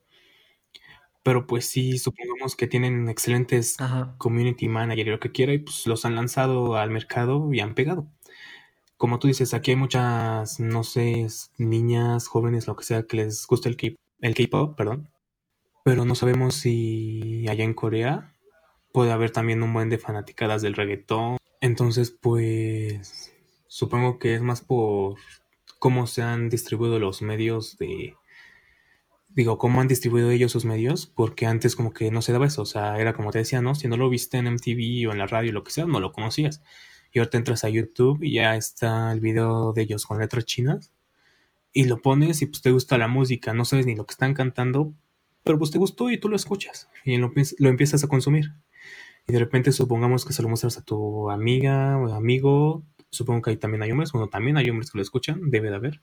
Pero 1.26 1.44
pues 1.48 1.66
sí, 1.66 1.98
supongamos 1.98 2.54
que 2.54 2.68
tienen 2.68 3.08
excelentes 3.08 3.76
community 4.16 4.68
manager 4.68 5.08
y 5.08 5.10
lo 5.10 5.18
que 5.18 5.32
quiera 5.32 5.52
y 5.52 5.58
pues 5.58 5.84
los 5.88 6.04
han 6.04 6.14
lanzado 6.14 6.76
al 6.76 6.92
mercado 6.92 7.52
y 7.52 7.58
han 7.58 7.74
pegado. 7.74 8.06
Como 8.96 9.18
tú 9.18 9.26
dices, 9.26 9.52
aquí 9.52 9.72
hay 9.72 9.76
muchas, 9.76 10.60
no 10.60 10.84
sé, 10.84 11.26
niñas, 11.58 12.28
jóvenes, 12.28 12.68
lo 12.68 12.76
que 12.76 12.84
sea, 12.84 13.08
que 13.08 13.16
les 13.16 13.44
gusta 13.48 13.68
el 13.68 13.76
K-pop, 13.76 14.76
perdón. 14.76 15.10
Pero 15.84 16.04
no 16.04 16.14
sabemos 16.14 16.54
si 16.54 17.48
allá 17.48 17.64
en 17.64 17.74
Corea 17.74 18.32
puede 18.92 19.10
haber 19.10 19.32
también 19.32 19.64
un 19.64 19.72
buen 19.72 19.90
de 19.90 19.98
fanaticadas 19.98 20.62
del 20.62 20.74
reggaetón. 20.74 21.38
Entonces, 21.60 22.12
pues 22.12 23.34
supongo 23.66 24.20
que 24.20 24.36
es 24.36 24.42
más 24.42 24.60
por 24.60 25.16
cómo 25.80 26.06
se 26.06 26.22
han 26.22 26.50
distribuido 26.50 27.00
los 27.00 27.20
medios 27.20 27.78
de 27.78 28.14
digo, 29.36 29.58
cómo 29.58 29.82
han 29.82 29.88
distribuido 29.88 30.30
ellos 30.30 30.50
sus 30.50 30.64
medios, 30.64 31.06
porque 31.06 31.46
antes 31.46 31.76
como 31.76 31.92
que 31.92 32.10
no 32.10 32.22
se 32.22 32.32
daba 32.32 32.46
eso, 32.46 32.62
o 32.62 32.66
sea, 32.66 32.98
era 32.98 33.12
como 33.12 33.30
te 33.30 33.38
decía, 33.38 33.60
¿no? 33.60 33.74
Si 33.74 33.86
no 33.86 33.98
lo 33.98 34.08
viste 34.08 34.38
en 34.38 34.46
MTV 34.46 35.08
o 35.08 35.12
en 35.12 35.18
la 35.18 35.26
radio, 35.26 35.52
lo 35.52 35.62
que 35.62 35.70
sea, 35.72 35.84
no 35.84 36.00
lo 36.00 36.12
conocías. 36.12 36.62
Y 37.12 37.18
ahora 37.18 37.30
te 37.30 37.36
entras 37.36 37.62
a 37.62 37.68
YouTube 37.68 38.22
y 38.22 38.32
ya 38.32 38.56
está 38.56 39.12
el 39.12 39.20
video 39.20 39.72
de 39.74 39.82
ellos 39.82 40.06
con 40.06 40.18
letras 40.18 40.46
chinas 40.46 40.92
y 41.72 41.84
lo 41.84 42.00
pones 42.00 42.40
y 42.42 42.46
pues 42.46 42.62
te 42.62 42.70
gusta 42.70 42.96
la 42.98 43.08
música, 43.08 43.52
no 43.52 43.66
sabes 43.66 43.84
ni 43.86 43.94
lo 43.94 44.06
que 44.06 44.12
están 44.12 44.32
cantando, 44.32 44.94
pero 45.44 45.58
pues 45.58 45.70
te 45.70 45.78
gustó 45.78 46.10
y 46.10 46.18
tú 46.18 46.30
lo 46.30 46.36
escuchas 46.36 46.88
y 47.04 47.18
lo, 47.18 47.32
lo 47.58 47.68
empiezas 47.68 48.02
a 48.04 48.08
consumir. 48.08 48.52
Y 49.28 49.32
de 49.34 49.38
repente 49.38 49.72
supongamos 49.72 50.24
que 50.24 50.32
se 50.32 50.42
lo 50.42 50.48
muestras 50.48 50.78
a 50.78 50.82
tu 50.82 51.30
amiga 51.30 51.98
o 51.98 52.12
amigo, 52.14 52.84
supongo 53.10 53.42
que 53.42 53.50
ahí 53.50 53.56
también 53.58 53.82
hay 53.82 53.90
hombres, 53.92 54.12
bueno, 54.12 54.28
también 54.28 54.56
hay 54.56 54.70
hombres 54.70 54.90
que 54.90 54.98
lo 54.98 55.02
escuchan, 55.02 55.50
debe 55.50 55.68
de 55.68 55.76
haber 55.76 56.00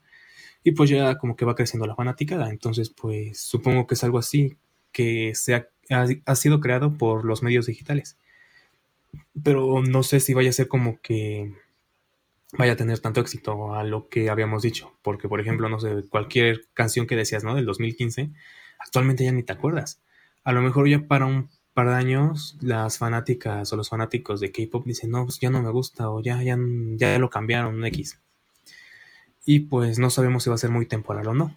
y 0.63 0.71
pues 0.71 0.89
ya 0.89 1.17
como 1.17 1.35
que 1.35 1.45
va 1.45 1.55
creciendo 1.55 1.85
la 1.85 1.95
fanaticada. 1.95 2.49
Entonces, 2.49 2.89
pues 2.89 3.39
supongo 3.39 3.85
que 3.87 3.95
es 3.95 4.03
algo 4.03 4.17
así 4.17 4.57
que 4.91 5.35
se 5.35 5.55
ha, 5.55 6.35
sido 6.35 6.59
creado 6.61 6.97
por 6.97 7.25
los 7.25 7.43
medios 7.43 7.65
digitales. 7.65 8.17
Pero 9.43 9.81
no 9.83 10.03
sé 10.03 10.19
si 10.19 10.33
vaya 10.33 10.49
a 10.49 10.53
ser 10.53 10.67
como 10.67 10.99
que 11.01 11.53
vaya 12.57 12.73
a 12.73 12.75
tener 12.75 12.99
tanto 12.99 13.21
éxito 13.21 13.73
a 13.75 13.83
lo 13.83 14.07
que 14.09 14.29
habíamos 14.29 14.63
dicho. 14.63 14.93
Porque, 15.01 15.27
por 15.27 15.41
ejemplo, 15.41 15.69
no 15.69 15.79
sé, 15.79 16.03
cualquier 16.09 16.67
canción 16.73 17.07
que 17.07 17.15
decías, 17.15 17.43
¿no? 17.43 17.55
Del 17.55 17.65
2015, 17.65 18.31
actualmente 18.79 19.25
ya 19.25 19.31
ni 19.31 19.43
te 19.43 19.53
acuerdas. 19.53 20.01
A 20.43 20.53
lo 20.53 20.61
mejor 20.61 20.87
ya 20.87 21.07
para 21.07 21.25
un 21.25 21.49
par 21.73 21.89
de 21.89 21.95
años 21.95 22.57
las 22.61 22.97
fanáticas 22.99 23.73
o 23.73 23.75
los 23.75 23.89
fanáticos 23.89 24.39
de 24.39 24.51
K-pop 24.51 24.85
dicen, 24.85 25.11
no, 25.11 25.25
pues 25.25 25.39
ya 25.39 25.49
no 25.49 25.61
me 25.61 25.71
gusta 25.71 26.09
o 26.09 26.21
ya, 26.21 26.41
ya, 26.43 26.57
ya 26.97 27.17
lo 27.19 27.29
cambiaron, 27.29 27.83
X 27.85 28.22
y 29.45 29.61
pues 29.61 29.99
no 29.99 30.09
sabemos 30.09 30.43
si 30.43 30.49
va 30.49 30.55
a 30.55 30.59
ser 30.59 30.69
muy 30.71 30.85
temporal 30.85 31.27
o 31.27 31.33
no. 31.33 31.55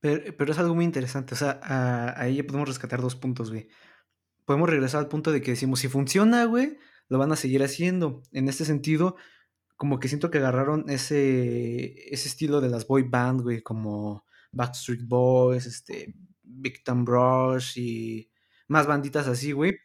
Pero, 0.00 0.52
es 0.52 0.58
algo 0.58 0.74
muy 0.74 0.84
interesante, 0.84 1.34
o 1.34 1.36
sea, 1.38 1.60
ahí 2.18 2.42
podemos 2.42 2.68
rescatar 2.68 3.00
dos 3.00 3.16
puntos, 3.16 3.50
güey. 3.50 3.68
Podemos 4.44 4.68
regresar 4.68 5.00
al 5.00 5.08
punto 5.08 5.32
de 5.32 5.40
que 5.40 5.52
decimos, 5.52 5.80
si 5.80 5.88
funciona, 5.88 6.44
güey, 6.44 6.76
lo 7.08 7.16
van 7.18 7.32
a 7.32 7.36
seguir 7.36 7.62
haciendo. 7.62 8.22
En 8.32 8.50
este 8.50 8.66
sentido, 8.66 9.16
como 9.76 9.98
que 10.00 10.08
siento 10.08 10.30
que 10.30 10.38
agarraron 10.38 10.90
ese, 10.90 12.12
ese 12.12 12.28
estilo 12.28 12.60
de 12.60 12.68
las 12.68 12.86
boy 12.86 13.04
band, 13.04 13.40
güey, 13.40 13.62
como 13.62 14.26
Backstreet 14.52 15.06
Boys, 15.06 15.64
este, 15.64 16.14
Big 16.42 16.84
Time 16.84 17.04
Rush 17.06 17.78
y 17.78 18.30
más 18.68 18.86
banditas 18.86 19.26
así, 19.26 19.52
güey. 19.52 19.78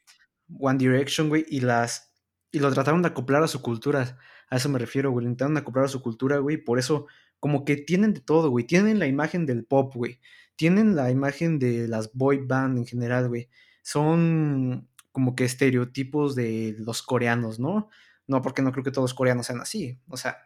One 0.60 0.80
Direction, 0.80 1.30
güey, 1.30 1.46
y 1.48 1.62
las 1.62 2.09
y 2.52 2.60
lo 2.60 2.72
trataron 2.72 3.02
de 3.02 3.10
acoplar 3.10 3.44
a 3.44 3.48
su 3.48 3.62
cultura. 3.62 4.18
A 4.50 4.58
eso 4.58 4.70
me 4.70 4.80
refiero, 4.80 5.12
güey. 5.12 5.26
Intentaron 5.26 5.58
acoplar 5.58 5.86
a 5.86 5.90
su 5.90 6.02
cultura, 6.02 6.38
güey. 6.38 6.58
Por 6.58 6.80
eso, 6.80 7.08
como 7.40 7.66
que 7.66 7.78
tienen 7.78 8.14
de 8.14 8.22
todo, 8.22 8.50
güey. 8.50 8.66
Tienen 8.66 9.00
la 9.00 9.08
imagen 9.08 9.46
del 9.46 9.66
pop, 9.66 9.94
güey. 9.96 10.20
Tienen 10.56 10.96
la 10.96 11.12
imagen 11.12 11.60
de 11.60 11.88
las 11.88 12.14
boy 12.14 12.40
band 12.46 12.78
en 12.80 12.86
general, 12.86 13.30
güey. 13.30 13.50
Son 13.84 14.90
como 15.12 15.36
que 15.36 15.46
estereotipos 15.46 16.36
de 16.36 16.76
los 16.80 17.02
coreanos, 17.04 17.60
¿no? 17.60 17.90
No, 18.28 18.42
porque 18.42 18.62
no 18.62 18.72
creo 18.72 18.84
que 18.84 18.92
todos 18.92 19.10
los 19.12 19.14
coreanos 19.14 19.48
sean 19.48 19.62
así. 19.62 20.00
O 20.08 20.18
sea, 20.18 20.38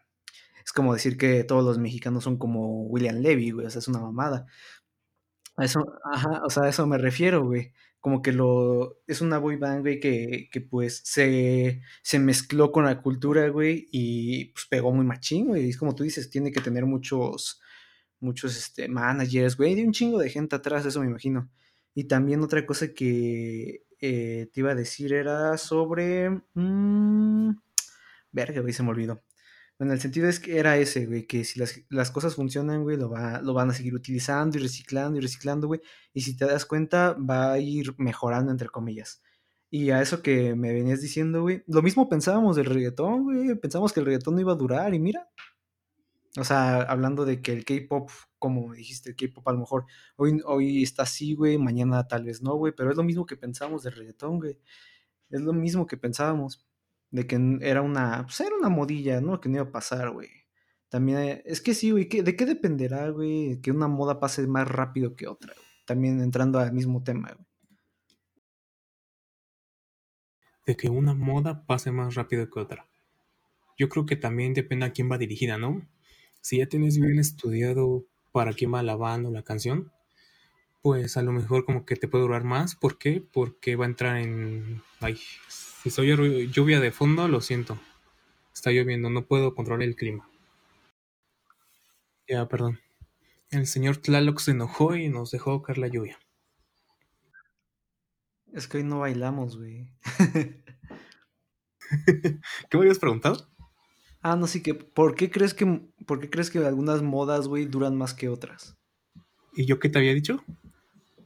es 0.63 0.71
como 0.71 0.93
decir 0.93 1.17
que 1.17 1.43
todos 1.43 1.63
los 1.63 1.77
mexicanos 1.77 2.23
son 2.23 2.37
como 2.37 2.83
William 2.83 3.17
Levy, 3.17 3.51
güey. 3.51 3.65
O 3.65 3.69
sea, 3.69 3.79
es 3.79 3.87
una 3.87 3.99
mamada. 3.99 4.45
A 5.55 5.65
eso, 5.65 5.99
ajá, 6.11 6.41
o 6.45 6.49
sea, 6.49 6.63
a 6.63 6.69
eso 6.69 6.85
me 6.87 6.97
refiero, 6.97 7.45
güey 7.45 7.71
como 8.03 8.21
que 8.21 8.33
lo, 8.33 8.99
es 9.07 9.21
una 9.21 9.37
boy 9.37 9.55
band, 9.55 9.79
güey, 9.79 9.97
que, 10.01 10.49
que 10.51 10.59
pues 10.59 10.99
se, 11.05 11.81
se 12.01 12.19
mezcló 12.19 12.69
con 12.73 12.83
la 12.83 13.01
cultura, 13.01 13.47
güey, 13.47 13.87
y 13.93 14.47
pues 14.51 14.65
pegó 14.69 14.91
muy 14.91 15.05
machín, 15.05 15.47
güey, 15.47 15.69
es 15.69 15.77
como 15.77 15.95
tú 15.95 16.03
dices, 16.03 16.29
tiene 16.29 16.51
que 16.51 16.59
tener 16.59 16.85
muchos, 16.85 17.61
muchos, 18.19 18.57
este, 18.57 18.89
managers, 18.89 19.55
güey, 19.55 19.75
de 19.75 19.85
un 19.85 19.93
chingo 19.93 20.19
de 20.19 20.29
gente 20.29 20.53
atrás, 20.57 20.85
eso 20.85 20.99
me 20.99 21.05
imagino. 21.07 21.49
Y 21.95 22.03
también 22.05 22.41
otra 22.43 22.65
cosa 22.65 22.89
que 22.93 23.85
eh, 24.01 24.49
te 24.51 24.59
iba 24.59 24.71
a 24.71 24.75
decir 24.75 25.13
era 25.13 25.57
sobre... 25.57 26.29
Mmm, 26.55 27.51
verga, 28.33 28.59
güey, 28.61 28.73
se 28.73 28.83
me 28.83 28.89
olvidó. 28.89 29.23
En 29.79 29.91
el 29.91 29.99
sentido 29.99 30.29
es 30.29 30.39
que 30.39 30.59
era 30.59 30.77
ese, 30.77 31.05
güey, 31.05 31.25
que 31.25 31.43
si 31.43 31.59
las, 31.59 32.11
cosas 32.11 32.35
funcionan, 32.35 32.83
güey, 32.83 32.95
lo, 32.97 33.09
va, 33.09 33.41
lo 33.41 33.53
van 33.53 33.69
a 33.71 33.73
seguir 33.73 33.95
utilizando 33.95 34.57
y 34.57 34.61
reciclando 34.61 35.17
y 35.17 35.21
reciclando, 35.21 35.67
güey. 35.67 35.81
Y 36.13 36.21
si 36.21 36.37
te 36.37 36.45
das 36.45 36.65
cuenta, 36.65 37.13
va 37.13 37.53
a 37.53 37.59
ir 37.59 37.95
mejorando, 37.97 38.51
entre 38.51 38.69
comillas. 38.69 39.21
Y 39.69 39.89
a 39.89 40.01
eso 40.01 40.21
que 40.21 40.55
me 40.55 40.71
venías 40.73 41.01
diciendo, 41.01 41.41
güey, 41.41 41.63
lo 41.67 41.81
mismo 41.81 42.07
pensábamos 42.07 42.55
del 42.55 42.67
reggaetón, 42.67 43.23
güey. 43.23 43.55
Pensábamos 43.55 43.91
que 43.93 44.01
el 44.01 44.05
reggaetón 44.05 44.35
no 44.35 44.41
iba 44.41 44.53
a 44.53 44.55
durar 44.55 44.93
y 44.93 44.99
mira. 44.99 45.29
O 46.37 46.43
sea, 46.43 46.81
hablando 46.81 47.25
de 47.25 47.41
que 47.41 47.51
el 47.53 47.63
K-pop, 47.65 48.09
como 48.39 48.73
dijiste, 48.73 49.11
el 49.11 49.15
K-pop 49.15 49.47
a 49.47 49.53
lo 49.53 49.59
mejor 49.59 49.85
hoy, 50.15 50.41
hoy 50.45 50.83
está 50.83 51.03
así, 51.03 51.35
güey, 51.35 51.57
mañana 51.59 52.07
tal 52.07 52.23
vez 52.25 52.41
no, 52.41 52.55
güey, 52.55 52.73
pero 52.75 52.89
es 52.89 52.97
lo 52.97 53.03
mismo 53.03 53.25
que 53.25 53.37
pensábamos 53.37 53.83
del 53.83 53.93
reggaetón, 53.93 54.39
güey. 54.39 54.59
Es 55.29 55.41
lo 55.41 55.53
mismo 55.53 55.87
que 55.87 55.97
pensábamos 55.97 56.65
de 57.13 57.27
que 57.27 57.39
era 57.61 57.83
una, 57.83 58.23
pues 58.23 58.41
era 58.41 58.55
una 58.55 58.69
modilla, 58.69 59.21
¿no? 59.21 59.39
Que 59.39 59.47
no 59.47 59.57
iba 59.57 59.65
a 59.65 59.71
pasar, 59.71 60.09
güey. 60.09 60.29
También, 60.89 61.19
eh, 61.19 61.43
es 61.45 61.61
que 61.61 61.75
sí, 61.75 61.91
güey, 61.91 62.05
¿de 62.05 62.35
qué 62.35 62.45
dependerá, 62.47 63.07
güey? 63.09 63.61
Que 63.61 63.69
una 63.69 63.87
moda 63.87 64.19
pase 64.19 64.47
más 64.47 64.67
rápido 64.67 65.15
que 65.15 65.27
otra? 65.27 65.53
También 65.85 66.21
entrando 66.21 66.57
al 66.57 66.73
mismo 66.73 67.03
tema, 67.03 67.31
güey. 67.33 67.47
De 70.65 70.75
que 70.75 70.89
una 70.89 71.13
moda 71.13 71.67
pase 71.67 71.91
más 71.91 72.15
rápido 72.15 72.49
que 72.49 72.59
otra. 72.59 72.87
Yo 73.77 73.89
creo 73.89 74.07
que 74.07 74.15
también 74.15 74.55
depende 74.55 74.87
a 74.87 74.91
quién 74.91 75.11
va 75.11 75.19
dirigida, 75.19 75.59
¿no? 75.59 75.87
Si 76.41 76.57
ya 76.57 76.65
tienes 76.65 76.99
bien 76.99 77.19
estudiado 77.19 78.05
para 78.31 78.53
quién 78.53 78.73
va 78.73 78.81
la 78.81 78.95
banda 78.95 79.29
o 79.29 79.31
la 79.31 79.43
canción, 79.43 79.91
pues 80.81 81.15
a 81.15 81.21
lo 81.21 81.31
mejor 81.31 81.63
como 81.63 81.85
que 81.85 81.95
te 81.95 82.07
puede 82.07 82.23
durar 82.23 82.43
más. 82.43 82.75
¿Por 82.75 82.97
qué? 82.97 83.21
Porque 83.21 83.75
va 83.75 83.85
a 83.85 83.89
entrar 83.89 84.17
en... 84.17 84.81
Ay, 84.99 85.19
si 85.83 85.89
soy 85.89 86.47
lluvia 86.47 86.79
de 86.79 86.91
fondo, 86.91 87.27
lo 87.27 87.41
siento. 87.41 87.77
Está 88.53 88.71
lloviendo, 88.71 89.09
no 89.09 89.25
puedo 89.25 89.53
controlar 89.53 89.83
el 89.83 89.97
clima. 89.97 90.29
Ya, 92.25 92.47
perdón. 92.47 92.79
El 93.49 93.67
señor 93.67 93.97
Tlaloc 93.97 94.39
se 94.39 94.51
enojó 94.51 94.95
y 94.95 95.09
nos 95.09 95.31
dejó 95.31 95.61
caer 95.61 95.79
la 95.79 95.87
lluvia. 95.87 96.17
Es 98.53 98.67
que 98.67 98.77
hoy 98.77 98.83
no 98.83 98.99
bailamos, 98.99 99.57
güey. 99.57 99.89
¿Qué 102.69 102.77
me 102.77 102.79
habías 102.79 102.99
preguntado? 102.99 103.49
Ah, 104.21 104.37
no, 104.37 104.47
sí 104.47 104.63
que. 104.63 104.73
¿Por 104.75 105.15
qué 105.15 105.29
crees 105.29 105.53
que, 105.53 105.81
por 106.05 106.21
qué 106.21 106.29
crees 106.29 106.49
que 106.49 106.59
algunas 106.59 107.01
modas, 107.01 107.49
güey, 107.49 107.65
duran 107.65 107.97
más 107.97 108.13
que 108.13 108.29
otras? 108.29 108.77
¿Y 109.53 109.65
yo 109.65 109.79
qué 109.79 109.89
te 109.89 109.97
había 109.97 110.13
dicho? 110.13 110.43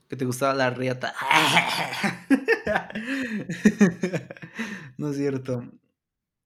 Que 0.10 0.16
te 0.16 0.26
gustaba 0.26 0.53
la 0.53 0.70
riata. 0.70 1.14
no 4.97 5.10
es 5.10 5.18
cierto. 5.18 5.64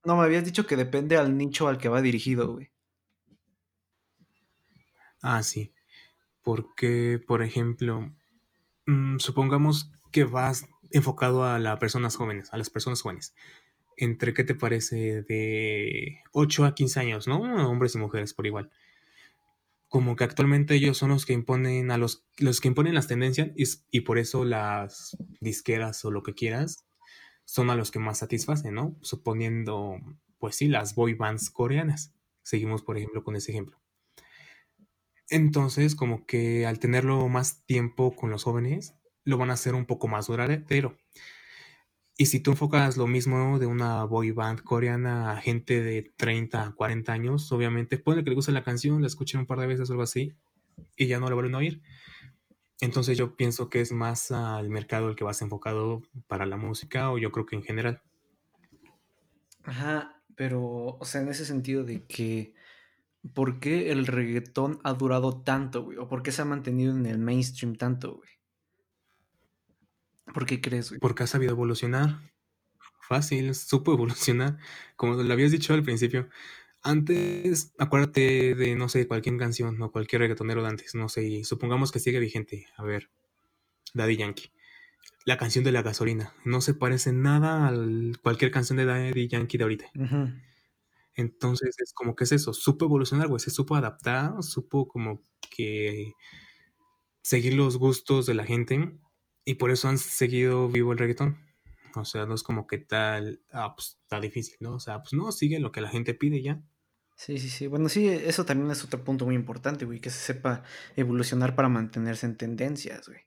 No, 0.04 0.18
me 0.18 0.24
habías 0.24 0.44
dicho 0.44 0.66
que 0.66 0.76
depende 0.76 1.18
al 1.18 1.38
nicho 1.38 1.68
al 1.68 1.78
que 1.78 1.90
va 1.90 2.02
dirigido, 2.02 2.54
güey. 2.54 2.72
Ah, 5.22 5.44
sí. 5.44 5.74
Porque, 6.42 7.22
por 7.26 7.44
ejemplo, 7.44 8.12
mm, 8.88 9.20
supongamos 9.20 9.92
que 10.12 10.24
vas 10.24 10.68
enfocado 10.90 11.46
a 11.46 11.60
las 11.60 11.80
personas 11.80 12.16
jóvenes, 12.16 12.52
a 12.52 12.58
las 12.58 12.72
personas 12.72 13.02
jóvenes. 13.02 13.36
¿Entre 13.96 14.34
qué 14.34 14.44
te 14.44 14.56
parece? 14.56 15.22
De 15.22 16.20
8 16.32 16.66
a 16.66 16.74
15 16.74 17.00
años, 17.00 17.28
¿no? 17.28 17.42
Hombres 17.70 17.94
y 17.94 18.00
mujeres 18.00 18.34
por 18.34 18.48
igual 18.48 18.72
como 19.92 20.16
que 20.16 20.24
actualmente 20.24 20.74
ellos 20.76 20.98
son 20.98 21.10
los 21.10 21.26
que 21.26 21.34
imponen 21.34 21.92
a 21.92 21.98
los, 21.98 22.26
los 22.38 22.62
que 22.62 22.70
imponen 22.70 22.96
las 22.96 23.08
tendencias 23.08 23.50
y, 23.92 24.02
por 24.02 24.20
eso 24.20 24.46
las 24.46 25.18
disqueras 25.42 26.06
o 26.06 26.12
lo 26.12 26.24
que 26.24 26.34
quieras 26.34 26.88
son 27.44 27.70
a 27.70 27.76
los 27.76 27.92
que 27.92 28.00
más 28.00 28.20
satisfacen, 28.20 28.74
¿no? 28.74 28.96
Suponiendo, 29.02 29.98
pues 30.40 30.56
sí, 30.56 30.70
las 30.70 30.96
boy 30.96 31.16
bands 31.16 31.50
coreanas. 31.50 32.16
Seguimos, 32.42 32.84
por 32.84 32.98
ejemplo, 32.98 33.22
con 33.26 33.36
ese 33.36 33.52
ejemplo. 33.52 33.82
Entonces, 35.28 35.94
como 35.94 36.26
que 36.26 36.66
al 36.66 36.80
tenerlo 36.80 37.28
más 37.28 37.66
tiempo 37.66 38.16
con 38.16 38.30
los 38.30 38.46
jóvenes, 38.46 38.96
lo 39.26 39.38
van 39.38 39.50
a 39.50 39.56
hacer 39.56 39.76
un 39.76 39.86
poco 39.86 40.08
más 40.08 40.28
duradero. 40.28 40.98
Y 42.18 42.28
si 42.28 42.40
tú 42.40 42.52
enfocas 42.52 42.98
lo 42.98 43.08
mismo 43.08 43.58
de 43.58 43.66
una 43.66 44.04
boy 44.04 44.32
band 44.32 44.62
coreana 44.62 45.32
a 45.32 45.38
gente 45.38 45.82
de 45.82 46.12
30, 46.18 46.74
40 46.76 47.12
años, 47.12 47.52
obviamente 47.52 47.98
puede 47.98 48.24
que 48.24 48.30
le 48.30 48.36
guste 48.36 48.52
la 48.52 48.64
canción, 48.64 49.02
la 49.02 49.08
escuchen 49.08 49.40
un 49.40 49.46
par 49.48 49.60
de 49.60 49.68
veces 49.68 49.90
o 49.90 49.94
algo 49.94 50.04
así, 50.04 50.34
y 50.96 51.08
ya 51.08 51.20
no 51.20 51.28
la 51.28 51.36
vuelven 51.36 51.56
a 51.56 51.60
oír. 51.60 51.82
Entonces 52.80 53.18
yo 53.18 53.36
pienso 53.36 53.70
que 53.70 53.82
es 53.82 53.92
más 53.92 54.32
al 54.32 54.70
mercado 54.70 55.10
el 55.10 55.16
que 55.16 55.24
vas 55.24 55.42
enfocado 55.42 56.02
para 56.28 56.46
la 56.46 56.58
música, 56.58 57.12
o 57.12 57.18
yo 57.18 57.32
creo 57.32 57.46
que 57.46 57.56
en 57.56 57.64
general. 57.64 58.02
Ajá, 59.64 60.22
pero, 60.36 60.98
o 61.00 61.06
sea, 61.06 61.22
en 61.22 61.30
ese 61.30 61.46
sentido 61.46 61.84
de 61.84 62.06
que, 62.06 62.54
¿por 63.34 63.60
qué 63.60 63.92
el 63.92 64.08
reggaetón 64.08 64.80
ha 64.84 64.94
durado 64.94 65.42
tanto, 65.44 65.84
güey? 65.84 65.98
¿O 65.98 66.08
por 66.08 66.24
qué 66.24 66.32
se 66.32 66.42
ha 66.42 66.46
mantenido 66.46 66.96
en 66.96 67.06
el 67.06 67.20
mainstream 67.20 67.76
tanto, 67.76 68.16
güey? 68.16 68.30
¿Por 70.34 70.46
qué 70.46 70.62
crees, 70.62 70.90
güey? 70.90 71.00
Porque 71.00 71.24
ha 71.24 71.28
sabido 71.28 71.52
evolucionar. 71.52 72.20
Fácil, 73.02 73.54
supo 73.56 73.94
evolucionar. 73.94 74.58
Como 74.96 75.16
lo 75.16 75.34
habías 75.34 75.52
dicho 75.52 75.74
al 75.74 75.84
principio. 75.84 76.30
Antes, 76.84 77.74
acuérdate 77.78 78.56
de, 78.56 78.76
no 78.76 78.90
sé, 78.90 79.08
cualquier 79.08 79.38
canción 79.38 79.80
o 79.82 79.92
cualquier 79.92 80.22
reggaetonero 80.22 80.64
de 80.64 80.70
antes, 80.70 80.96
no 80.96 81.10
sé, 81.10 81.24
y 81.28 81.44
supongamos 81.44 81.92
que 81.92 82.00
sigue 82.00 82.20
vigente. 82.20 82.66
A 82.76 82.84
ver, 82.84 83.10
Daddy 83.94 84.18
Yankee. 84.18 84.52
La 85.26 85.38
canción 85.38 85.64
de 85.64 85.72
la 85.72 85.84
gasolina. 85.84 86.34
No 86.44 86.62
se 86.62 86.74
parece 86.74 87.14
nada 87.14 87.68
a 87.68 87.74
cualquier 88.24 88.50
canción 88.50 88.78
de 88.78 88.86
Daddy 88.86 89.28
Yankee 89.28 89.58
de 89.60 89.64
ahorita. 89.64 89.86
Entonces 91.14 91.76
es 91.80 91.94
como 91.94 92.16
que 92.16 92.24
es 92.24 92.32
eso, 92.32 92.54
supo 92.54 92.86
evolucionar, 92.86 93.28
güey, 93.28 93.40
se 93.40 93.52
supo 93.52 93.76
adaptar, 93.76 94.42
supo 94.42 94.88
como 94.88 95.22
que 95.56 96.14
seguir 97.22 97.54
los 97.54 97.78
gustos 97.78 98.26
de 98.26 98.34
la 98.34 98.46
gente 98.46 98.98
y 99.46 99.56
por 99.56 99.72
eso 99.72 99.88
han 99.88 99.98
seguido 99.98 100.68
vivo 100.70 100.92
el 100.92 100.98
reggaetón. 100.98 101.38
O 101.96 102.06
sea, 102.06 102.26
no 102.26 102.36
es 102.36 102.44
como 102.44 102.68
que 102.68 102.78
tal, 102.78 103.42
ah, 103.52 103.74
pues 103.76 104.00
está 104.04 104.20
difícil, 104.20 104.56
¿no? 104.62 104.76
O 104.76 104.80
sea, 104.80 105.02
pues 105.02 105.14
no, 105.14 105.32
sigue 105.32 105.60
lo 105.60 105.72
que 105.72 105.82
la 105.82 105.90
gente 105.90 106.14
pide 106.14 106.42
ya. 106.42 106.62
Sí, 107.16 107.38
sí, 107.38 107.50
sí. 107.50 107.68
Bueno, 107.68 107.90
sí, 107.90 108.08
eso 108.08 108.46
también 108.46 108.72
es 108.72 108.84
otro 108.84 109.04
punto 109.04 109.26
muy 109.26 109.36
importante, 109.36 109.86
güey, 109.86 110.00
que 110.00 110.10
se 110.10 110.20
sepa 110.20 110.64
evolucionar 110.96 111.56
para 111.56 111.70
mantenerse 111.70 112.26
en 112.26 112.38
tendencias, 112.38 113.08
güey. 113.08 113.20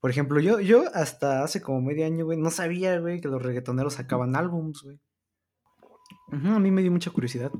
Por 0.00 0.10
ejemplo, 0.10 0.40
yo, 0.40 0.60
yo 0.60 0.84
hasta 0.94 1.42
hace 1.42 1.60
como 1.60 1.80
medio 1.80 2.06
año, 2.06 2.24
güey, 2.24 2.38
no 2.38 2.50
sabía, 2.50 2.98
güey, 3.00 3.20
que 3.20 3.28
los 3.28 3.42
reggaetoneros 3.42 3.94
sacaban 3.94 4.36
álbums, 4.36 4.82
güey. 4.82 5.00
a 6.32 6.58
mí 6.58 6.70
me 6.70 6.82
dio 6.82 6.92
mucha 6.92 7.10
curiosidad. 7.10 7.50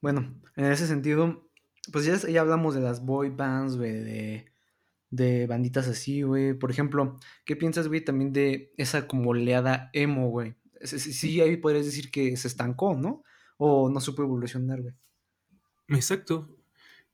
Bueno, 0.00 0.40
en 0.56 0.66
ese 0.66 0.86
sentido, 0.86 1.50
pues 1.92 2.04
ya, 2.04 2.16
ya 2.28 2.40
hablamos 2.42 2.74
de 2.74 2.80
las 2.80 3.04
boy 3.04 3.30
bands, 3.30 3.76
güey, 3.76 3.92
de, 3.92 4.52
de 5.10 5.46
banditas 5.46 5.88
así, 5.88 6.22
güey. 6.22 6.54
Por 6.54 6.70
ejemplo, 6.70 7.18
¿qué 7.44 7.56
piensas, 7.56 7.88
güey, 7.88 8.04
también 8.04 8.32
de 8.32 8.72
esa 8.76 9.06
como 9.06 9.30
oleada 9.30 9.90
emo, 9.92 10.28
güey? 10.30 10.54
Sí, 10.82 11.40
ahí 11.40 11.56
podrías 11.56 11.84
decir 11.86 12.10
que 12.10 12.36
se 12.36 12.48
estancó, 12.48 12.94
¿no? 12.94 13.24
O 13.58 13.90
no 13.90 14.00
supo 14.00 14.22
evolucionar, 14.22 14.80
güey. 14.80 14.94
Exacto. 15.88 16.56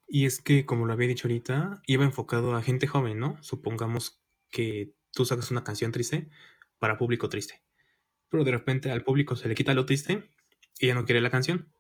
Y 0.09 0.27
es 0.27 0.41
que, 0.41 0.67
como 0.67 0.87
lo 0.87 0.93
había 0.93 1.09
dicho 1.09 1.27
ahorita, 1.27 1.83
iba 1.87 2.05
enfocado 2.05 2.55
a 2.55 2.63
gente 2.63 2.87
joven, 2.87 3.19
¿no? 3.19 3.43
Supongamos 3.43 4.23
que 4.51 4.95
tú 5.13 5.25
sacas 5.25 5.51
una 5.51 5.65
canción 5.65 5.91
triste 5.91 6.31
para 6.79 6.99
público 6.99 7.29
triste. 7.29 7.63
Pero 8.29 8.45
de 8.45 8.53
repente 8.53 8.91
al 8.91 9.03
público 9.03 9.35
se 9.37 9.49
le 9.49 9.55
quita 9.55 9.75
lo 9.75 9.87
triste 9.87 10.31
y 10.79 10.89
ya 10.89 10.95
no 10.95 11.05
quiere 11.05 11.21
la 11.21 11.31
canción. 11.31 11.73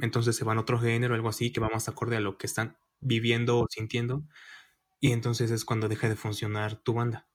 Entonces 0.00 0.36
se 0.36 0.44
van 0.44 0.58
a 0.58 0.62
otro 0.62 0.78
género, 0.78 1.14
algo 1.14 1.28
así, 1.28 1.52
que 1.52 1.60
va 1.60 1.68
más 1.70 1.88
acorde 1.88 2.16
a 2.16 2.20
lo 2.20 2.36
que 2.36 2.46
están 2.46 2.76
viviendo 3.00 3.58
o 3.60 3.66
sintiendo. 3.70 4.24
Y 5.02 5.10
entonces 5.10 5.50
es 5.50 5.64
cuando 5.64 5.88
deja 5.88 6.08
de 6.08 6.14
funcionar 6.14 6.76
tu 6.76 6.94
banda. 6.94 7.26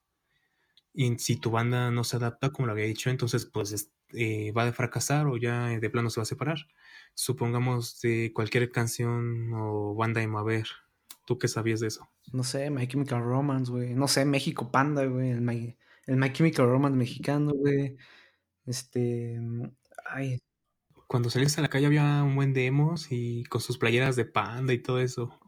Y 0.94 1.18
si 1.18 1.36
tu 1.36 1.50
banda 1.50 1.90
no 1.90 2.02
se 2.02 2.16
adapta, 2.16 2.48
como 2.50 2.64
lo 2.64 2.72
había 2.72 2.86
dicho, 2.86 3.10
entonces 3.10 3.44
pues 3.44 3.92
eh, 4.14 4.52
va 4.52 4.66
a 4.66 4.72
fracasar 4.72 5.26
o 5.26 5.36
ya 5.36 5.66
de 5.66 5.90
plano 5.90 6.08
se 6.08 6.18
va 6.18 6.22
a 6.22 6.24
separar. 6.24 6.66
Supongamos 7.12 8.00
de 8.00 8.32
cualquier 8.32 8.72
canción 8.72 9.52
o 9.52 9.94
banda 9.94 10.22
de 10.22 10.28
Maver. 10.28 10.66
¿Tú 11.26 11.38
qué 11.38 11.46
sabías 11.46 11.80
de 11.80 11.88
eso? 11.88 12.08
No 12.32 12.42
sé, 12.42 12.70
My 12.70 12.88
Chemical 12.88 13.20
Romance, 13.20 13.70
güey. 13.70 13.92
No 13.92 14.08
sé, 14.08 14.24
México 14.24 14.72
Panda, 14.72 15.04
güey. 15.04 15.28
El 15.28 15.42
My, 15.42 15.76
el 16.06 16.16
My 16.16 16.32
Chemical 16.32 16.70
Romance 16.70 16.96
mexicano, 16.96 17.52
güey. 17.52 17.98
Este. 18.64 19.38
Ay. 20.06 20.38
Cuando 21.06 21.28
saliste 21.28 21.60
a 21.60 21.62
la 21.64 21.68
calle 21.68 21.84
había 21.84 22.22
un 22.22 22.34
buen 22.34 22.54
demos 22.54 23.08
y 23.12 23.44
con 23.44 23.60
sus 23.60 23.76
playeras 23.76 24.16
de 24.16 24.24
panda 24.24 24.72
y 24.72 24.78
todo 24.78 25.00
eso. 25.00 25.38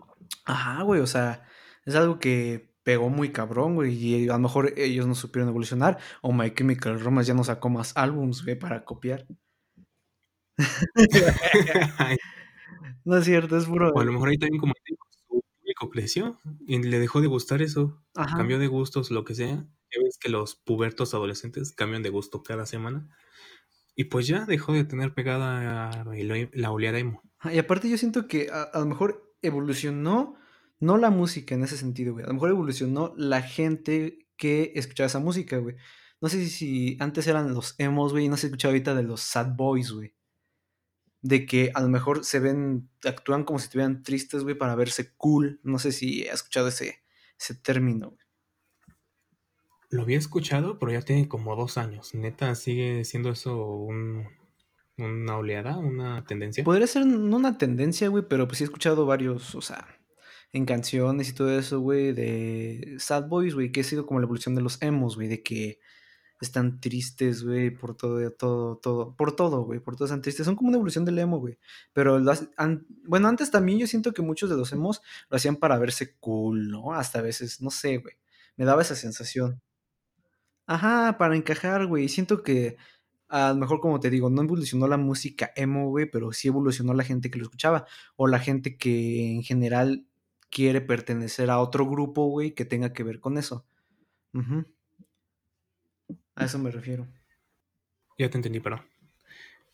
Ajá, 0.45 0.83
güey. 0.83 1.01
O 1.01 1.07
sea, 1.07 1.47
es 1.85 1.95
algo 1.95 2.18
que 2.18 2.70
pegó 2.83 3.09
muy 3.09 3.31
cabrón, 3.31 3.74
güey, 3.74 3.95
y 3.95 4.28
a 4.28 4.33
lo 4.33 4.39
mejor 4.39 4.72
ellos 4.76 5.07
no 5.07 5.14
supieron 5.14 5.49
evolucionar, 5.49 5.99
o 6.22 6.33
My 6.33 6.53
Chemical 6.53 7.01
Romance 7.01 7.28
ya 7.28 7.35
no 7.35 7.45
sacó 7.45 7.68
más 7.68 7.97
álbums, 7.97 8.45
güey, 8.45 8.59
para 8.59 8.85
copiar. 8.85 9.26
no 13.05 13.16
es 13.16 13.24
cierto, 13.24 13.57
es 13.57 13.66
puro. 13.66 13.91
O 13.91 14.01
a 14.01 14.05
lo 14.05 14.12
mejor 14.12 14.31
ahí 14.31 14.39
también 14.39 14.61
como 14.61 14.72
su 15.28 15.43
público 15.61 15.91
creció 15.91 16.39
y 16.66 16.83
le 16.83 16.99
dejó 16.99 17.20
de 17.20 17.26
gustar 17.26 17.62
eso, 17.62 18.03
cambió 18.14 18.59
de 18.59 18.66
gustos, 18.66 19.11
lo 19.11 19.24
que 19.24 19.35
sea. 19.35 19.66
Ya 19.93 20.03
ves 20.05 20.18
que 20.18 20.28
los 20.28 20.55
pubertos 20.55 21.14
adolescentes 21.14 21.72
cambian 21.72 22.03
de 22.03 22.11
gusto 22.11 22.43
cada 22.43 22.66
semana. 22.66 23.09
Y 23.97 24.05
pues 24.05 24.26
ya 24.26 24.47
dejó 24.47 24.72
de 24.72 24.85
tener 24.85 25.14
pegada 25.14 26.05
la 26.53 26.70
oleada 26.70 26.99
emo. 26.99 27.22
Y 27.53 27.59
aparte 27.59 27.91
yo 27.91 27.99
siento 27.99 28.28
que 28.28 28.49
a 28.51 28.78
lo 28.78 28.87
mejor 28.87 29.35
evolucionó 29.43 30.37
no 30.81 30.97
la 30.97 31.11
música 31.11 31.55
en 31.55 31.62
ese 31.62 31.76
sentido, 31.76 32.14
güey. 32.14 32.24
A 32.24 32.28
lo 32.28 32.35
mejor 32.35 32.51
evolucionó 32.51 33.14
la 33.16 33.43
gente 33.43 34.26
que 34.37 34.72
escuchaba 34.74 35.07
esa 35.07 35.18
música, 35.18 35.59
güey. 35.59 35.76
No 36.20 36.28
sé 36.28 36.47
si, 36.49 36.97
antes 37.01 37.26
eran 37.26 37.55
los 37.55 37.74
emos, 37.78 38.12
güey, 38.12 38.28
no 38.28 38.37
se 38.37 38.47
escuchaba 38.47 38.72
ahorita 38.72 38.95
de 38.95 39.03
los 39.03 39.20
sad 39.20 39.55
boys, 39.55 39.93
güey. 39.93 40.14
De 41.22 41.45
que 41.45 41.70
a 41.74 41.81
lo 41.83 41.89
mejor 41.89 42.24
se 42.24 42.41
ven, 42.41 42.91
actúan 43.05 43.45
como 43.45 43.59
si 43.59 43.64
estuvieran 43.64 44.03
tristes, 44.03 44.43
güey, 44.43 44.57
para 44.57 44.74
verse 44.74 45.14
cool. 45.16 45.61
No 45.62 45.78
sé 45.78 45.93
si 45.93 46.26
has 46.28 46.37
escuchado 46.37 46.68
ese, 46.68 47.03
ese 47.39 47.55
término, 47.55 48.09
güey. 48.11 48.20
Lo 49.91 50.03
había 50.03 50.18
escuchado, 50.18 50.78
pero 50.78 50.93
ya 50.93 51.03
tiene 51.03 51.28
como 51.28 51.57
dos 51.57 51.76
años. 51.76 52.14
Neta, 52.14 52.55
sigue 52.55 53.05
siendo 53.05 53.31
eso 53.31 53.87
una 54.97 55.37
oleada, 55.37 55.76
una 55.78 56.24
tendencia. 56.24 56.64
Podría 56.64 56.87
ser 56.87 57.03
una 57.03 57.59
tendencia, 57.59 58.09
güey, 58.09 58.24
pero 58.26 58.47
pues 58.47 58.59
sí 58.59 58.64
he 58.64 58.66
escuchado 58.66 59.05
varios, 59.05 59.55
o 59.55 59.61
sea, 59.61 59.99
en 60.53 60.66
canciones 60.66 61.28
y 61.30 61.34
todo 61.34 61.57
eso, 61.59 61.80
güey, 61.80 62.12
de 62.12 62.96
Sad 62.98 63.28
Boys, 63.28 63.55
güey, 63.55 63.72
que 63.72 63.80
ha 63.80 63.84
sido 63.84 64.07
como 64.07 64.20
la 64.20 64.24
evolución 64.24 64.55
de 64.55 64.62
los 64.62 64.80
emos, 64.82 65.16
güey, 65.16 65.28
de 65.28 65.42
que 65.42 65.78
están 66.40 66.80
tristes, 66.80 67.44
güey, 67.44 67.70
por 67.70 67.96
todo, 67.96 68.30
todo, 68.32 68.78
todo, 68.78 69.14
por 69.14 69.36
todo, 69.36 69.62
güey, 69.62 69.80
por 69.80 69.96
todo 69.96 70.07
están 70.07 70.22
tristes. 70.22 70.46
Son 70.46 70.57
como 70.57 70.68
una 70.68 70.76
evolución 70.78 71.05
del 71.05 71.18
emo, 71.18 71.38
güey. 71.38 71.59
Pero, 71.92 72.20
bueno, 73.05 73.28
antes 73.28 73.51
también 73.51 73.78
yo 73.78 73.86
siento 73.86 74.12
que 74.12 74.22
muchos 74.22 74.48
de 74.51 74.57
los 74.57 74.72
emos 74.72 75.03
lo 75.28 75.36
hacían 75.36 75.57
para 75.57 75.78
verse 75.78 76.16
cool, 76.18 76.70
¿no? 76.70 76.94
Hasta 76.94 77.18
a 77.18 77.22
veces, 77.22 77.61
no 77.61 77.70
sé, 77.70 77.98
güey. 77.98 78.14
Me 78.57 78.64
daba 78.64 78.82
esa 78.82 78.94
sensación. 78.94 79.61
Ajá, 80.66 81.16
para 81.18 81.36
encajar, 81.36 81.86
güey. 81.86 82.09
Siento 82.09 82.42
que 82.42 82.76
a 83.28 83.51
lo 83.51 83.57
mejor, 83.57 83.80
como 83.80 84.01
te 84.01 84.11
digo, 84.11 84.30
no 84.30 84.42
evolucionó 84.42 84.88
la 84.88 84.96
música 84.96 85.53
emo, 85.57 85.88
güey, 85.90 86.11
pero 86.11 86.32
sí 86.32 86.48
evolucionó 86.48 86.94
la 86.94 87.05
gente 87.05 87.30
que 87.30 87.38
lo 87.38 87.44
escuchaba. 87.44 87.86
O 88.16 88.26
la 88.28 88.38
gente 88.38 88.76
que 88.78 89.32
en 89.34 89.42
general 89.42 90.07
quiere 90.51 90.80
pertenecer 90.80 91.51
a 91.51 91.61
otro 91.61 91.86
grupo, 91.86 92.26
güey, 92.26 92.55
que 92.55 92.64
tenga 92.64 92.92
que 92.92 93.05
ver 93.05 93.20
con 93.20 93.38
eso. 93.38 93.66
A 96.34 96.44
eso 96.44 96.59
me 96.59 96.70
refiero. 96.70 97.07
Ya 98.18 98.28
te 98.28 98.36
entendí, 98.36 98.61
pero. 98.61 98.84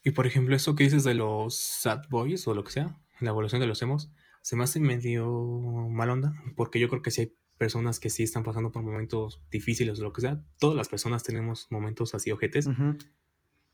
Y 0.04 0.12
por 0.12 0.26
ejemplo, 0.26 0.54
eso 0.54 0.76
que 0.76 0.84
dices 0.84 1.02
de 1.02 1.14
los 1.14 1.56
sad 1.56 2.02
boys 2.08 2.46
o 2.46 2.54
lo 2.54 2.62
que 2.62 2.70
sea, 2.70 2.96
la 3.20 3.30
evolución 3.30 3.60
de 3.60 3.66
los 3.66 3.82
emos, 3.82 4.12
se 4.42 4.54
me 4.54 4.64
hace 4.64 4.78
medio 4.78 5.26
mal 5.90 6.10
onda, 6.10 6.34
porque 6.54 6.78
yo 6.78 6.88
creo 6.88 7.02
que 7.02 7.10
sí 7.10 7.22
hay 7.22 7.34
personas 7.58 7.98
que 7.98 8.10
sí 8.10 8.22
están 8.22 8.44
pasando 8.44 8.70
por 8.70 8.82
momentos 8.82 9.42
difíciles 9.50 9.98
o 9.98 10.04
lo 10.04 10.12
que 10.12 10.20
sea. 10.20 10.40
Todas 10.58 10.76
las 10.76 10.88
personas 10.88 11.24
tenemos 11.24 11.66
momentos 11.70 12.14
así 12.14 12.30
ojetes. 12.30 12.68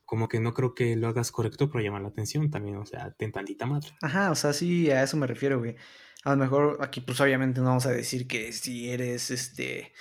Como 0.05 0.27
que 0.27 0.39
no 0.39 0.53
creo 0.53 0.73
que 0.73 0.95
lo 0.95 1.07
hagas 1.07 1.31
correcto 1.31 1.69
pero 1.69 1.83
llamar 1.83 2.01
la 2.01 2.09
atención 2.09 2.49
también, 2.49 2.77
o 2.77 2.85
sea, 2.85 3.11
ten 3.11 3.31
tantita 3.31 3.65
madre. 3.65 3.89
Ajá, 4.01 4.31
o 4.31 4.35
sea, 4.35 4.53
sí, 4.53 4.89
a 4.89 5.03
eso 5.03 5.17
me 5.17 5.27
refiero, 5.27 5.59
güey 5.59 5.75
a 6.23 6.31
lo 6.31 6.37
mejor 6.37 6.77
aquí 6.81 7.01
pues 7.01 7.19
obviamente 7.21 7.59
no 7.59 7.67
vamos 7.67 7.85
a 7.85 7.91
decir 7.91 8.27
que 8.27 8.53
si 8.53 8.89
eres 8.89 9.31
este 9.31 9.93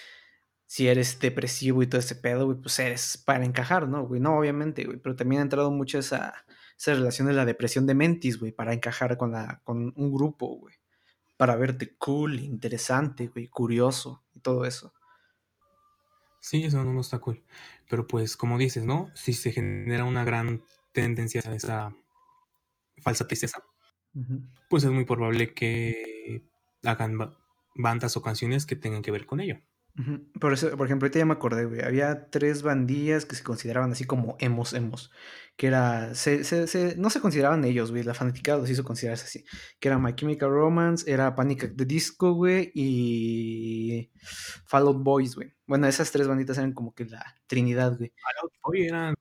si 0.73 0.89
eres 0.89 1.18
depresivo 1.20 1.83
y 1.83 1.87
todo 1.87 1.99
ese 2.01 2.14
pedo, 2.14 2.47
güey, 2.47 2.57
pues 2.57 2.79
eres 2.79 3.18
para 3.18 3.45
encajar, 3.45 3.87
¿no? 3.89 4.09
No, 4.09 4.39
obviamente, 4.39 4.85
güey, 4.85 4.97
pero 4.99 5.14
también 5.14 5.41
ha 5.41 5.43
entrado 5.43 5.70
mucho 5.70 5.99
esa, 5.99 6.47
esa 6.79 6.95
relación 6.95 7.29
de 7.29 7.35
la 7.35 7.45
depresión 7.45 7.87
de 7.87 7.95
mentis, 7.95 8.39
güey, 8.39 8.53
para 8.53 8.73
encajar 8.73 9.18
con, 9.18 9.33
la, 9.33 9.61
con 9.64 9.93
un 9.95 10.12
grupo, 10.14 10.57
güey, 10.57 10.75
para 11.37 11.57
verte 11.57 11.95
cool, 11.99 12.41
interesante, 12.41 13.27
güey, 13.27 13.49
curioso 13.49 14.25
y 14.33 14.41
todo 14.41 14.64
eso. 14.64 14.95
Sí, 16.41 16.64
eso 16.64 16.83
no, 16.83 16.99
está 16.99 17.18
cool. 17.18 17.45
Pero 17.91 18.07
pues, 18.07 18.35
como 18.39 18.57
dices, 18.57 18.85
¿no? 18.85 19.11
Si 19.14 19.35
se 19.35 19.53
genera 19.53 20.05
una 20.05 20.25
gran 20.25 20.64
tendencia 20.93 21.43
a 21.45 21.55
esa 21.55 21.95
falsa 23.03 23.27
tristeza, 23.27 23.62
pues 24.69 24.85
es 24.85 24.91
muy 24.91 25.05
probable 25.05 25.55
que 25.55 26.43
hagan 26.85 27.19
bandas 27.75 28.17
o 28.17 28.23
canciones 28.23 28.67
que 28.67 28.77
tengan 28.77 29.03
que 29.03 29.11
ver 29.11 29.27
con 29.27 29.41
ello. 29.41 29.61
Por 30.41 30.55
eso, 30.55 30.75
por 30.77 30.87
ejemplo, 30.87 31.05
ahorita 31.05 31.19
ya 31.19 31.27
me 31.27 31.35
acordé, 31.35 31.67
güey. 31.67 31.83
Había 31.83 32.31
tres 32.31 32.63
bandillas 32.63 33.27
que 33.27 33.37
se 33.37 33.43
consideraban 33.45 33.93
así 33.93 34.05
como 34.05 34.37
emos, 34.41 34.73
emos. 34.73 35.11
Que 35.57 35.67
era. 35.67 36.15
Se, 36.15 36.45
se, 36.45 36.97
no 36.97 37.11
se 37.11 37.21
consideraban 37.21 37.63
ellos, 37.65 37.91
güey. 37.91 38.03
La 38.03 38.15
fanaticada 38.15 38.59
los 38.59 38.71
hizo 38.71 38.85
considerarse 38.85 39.25
así. 39.27 39.45
Que 39.79 39.89
era 39.89 39.99
My 39.99 40.15
Chemical 40.15 40.49
Romance, 40.49 41.11
era 41.11 41.35
Panic 41.35 41.65
at 41.65 41.71
the 41.77 41.85
Disco, 41.85 42.33
güey. 42.33 42.73
Y. 42.75 44.11
Fall 44.65 44.87
Out 44.87 45.03
Boys, 45.03 45.35
güey. 45.35 45.53
Bueno, 45.67 45.87
esas 45.87 46.11
tres 46.11 46.27
banditas 46.27 46.57
eran 46.57 46.73
como 46.73 46.95
que 46.95 47.05
la 47.05 47.37
trinidad, 47.47 47.99
güey. 47.99 48.13
Fall 48.17 48.45
Out 48.45 48.53
Boys 48.63 48.89
eran. 48.89 49.15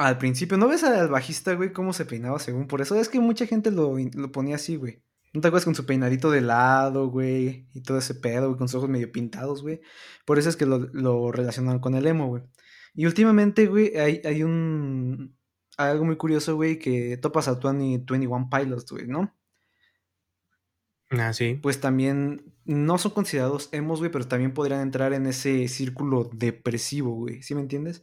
Al 0.00 0.16
principio, 0.16 0.56
¿no 0.56 0.66
ves 0.66 0.82
al 0.82 1.08
bajista, 1.10 1.52
güey, 1.52 1.74
cómo 1.74 1.92
se 1.92 2.06
peinaba 2.06 2.38
según 2.38 2.66
por 2.66 2.80
eso? 2.80 2.94
Es 2.96 3.10
que 3.10 3.20
mucha 3.20 3.44
gente 3.44 3.70
lo, 3.70 3.98
lo 3.98 4.32
ponía 4.32 4.56
así, 4.56 4.76
güey. 4.76 5.02
¿No 5.34 5.42
te 5.42 5.48
acuerdas 5.48 5.66
con 5.66 5.74
su 5.74 5.84
peinadito 5.84 6.30
de 6.30 6.40
lado, 6.40 7.08
güey? 7.08 7.68
Y 7.74 7.82
todo 7.82 7.98
ese 7.98 8.14
pedo, 8.14 8.46
güey, 8.46 8.56
con 8.56 8.66
sus 8.66 8.76
ojos 8.76 8.88
medio 8.88 9.12
pintados, 9.12 9.60
güey. 9.60 9.82
Por 10.24 10.38
eso 10.38 10.48
es 10.48 10.56
que 10.56 10.64
lo, 10.64 10.78
lo 10.94 11.32
relacionaron 11.32 11.82
con 11.82 11.94
el 11.96 12.06
emo, 12.06 12.28
güey. 12.28 12.42
Y 12.94 13.04
últimamente, 13.04 13.66
güey, 13.66 13.94
hay, 13.98 14.22
hay 14.24 14.42
un... 14.42 15.36
Algo 15.76 16.06
muy 16.06 16.16
curioso, 16.16 16.56
güey, 16.56 16.78
que 16.78 17.18
topas 17.18 17.48
a 17.48 17.56
20, 17.56 18.10
21 18.10 18.48
Pilots, 18.50 18.90
güey, 18.92 19.06
¿no? 19.06 19.36
Ah, 21.10 21.34
sí. 21.34 21.58
Pues 21.62 21.78
también 21.78 22.54
no 22.64 22.96
son 22.96 23.12
considerados 23.12 23.68
emos, 23.72 23.98
güey, 23.98 24.10
pero 24.10 24.26
también 24.26 24.54
podrían 24.54 24.80
entrar 24.80 25.12
en 25.12 25.26
ese 25.26 25.68
círculo 25.68 26.30
depresivo, 26.32 27.14
güey. 27.16 27.42
¿Sí 27.42 27.54
me 27.54 27.60
entiendes? 27.60 28.02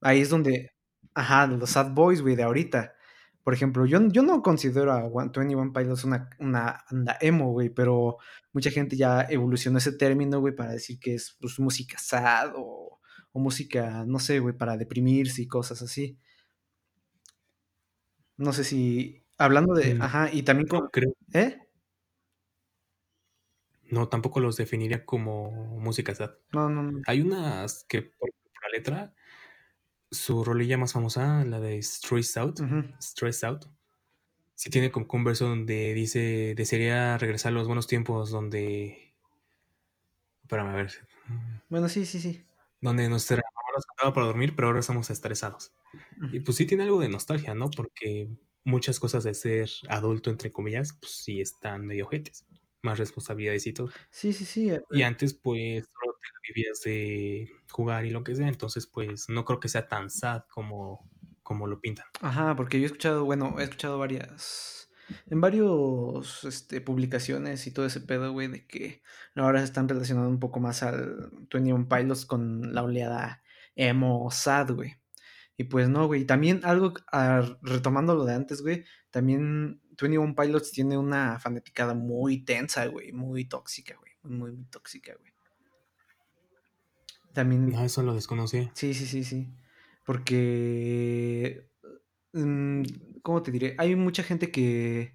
Ahí 0.00 0.22
es 0.22 0.30
donde... 0.30 0.70
Ajá, 1.18 1.48
los 1.48 1.70
sad 1.70 1.90
boys, 1.90 2.22
güey, 2.22 2.36
de 2.36 2.44
ahorita. 2.44 2.94
Por 3.42 3.52
ejemplo, 3.52 3.84
yo, 3.86 3.98
yo 4.08 4.22
no 4.22 4.40
considero 4.40 4.92
a 4.92 5.08
21 5.08 5.72
Pilots 5.72 6.04
una, 6.04 6.30
una 6.38 6.84
anda 6.86 7.18
emo, 7.20 7.50
güey, 7.50 7.70
pero 7.70 8.18
mucha 8.52 8.70
gente 8.70 8.96
ya 8.96 9.22
evolucionó 9.28 9.78
ese 9.78 9.90
término, 9.90 10.38
güey, 10.38 10.54
para 10.54 10.70
decir 10.70 11.00
que 11.00 11.14
es 11.14 11.36
pues, 11.40 11.58
música 11.58 11.98
sad 11.98 12.52
o, 12.54 13.00
música, 13.32 14.04
no 14.06 14.20
sé, 14.20 14.38
güey, 14.38 14.56
para 14.56 14.76
deprimirse 14.76 15.42
y 15.42 15.48
cosas 15.48 15.82
así. 15.82 16.18
No 18.36 18.52
sé 18.52 18.62
si. 18.62 19.24
Hablando 19.38 19.74
de. 19.74 19.94
Mm, 19.96 20.02
ajá, 20.02 20.30
y 20.32 20.42
también 20.42 20.68
con. 20.68 20.88
creo. 20.88 21.14
¿Eh? 21.32 21.58
No, 23.90 24.08
tampoco 24.08 24.38
los 24.38 24.56
definiría 24.56 25.04
como 25.04 25.50
música 25.78 26.14
sad. 26.14 26.30
No, 26.52 26.68
no, 26.68 26.82
no. 26.82 27.00
Hay 27.06 27.20
unas 27.22 27.84
que, 27.88 28.02
por 28.02 28.30
la 28.62 28.68
letra, 28.76 29.14
su 30.10 30.44
rolilla 30.44 30.78
más 30.78 30.92
famosa, 30.92 31.44
la 31.44 31.60
de 31.60 31.82
Stress 31.82 32.36
Out, 32.36 32.60
Stress 33.00 33.44
Out, 33.44 33.66
sí 34.54 34.70
tiene 34.70 34.90
como 34.90 35.06
un 35.10 35.24
verso 35.24 35.48
donde 35.48 35.94
dice, 35.94 36.54
desearía 36.56 37.16
regresar 37.18 37.52
a 37.52 37.54
los 37.54 37.66
buenos 37.66 37.86
tiempos 37.86 38.30
donde... 38.30 39.14
Espérame, 40.42 40.70
a 40.70 40.74
ver. 40.74 40.92
Bueno, 41.68 41.88
sí, 41.88 42.06
sí, 42.06 42.20
sí. 42.20 42.44
Donde 42.80 43.08
nuestra 43.08 43.36
mamá 43.36 43.68
nos 43.76 43.86
cantaba 43.86 44.14
para 44.14 44.26
dormir, 44.26 44.54
pero 44.56 44.68
ahora 44.68 44.80
estamos 44.80 45.10
estresados. 45.10 45.72
Y 46.32 46.40
pues 46.40 46.56
sí 46.56 46.66
tiene 46.66 46.84
algo 46.84 47.00
de 47.00 47.08
nostalgia, 47.08 47.54
¿no? 47.54 47.70
Porque 47.70 48.28
muchas 48.64 48.98
cosas 48.98 49.24
de 49.24 49.34
ser 49.34 49.70
adulto, 49.88 50.30
entre 50.30 50.50
comillas, 50.50 50.92
pues 50.98 51.12
sí 51.12 51.40
están 51.40 51.86
medio 51.86 52.06
ojetes. 52.06 52.46
Más 52.82 52.98
responsabilidades 52.98 53.66
y 53.66 53.72
todo. 53.72 53.90
Sí, 54.10 54.32
sí, 54.32 54.44
sí. 54.44 54.72
Y 54.90 55.02
eh, 55.02 55.04
antes, 55.04 55.34
pues, 55.34 55.88
vivías 56.48 56.80
de 56.82 57.50
jugar 57.70 58.04
y 58.06 58.10
lo 58.10 58.24
que 58.24 58.34
sea, 58.34 58.48
entonces 58.48 58.86
pues 58.86 59.28
no 59.28 59.44
creo 59.44 59.60
que 59.60 59.68
sea 59.68 59.88
tan 59.88 60.10
sad 60.10 60.42
como, 60.48 61.08
como 61.42 61.66
lo 61.66 61.80
pintan. 61.80 62.06
Ajá, 62.20 62.56
porque 62.56 62.78
yo 62.78 62.84
he 62.84 62.86
escuchado, 62.86 63.24
bueno, 63.24 63.56
he 63.58 63.64
escuchado 63.64 63.98
varias, 63.98 64.90
en 65.26 65.40
varios 65.40 66.44
este, 66.44 66.80
publicaciones 66.80 67.66
y 67.66 67.72
todo 67.72 67.86
ese 67.86 68.00
pedo, 68.00 68.32
güey, 68.32 68.48
de 68.48 68.66
que 68.66 69.02
ahora 69.34 69.60
se 69.60 69.66
están 69.66 69.88
relacionando 69.88 70.28
un 70.28 70.40
poco 70.40 70.60
más 70.60 70.82
al 70.82 71.30
21 71.50 71.88
Pilots 71.88 72.26
con 72.26 72.74
la 72.74 72.82
oleada 72.82 73.42
emo 73.74 74.30
sad, 74.30 74.72
güey. 74.72 74.96
Y 75.56 75.64
pues 75.64 75.88
no, 75.88 76.06
güey. 76.06 76.24
También 76.24 76.60
algo, 76.64 76.94
retomando 77.62 78.14
lo 78.14 78.24
de 78.24 78.34
antes, 78.34 78.62
güey, 78.62 78.84
también 79.10 79.80
21 80.00 80.34
Pilots 80.34 80.70
tiene 80.72 80.96
una 80.96 81.38
fanaticada 81.40 81.94
muy 81.94 82.44
tensa, 82.44 82.86
güey, 82.86 83.12
muy 83.12 83.46
tóxica, 83.46 83.96
güey, 83.96 84.12
muy, 84.22 84.52
muy 84.52 84.66
tóxica, 84.66 85.14
güey. 85.18 85.32
También. 87.38 87.72
Ah, 87.76 87.84
eso 87.84 88.02
lo 88.02 88.14
desconocí. 88.14 88.68
Sí, 88.74 88.94
sí, 88.94 89.06
sí, 89.06 89.22
sí. 89.22 89.48
Porque. 90.04 91.70
Mm, 92.32 92.82
¿Cómo 93.22 93.44
te 93.44 93.52
diré? 93.52 93.76
Hay 93.78 93.94
mucha 93.94 94.24
gente 94.24 94.50
que. 94.50 95.14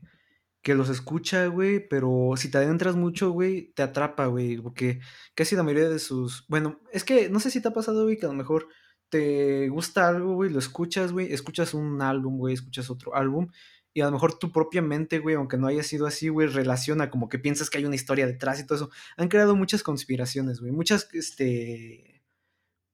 Que 0.61 0.73
los 0.73 0.87
escucha, 0.87 1.47
güey, 1.47 1.85
pero 1.85 2.35
si 2.37 2.49
te 2.49 2.59
adentras 2.59 2.95
mucho, 2.95 3.31
güey, 3.31 3.73
te 3.73 3.83
atrapa, 3.83 4.27
güey, 4.27 4.55
porque 4.61 5.01
casi 5.35 5.57
la 5.57 5.63
mayoría 5.63 5.89
de 5.89 5.99
sus... 5.99 6.45
Bueno, 6.47 6.79
es 6.93 7.03
que 7.03 7.29
no 7.29 7.41
sé 7.41 7.51
si 7.51 7.61
te 7.61 7.67
ha 7.67 7.73
pasado, 7.73 8.03
güey, 8.03 8.17
que 8.17 8.25
a 8.25 8.29
lo 8.29 8.35
mejor 8.35 8.69
te 9.09 9.67
gusta 9.67 10.07
algo, 10.07 10.35
güey, 10.35 10.49
lo 10.49 10.59
escuchas, 10.59 11.11
güey, 11.11 11.33
escuchas 11.33 11.73
un 11.73 12.01
álbum, 12.01 12.37
güey, 12.37 12.53
escuchas 12.53 12.89
otro 12.89 13.13
álbum, 13.13 13.49
y 13.93 13.99
a 13.99 14.05
lo 14.05 14.13
mejor 14.13 14.39
tu 14.39 14.53
propia 14.53 14.81
mente, 14.81 15.19
güey, 15.19 15.35
aunque 15.35 15.57
no 15.57 15.67
haya 15.67 15.83
sido 15.83 16.07
así, 16.07 16.29
güey, 16.29 16.47
relaciona 16.47 17.09
como 17.09 17.27
que 17.27 17.39
piensas 17.39 17.69
que 17.69 17.79
hay 17.79 17.85
una 17.85 17.95
historia 17.95 18.25
detrás 18.25 18.61
y 18.61 18.65
todo 18.65 18.77
eso. 18.77 18.89
Han 19.17 19.27
creado 19.27 19.57
muchas 19.57 19.83
conspiraciones, 19.83 20.61
güey, 20.61 20.71
muchas, 20.71 21.09
este, 21.13 22.12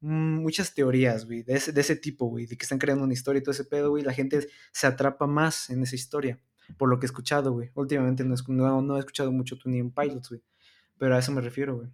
muchas 0.02 0.74
teorías, 0.74 1.26
güey, 1.26 1.44
de 1.44 1.56
ese, 1.56 1.72
de 1.72 1.82
ese 1.82 1.96
tipo, 1.96 2.26
güey, 2.28 2.46
de 2.46 2.58
que 2.58 2.64
están 2.64 2.80
creando 2.80 3.04
una 3.04 3.14
historia 3.14 3.40
y 3.40 3.44
todo 3.44 3.52
ese 3.52 3.66
pedo, 3.66 3.90
güey, 3.90 4.04
la 4.04 4.14
gente 4.14 4.48
se 4.72 4.88
atrapa 4.88 5.28
más 5.28 5.70
en 5.70 5.84
esa 5.84 5.96
historia, 5.96 6.40
por 6.78 6.90
lo 6.90 7.00
que 7.00 7.06
he 7.06 7.08
escuchado, 7.08 7.52
güey. 7.52 7.72
Últimamente 7.74 8.24
no, 8.24 8.82
no, 8.82 8.98
he 8.98 9.00
escuchado 9.00 9.32
mucho 9.32 9.58
Tuning 9.58 9.92
Pilots, 9.92 10.30
güey, 10.30 10.42
pero 10.98 11.16
a 11.16 11.20
eso 11.20 11.32
me 11.32 11.42
refiero, 11.42 11.76
güey. 11.78 11.90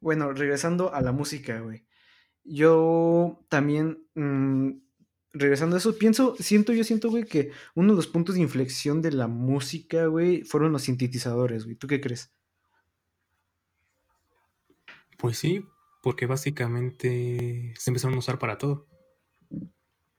Bueno, 0.00 0.32
regresando 0.32 0.94
a 0.94 1.00
la 1.00 1.12
música, 1.12 1.60
güey. 1.60 1.84
Yo 2.44 3.44
también, 3.48 4.06
mm, 4.14 4.70
regresando 5.32 5.76
a 5.76 5.78
eso, 5.78 5.98
pienso, 5.98 6.36
siento, 6.38 6.72
yo 6.72 6.84
siento, 6.84 7.10
güey, 7.10 7.24
que 7.24 7.50
uno 7.74 7.92
de 7.92 7.96
los 7.96 8.06
puntos 8.06 8.36
de 8.36 8.40
inflexión 8.40 9.02
de 9.02 9.12
la 9.12 9.26
música, 9.26 10.06
güey, 10.06 10.42
fueron 10.42 10.72
los 10.72 10.82
sintetizadores, 10.82 11.64
güey. 11.64 11.76
¿Tú 11.76 11.86
qué 11.86 12.00
crees? 12.00 12.32
Pues 15.18 15.36
sí, 15.36 15.62
porque 16.00 16.26
básicamente 16.26 17.72
se 17.76 17.90
empezaron 17.90 18.16
a 18.16 18.18
usar 18.18 18.38
para 18.38 18.58
todo. 18.58 18.86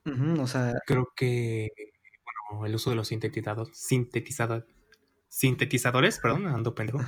o 0.05 0.47
sea. 0.47 0.73
Creo 0.85 1.11
que 1.15 1.69
bueno, 2.49 2.65
el 2.65 2.75
uso 2.75 2.89
de 2.89 2.95
los 2.95 3.07
sintetizadores, 3.07 3.77
sintetizadores, 3.77 4.65
sintetizadores, 5.27 6.19
perdón, 6.19 6.47
ando 6.47 6.75
pendejo. 6.75 6.99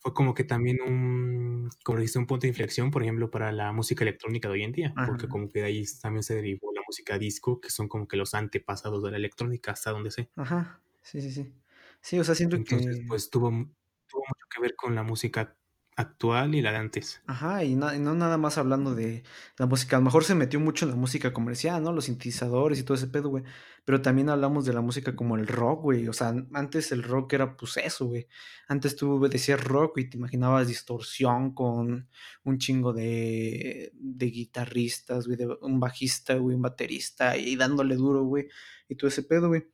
Fue 0.00 0.14
como 0.14 0.32
que 0.32 0.44
también 0.44 0.78
un, 0.80 1.70
como 1.82 1.98
dijiste, 1.98 2.20
un 2.20 2.26
punto 2.26 2.42
de 2.42 2.48
inflexión, 2.48 2.92
por 2.92 3.02
ejemplo, 3.02 3.30
para 3.30 3.50
la 3.50 3.72
música 3.72 4.04
electrónica 4.04 4.48
de 4.48 4.54
hoy 4.54 4.62
en 4.62 4.72
día, 4.72 4.94
porque 5.06 5.28
como 5.28 5.50
que 5.50 5.60
de 5.60 5.66
ahí 5.66 5.84
también 6.00 6.22
se 6.22 6.36
derivó 6.36 6.72
la 6.72 6.82
música 6.86 7.18
disco, 7.18 7.60
que 7.60 7.70
son 7.70 7.88
como 7.88 8.06
que 8.06 8.16
los 8.16 8.34
antepasados 8.34 9.02
de 9.02 9.10
la 9.10 9.16
electrónica, 9.16 9.72
hasta 9.72 9.90
donde 9.90 10.12
sé. 10.12 10.30
Ajá, 10.36 10.80
sí, 11.02 11.20
sí, 11.20 11.32
sí. 11.32 11.52
Sí, 12.00 12.18
o 12.18 12.24
sea, 12.24 12.36
siento 12.36 12.54
Entonces, 12.54 13.00
pues 13.08 13.28
tuvo, 13.28 13.50
tuvo 13.50 14.20
mucho 14.20 14.46
que 14.54 14.60
ver 14.62 14.76
con 14.76 14.94
la 14.94 15.02
música 15.02 15.57
actual 15.98 16.54
y 16.54 16.62
la 16.62 16.70
de 16.70 16.76
antes. 16.76 17.20
Ajá, 17.26 17.64
y, 17.64 17.74
no 17.74 18.14
nada 18.14 18.38
más 18.38 18.56
hablando 18.56 18.94
de 18.94 19.24
la 19.58 19.66
música. 19.66 19.96
A 19.96 19.98
lo 19.98 20.04
mejor 20.04 20.22
se 20.22 20.36
metió 20.36 20.60
mucho 20.60 20.84
en 20.84 20.92
la 20.92 20.96
música 20.96 21.32
comercial, 21.32 21.82
¿no? 21.82 21.92
Los 21.92 22.04
sintetizadores 22.04 22.78
y 22.78 22.84
todo 22.84 22.96
ese 22.96 23.08
pedo, 23.08 23.30
güey. 23.30 23.42
Pero 23.84 24.00
también 24.00 24.28
hablamos 24.28 24.64
de 24.64 24.72
la 24.72 24.80
música 24.80 25.16
como 25.16 25.36
el 25.36 25.48
rock, 25.48 25.82
güey. 25.82 26.06
O 26.06 26.12
sea, 26.12 26.32
antes 26.54 26.92
el 26.92 27.02
rock 27.02 27.32
era 27.32 27.56
pues 27.56 27.78
eso, 27.78 28.06
güey. 28.06 28.28
Antes 28.68 28.94
tú 28.94 29.20
decías 29.28 29.62
rock 29.62 29.98
y 29.98 30.08
te 30.08 30.18
imaginabas 30.18 30.68
distorsión 30.68 31.52
con 31.52 32.08
un 32.44 32.58
chingo 32.58 32.92
de, 32.92 33.90
de 33.94 34.26
guitarristas, 34.26 35.26
güey, 35.26 35.36
de 35.36 35.48
un 35.62 35.80
bajista, 35.80 36.36
güey, 36.36 36.54
un 36.54 36.62
baterista 36.62 37.36
y 37.36 37.56
dándole 37.56 37.96
duro, 37.96 38.22
güey. 38.22 38.48
Y 38.88 38.94
todo 38.94 39.08
ese 39.08 39.24
pedo, 39.24 39.48
güey. 39.48 39.66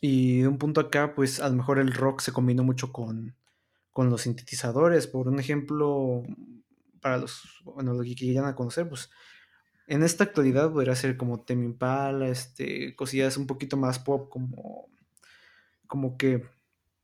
Y 0.00 0.42
de 0.42 0.48
un 0.48 0.58
punto 0.58 0.80
acá, 0.80 1.16
pues 1.16 1.40
a 1.40 1.48
lo 1.48 1.56
mejor 1.56 1.80
el 1.80 1.92
rock 1.92 2.20
se 2.20 2.30
combinó 2.30 2.62
mucho 2.62 2.92
con 2.92 3.34
con 3.94 4.10
los 4.10 4.22
sintetizadores. 4.22 5.06
Por 5.06 5.28
un 5.28 5.40
ejemplo, 5.40 6.22
para 7.00 7.16
los, 7.16 7.62
bueno, 7.64 7.94
los 7.94 8.04
que 8.04 8.14
quieran 8.14 8.44
a 8.44 8.54
conocer, 8.54 8.86
pues 8.86 9.08
en 9.86 10.02
esta 10.02 10.24
actualidad 10.24 10.70
podría 10.70 10.94
ser 10.94 11.16
como 11.16 11.42
Temi 11.42 11.64
Impala, 11.64 12.28
este, 12.28 12.94
cosillas 12.96 13.38
un 13.38 13.46
poquito 13.46 13.78
más 13.78 13.98
pop, 13.98 14.28
como, 14.28 14.90
como 15.86 16.18
que 16.18 16.44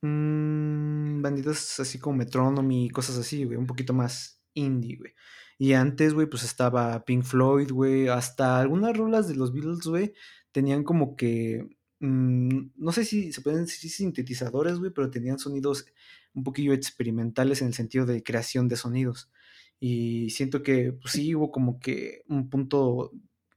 mmm, 0.03 1.23
banditas 1.23 1.81
así 1.81 1.99
como 1.99 2.17
Metronomy 2.19 2.91
cosas 2.91 3.19
así, 3.19 3.45
güey, 3.45 3.57
un 3.59 3.67
poquito 3.67 3.93
más 3.93 4.43
indie, 4.55 4.97
güey. 4.97 5.15
Y 5.59 5.75
antes, 5.75 6.15
güey, 6.15 6.27
pues 6.27 6.43
estaba 6.43 7.05
Pink 7.05 7.25
Floyd, 7.25 7.71
güey, 7.71 8.09
hasta 8.09 8.61
algunas 8.61 8.97
rolas 8.97 9.29
de 9.29 9.37
los 9.37 9.53
Beatles, 9.53 9.87
güey, 9.87 10.15
tenían 10.53 10.85
como 10.85 11.17
que, 11.17 11.69
mm, 12.01 12.71
no 12.77 12.93
sé 12.93 13.05
si 13.05 13.33
se 13.33 13.43
pueden 13.43 13.67
decir 13.67 13.91
sintetizadores, 13.91 14.79
güey, 14.79 14.91
pero 14.93 15.11
tenían 15.11 15.39
sonidos 15.39 15.87
un 16.35 16.45
poquillo 16.45 16.73
experimentales 16.73 17.63
en 17.63 17.69
el 17.69 17.75
sentido 17.75 18.07
de 18.07 18.23
creación 18.23 18.69
de 18.69 18.77
sonidos. 18.77 19.31
Y 19.79 20.31
siento 20.31 20.63
que 20.63 20.93
pues, 20.93 21.13
sí 21.15 21.35
hubo 21.35 21.51
como 21.51 21.81
que 21.81 22.23
un 22.29 22.51
punto 22.51 23.13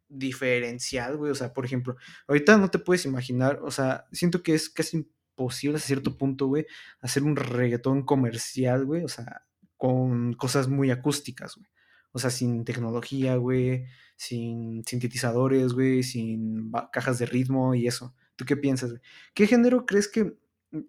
diferencial, 0.07 1.17
güey. 1.17 1.31
O 1.31 1.35
sea, 1.35 1.53
por 1.53 1.65
ejemplo, 1.65 1.97
ahorita 2.27 2.57
no 2.57 2.69
te 2.69 2.79
puedes 2.79 3.05
imaginar, 3.05 3.59
o 3.63 3.71
sea, 3.71 4.05
siento 4.11 4.43
que 4.43 4.53
es 4.53 4.69
casi 4.69 4.97
imposible 4.97 5.77
a 5.77 5.81
cierto 5.81 6.17
punto, 6.17 6.47
güey, 6.47 6.65
hacer 7.01 7.23
un 7.23 7.35
reggaetón 7.35 8.03
comercial, 8.05 8.85
güey. 8.85 9.03
O 9.03 9.09
sea, 9.09 9.43
con 9.77 10.33
cosas 10.33 10.67
muy 10.67 10.91
acústicas, 10.91 11.55
güey. 11.55 11.67
O 12.13 12.19
sea, 12.19 12.29
sin 12.29 12.63
tecnología, 12.63 13.35
güey, 13.37 13.85
sin 14.15 14.83
sintetizadores, 14.85 15.73
güey, 15.73 16.03
sin 16.03 16.71
cajas 16.91 17.19
de 17.19 17.25
ritmo 17.25 17.75
y 17.75 17.87
eso. 17.87 18.15
¿Tú 18.35 18.45
qué 18.45 18.55
piensas, 18.55 18.91
güey? 18.91 19.01
¿Qué 19.33 19.47
género 19.47 19.85
crees 19.85 20.07
que 20.07 20.37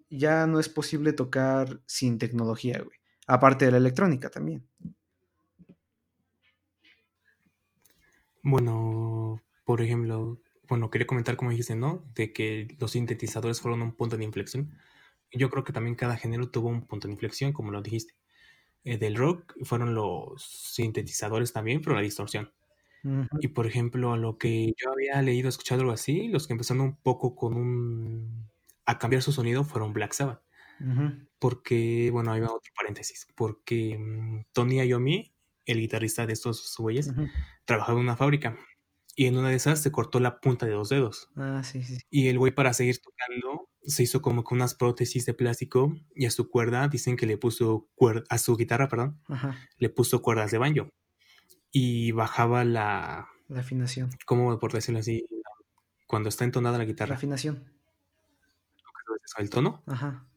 ya 0.09 0.47
no 0.47 0.59
es 0.59 0.69
posible 0.69 1.13
tocar 1.13 1.81
sin 1.85 2.17
tecnología, 2.17 2.79
güey? 2.79 2.97
Aparte 3.27 3.65
de 3.65 3.71
la 3.71 3.77
electrónica 3.77 4.29
también. 4.29 4.67
Bueno, 8.43 9.41
por 9.63 9.81
ejemplo, 9.81 10.39
bueno, 10.67 10.89
quería 10.89 11.07
comentar 11.07 11.35
como 11.35 11.51
dijiste, 11.51 11.75
¿no? 11.75 12.05
De 12.13 12.31
que 12.33 12.75
los 12.79 12.91
sintetizadores 12.91 13.61
fueron 13.61 13.81
un 13.81 13.95
punto 13.95 14.17
de 14.17 14.23
inflexión. 14.23 14.77
Yo 15.31 15.49
creo 15.49 15.63
que 15.63 15.73
también 15.73 15.95
cada 15.95 16.17
género 16.17 16.49
tuvo 16.49 16.69
un 16.69 16.85
punto 16.85 17.07
de 17.07 17.13
inflexión, 17.13 17.53
como 17.53 17.71
lo 17.71 17.81
dijiste. 17.81 18.13
Eh, 18.83 18.97
del 18.99 19.15
rock 19.15 19.55
fueron 19.63 19.95
los 19.95 20.43
sintetizadores 20.43 21.53
también, 21.53 21.81
pero 21.81 21.95
la 21.95 22.01
distorsión. 22.01 22.51
Y 23.39 23.49
por 23.49 23.67
ejemplo, 23.67 24.13
a 24.13 24.17
lo 24.17 24.39
que 24.39 24.73
yo 24.77 24.91
había 24.91 25.21
leído, 25.21 25.47
escuchado 25.47 25.81
algo 25.81 25.93
así, 25.93 26.27
los 26.27 26.47
que 26.47 26.53
empezaron 26.53 26.81
un 26.81 26.95
poco 26.95 27.35
con 27.35 27.55
un... 27.55 28.49
a 28.85 28.97
cambiar 28.97 29.21
su 29.21 29.31
sonido 29.31 29.63
fueron 29.63 29.93
Black 29.93 30.13
Sabbath. 30.13 30.41
Porque, 31.39 32.09
bueno, 32.11 32.31
ahí 32.31 32.41
va 32.41 32.47
otro 32.47 32.71
paréntesis, 32.75 33.27
porque 33.35 33.97
mm, 33.97 34.45
Tony 34.51 34.81
Iommi, 34.81 35.33
el 35.65 35.79
guitarrista 35.79 36.25
de 36.25 36.33
estos 36.33 36.75
güeyes, 36.77 37.13
trabajaba 37.65 37.99
en 37.99 38.05
una 38.05 38.17
fábrica 38.17 38.57
y 39.15 39.27
en 39.27 39.37
una 39.37 39.49
de 39.49 39.55
esas 39.55 39.81
se 39.81 39.91
cortó 39.91 40.19
la 40.19 40.39
punta 40.41 40.65
de 40.65 40.73
dos 40.73 40.89
dedos. 40.89 41.29
Ah, 41.37 41.63
sí, 41.63 41.83
sí. 41.83 41.99
Y 42.09 42.27
el 42.27 42.37
güey 42.37 42.53
para 42.53 42.73
seguir 42.73 42.99
tocando 42.99 43.69
se 43.81 44.03
hizo 44.03 44.21
como 44.21 44.43
con 44.43 44.57
unas 44.57 44.75
prótesis 44.75 45.25
de 45.25 45.33
plástico 45.33 45.95
y 46.13 46.25
a 46.25 46.31
su 46.31 46.49
cuerda 46.49 46.87
dicen 46.89 47.15
que 47.15 47.25
le 47.25 47.37
puso 47.37 47.87
cuerda, 47.95 48.23
a 48.29 48.37
su 48.37 48.57
guitarra, 48.57 48.89
perdón, 48.89 49.21
le 49.77 49.89
puso 49.89 50.21
cuerdas 50.21 50.51
de 50.51 50.57
banjo 50.57 50.89
y 51.71 52.11
bajaba 52.11 52.65
la... 52.65 53.29
La 53.47 53.61
afinación. 53.61 54.09
¿Cómo 54.25 54.57
por 54.59 54.73
decirlo 54.73 54.99
así? 54.99 55.25
Cuando 56.07 56.29
está 56.29 56.43
entonada 56.43 56.77
la 56.77 56.85
guitarra. 56.85 57.09
La 57.11 57.15
afinación. 57.15 57.74
¿El 59.37 59.49
tono? 59.49 59.83
Ajá. 59.87 60.27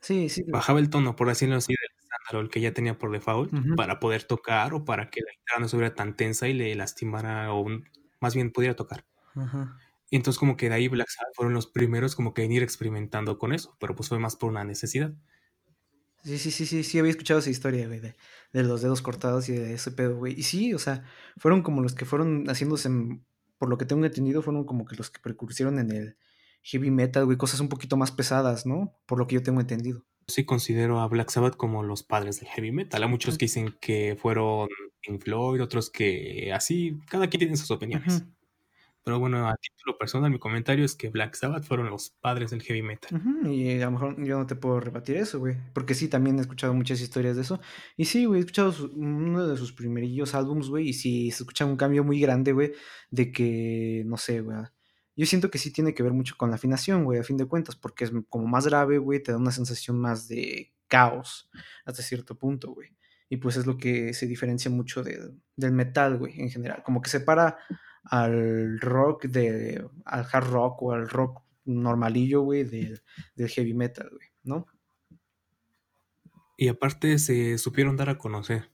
Sí, 0.00 0.28
sí. 0.28 0.44
Bajaba 0.48 0.78
el 0.78 0.90
tono, 0.90 1.16
por 1.16 1.28
decirlo 1.28 1.56
así, 1.56 1.72
del 1.72 1.96
el 2.40 2.50
que 2.50 2.60
ya 2.60 2.72
tenía 2.72 2.98
por 2.98 3.12
default, 3.12 3.52
para 3.76 4.00
poder 4.00 4.24
tocar 4.24 4.74
o 4.74 4.84
para 4.84 5.10
que 5.10 5.20
la 5.20 5.32
guitarra 5.32 5.60
no 5.60 5.66
estuviera 5.66 5.94
tan 5.94 6.16
tensa 6.16 6.48
y 6.48 6.54
le 6.54 6.74
lastimara 6.74 7.52
o 7.52 7.66
más 8.20 8.34
bien 8.34 8.52
pudiera 8.52 8.74
tocar. 8.74 9.04
Ajá. 9.34 9.78
Y 10.10 10.16
entonces 10.16 10.38
como 10.38 10.56
que 10.56 10.68
de 10.68 10.74
ahí 10.74 10.88
Black 10.88 11.08
Sabbath 11.08 11.34
fueron 11.34 11.54
los 11.54 11.66
primeros 11.66 12.14
como 12.14 12.34
que 12.34 12.44
en 12.44 12.52
ir 12.52 12.62
experimentando 12.62 13.38
con 13.38 13.52
eso, 13.52 13.76
pero 13.80 13.94
pues 13.94 14.08
fue 14.08 14.18
más 14.18 14.36
por 14.36 14.50
una 14.50 14.64
necesidad. 14.64 15.12
Sí, 16.22 16.38
sí, 16.38 16.50
sí, 16.50 16.66
sí, 16.66 16.82
sí, 16.82 16.98
había 16.98 17.10
escuchado 17.10 17.38
esa 17.38 17.50
historia, 17.50 17.86
güey, 17.86 18.00
de, 18.00 18.14
los 18.52 18.82
dedos 18.82 19.02
cortados 19.02 19.48
y 19.48 19.52
de 19.52 19.74
ese 19.74 19.92
pedo, 19.92 20.16
güey. 20.16 20.34
Y 20.38 20.42
sí, 20.42 20.74
o 20.74 20.78
sea, 20.78 21.04
fueron 21.36 21.62
como 21.62 21.82
los 21.82 21.94
que 21.94 22.04
fueron 22.04 22.46
haciéndose, 22.46 22.88
por 23.58 23.68
lo 23.68 23.78
que 23.78 23.84
tengo 23.84 24.04
entendido, 24.04 24.42
fueron 24.42 24.64
como 24.64 24.86
que 24.86 24.96
los 24.96 25.10
que 25.10 25.20
precursieron 25.20 25.78
en 25.78 25.92
el 25.92 26.16
heavy 26.66 26.90
metal, 26.90 27.24
güey, 27.24 27.38
cosas 27.38 27.60
un 27.60 27.68
poquito 27.68 27.96
más 27.96 28.10
pesadas, 28.10 28.66
¿no? 28.66 28.92
Por 29.06 29.18
lo 29.18 29.26
que 29.26 29.36
yo 29.36 29.42
tengo 29.42 29.60
entendido. 29.60 30.04
Sí 30.26 30.44
considero 30.44 31.00
a 31.00 31.06
Black 31.06 31.30
Sabbath 31.30 31.56
como 31.56 31.84
los 31.84 32.02
padres 32.02 32.40
del 32.40 32.48
heavy 32.48 32.72
metal. 32.72 33.02
Hay 33.02 33.08
muchos 33.08 33.38
que 33.38 33.44
dicen 33.44 33.76
que 33.80 34.18
fueron 34.20 34.68
Pink 35.00 35.22
Floyd, 35.22 35.62
otros 35.62 35.90
que 35.90 36.52
así, 36.52 36.98
cada 37.08 37.28
quien 37.28 37.38
tiene 37.38 37.56
sus 37.56 37.70
opiniones. 37.70 38.24
Pero 39.04 39.20
bueno, 39.20 39.48
a 39.48 39.54
título 39.54 39.96
personal, 39.96 40.32
mi 40.32 40.40
comentario 40.40 40.84
es 40.84 40.96
que 40.96 41.10
Black 41.10 41.36
Sabbath 41.36 41.62
fueron 41.62 41.88
los 41.90 42.10
padres 42.10 42.50
del 42.50 42.62
heavy 42.62 42.82
metal. 42.82 43.22
y 43.44 43.80
a 43.80 43.84
lo 43.84 43.92
mejor 43.92 44.24
yo 44.24 44.36
no 44.36 44.46
te 44.46 44.56
puedo 44.56 44.80
rebatir 44.80 45.16
eso, 45.18 45.38
güey. 45.38 45.54
Porque 45.72 45.94
sí, 45.94 46.08
también 46.08 46.38
he 46.38 46.40
escuchado 46.40 46.74
muchas 46.74 47.00
historias 47.00 47.36
de 47.36 47.42
eso. 47.42 47.60
Y 47.96 48.06
sí, 48.06 48.24
güey, 48.24 48.38
he 48.38 48.40
escuchado 48.40 48.74
uno 48.96 49.46
de 49.46 49.56
sus 49.56 49.72
primerillos 49.72 50.34
álbums, 50.34 50.68
güey. 50.68 50.88
Y 50.88 50.92
sí, 50.92 51.30
se 51.30 51.44
escucha 51.44 51.64
un 51.64 51.76
cambio 51.76 52.02
muy 52.02 52.18
grande, 52.18 52.50
güey. 52.50 52.72
De 53.08 53.30
que, 53.30 54.02
no 54.06 54.16
sé, 54.16 54.40
güey. 54.40 54.56
Yo 55.16 55.26
siento 55.26 55.50
que 55.50 55.58
sí 55.58 55.72
tiene 55.72 55.94
que 55.94 56.02
ver 56.02 56.12
mucho 56.12 56.36
con 56.36 56.50
la 56.50 56.56
afinación, 56.56 57.04
güey, 57.04 57.18
a 57.18 57.24
fin 57.24 57.36
de 57.36 57.46
cuentas. 57.46 57.74
Porque 57.74 58.04
es 58.04 58.12
como 58.28 58.46
más 58.46 58.66
grave, 58.66 58.98
güey. 58.98 59.22
Te 59.22 59.32
da 59.32 59.38
una 59.38 59.50
sensación 59.50 59.98
más 59.98 60.28
de 60.28 60.72
caos 60.88 61.50
hasta 61.84 62.02
cierto 62.02 62.38
punto, 62.38 62.72
güey. 62.72 62.90
Y 63.28 63.38
pues 63.38 63.56
es 63.56 63.66
lo 63.66 63.76
que 63.76 64.14
se 64.14 64.26
diferencia 64.26 64.70
mucho 64.70 65.02
del 65.02 65.72
metal, 65.72 66.18
güey, 66.18 66.40
en 66.40 66.50
general. 66.50 66.82
Como 66.84 67.00
que 67.00 67.10
separa 67.10 67.58
al 68.04 68.80
rock 68.80 69.24
de, 69.26 69.84
al 70.04 70.26
hard 70.30 70.48
rock 70.48 70.82
o 70.82 70.92
al 70.92 71.08
rock 71.08 71.42
normalillo, 71.64 72.42
güey, 72.42 72.64
del, 72.64 73.00
heavy 73.48 73.74
metal, 73.74 74.08
güey, 74.10 74.28
¿no? 74.44 74.66
Y 76.56 76.68
aparte 76.68 77.18
se 77.18 77.58
supieron 77.58 77.96
dar 77.96 78.08
a 78.08 78.18
conocer. 78.18 78.70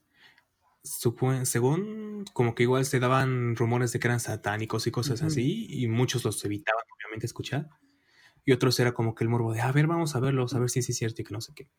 Según, 0.83 2.25
como 2.33 2.55
que 2.55 2.63
igual 2.63 2.85
se 2.85 2.99
daban 2.99 3.55
rumores 3.55 3.91
de 3.91 3.99
que 3.99 4.07
eran 4.07 4.19
satánicos 4.19 4.85
y 4.87 4.91
cosas 4.91 5.21
así, 5.21 5.67
y 5.69 5.87
muchos 5.87 6.23
los 6.25 6.43
evitaban, 6.45 6.83
obviamente, 6.97 7.25
escuchar. 7.25 7.69
Y 8.45 8.51
otros 8.51 8.79
era 8.79 8.93
como 8.93 9.15
que 9.15 9.23
el 9.23 9.29
morbo 9.29 9.53
de, 9.53 9.61
a 9.61 9.71
ver, 9.71 9.87
vamos 9.87 10.15
a 10.15 10.19
verlos, 10.19 10.53
a 10.53 10.59
ver 10.59 10.69
si 10.69 10.79
es 10.79 10.85
cierto 10.85 11.21
y 11.21 11.25
que 11.25 11.33
no 11.33 11.41
sé 11.41 11.53
qué. 11.55 11.69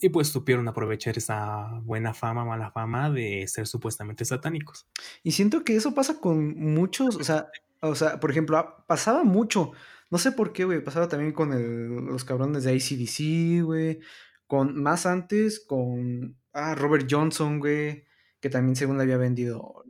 Y 0.00 0.10
pues 0.10 0.28
supieron 0.28 0.68
aprovechar 0.68 1.18
esa 1.18 1.80
buena 1.82 2.14
fama, 2.14 2.44
mala 2.44 2.70
fama 2.70 3.10
de 3.10 3.46
ser 3.48 3.66
supuestamente 3.66 4.24
satánicos. 4.24 4.86
Y 5.22 5.32
siento 5.32 5.64
que 5.64 5.76
eso 5.76 5.94
pasa 5.94 6.20
con 6.20 6.56
muchos, 6.56 7.16
o 7.16 7.24
sea, 7.24 7.48
o 7.80 7.94
sea, 7.94 8.20
por 8.20 8.30
ejemplo, 8.30 8.84
pasaba 8.86 9.24
mucho. 9.24 9.72
No 10.10 10.18
sé 10.18 10.32
por 10.32 10.52
qué, 10.52 10.64
güey. 10.64 10.82
Pasaba 10.82 11.08
también 11.08 11.32
con 11.32 12.06
los 12.06 12.24
cabrones 12.24 12.64
de 12.64 12.72
ACDC, 12.72 13.64
güey. 13.64 14.00
Con, 14.46 14.80
más 14.82 15.04
antes, 15.04 15.60
con 15.60 16.36
ah, 16.52 16.74
Robert 16.74 17.06
Johnson, 17.10 17.58
güey. 17.58 18.04
Que 18.40 18.50
también 18.50 18.76
según 18.76 18.96
le 18.96 19.04
había 19.04 19.16
vendido. 19.16 19.84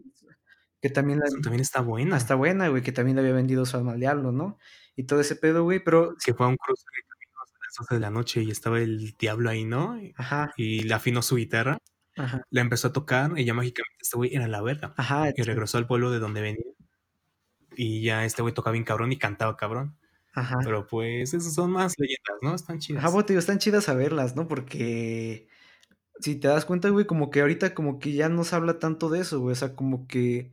Que 0.81 0.91
también, 0.91 1.21
también 1.43 1.61
está 1.61 1.81
buena. 1.81 2.17
Está 2.17 2.35
buena, 2.35 2.69
güey. 2.69 2.83
Que 2.83 2.93
también 2.93 3.17
le 3.17 3.23
había 3.23 3.35
vendido 3.35 3.67
su 3.67 3.77
alma 3.77 3.93
al 3.93 4.01
diablo, 4.01 4.33
¿no? 4.33 4.59
Y 4.97 5.05
todo 5.05 5.21
ese 5.21 5.37
pedo, 5.37 5.65
güey. 5.65 5.83
Pero. 5.83 6.15
Que 6.25 6.35
fue 6.35 6.47
un 6.47 6.57
cruce 6.57 6.85
de 7.91 8.01
la 8.01 8.11
noche 8.11 8.43
y 8.43 8.51
estaba 8.51 8.81
el 8.81 9.15
diablo 9.19 9.51
ahí, 9.51 9.65
¿no? 9.65 9.99
Ajá. 10.17 10.53
Y 10.57 10.83
le 10.83 10.95
afinó 10.95 11.23
su 11.23 11.37
guitarra. 11.37 11.79
Ajá. 12.17 12.43
La 12.51 12.61
empezó 12.61 12.89
a 12.89 12.93
tocar 12.93 13.39
y 13.39 13.45
ya 13.45 13.55
mágicamente 13.55 13.99
este 14.01 14.17
güey 14.17 14.35
era 14.35 14.49
la 14.49 14.61
verga. 14.61 14.95
Ajá. 14.97 15.31
Y 15.35 15.43
regresó 15.43 15.79
al 15.79 15.87
pueblo 15.87 16.11
de 16.11 16.19
donde 16.19 16.41
venía. 16.41 16.65
Y 17.77 18.03
ya 18.03 18.25
este 18.25 18.43
güey 18.43 18.53
tocaba 18.55 18.73
bien 18.73 18.85
cabrón 18.85 19.13
y 19.13 19.19
cantaba 19.19 19.57
cabrón. 19.57 19.97
Ajá. 20.35 20.59
Pero 20.65 20.87
pues 20.87 21.35
esas 21.35 21.55
son 21.55 21.71
más 21.71 21.95
leyendas, 21.99 22.37
¿no? 22.43 22.55
Están 22.55 22.81
chidas. 22.81 23.05
Ajá, 23.05 23.27
tío, 23.27 23.39
están 23.39 23.59
chidas 23.59 23.89
a 23.89 23.95
verlas, 23.95 24.35
¿no? 24.35 24.49
Porque 24.49 25.49
si 26.21 26.37
te 26.37 26.49
das 26.49 26.65
cuenta, 26.65 26.89
güey, 26.91 27.07
como 27.07 27.31
que 27.31 27.41
ahorita 27.41 27.75
como 27.75 27.99
que 27.99 28.13
ya 28.13 28.29
no 28.29 28.45
se 28.45 28.57
habla 28.57 28.79
tanto 28.79 29.09
de 29.09 29.21
eso, 29.21 29.41
güey. 29.41 29.53
O 29.53 29.57
sea, 29.57 29.75
como 29.75 30.07
que 30.07 30.53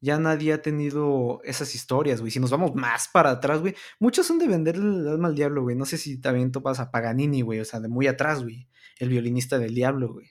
ya 0.00 0.18
nadie 0.18 0.52
ha 0.52 0.62
tenido 0.62 1.40
esas 1.44 1.74
historias, 1.74 2.20
güey. 2.20 2.32
Si 2.32 2.40
nos 2.40 2.50
vamos 2.50 2.74
más 2.74 3.08
para 3.08 3.30
atrás, 3.30 3.60
güey, 3.60 3.74
muchos 4.00 4.26
son 4.26 4.38
de 4.38 4.48
vender 4.48 4.76
el 4.76 5.06
alma 5.08 5.28
al 5.28 5.34
diablo, 5.34 5.62
güey. 5.62 5.76
No 5.76 5.86
sé 5.86 5.98
si 5.98 6.20
también 6.20 6.52
topas 6.52 6.80
a 6.80 6.90
Paganini, 6.90 7.42
güey, 7.42 7.60
o 7.60 7.64
sea, 7.64 7.80
de 7.80 7.88
muy 7.88 8.06
atrás, 8.08 8.42
güey. 8.42 8.68
El 8.98 9.10
violinista 9.10 9.58
del 9.58 9.74
diablo, 9.74 10.12
güey. 10.12 10.30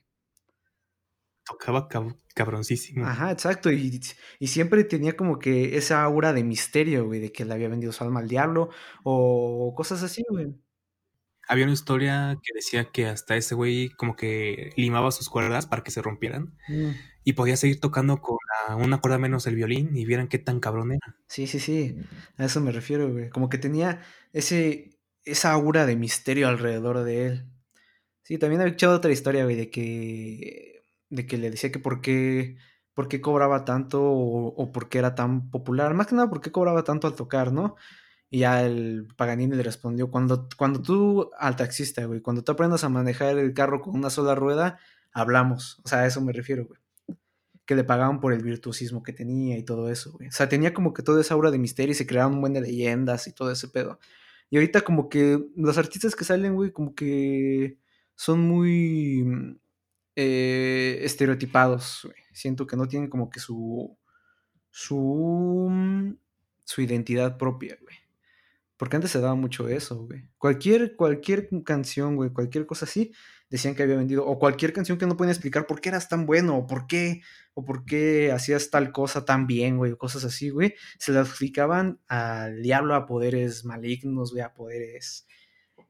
Tocaba 1.45 1.87
cabroncísimo. 2.35 3.05
Ajá, 3.05 3.31
exacto. 3.31 3.71
Y, 3.71 3.99
y, 4.39 4.47
siempre 4.47 4.83
tenía 4.83 5.15
como 5.17 5.39
que 5.39 5.77
esa 5.77 6.03
aura 6.03 6.33
de 6.33 6.43
misterio, 6.43 7.05
güey, 7.05 7.19
de 7.19 7.31
que 7.31 7.45
le 7.45 7.53
había 7.53 7.69
vendido 7.69 7.91
su 7.91 8.03
alma 8.03 8.19
al 8.19 8.27
diablo 8.27 8.69
o 9.03 9.73
cosas 9.75 10.03
así, 10.03 10.23
güey. 10.29 10.53
Había 11.51 11.65
una 11.65 11.73
historia 11.73 12.37
que 12.41 12.53
decía 12.53 12.85
que 12.85 13.07
hasta 13.07 13.35
ese 13.35 13.55
güey 13.55 13.89
como 13.89 14.15
que 14.15 14.71
limaba 14.77 15.11
sus 15.11 15.29
cuerdas 15.29 15.65
para 15.67 15.83
que 15.83 15.91
se 15.91 16.01
rompieran. 16.01 16.55
Mm 16.67 16.91
y 17.23 17.33
podía 17.33 17.57
seguir 17.57 17.79
tocando 17.79 18.21
con 18.21 18.37
una 18.77 18.99
cuerda 18.99 19.17
menos 19.17 19.45
el 19.47 19.55
violín 19.55 19.95
y 19.95 20.05
vieran 20.05 20.27
qué 20.27 20.39
tan 20.39 20.59
cabrón 20.59 20.93
era. 20.93 21.15
Sí, 21.27 21.47
sí, 21.47 21.59
sí, 21.59 21.95
a 22.37 22.45
eso 22.45 22.61
me 22.61 22.71
refiero, 22.71 23.11
güey. 23.11 23.29
Como 23.29 23.49
que 23.49 23.57
tenía 23.57 24.01
ese, 24.33 24.97
esa 25.23 25.51
aura 25.51 25.85
de 25.85 25.95
misterio 25.95 26.47
alrededor 26.47 27.03
de 27.03 27.25
él. 27.27 27.45
Sí, 28.23 28.37
también 28.37 28.61
he 28.61 28.65
escuchado 28.65 28.95
otra 28.95 29.11
historia, 29.11 29.43
güey, 29.43 29.55
de 29.55 29.69
que, 29.69 30.83
de 31.09 31.27
que 31.27 31.37
le 31.37 31.51
decía 31.51 31.71
que 31.71 31.79
por 31.79 32.01
qué, 32.01 32.57
por 32.93 33.07
qué 33.07 33.21
cobraba 33.21 33.65
tanto 33.65 34.01
o, 34.01 34.47
o 34.47 34.71
por 34.71 34.89
qué 34.89 34.99
era 34.99 35.15
tan 35.15 35.51
popular. 35.51 35.93
Más 35.93 36.07
que 36.07 36.15
nada, 36.15 36.29
por 36.29 36.41
qué 36.41 36.51
cobraba 36.51 36.83
tanto 36.83 37.07
al 37.07 37.15
tocar, 37.15 37.51
¿no? 37.51 37.75
Y 38.31 38.39
ya 38.39 38.65
el 38.65 39.07
Paganini 39.15 39.55
le 39.55 39.63
respondió, 39.63 40.09
cuando, 40.09 40.47
cuando 40.57 40.81
tú, 40.81 41.29
al 41.37 41.55
taxista, 41.55 42.05
güey, 42.05 42.21
cuando 42.21 42.43
tú 42.43 42.53
aprendas 42.53 42.83
a 42.83 42.89
manejar 42.89 43.37
el 43.37 43.53
carro 43.53 43.81
con 43.81 43.95
una 43.95 44.09
sola 44.09 44.33
rueda, 44.33 44.79
hablamos. 45.13 45.79
O 45.83 45.87
sea, 45.87 45.99
a 45.99 46.07
eso 46.07 46.21
me 46.21 46.33
refiero, 46.33 46.65
güey 46.65 46.79
que 47.71 47.75
le 47.75 47.85
pagaban 47.85 48.19
por 48.19 48.33
el 48.33 48.43
virtuosismo 48.43 49.01
que 49.01 49.13
tenía 49.13 49.57
y 49.57 49.63
todo 49.63 49.89
eso, 49.89 50.11
güey. 50.11 50.27
O 50.27 50.31
sea, 50.33 50.49
tenía 50.49 50.73
como 50.73 50.93
que 50.93 51.03
toda 51.03 51.21
esa 51.21 51.35
aura 51.35 51.51
de 51.51 51.57
misterio 51.57 51.93
y 51.93 51.95
se 51.95 52.05
crearon 52.05 52.33
un 52.33 52.41
buen 52.41 52.51
de 52.51 52.59
leyendas 52.59 53.27
y 53.27 53.33
todo 53.33 53.49
ese 53.49 53.69
pedo. 53.69 53.97
Y 54.49 54.57
ahorita 54.57 54.81
como 54.81 55.07
que 55.07 55.41
los 55.55 55.77
artistas 55.77 56.13
que 56.13 56.25
salen, 56.25 56.55
güey, 56.55 56.73
como 56.73 56.93
que 56.95 57.77
son 58.15 58.41
muy 58.41 59.57
eh, 60.17 60.99
estereotipados, 61.03 62.01
güey. 62.03 62.17
Siento 62.33 62.67
que 62.67 62.75
no 62.75 62.89
tienen 62.89 63.09
como 63.09 63.29
que 63.29 63.39
su 63.39 63.97
su 64.69 66.17
su 66.65 66.81
identidad 66.81 67.37
propia, 67.37 67.77
güey. 67.81 67.95
Porque 68.81 68.95
antes 68.95 69.11
se 69.11 69.21
daba 69.21 69.35
mucho 69.35 69.69
eso, 69.69 70.07
güey. 70.07 70.23
Cualquier, 70.39 70.95
cualquier 70.95 71.47
canción, 71.63 72.15
güey, 72.15 72.31
cualquier 72.31 72.65
cosa 72.65 72.85
así, 72.85 73.11
decían 73.47 73.75
que 73.75 73.83
había 73.83 73.95
vendido, 73.95 74.25
o 74.25 74.39
cualquier 74.39 74.73
canción 74.73 74.97
que 74.97 75.05
no 75.05 75.15
pueden 75.15 75.29
explicar 75.29 75.67
por 75.67 75.81
qué 75.81 75.89
eras 75.89 76.09
tan 76.09 76.25
bueno, 76.25 76.57
o 76.57 76.65
por 76.65 76.87
qué, 76.87 77.21
o 77.53 77.63
por 77.63 77.85
qué 77.85 78.31
hacías 78.31 78.71
tal 78.71 78.91
cosa 78.91 79.23
tan 79.23 79.45
bien, 79.45 79.77
güey, 79.77 79.95
cosas 79.97 80.23
así, 80.23 80.49
güey, 80.49 80.73
se 80.97 81.11
le 81.11 81.19
adjudicaban 81.19 81.99
al 82.07 82.63
diablo 82.63 82.95
a 82.95 83.05
poderes 83.05 83.65
malignos, 83.65 84.31
güey, 84.31 84.41
a 84.41 84.55
poderes 84.55 85.27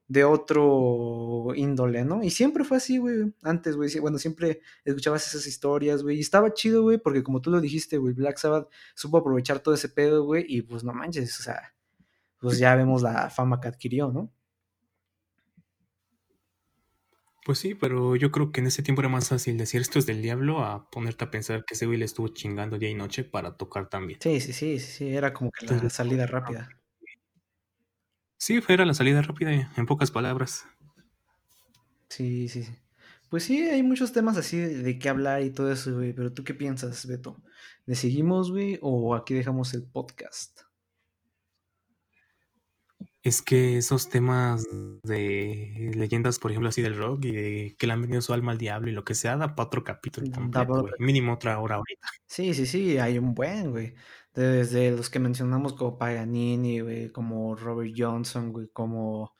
de 0.09 0.25
otro 0.25 1.53
índole, 1.55 2.03
¿no? 2.03 2.21
Y 2.21 2.29
siempre 2.29 2.65
fue 2.65 2.75
así, 2.75 2.97
güey, 2.97 3.33
antes, 3.41 3.77
güey, 3.77 3.89
bueno, 4.01 4.17
siempre 4.17 4.59
escuchabas 4.83 5.25
esas 5.27 5.47
historias, 5.47 6.03
güey, 6.03 6.17
y 6.17 6.19
estaba 6.19 6.53
chido, 6.53 6.81
güey, 6.81 6.97
porque 6.97 7.23
como 7.23 7.39
tú 7.39 7.51
lo 7.51 7.61
dijiste, 7.61 7.97
güey, 7.97 8.13
Black 8.13 8.37
Sabbath 8.37 8.67
supo 8.95 9.19
aprovechar 9.19 9.61
todo 9.61 9.75
ese 9.75 9.87
pedo, 9.87 10.25
güey, 10.25 10.43
y 10.45 10.63
pues 10.63 10.83
no 10.83 10.91
manches, 10.91 11.39
o 11.39 11.43
sea, 11.43 11.73
pues 12.41 12.57
ya 12.57 12.75
vemos 12.75 13.03
la 13.03 13.29
fama 13.29 13.61
que 13.61 13.69
adquirió, 13.69 14.11
¿no? 14.11 14.33
Pues 17.45 17.57
sí, 17.57 17.73
pero 17.73 18.15
yo 18.15 18.31
creo 18.31 18.51
que 18.51 18.61
en 18.61 18.67
ese 18.67 18.83
tiempo 18.83 19.01
era 19.01 19.09
más 19.09 19.29
fácil 19.29 19.57
decir 19.57 19.81
esto 19.81 19.97
es 19.97 20.05
del 20.05 20.21
diablo 20.21 20.63
a 20.63 20.89
ponerte 20.91 21.23
a 21.23 21.31
pensar 21.31 21.65
que 21.65 21.73
ese 21.73 21.85
güey 21.85 21.97
le 21.97 22.05
estuvo 22.05 22.27
chingando 22.27 22.77
día 22.77 22.89
y 22.89 22.95
noche 22.95 23.23
para 23.23 23.57
tocar 23.57 23.89
también. 23.89 24.19
Sí, 24.21 24.39
sí, 24.39 24.53
sí, 24.53 24.79
sí, 24.79 25.15
era 25.15 25.33
como 25.33 25.51
que 25.51 25.65
la 25.65 25.89
salida 25.89 26.27
rápida. 26.27 26.69
Sí, 28.37 28.61
fue 28.61 28.73
era 28.73 28.85
la 28.85 28.93
salida 28.93 29.21
rápida, 29.21 29.51
en 29.75 29.85
pocas 29.85 30.11
palabras. 30.11 30.65
Sí, 32.09 32.47
sí, 32.47 32.63
sí. 32.63 32.75
Pues 33.29 33.43
sí, 33.43 33.61
hay 33.69 33.81
muchos 33.81 34.11
temas 34.11 34.35
así 34.37 34.57
de, 34.57 34.99
qué 34.99 35.09
hablar 35.09 35.41
y 35.41 35.51
todo 35.51 35.71
eso, 35.71 35.93
güey, 35.95 36.11
pero 36.11 36.33
¿tú 36.33 36.43
qué 36.43 36.53
piensas, 36.53 37.07
Beto? 37.07 37.41
¿Le 37.85 37.95
seguimos, 37.95 38.51
güey, 38.51 38.77
o 38.81 39.15
aquí 39.15 39.33
dejamos 39.33 39.73
el 39.73 39.83
podcast? 39.83 40.61
Es 43.23 43.41
que 43.41 43.77
esos 43.77 44.09
temas 44.09 44.67
de 45.03 45.91
leyendas, 45.95 46.39
por 46.39 46.51
ejemplo, 46.51 46.69
así 46.69 46.81
del 46.81 46.97
rock 46.97 47.25
y 47.25 47.31
de 47.31 47.75
que 47.77 47.85
le 47.85 47.93
han 47.93 48.01
venido 48.01 48.21
su 48.21 48.33
alma 48.33 48.51
al 48.51 48.57
diablo 48.57 48.89
y 48.89 48.93
lo 48.93 49.03
que 49.03 49.13
sea, 49.13 49.37
da 49.37 49.55
para 49.55 49.67
otro 49.67 49.83
capítulo 49.83 50.27
Mínimo 50.97 51.33
otra 51.33 51.59
hora 51.59 51.75
ahorita. 51.75 52.07
Sí, 52.25 52.53
sí, 52.53 52.65
sí, 52.65 52.97
hay 52.97 53.19
un 53.19 53.35
buen, 53.35 53.71
güey. 53.71 53.93
Desde 54.33 54.91
los 54.91 55.09
que 55.09 55.19
mencionamos 55.19 55.73
como 55.73 55.97
Paganini, 55.97 56.79
güey, 56.79 57.11
como 57.11 57.55
Robert 57.55 57.93
Johnson, 57.95 58.51
güey, 58.51 58.69
como... 58.73 59.35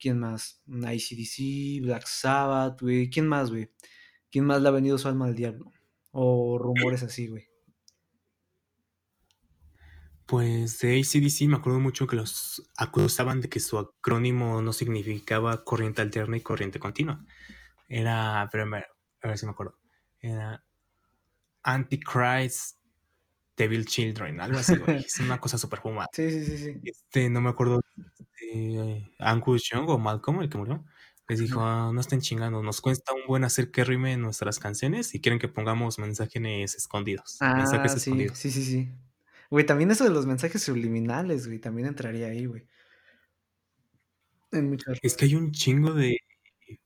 ¿Quién 0.00 0.20
más? 0.20 0.62
ICDC, 0.68 1.82
Black 1.82 2.06
Sabbath, 2.06 2.80
güey. 2.80 3.10
¿Quién 3.10 3.26
más, 3.26 3.50
güey? 3.50 3.68
¿Quién 4.30 4.44
más 4.44 4.62
le 4.62 4.68
ha 4.68 4.70
venido 4.70 4.96
su 4.96 5.08
alma 5.08 5.26
al 5.26 5.34
diablo? 5.34 5.72
O 6.12 6.56
rumores 6.56 7.02
así, 7.02 7.26
güey. 7.26 7.48
Pues 10.28 10.80
de 10.80 11.00
ACDC 11.00 11.48
me 11.48 11.56
acuerdo 11.56 11.80
mucho 11.80 12.06
que 12.06 12.14
los 12.14 12.70
acusaban 12.76 13.40
de 13.40 13.48
que 13.48 13.60
su 13.60 13.78
acrónimo 13.78 14.60
no 14.60 14.74
significaba 14.74 15.64
corriente 15.64 16.02
alterna 16.02 16.36
y 16.36 16.42
corriente 16.42 16.78
continua. 16.78 17.24
Era, 17.88 18.42
a 18.42 18.48
ver 18.52 19.38
si 19.38 19.46
me 19.46 19.52
acuerdo. 19.52 19.78
Era 20.20 20.62
Antichrist 21.62 22.76
Devil 23.56 23.86
Children, 23.86 24.42
algo 24.42 24.58
así, 24.58 24.76
güey. 24.76 24.98
Es 24.98 25.18
una 25.20 25.40
cosa 25.40 25.56
súper 25.56 25.80
fumada. 25.80 26.08
Sí, 26.12 26.30
sí, 26.30 26.44
sí, 26.44 26.58
sí. 26.58 26.80
Este, 26.84 27.30
no 27.30 27.40
me 27.40 27.48
acuerdo 27.48 27.80
de 27.96 29.10
Angus 29.18 29.62
Young 29.70 29.88
o 29.88 29.98
Malcolm, 29.98 30.42
el 30.42 30.50
que 30.50 30.58
murió. 30.58 30.84
Les 31.26 31.40
dijo, 31.40 31.62
ah, 31.62 31.90
no 31.92 32.00
estén 32.02 32.20
chingando, 32.20 32.62
nos 32.62 32.82
cuesta 32.82 33.14
un 33.14 33.26
buen 33.26 33.44
hacer 33.44 33.70
que 33.70 33.84
rime 33.84 34.18
nuestras 34.18 34.58
canciones 34.58 35.14
y 35.14 35.22
quieren 35.22 35.38
que 35.38 35.48
pongamos 35.48 35.98
mensajes 35.98 36.74
escondidos. 36.74 37.38
Ah, 37.40 37.54
mensajes 37.54 37.92
sí, 37.92 37.98
escondidos. 37.98 38.38
Sí, 38.38 38.50
sí, 38.50 38.64
sí. 38.64 38.92
Güey, 39.50 39.64
también 39.64 39.90
eso 39.90 40.04
de 40.04 40.10
los 40.10 40.26
mensajes 40.26 40.62
subliminales, 40.62 41.46
güey, 41.46 41.58
también 41.58 41.88
entraría 41.88 42.28
ahí, 42.28 42.46
güey. 42.46 42.66
Es 45.02 45.16
que 45.16 45.26
hay 45.26 45.34
un 45.34 45.52
chingo 45.52 45.92
de 45.92 46.18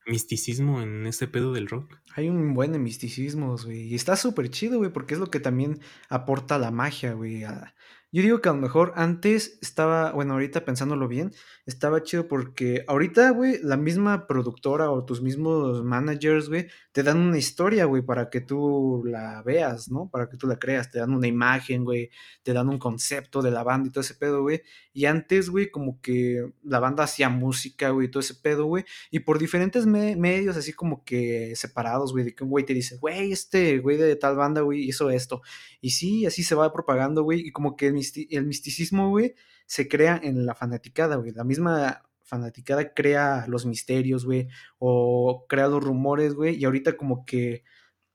misticismo 0.07 0.81
en 0.81 1.07
ese 1.07 1.29
pedo 1.29 1.53
del 1.53 1.69
rock. 1.69 1.99
Hay 2.15 2.29
un 2.29 2.55
buen 2.55 2.73
de 2.73 2.79
misticismo, 2.79 3.57
güey. 3.57 3.89
Y 3.89 3.95
está 3.95 4.17
súper 4.17 4.51
chido, 4.51 4.79
güey, 4.79 4.93
porque 4.93 5.15
es 5.15 5.21
lo 5.21 5.31
que 5.31 5.41
también 5.41 5.81
aporta 6.09 6.59
la 6.59 6.71
magia, 6.71 7.13
güey, 7.15 7.45
a, 7.45 7.75
yo 8.13 8.23
digo 8.23 8.43
que 8.43 8.51
a 8.51 8.53
lo 8.53 8.59
mejor 8.59 8.93
antes 8.95 9.59
estaba, 9.63 10.13
bueno, 10.13 10.35
ahorita 10.35 10.67
pensándolo 10.67 11.09
bien, 11.09 11.33
estaba 11.65 12.03
chido 12.03 12.29
porque 12.29 12.85
ahorita, 12.87 13.31
güey, 13.31 13.59
la 13.63 13.79
misma 13.79 14.27
productora 14.27 14.91
o 14.91 15.05
tus 15.05 15.23
mismos 15.23 15.83
managers, 15.83 16.51
güey, 16.51 16.69
te 16.93 17.03
dan 17.03 17.19
una 17.19 17.39
historia, 17.39 17.87
güey, 17.87 18.03
para 18.03 18.29
que 18.29 18.43
tú 18.43 19.03
la 19.07 19.43
veas, 19.43 19.91
¿no? 19.91 20.11
Para 20.11 20.29
que 20.29 20.37
tú 20.37 20.47
la 20.47 20.59
creas, 20.59 20.91
te 20.91 20.99
dan 20.99 21.15
una 21.15 21.27
imagen, 21.27 21.85
güey, 21.85 22.11
te 22.43 22.53
dan 22.53 22.69
un 22.69 22.79
concepto 22.79 23.41
de 23.41 23.51
la 23.51 23.63
banda 23.63 23.89
y 23.89 23.93
todo 23.93 24.03
ese 24.03 24.15
pedo, 24.15 24.43
güey. 24.43 24.61
Y 24.93 25.07
antes, 25.07 25.49
güey, 25.49 25.71
como 25.71 26.01
que 26.03 26.53
la 26.63 26.81
banda 26.81 27.05
hacía 27.05 27.31
música, 27.31 27.91
güey, 27.91 28.11
todo 28.11 28.21
ese 28.21 28.35
pedo, 28.35 28.67
güey, 28.67 28.85
y 29.11 29.21
por 29.21 29.39
diferentes 29.39 29.87
medios, 29.87 30.57
así 30.59 30.75
como 30.75 31.03
que 31.05 31.55
separados, 31.57 32.13
güey, 32.13 32.25
de 32.27 32.35
que 32.35 32.45
un 32.45 32.51
güey 32.51 32.67
te 32.67 32.75
dice, 32.75 32.99
güey, 32.99 33.33
este 33.33 33.79
güey 33.79 33.97
de 33.97 34.17
tal 34.17 34.37
banda, 34.37 34.61
güey, 34.61 34.83
hizo 34.83 35.09
esto. 35.11 35.41
Y 35.81 35.91
sí, 35.91 36.27
así 36.27 36.43
se 36.43 36.55
va 36.55 36.73
propagando, 36.73 37.23
güey, 37.23 37.41
y 37.41 37.53
como 37.53 37.77
que 37.77 37.91
el 38.31 38.47
misticismo, 38.47 39.11
güey, 39.11 39.35
se 39.67 39.89
crea 39.89 40.21
en 40.23 40.47
la 40.47 40.55
fanaticada, 40.55 41.17
güey. 41.17 41.33
La 41.33 41.45
misma 41.45 42.03
fanaticada 42.23 42.95
crea 42.95 43.45
los 43.49 43.67
misterios, 43.67 44.25
güey, 44.25 44.49
o 44.79 45.47
crea 45.49 45.69
los 45.69 45.83
rumores, 45.85 46.35
güey, 46.35 46.57
y 46.57 46.65
ahorita 46.65 46.97
como 46.97 47.25
que 47.27 47.65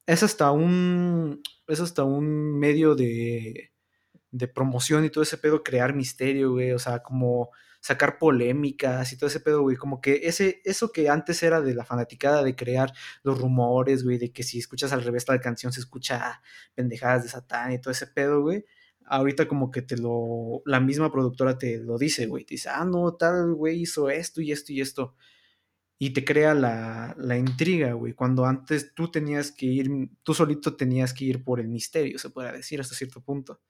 es 0.07 0.23
hasta 0.23 0.51
un, 0.51 1.41
es 1.67 1.79
hasta 1.81 2.03
un 2.03 2.57
medio 2.57 2.95
de, 2.95 3.71
de 4.31 4.47
promoción 4.47 5.05
y 5.05 5.09
todo 5.09 5.23
ese 5.23 5.37
pedo, 5.37 5.63
crear 5.63 5.93
misterio, 5.93 6.51
güey, 6.53 6.71
o 6.71 6.79
sea, 6.79 7.03
como 7.03 7.51
sacar 7.79 8.17
polémicas 8.17 9.13
y 9.13 9.17
todo 9.17 9.27
ese 9.27 9.39
pedo, 9.39 9.61
güey, 9.61 9.77
como 9.77 10.01
que 10.01 10.21
ese, 10.23 10.61
eso 10.65 10.91
que 10.91 11.09
antes 11.09 11.43
era 11.43 11.61
de 11.61 11.73
la 11.75 11.85
fanaticada 11.85 12.43
de 12.43 12.55
crear 12.55 12.91
los 13.23 13.39
rumores, 13.39 14.03
güey, 14.03 14.17
de 14.17 14.31
que 14.31 14.43
si 14.43 14.59
escuchas 14.59 14.91
al 14.93 15.03
revés 15.03 15.27
la 15.27 15.39
canción 15.39 15.71
se 15.71 15.79
escucha 15.79 16.41
pendejadas 16.75 17.23
de 17.23 17.29
Satán 17.29 17.71
y 17.71 17.79
todo 17.79 17.91
ese 17.91 18.07
pedo, 18.07 18.41
güey, 18.41 18.65
ahorita 19.07 19.47
como 19.47 19.71
que 19.71 19.81
te 19.81 19.97
lo, 19.97 20.61
la 20.65 20.79
misma 20.79 21.11
productora 21.11 21.57
te 21.57 21.79
lo 21.79 21.97
dice, 21.97 22.27
güey, 22.27 22.45
te 22.45 22.55
dice, 22.55 22.69
ah, 22.69 22.85
no, 22.85 23.13
tal 23.15 23.53
güey 23.55 23.81
hizo 23.81 24.09
esto 24.09 24.41
y 24.41 24.51
esto 24.51 24.73
y 24.73 24.81
esto. 24.81 25.15
Y 25.99 26.11
te 26.11 26.25
crea 26.25 26.53
la, 26.53 27.15
la 27.17 27.37
intriga, 27.37 27.93
güey, 27.93 28.13
cuando 28.13 28.45
antes 28.45 28.93
tú 28.95 29.11
tenías 29.11 29.51
que 29.51 29.67
ir, 29.67 29.89
tú 30.23 30.33
solito 30.33 30.75
tenías 30.77 31.13
que 31.13 31.25
ir 31.25 31.43
por 31.43 31.59
el 31.59 31.67
misterio, 31.69 32.19
se 32.19 32.29
puede 32.29 32.51
decir, 32.53 32.81
hasta 32.81 32.95
cierto 32.95 33.21
punto. 33.21 33.61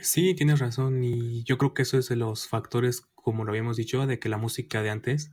Sí, 0.00 0.34
tienes 0.34 0.58
razón 0.58 1.02
y 1.02 1.44
yo 1.44 1.56
creo 1.56 1.72
que 1.72 1.82
eso 1.82 1.98
es 1.98 2.08
de 2.08 2.16
los 2.16 2.48
factores, 2.48 3.02
como 3.14 3.44
lo 3.44 3.50
habíamos 3.50 3.76
dicho, 3.76 4.06
de 4.06 4.18
que 4.18 4.28
la 4.28 4.38
música 4.38 4.82
de 4.82 4.90
antes 4.90 5.30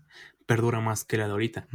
perdura 0.51 0.81
más 0.81 1.05
que 1.05 1.15
la 1.15 1.27
de 1.27 1.31
ahorita. 1.31 1.69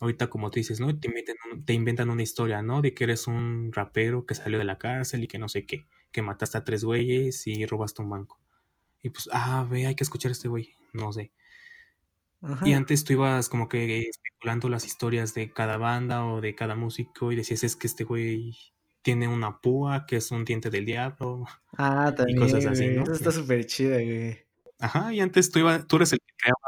Ahorita, 0.00 0.30
como 0.30 0.50
tú 0.50 0.58
dices, 0.58 0.80
¿no? 0.80 0.98
Te 0.98 1.08
inventan, 1.08 1.36
te 1.66 1.74
inventan 1.74 2.08
una 2.08 2.22
historia, 2.22 2.62
¿no? 2.62 2.80
De 2.80 2.94
que 2.94 3.04
eres 3.04 3.26
un 3.26 3.70
rapero 3.70 4.24
que 4.24 4.34
salió 4.34 4.56
de 4.56 4.64
la 4.64 4.78
cárcel 4.78 5.24
y 5.24 5.28
que 5.28 5.38
no 5.38 5.50
sé 5.50 5.66
qué, 5.66 5.84
que 6.10 6.22
mataste 6.22 6.56
a 6.56 6.64
tres 6.64 6.84
güeyes 6.84 7.46
y 7.46 7.66
robaste 7.66 8.00
un 8.00 8.08
banco. 8.08 8.40
Y 9.02 9.10
pues, 9.10 9.28
ah, 9.30 9.66
ve, 9.70 9.86
hay 9.86 9.94
que 9.94 10.04
escuchar 10.04 10.30
a 10.30 10.32
este 10.32 10.48
güey, 10.48 10.72
no 10.94 11.12
sé. 11.12 11.32
Y 12.64 12.72
antes 12.72 13.04
tú 13.04 13.12
ibas 13.12 13.50
como 13.50 13.68
que 13.68 14.08
especulando 14.08 14.70
las 14.70 14.86
historias 14.86 15.34
de 15.34 15.52
cada 15.52 15.76
banda 15.76 16.24
o 16.24 16.40
de 16.40 16.54
cada 16.54 16.74
músico 16.76 17.30
y 17.30 17.36
decías, 17.36 17.62
es 17.62 17.76
que 17.76 17.88
este 17.88 18.04
güey 18.04 18.56
tiene 19.02 19.28
una 19.28 19.60
púa 19.60 20.06
que 20.06 20.16
es 20.16 20.30
un 20.30 20.46
diente 20.46 20.70
del 20.70 20.86
diablo. 20.86 21.44
Ah, 21.76 22.10
también. 22.16 22.38
Y 22.38 22.40
cosas 22.40 22.64
así, 22.64 22.88
¿no? 22.88 23.02
Eso 23.02 23.12
está 23.12 23.32
súper 23.32 23.66
chido, 23.66 23.96
güey. 23.96 24.38
Ajá, 24.78 25.12
y 25.12 25.20
antes 25.20 25.50
tú, 25.50 25.58
iba, 25.58 25.82
tú 25.82 25.96
eres 25.96 26.14
el 26.14 26.20
que 26.20 26.34
creaba 26.38 26.58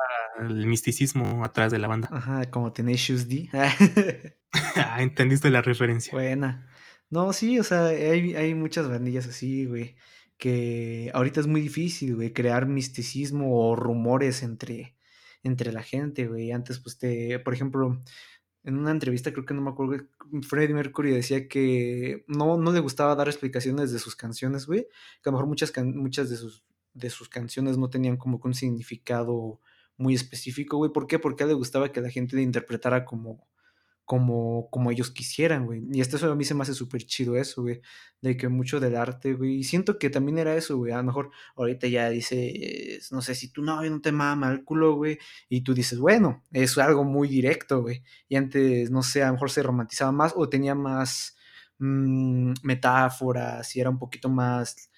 el 0.40 0.66
misticismo 0.66 1.44
atrás 1.44 1.72
de 1.72 1.78
la 1.78 1.88
banda. 1.88 2.08
Ajá, 2.10 2.50
como 2.50 2.72
Tenacious 2.72 3.28
D. 3.28 3.48
ah, 4.76 5.02
entendiste 5.02 5.50
la 5.50 5.62
referencia. 5.62 6.12
Buena. 6.12 6.68
No, 7.10 7.32
sí, 7.32 7.58
o 7.58 7.64
sea, 7.64 7.86
hay, 7.86 8.34
hay 8.34 8.54
muchas 8.54 8.88
bandillas 8.88 9.26
así, 9.26 9.66
güey, 9.66 9.96
que 10.38 11.10
ahorita 11.14 11.40
es 11.40 11.46
muy 11.46 11.60
difícil, 11.60 12.16
güey, 12.16 12.32
crear 12.32 12.66
misticismo 12.66 13.58
o 13.58 13.76
rumores 13.76 14.42
entre, 14.42 14.96
entre 15.42 15.72
la 15.72 15.82
gente, 15.82 16.26
güey. 16.26 16.50
Antes, 16.50 16.80
pues, 16.80 16.98
te, 16.98 17.38
por 17.38 17.54
ejemplo, 17.54 18.02
en 18.64 18.76
una 18.76 18.90
entrevista, 18.90 19.32
creo 19.32 19.46
que 19.46 19.54
no 19.54 19.62
me 19.62 19.70
acuerdo, 19.70 20.04
Freddie 20.42 20.74
Mercury 20.74 21.12
decía 21.12 21.46
que 21.46 22.24
no, 22.26 22.58
no 22.58 22.72
le 22.72 22.80
gustaba 22.80 23.14
dar 23.14 23.28
explicaciones 23.28 23.92
de 23.92 24.00
sus 24.00 24.16
canciones, 24.16 24.66
güey, 24.66 24.88
que 25.22 25.28
a 25.28 25.30
lo 25.30 25.32
mejor 25.32 25.46
muchas, 25.46 25.72
muchas 25.84 26.28
de, 26.28 26.36
sus, 26.36 26.64
de 26.92 27.08
sus 27.08 27.28
canciones 27.28 27.78
no 27.78 27.88
tenían 27.88 28.16
como 28.16 28.40
que 28.40 28.48
un 28.48 28.54
significado 28.54 29.60
muy 29.96 30.14
específico, 30.14 30.76
güey. 30.76 30.92
¿Por 30.92 31.06
qué? 31.06 31.18
Porque 31.18 31.42
a 31.42 31.46
él 31.46 31.50
le 31.50 31.54
gustaba 31.54 31.92
que 31.92 32.00
la 32.00 32.10
gente 32.10 32.36
le 32.36 32.42
interpretara 32.42 33.04
como, 33.04 33.46
como, 34.04 34.68
como 34.70 34.90
ellos 34.90 35.10
quisieran, 35.10 35.66
güey. 35.66 35.82
Y 35.92 36.00
esto 36.00 36.30
a 36.30 36.34
mí 36.36 36.44
se 36.44 36.54
me 36.54 36.62
hace 36.62 36.74
súper 36.74 37.04
chido 37.04 37.36
eso, 37.36 37.62
güey. 37.62 37.80
De 38.22 38.36
que 38.36 38.48
mucho 38.48 38.80
del 38.80 38.96
arte, 38.96 39.34
güey. 39.34 39.56
Y 39.56 39.64
siento 39.64 39.98
que 39.98 40.10
también 40.10 40.38
era 40.38 40.56
eso, 40.56 40.76
güey. 40.76 40.92
A 40.92 40.98
lo 40.98 41.04
mejor 41.04 41.30
ahorita 41.56 41.88
ya 41.88 42.08
dices, 42.10 43.10
no 43.12 43.22
sé, 43.22 43.34
si 43.34 43.52
tu 43.52 43.62
novio 43.62 43.90
no 43.90 44.00
te 44.00 44.12
mama 44.12 44.50
el 44.52 44.64
culo, 44.64 44.94
güey. 44.96 45.18
Y 45.48 45.62
tú 45.62 45.74
dices, 45.74 45.98
bueno, 45.98 46.44
es 46.52 46.78
algo 46.78 47.04
muy 47.04 47.28
directo, 47.28 47.82
güey. 47.82 48.02
Y 48.28 48.36
antes, 48.36 48.90
no 48.90 49.02
sé, 49.02 49.22
a 49.22 49.26
lo 49.28 49.34
mejor 49.34 49.50
se 49.50 49.62
romantizaba 49.62 50.12
más 50.12 50.32
o 50.36 50.48
tenía 50.48 50.74
más 50.74 51.36
mmm, 51.78 52.52
metáforas 52.62 53.74
y 53.76 53.80
era 53.80 53.90
un 53.90 53.98
poquito 53.98 54.28
más 54.28 54.90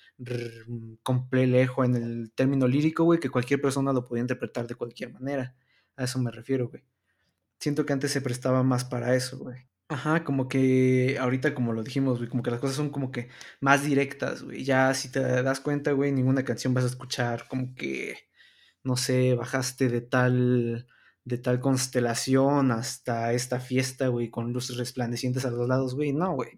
complejo 1.02 1.84
en 1.84 1.94
el 1.94 2.32
término 2.32 2.66
lírico, 2.66 3.04
güey, 3.04 3.20
que 3.20 3.30
cualquier 3.30 3.60
persona 3.60 3.92
lo 3.92 4.04
podía 4.04 4.22
interpretar 4.22 4.66
de 4.66 4.74
cualquier 4.74 5.12
manera. 5.12 5.54
A 5.96 6.04
eso 6.04 6.18
me 6.18 6.30
refiero, 6.30 6.68
güey. 6.68 6.84
Siento 7.60 7.86
que 7.86 7.92
antes 7.92 8.12
se 8.12 8.20
prestaba 8.20 8.62
más 8.62 8.84
para 8.84 9.14
eso, 9.14 9.38
güey. 9.38 9.68
Ajá, 9.90 10.22
como 10.22 10.48
que 10.48 11.16
ahorita 11.18 11.54
como 11.54 11.72
lo 11.72 11.82
dijimos, 11.82 12.18
güey, 12.18 12.28
como 12.28 12.42
que 12.42 12.50
las 12.50 12.60
cosas 12.60 12.76
son 12.76 12.90
como 12.90 13.10
que 13.10 13.28
más 13.60 13.84
directas, 13.84 14.42
güey. 14.42 14.62
Ya 14.64 14.92
si 14.94 15.10
te 15.10 15.20
das 15.20 15.60
cuenta, 15.60 15.92
güey, 15.92 16.12
ninguna 16.12 16.44
canción 16.44 16.74
vas 16.74 16.84
a 16.84 16.88
escuchar 16.88 17.48
como 17.48 17.74
que, 17.74 18.18
no 18.84 18.96
sé, 18.96 19.34
bajaste 19.34 19.88
de 19.88 20.02
tal, 20.02 20.86
de 21.24 21.38
tal 21.38 21.60
constelación 21.60 22.70
hasta 22.70 23.32
esta 23.32 23.60
fiesta, 23.60 24.08
güey, 24.08 24.30
con 24.30 24.52
luces 24.52 24.76
resplandecientes 24.76 25.44
a 25.46 25.50
los 25.50 25.68
lados, 25.68 25.94
güey. 25.94 26.12
No, 26.12 26.34
güey. 26.34 26.50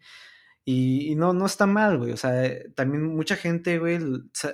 Y, 0.73 1.15
no, 1.17 1.33
no 1.33 1.47
está 1.47 1.67
mal, 1.67 1.99
güey. 1.99 2.13
O 2.13 2.17
sea, 2.17 2.33
también 2.75 3.05
mucha 3.05 3.37
gente, 3.37 3.79
güey, 3.79 3.99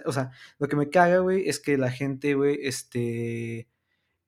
o 0.06 0.12
sea, 0.12 0.30
lo 0.58 0.68
que 0.68 0.76
me 0.76 0.88
caga, 0.88 1.18
güey, 1.18 1.48
es 1.48 1.60
que 1.60 1.76
la 1.76 1.90
gente, 1.90 2.34
güey, 2.34 2.58
este 2.62 3.68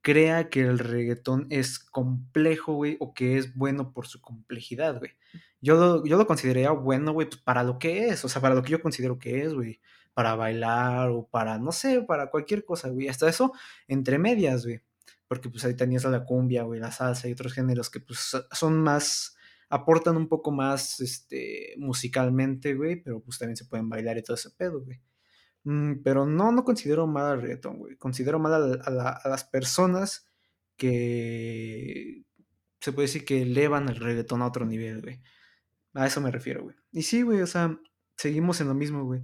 crea 0.03 0.49
que 0.51 0.61
el 0.63 0.79
reggaetón 0.79 1.47
es 1.51 1.79
complejo, 1.79 2.75
güey, 2.75 2.97
o 3.01 3.15
que 3.15 3.39
es 3.39 3.55
bueno 3.55 3.93
por 3.93 4.07
su 4.07 4.21
complejidad, 4.21 4.99
güey. 4.99 5.13
Yo 5.61 5.77
lo, 5.77 6.07
yo 6.07 6.17
lo 6.19 6.27
consideraría 6.27 6.71
bueno, 6.73 7.13
güey, 7.13 7.29
pues 7.29 7.41
para 7.43 7.63
lo 7.65 7.79
que 7.79 8.09
es, 8.09 8.25
o 8.25 8.29
sea, 8.29 8.43
para 8.43 8.55
lo 8.55 8.63
que 8.63 8.73
yo 8.73 8.83
considero 8.83 9.19
que 9.19 9.43
es, 9.43 9.55
güey. 9.55 9.81
Para 10.15 10.35
bailar 10.35 11.11
o 11.11 11.27
para, 11.29 11.59
no 11.59 11.73
sé, 11.73 12.03
para 12.03 12.31
cualquier 12.31 12.65
cosa, 12.65 12.89
güey. 12.91 13.09
Hasta 13.09 13.29
eso, 13.29 13.53
entre 13.87 14.19
medias, 14.19 14.65
güey. 14.65 14.83
Porque 15.27 15.49
pues 15.51 15.65
ahí 15.65 15.75
tenías 15.75 16.05
la 16.05 16.25
cumbia, 16.25 16.65
güey, 16.65 16.81
la 16.81 16.93
salsa 16.93 17.29
y 17.29 17.33
otros 17.33 17.55
géneros 17.55 17.91
que 17.91 18.01
pues 18.01 18.37
son 18.53 18.83
más, 18.83 19.38
aportan 19.69 20.17
un 20.17 20.29
poco 20.29 20.51
más, 20.51 21.01
este, 21.01 21.75
musicalmente, 21.79 22.75
güey, 22.75 23.03
pero 23.03 23.21
pues 23.23 23.39
también 23.39 23.57
se 23.57 23.67
pueden 23.67 23.89
bailar 23.89 24.19
y 24.19 24.23
todo 24.23 24.35
ese 24.37 24.51
pedo, 24.51 24.83
güey. 24.83 25.01
Mm, 25.65 26.03
pero 26.03 26.27
no, 26.27 26.53
no 26.53 26.65
considero 26.65 27.07
mal 27.07 27.27
al 27.27 27.43
reggaetón, 27.43 27.79
güey. 27.79 27.97
Considero 27.97 28.39
mal 28.39 28.81
a, 28.83 29.29
las 29.29 29.45
personas 29.45 30.27
que 30.77 32.25
se 32.81 32.93
puede 32.93 33.09
decir 33.09 33.25
que 33.25 33.43
elevan 33.43 33.89
el 33.89 33.97
reggaetón 33.97 34.43
a 34.43 34.47
otro 34.47 34.65
nivel, 34.67 35.03
güey. 35.03 35.21
A 35.95 36.07
eso 36.07 36.21
me 36.21 36.31
refiero, 36.31 36.63
güey. 36.63 36.77
Y 36.93 37.03
sí, 37.03 37.23
güey, 37.23 37.43
o 37.43 37.47
sea, 37.47 37.79
seguimos 38.17 38.61
en 38.61 38.69
lo 38.69 38.75
mismo, 38.75 39.05
güey. 39.05 39.23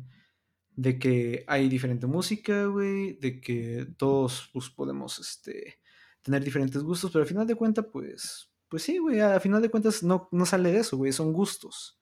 De 0.70 0.98
que 0.98 1.44
hay 1.46 1.68
diferente 1.68 2.06
música, 2.06 2.66
güey. 2.66 3.18
De 3.20 3.40
que 3.40 3.86
todos 3.96 4.50
pues, 4.52 4.70
podemos 4.70 5.18
este, 5.18 5.80
tener 6.22 6.44
diferentes 6.44 6.82
gustos. 6.82 7.12
Pero 7.12 7.22
al 7.22 7.28
final 7.28 7.46
de 7.46 7.54
cuentas, 7.54 7.86
pues, 7.92 8.50
pues 8.68 8.82
sí, 8.82 8.98
güey. 8.98 9.20
Al 9.20 9.40
final 9.40 9.62
de 9.62 9.70
cuentas 9.70 10.02
no, 10.02 10.28
no 10.32 10.46
sale 10.46 10.72
de 10.72 10.80
eso, 10.80 10.96
güey. 10.96 11.12
Son 11.12 11.32
gustos. 11.32 11.98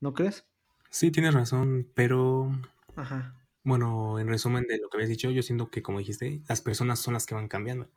¿No 0.00 0.14
crees? 0.14 0.46
Sí, 0.90 1.10
tienes 1.10 1.34
razón, 1.34 1.90
pero... 1.94 2.50
Ajá. 2.96 3.34
Bueno, 3.64 4.18
en 4.18 4.28
resumen 4.28 4.64
de 4.66 4.78
lo 4.78 4.88
que 4.88 4.96
habías 4.96 5.10
dicho, 5.10 5.30
yo 5.30 5.42
siento 5.42 5.70
que, 5.70 5.82
como 5.82 5.98
dijiste, 5.98 6.42
las 6.48 6.60
personas 6.60 7.00
son 7.00 7.14
las 7.14 7.26
que 7.26 7.34
van 7.34 7.48
cambiando. 7.48 7.90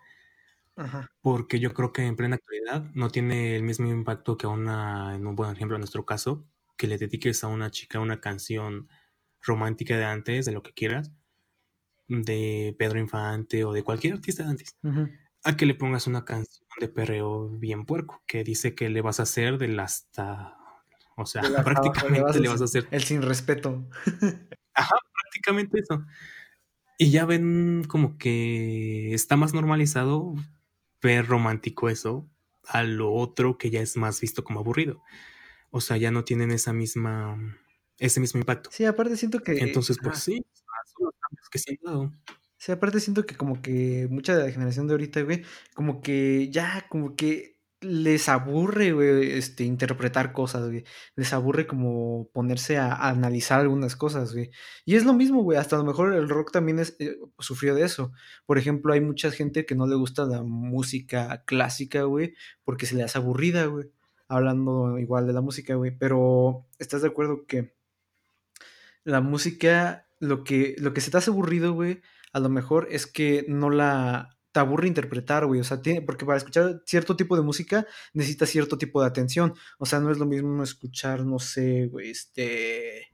Ajá. 0.76 1.10
Porque 1.22 1.60
yo 1.60 1.74
creo 1.74 1.94
que 1.94 2.06
en 2.06 2.16
plena 2.16 2.36
actualidad 2.36 2.92
no 2.94 3.10
tiene 3.10 3.56
el 3.56 3.64
mismo 3.64 3.90
impacto 3.90 4.38
que 4.38 4.48
a 4.48 4.50
una, 4.50 5.16
en 5.16 5.26
un 5.28 5.36
buen 5.36 5.52
ejemplo 5.52 5.76
en 5.76 5.82
nuestro 5.82 6.06
caso, 6.06 6.46
que 6.78 6.88
le 6.88 6.98
dediques 6.98 7.44
a 7.44 7.48
una 7.48 7.70
chica 7.72 8.00
una 8.00 8.20
canción 8.20 8.90
romántica 9.42 9.98
de 9.98 10.06
antes, 10.06 10.46
de 10.46 10.52
lo 10.52 10.64
que 10.64 10.74
quieras, 10.74 11.12
de 12.08 12.76
Pedro 12.78 13.00
Infante 13.00 13.64
o 13.64 13.72
de 13.72 13.84
cualquier 13.84 14.14
artista 14.14 14.44
de 14.44 14.50
antes, 14.50 14.76
a 15.44 15.56
que 15.56 15.66
le 15.66 15.76
pongas 15.76 16.08
una 16.08 16.26
canción 16.26 16.66
de 16.80 16.88
perreo 16.88 17.50
bien 17.50 17.86
puerco, 17.86 18.24
que 18.28 18.44
dice 18.44 18.76
que 18.76 18.90
le 18.90 19.02
vas 19.02 19.20
a 19.20 19.24
hacer 19.24 19.58
del 19.58 19.80
hasta, 19.80 20.58
o 21.16 21.26
sea, 21.26 21.42
prácticamente 21.66 22.40
le 22.40 22.50
vas 22.50 22.62
a 22.62 22.66
hacer 22.66 22.88
el 22.92 23.04
sin 23.04 23.22
respeto. 23.22 23.88
Ajá, 24.74 24.96
prácticamente 25.14 25.80
eso. 25.80 26.06
Y 26.98 27.12
ya 27.12 27.26
ven 27.26 27.84
como 27.88 28.18
que 28.18 29.14
está 29.14 29.36
más 29.36 29.54
normalizado 29.54 30.36
ver 31.02 31.28
romántico 31.28 31.90
eso 31.90 32.30
a 32.68 32.84
lo 32.84 33.12
otro 33.12 33.58
que 33.58 33.70
ya 33.70 33.82
es 33.82 33.98
más 33.98 34.22
visto 34.22 34.44
como 34.44 34.60
aburrido. 34.60 35.02
O 35.72 35.82
sea, 35.82 35.98
ya 35.98 36.12
no 36.12 36.24
tienen 36.24 36.52
esa 36.52 36.74
misma, 36.74 37.38
ese 37.98 38.20
mismo 38.20 38.40
impacto. 38.40 38.70
Sí, 38.72 38.86
aparte 38.86 39.18
siento 39.18 39.40
que... 39.40 39.58
Entonces, 39.58 39.98
pues 40.02 40.20
sí, 40.20 40.46
son 40.54 41.06
los 41.06 41.16
cambios 41.20 41.50
que 41.50 41.60
se 41.60 41.72
han 41.72 41.78
dado. 41.84 42.12
Sí, 42.62 42.72
aparte 42.72 43.00
siento 43.00 43.26
que 43.26 43.36
como 43.36 43.60
que 43.64 44.08
mucha 44.12 44.38
de 44.38 44.44
la 44.44 44.52
generación 44.52 44.86
de 44.88 44.94
ahorita, 44.94 45.24
güey, 45.24 45.44
como 45.74 46.00
que 46.04 46.52
ya, 46.52 46.86
como 46.90 47.16
que 47.16 47.58
les 47.82 48.30
aburre, 48.30 48.92
güey, 48.92 49.32
este, 49.32 49.64
interpretar 49.64 50.32
cosas, 50.32 50.68
güey. 50.70 50.84
Les 51.16 51.34
aburre 51.34 51.66
como 51.66 52.30
ponerse 52.34 52.78
a, 52.78 52.94
analizar 53.10 53.62
algunas 53.62 53.96
cosas, 53.96 54.34
güey. 54.34 54.52
Y 54.86 54.96
es 54.96 55.06
lo 55.06 55.14
mismo, 55.14 55.42
güey. 55.42 55.58
Hasta 55.58 55.76
a 55.76 55.80
lo 55.80 55.86
mejor 55.86 56.14
el 56.14 56.30
rock 56.30 56.52
también 56.52 56.78
es, 56.78 56.96
eh, 57.00 57.18
sufrió 57.40 57.74
de 57.74 57.84
eso. 57.84 58.12
Por 58.46 58.60
ejemplo, 58.60 58.94
hay 58.94 59.02
mucha 59.02 59.32
gente 59.32 59.66
que 59.66 59.74
no 59.74 59.88
le 59.88 59.96
gusta 59.96 60.26
la 60.26 60.44
música 60.44 61.44
clásica, 61.46 62.04
güey, 62.04 62.36
porque 62.64 62.86
se 62.86 62.96
le 62.96 63.04
hace 63.04 63.18
aburrida, 63.18 63.66
güey. 63.66 63.88
Hablando 64.28 65.00
igual 65.00 65.26
de 65.26 65.34
la 65.34 65.42
música, 65.42 65.74
güey. 65.76 65.98
Pero, 65.98 66.68
¿estás 66.78 67.02
de 67.02 67.08
acuerdo 67.08 67.46
que 67.48 67.74
la 69.04 69.22
música, 69.22 70.08
lo 70.20 70.44
que, 70.44 70.76
lo 70.78 70.94
que 70.94 71.02
se 71.02 71.10
te 71.12 71.18
hace 71.18 71.32
aburrido, 71.32 71.74
güey, 71.74 72.02
a 72.34 72.40
lo 72.40 72.50
mejor 72.50 72.88
es 72.92 73.08
que 73.08 73.46
no 73.48 73.70
la 73.70 74.38
te 74.52 74.60
aburre 74.60 74.88
interpretar, 74.88 75.46
güey. 75.46 75.62
O 75.62 75.64
sea, 75.64 75.82
tiene, 75.82 76.02
porque 76.02 76.26
para 76.26 76.38
escuchar 76.38 76.82
cierto 76.86 77.16
tipo 77.16 77.36
de 77.36 77.42
música 77.42 77.86
necesitas 78.14 78.50
cierto 78.50 78.78
tipo 78.78 79.02
de 79.02 79.08
atención. 79.08 79.54
O 79.80 79.86
sea, 79.86 80.00
no 80.00 80.12
es 80.12 80.18
lo 80.18 80.26
mismo 80.26 80.64
escuchar, 80.64 81.26
no 81.26 81.40
sé, 81.40 81.88
güey, 81.88 82.12
este. 82.12 83.08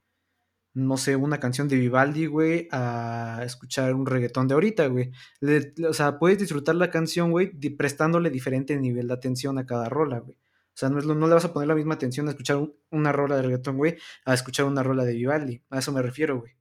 No 0.73 0.97
sé, 0.97 1.15
una 1.15 1.39
canción 1.39 1.67
de 1.67 1.75
Vivaldi, 1.77 2.27
güey, 2.27 2.67
a 2.71 3.41
escuchar 3.43 3.95
un 3.95 4.05
reggaetón 4.05 4.47
de 4.47 4.53
ahorita, 4.53 4.87
güey. 4.87 5.11
o 5.89 5.93
sea, 5.93 6.19
puedes 6.19 6.37
disfrutar 6.37 6.75
la 6.75 6.91
canción, 6.91 7.31
güey, 7.31 7.51
prestándole 7.75 8.29
diferente 8.29 8.77
nivel 8.77 9.07
de 9.07 9.13
atención 9.15 9.57
a 9.57 9.65
cada 9.65 9.89
rola, 9.89 10.19
güey. 10.19 10.37
O 10.37 10.79
sea, 10.79 10.89
no, 10.89 10.99
es 10.99 11.05
no 11.05 11.27
le 11.27 11.33
vas 11.33 11.45
a 11.45 11.53
poner 11.53 11.67
la 11.67 11.75
misma 11.75 11.95
atención 11.95 12.27
a 12.27 12.31
escuchar 12.31 12.59
una 12.91 13.11
rola 13.11 13.37
de 13.37 13.41
reggaetón, 13.43 13.77
güey, 13.77 13.97
a 14.25 14.33
escuchar 14.35 14.65
una 14.65 14.83
rola 14.83 15.03
de 15.03 15.13
Vivaldi. 15.13 15.63
A 15.71 15.79
eso 15.79 15.91
me 15.91 16.01
refiero, 16.03 16.39
güey 16.39 16.57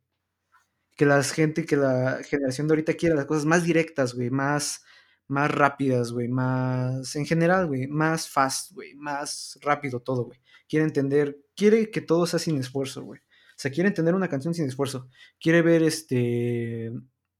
que 0.96 1.06
la 1.06 1.22
gente, 1.22 1.66
que 1.66 1.76
la 1.76 2.20
generación 2.24 2.68
de 2.68 2.72
ahorita 2.72 2.94
quiere 2.94 3.14
las 3.14 3.26
cosas 3.26 3.44
más 3.44 3.64
directas, 3.64 4.14
güey, 4.14 4.30
más, 4.30 4.84
más 5.28 5.50
rápidas, 5.50 6.12
güey, 6.12 6.28
más, 6.28 7.14
en 7.16 7.26
general, 7.26 7.66
güey, 7.66 7.86
más 7.86 8.28
fast, 8.28 8.72
güey, 8.72 8.94
más 8.94 9.58
rápido 9.62 10.00
todo, 10.00 10.24
güey. 10.24 10.40
Quiere 10.68 10.84
entender, 10.84 11.38
quiere 11.54 11.90
que 11.90 12.00
todo 12.00 12.26
sea 12.26 12.38
sin 12.38 12.58
esfuerzo, 12.58 13.02
güey. 13.04 13.20
O 13.20 13.58
sea, 13.58 13.70
quiere 13.70 13.88
entender 13.88 14.14
una 14.14 14.28
canción 14.28 14.54
sin 14.54 14.66
esfuerzo. 14.66 15.08
Quiere 15.40 15.62
ver, 15.62 15.82
este, 15.82 16.90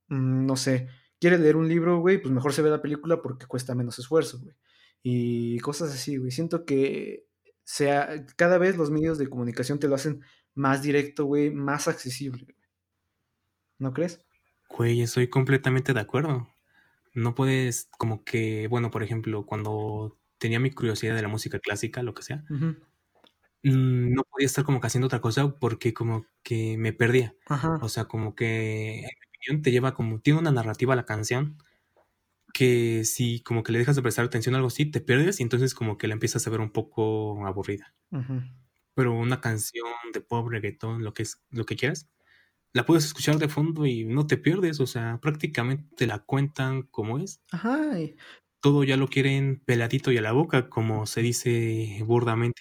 mm, 0.08 0.46
no 0.46 0.56
sé, 0.56 0.88
quiere 1.20 1.38
leer 1.38 1.56
un 1.56 1.68
libro, 1.68 1.98
güey, 2.00 2.18
pues 2.20 2.32
mejor 2.32 2.52
se 2.52 2.62
ve 2.62 2.70
la 2.70 2.82
película 2.82 3.22
porque 3.22 3.46
cuesta 3.46 3.74
menos 3.74 3.98
esfuerzo, 3.98 4.40
güey. 4.40 4.54
Y 5.02 5.58
cosas 5.60 5.92
así, 5.92 6.16
güey. 6.16 6.30
Siento 6.30 6.64
que 6.64 7.26
sea, 7.64 8.26
cada 8.36 8.58
vez 8.58 8.76
los 8.76 8.90
medios 8.90 9.18
de 9.18 9.28
comunicación 9.28 9.78
te 9.78 9.88
lo 9.88 9.94
hacen 9.94 10.22
más 10.54 10.82
directo, 10.82 11.26
güey, 11.26 11.50
más 11.50 11.88
accesible. 11.88 12.55
¿No 13.78 13.92
crees? 13.92 14.20
Güey, 14.68 15.02
estoy 15.02 15.28
completamente 15.28 15.92
de 15.92 16.00
acuerdo. 16.00 16.48
No 17.14 17.34
puedes, 17.34 17.88
como 17.98 18.24
que, 18.24 18.68
bueno, 18.68 18.90
por 18.90 19.02
ejemplo, 19.02 19.46
cuando 19.46 20.18
tenía 20.38 20.60
mi 20.60 20.70
curiosidad 20.70 21.14
de 21.14 21.22
la 21.22 21.28
música 21.28 21.58
clásica, 21.60 22.02
lo 22.02 22.14
que 22.14 22.22
sea, 22.22 22.44
mm, 23.62 24.12
no 24.14 24.22
podía 24.24 24.46
estar 24.46 24.64
como 24.64 24.80
que 24.80 24.86
haciendo 24.86 25.06
otra 25.06 25.20
cosa 25.20 25.58
porque 25.58 25.94
como 25.94 26.26
que 26.42 26.76
me 26.78 26.92
perdía. 26.92 27.34
O 27.80 27.88
sea, 27.88 28.04
como 28.06 28.34
que, 28.34 28.98
en 28.98 29.02
mi 29.04 29.38
opinión, 29.38 29.62
te 29.62 29.70
lleva 29.70 29.94
como, 29.94 30.20
tiene 30.20 30.40
una 30.40 30.52
narrativa 30.52 30.96
la 30.96 31.04
canción 31.04 31.58
que 32.52 33.04
si 33.04 33.42
como 33.42 33.62
que 33.62 33.72
le 33.72 33.78
dejas 33.78 33.96
de 33.96 34.02
prestar 34.02 34.24
atención 34.24 34.54
a 34.54 34.58
algo 34.58 34.68
así, 34.68 34.86
te 34.86 35.02
pierdes 35.02 35.40
y 35.40 35.42
entonces 35.42 35.74
como 35.74 35.98
que 35.98 36.08
la 36.08 36.14
empiezas 36.14 36.46
a 36.46 36.50
ver 36.50 36.60
un 36.60 36.70
poco 36.70 37.46
aburrida. 37.46 37.94
Pero 38.94 39.12
una 39.12 39.42
canción 39.42 39.86
de 40.14 40.22
pop, 40.22 40.48
reggaetón, 40.48 41.04
lo 41.04 41.12
que 41.12 41.22
es, 41.24 41.42
lo 41.50 41.66
que 41.66 41.76
quieras, 41.76 42.08
la 42.76 42.84
puedes 42.84 43.06
escuchar 43.06 43.38
de 43.38 43.48
fondo 43.48 43.86
y 43.86 44.04
no 44.04 44.26
te 44.26 44.36
pierdes, 44.36 44.80
o 44.80 44.86
sea, 44.86 45.18
prácticamente 45.22 45.88
te 45.96 46.06
la 46.06 46.18
cuentan 46.18 46.82
como 46.82 47.18
es. 47.18 47.40
Ajá. 47.50 47.96
Todo 48.60 48.84
ya 48.84 48.98
lo 48.98 49.08
quieren 49.08 49.62
peladito 49.64 50.12
y 50.12 50.18
a 50.18 50.20
la 50.20 50.32
boca, 50.32 50.68
como 50.68 51.06
se 51.06 51.22
dice 51.22 52.02
burdamente. 52.04 52.60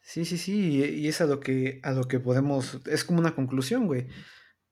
Sí, 0.00 0.24
sí, 0.24 0.38
sí, 0.38 0.82
y 0.82 1.06
es 1.06 1.20
a 1.20 1.26
lo 1.26 1.38
que, 1.38 1.80
a 1.82 1.92
lo 1.92 2.08
que 2.08 2.18
podemos, 2.18 2.80
es 2.86 3.04
como 3.04 3.18
una 3.18 3.34
conclusión, 3.34 3.86
güey, 3.86 4.06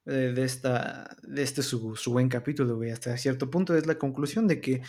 de, 0.03 0.43
esta, 0.43 1.15
de 1.21 1.43
este 1.43 1.61
su, 1.61 1.95
su 1.95 2.13
buen 2.13 2.27
capítulo, 2.27 2.75
güey, 2.75 2.89
hasta 2.89 3.15
cierto 3.17 3.51
punto 3.51 3.77
es 3.77 3.85
la 3.85 3.99
conclusión 3.99 4.47
de 4.47 4.61
que 4.61 4.81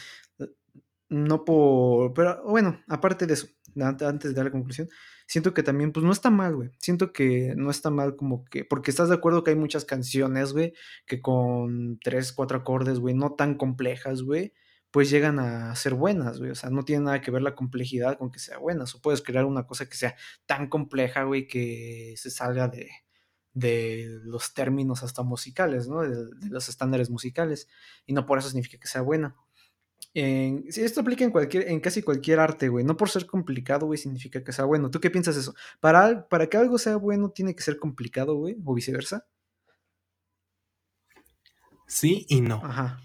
no 1.11 1.45
por, 1.45 2.15
pero 2.15 2.43
bueno, 2.45 2.83
aparte 2.89 3.27
de 3.27 3.35
eso, 3.35 3.49
antes 3.79 4.31
de 4.31 4.33
dar 4.33 4.47
la 4.47 4.53
conclusión, 4.53 4.89
siento 5.27 5.55
que 5.55 5.63
también, 5.63 5.93
pues 5.93 6.05
no 6.05 6.13
está 6.13 6.31
mal, 6.31 6.57
güey. 6.57 6.71
Siento 6.79 7.13
que 7.13 7.55
no 7.57 7.71
está 7.71 7.91
mal 7.91 8.17
como 8.17 8.45
que, 8.45 8.65
porque 8.65 8.91
estás 8.91 9.09
de 9.09 9.17
acuerdo 9.17 9.45
que 9.45 9.51
hay 9.51 9.57
muchas 9.57 9.85
canciones, 9.85 10.53
güey, 10.53 10.73
que 11.07 11.21
con 11.21 11.99
tres, 12.03 12.33
cuatro 12.33 12.59
acordes, 12.59 13.01
güey, 13.01 13.15
no 13.15 13.35
tan 13.35 13.57
complejas, 13.57 14.23
güey, 14.23 14.55
pues 14.91 15.11
llegan 15.11 15.39
a 15.39 15.75
ser 15.77 15.95
buenas, 15.95 16.39
güey. 16.39 16.51
O 16.51 16.55
sea, 16.55 16.71
no 16.71 16.85
tiene 16.85 17.05
nada 17.05 17.21
que 17.21 17.31
ver 17.31 17.43
la 17.43 17.55
complejidad 17.55 18.19
con 18.19 18.31
que 18.31 18.39
sea 18.39 18.59
buenas. 18.59 18.95
O 18.95 19.01
puedes 19.03 19.23
crear 19.23 19.45
una 19.45 19.67
cosa 19.67 19.89
que 19.89 19.97
sea 19.97 20.17
tan 20.47 20.69
compleja, 20.69 21.25
güey, 21.25 21.47
que 21.49 22.15
se 22.17 22.31
salga 22.31 22.69
de, 22.69 22.89
de 23.53 24.07
los 24.25 24.55
términos 24.55 25.03
hasta 25.03 25.23
musicales, 25.23 25.89
¿no? 25.89 26.03
De, 26.03 26.27
de, 26.37 26.51
los 26.51 26.69
estándares 26.69 27.11
musicales. 27.11 27.69
Y 28.07 28.13
no 28.15 28.27
por 28.27 28.39
eso 28.39 28.49
significa 28.49 28.79
que 28.79 28.89
sea 28.89 29.03
buena. 29.03 29.37
En, 30.19 30.65
esto 30.69 31.03
aplica 31.03 31.25
en, 31.25 31.31
cualquier, 31.31 31.69
en 31.69 31.79
casi 31.79 32.01
cualquier 32.01 32.41
arte, 32.41 32.71
güey. 32.71 32.87
No 32.87 32.97
por 32.97 33.11
ser 33.11 33.27
complicado, 33.27 33.85
güey, 33.85 33.99
significa 33.99 34.43
que 34.43 34.51
sea 34.51 34.65
bueno. 34.65 34.91
¿Tú 34.91 34.99
qué 34.99 35.11
piensas 35.11 35.35
de 35.35 35.43
eso? 35.43 35.55
Para, 35.79 36.27
para 36.27 36.47
que 36.47 36.57
algo 36.57 36.79
sea 36.79 36.97
bueno, 36.97 37.29
tiene 37.29 37.55
que 37.55 37.63
ser 37.63 37.79
complicado, 37.79 38.35
güey, 38.35 38.57
o 38.65 38.73
viceversa. 38.73 39.27
Sí 41.87 42.25
y 42.31 42.41
no. 42.41 42.63
Ajá. 42.65 42.99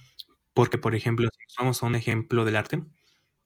Porque, 0.53 0.78
por 0.78 0.95
ejemplo, 0.95 1.28
si 1.34 1.55
vamos 1.59 1.84
a 1.84 1.86
un 1.86 1.95
ejemplo 1.95 2.45
del 2.45 2.55
arte, 2.55 2.82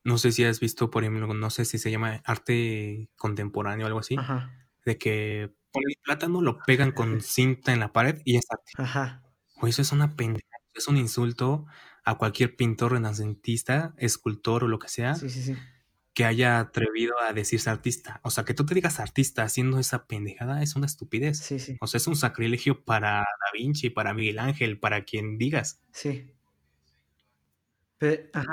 no 0.03 0.20
sé 0.20 0.32
si 0.32 0.43
has 0.43 0.59
visto, 0.59 0.91
por 0.91 1.03
ejemplo, 1.03 1.34
no 1.34 1.49
sé 1.49 1.66
si 1.66 1.80
se 1.80 1.89
llama 1.89 2.22
arte 2.24 3.09
contemporáneo 3.16 3.86
o 3.86 3.88
algo 3.88 3.99
así, 3.99 4.16
Ajá. 4.16 4.51
de 4.86 4.99
que 4.99 5.55
por 5.72 5.82
el 5.89 5.97
plátano 6.03 6.39
lo 6.39 6.59
pegan 6.68 6.91
con 6.91 7.20
cinta 7.22 7.74
en 7.74 7.80
la 7.80 7.91
pared 7.91 8.22
y 8.26 8.38
es 8.38 8.45
arte. 8.47 8.74
Ajá. 8.78 9.24
O 9.59 9.66
eso 9.66 9.82
es 9.82 9.91
una 9.91 10.16
pendeja, 10.16 10.55
es 10.76 10.88
un 10.88 10.97
insulto 10.97 11.66
a 12.06 12.16
cualquier 12.16 12.56
pintor 12.56 12.93
renacentista, 12.93 13.93
escultor 13.97 14.64
o 14.64 14.68
lo 14.68 14.80
que 14.80 14.88
sea, 14.88 15.16
que 16.14 16.24
haya 16.24 16.60
atrevido 16.60 17.20
a 17.20 17.34
decirse 17.34 17.70
artista. 17.70 18.22
O 18.24 18.30
sea, 18.30 18.45
que 18.45 18.53
tú 18.53 18.66
te 18.66 18.76
digas 18.76 18.99
artista 18.99 19.43
haciendo 19.43 19.80
esa 19.80 20.06
pendejada 20.08 20.64
es 20.64 20.76
una 20.76 20.86
estupidez. 20.86 21.51
O 21.82 21.88
sea, 21.88 21.97
es 21.97 22.08
un 22.08 22.16
sacrilegio 22.16 22.86
para 22.86 23.18
Da 23.18 23.51
Vinci, 23.53 23.89
para 23.89 24.14
Miguel 24.14 24.39
Ángel, 24.39 24.80
para 24.80 25.03
quien 25.03 25.38
digas. 25.38 25.82
Sí. 25.91 26.32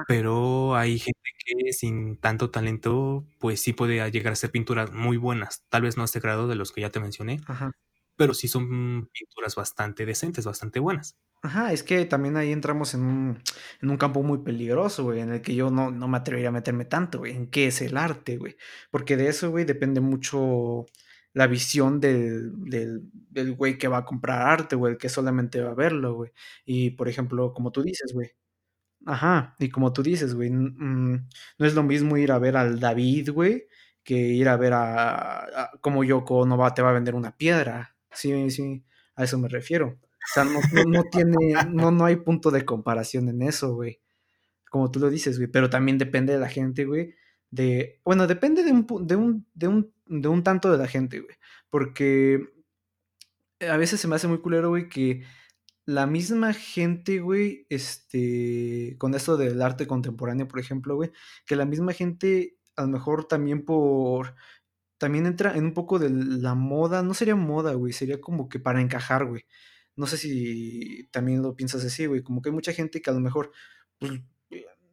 Pero 0.08 0.76
hay 0.76 0.98
gente 0.98 1.20
que 1.44 1.72
sin 1.72 2.16
tanto 2.16 2.50
talento, 2.50 3.26
pues 3.38 3.60
sí 3.60 3.72
puede 3.72 4.10
llegar 4.10 4.30
a 4.30 4.32
hacer 4.32 4.50
pinturas 4.50 4.92
muy 4.92 5.16
buenas. 5.16 5.64
Tal 5.68 5.82
vez 5.82 5.96
no 5.96 6.02
a 6.02 6.06
este 6.06 6.20
grado 6.20 6.48
de 6.48 6.54
los 6.54 6.72
que 6.72 6.80
ya 6.80 6.90
te 6.90 7.00
mencioné, 7.00 7.40
pero 8.16 8.34
sí 8.34 8.48
son 8.48 9.08
pinturas 9.12 9.54
bastante 9.54 10.06
decentes, 10.06 10.44
bastante 10.44 10.80
buenas. 10.80 11.16
Ajá, 11.44 11.72
es 11.72 11.82
que 11.82 12.04
también 12.04 12.36
ahí 12.36 12.52
entramos 12.52 12.94
en 12.94 13.02
un, 13.02 13.42
en 13.80 13.90
un 13.90 13.96
campo 13.96 14.22
muy 14.22 14.38
peligroso, 14.38 15.02
güey, 15.04 15.20
en 15.20 15.32
el 15.32 15.42
que 15.42 15.54
yo 15.56 15.70
no, 15.70 15.90
no 15.90 16.06
me 16.06 16.18
atrevería 16.18 16.50
a 16.50 16.52
meterme 16.52 16.84
tanto, 16.84 17.18
güey, 17.18 17.32
en 17.34 17.48
qué 17.50 17.66
es 17.66 17.82
el 17.82 17.96
arte, 17.96 18.36
güey. 18.36 18.56
Porque 18.92 19.16
de 19.16 19.26
eso, 19.28 19.50
güey, 19.50 19.64
depende 19.64 20.00
mucho 20.00 20.86
la 21.32 21.48
visión 21.48 21.98
del, 22.00 22.52
del, 22.70 23.02
del 23.12 23.54
güey 23.54 23.76
que 23.76 23.88
va 23.88 23.98
a 23.98 24.04
comprar 24.04 24.42
arte, 24.46 24.76
güey, 24.76 24.92
el 24.92 24.98
que 24.98 25.08
solamente 25.08 25.60
va 25.60 25.72
a 25.72 25.74
verlo, 25.74 26.14
güey. 26.14 26.30
Y, 26.64 26.90
por 26.90 27.08
ejemplo, 27.08 27.52
como 27.52 27.72
tú 27.72 27.82
dices, 27.82 28.12
güey, 28.14 28.30
Ajá, 29.06 29.56
y 29.58 29.68
como 29.70 29.92
tú 29.92 30.02
dices, 30.02 30.34
güey, 30.34 30.50
mm, 30.50 31.28
no 31.58 31.66
es 31.66 31.74
lo 31.74 31.82
mismo 31.82 32.16
ir 32.16 32.30
a 32.32 32.38
ver 32.38 32.56
al 32.56 32.78
David, 32.78 33.30
güey, 33.32 33.66
que 34.04 34.14
ir 34.14 34.48
a 34.48 34.56
ver 34.56 34.72
a, 34.74 35.70
como 35.80 36.04
Yoko 36.04 36.46
no 36.46 36.56
va, 36.56 36.72
te 36.74 36.82
va 36.82 36.90
a 36.90 36.92
vender 36.92 37.14
una 37.16 37.36
piedra. 37.36 37.91
Sí, 38.12 38.50
sí, 38.50 38.84
a 39.16 39.24
eso 39.24 39.38
me 39.38 39.48
refiero. 39.48 39.98
O 40.02 40.32
sea, 40.34 40.44
no, 40.44 40.60
no, 40.86 41.04
tiene, 41.04 41.54
no, 41.70 41.90
no 41.90 42.04
hay 42.04 42.16
punto 42.16 42.50
de 42.50 42.64
comparación 42.64 43.28
en 43.28 43.42
eso, 43.42 43.74
güey. 43.74 44.00
Como 44.70 44.90
tú 44.90 45.00
lo 45.00 45.10
dices, 45.10 45.38
güey, 45.38 45.50
pero 45.50 45.68
también 45.68 45.98
depende 45.98 46.32
de 46.32 46.38
la 46.38 46.48
gente, 46.48 46.84
güey. 46.84 47.14
De, 47.50 48.00
bueno, 48.04 48.26
depende 48.26 48.62
de 48.62 48.72
un, 48.72 48.86
de 49.06 49.16
un, 49.16 49.46
de 49.52 49.68
un, 49.68 49.92
de 50.06 50.28
un 50.28 50.42
tanto 50.42 50.70
de 50.70 50.78
la 50.78 50.86
gente, 50.86 51.20
güey. 51.20 51.36
Porque 51.70 52.48
a 53.60 53.76
veces 53.76 54.00
se 54.00 54.08
me 54.08 54.16
hace 54.16 54.28
muy 54.28 54.38
culero, 54.38 54.70
güey, 54.70 54.88
que 54.88 55.22
la 55.84 56.06
misma 56.06 56.52
gente, 56.52 57.20
güey, 57.20 57.66
este, 57.68 58.96
con 58.98 59.14
esto 59.14 59.36
del 59.36 59.60
arte 59.60 59.86
contemporáneo, 59.86 60.48
por 60.48 60.60
ejemplo, 60.60 60.94
güey, 60.94 61.10
que 61.46 61.56
la 61.56 61.64
misma 61.64 61.92
gente, 61.92 62.56
a 62.76 62.82
lo 62.82 62.88
mejor 62.88 63.26
también 63.26 63.64
por, 63.64 64.34
también 65.02 65.26
entra 65.26 65.56
en 65.56 65.64
un 65.64 65.74
poco 65.74 65.98
de 65.98 66.10
la 66.10 66.54
moda, 66.54 67.02
no 67.02 67.12
sería 67.12 67.34
moda, 67.34 67.72
güey, 67.74 67.92
sería 67.92 68.20
como 68.20 68.48
que 68.48 68.60
para 68.60 68.80
encajar, 68.80 69.26
güey. 69.26 69.44
No 69.96 70.06
sé 70.06 70.16
si 70.16 71.08
también 71.10 71.42
lo 71.42 71.56
piensas 71.56 71.84
así, 71.84 72.06
güey, 72.06 72.22
como 72.22 72.40
que 72.40 72.50
hay 72.50 72.54
mucha 72.54 72.72
gente 72.72 73.02
que 73.02 73.10
a 73.10 73.12
lo 73.12 73.18
mejor, 73.18 73.50
pues, 73.98 74.12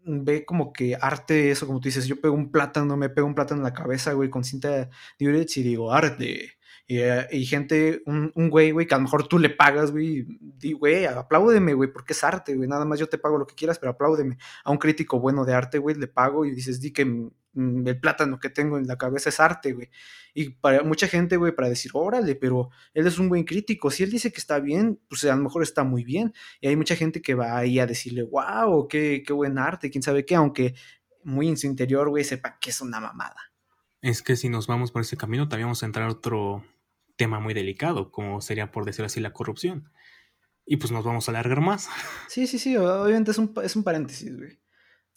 ve 0.04 0.46
como 0.46 0.74
que 0.74 0.96
arte, 1.00 1.52
eso, 1.52 1.68
como 1.68 1.80
tú 1.80 1.90
dices, 1.90 2.08
yo 2.08 2.20
pego 2.20 2.34
un 2.34 2.52
plátano, 2.52 2.98
me 2.98 3.10
pego 3.10 3.28
un 3.28 3.36
plátano 3.36 3.60
en 3.60 3.66
la 3.66 3.74
cabeza, 3.74 4.14
güey, 4.14 4.32
con 4.32 4.44
cinta 4.44 4.70
de 4.70 4.90
y 5.20 5.62
digo, 5.62 5.94
arte 5.94 6.54
eh, 6.92 7.28
y, 7.32 7.46
gente, 7.46 8.02
un, 8.08 8.32
un 8.34 8.50
güey, 8.50 8.72
güey, 8.72 8.88
que 8.88 8.96
a 8.96 8.98
lo 8.98 9.04
mejor 9.04 9.28
tú 9.28 9.38
le 9.38 9.52
pagas, 9.52 9.92
güey, 9.92 10.26
di, 10.40 10.74
güey, 10.74 11.06
apláudeme, 11.06 11.76
güey, 11.76 11.94
porque 11.94 12.14
es 12.14 12.24
arte, 12.24 12.56
güey, 12.56 12.68
nada 12.68 12.84
más 12.84 12.98
yo 12.98 13.08
te 13.08 13.20
pago 13.20 13.38
lo 13.38 13.46
que 13.46 13.54
quieras, 13.54 13.78
pero 13.78 13.92
apláudeme. 13.92 14.40
A 14.64 14.72
un 14.72 14.80
crítico 14.80 15.20
bueno 15.20 15.46
de 15.46 15.54
arte, 15.54 15.78
güey, 15.78 15.96
le 15.96 16.08
pago 16.08 16.46
y 16.46 16.52
dices, 16.52 16.82
di 16.82 16.92
que 16.92 17.06
mm, 17.06 17.88
el 17.88 18.00
plátano 18.00 18.40
que 18.40 18.50
tengo 18.50 18.80
en 18.80 18.88
la 18.88 18.98
cabeza 18.98 19.30
es 19.30 19.40
arte, 19.40 19.74
güey. 19.74 19.92
Y 20.34 20.50
para 20.50 20.82
mucha 20.82 21.08
gente, 21.08 21.38
güey, 21.38 21.52
para 21.56 21.70
decir, 21.70 21.92
órale, 21.94 22.34
pero 22.34 22.72
él 22.96 23.06
es 23.06 23.20
un 23.20 23.30
buen 23.30 23.44
crítico. 23.44 23.92
Si 23.92 24.02
él 24.02 24.10
dice 24.10 24.32
que 24.32 24.40
está 24.40 24.60
bien, 24.60 25.00
pues 25.08 25.24
a 25.26 25.36
lo 25.36 25.44
mejor 25.44 25.62
está 25.62 25.84
muy 25.84 26.04
bien. 26.04 26.34
Y 26.60 26.70
hay 26.70 26.76
mucha 26.76 26.96
gente 26.96 27.22
que 27.22 27.36
va 27.36 27.56
ahí 27.56 27.78
a 27.78 27.86
decirle, 27.86 28.24
wow, 28.24 28.88
qué, 28.88 29.22
qué 29.24 29.34
buen 29.34 29.60
arte, 29.60 29.92
quién 29.92 30.02
sabe 30.02 30.26
qué, 30.26 30.34
aunque 30.34 30.74
muy 31.24 31.50
en 31.50 31.58
su 31.58 31.68
interior, 31.68 32.10
güey, 32.10 32.24
sepa 32.24 32.58
que 32.60 32.72
es 32.72 32.82
una 32.82 33.00
mamada. 33.00 33.54
Es 34.02 34.24
que 34.24 34.36
si 34.36 34.50
nos 34.50 34.66
vamos 34.66 34.92
por 34.92 35.04
ese 35.04 35.18
camino, 35.18 35.48
también 35.48 35.68
vamos 35.68 35.84
a 35.84 35.86
entrar 35.86 36.08
a 36.08 36.12
otro 36.12 36.64
tema 37.20 37.40
muy 37.42 37.54
delicado, 37.54 38.12
como 38.12 38.40
sería 38.40 38.72
por 38.72 38.86
decir 38.86 39.04
así 39.04 39.20
la 39.20 39.34
corrupción. 39.34 39.92
Y 40.66 40.78
pues 40.78 40.92
nos 40.92 41.04
vamos 41.04 41.28
a 41.28 41.32
alargar 41.32 41.62
más. 41.62 41.90
Sí, 42.30 42.48
sí, 42.48 42.58
sí, 42.58 42.78
obviamente 42.78 43.32
es 43.32 43.38
un, 43.38 43.54
es 43.62 43.76
un 43.76 43.84
paréntesis, 43.84 44.36
güey. 44.36 44.60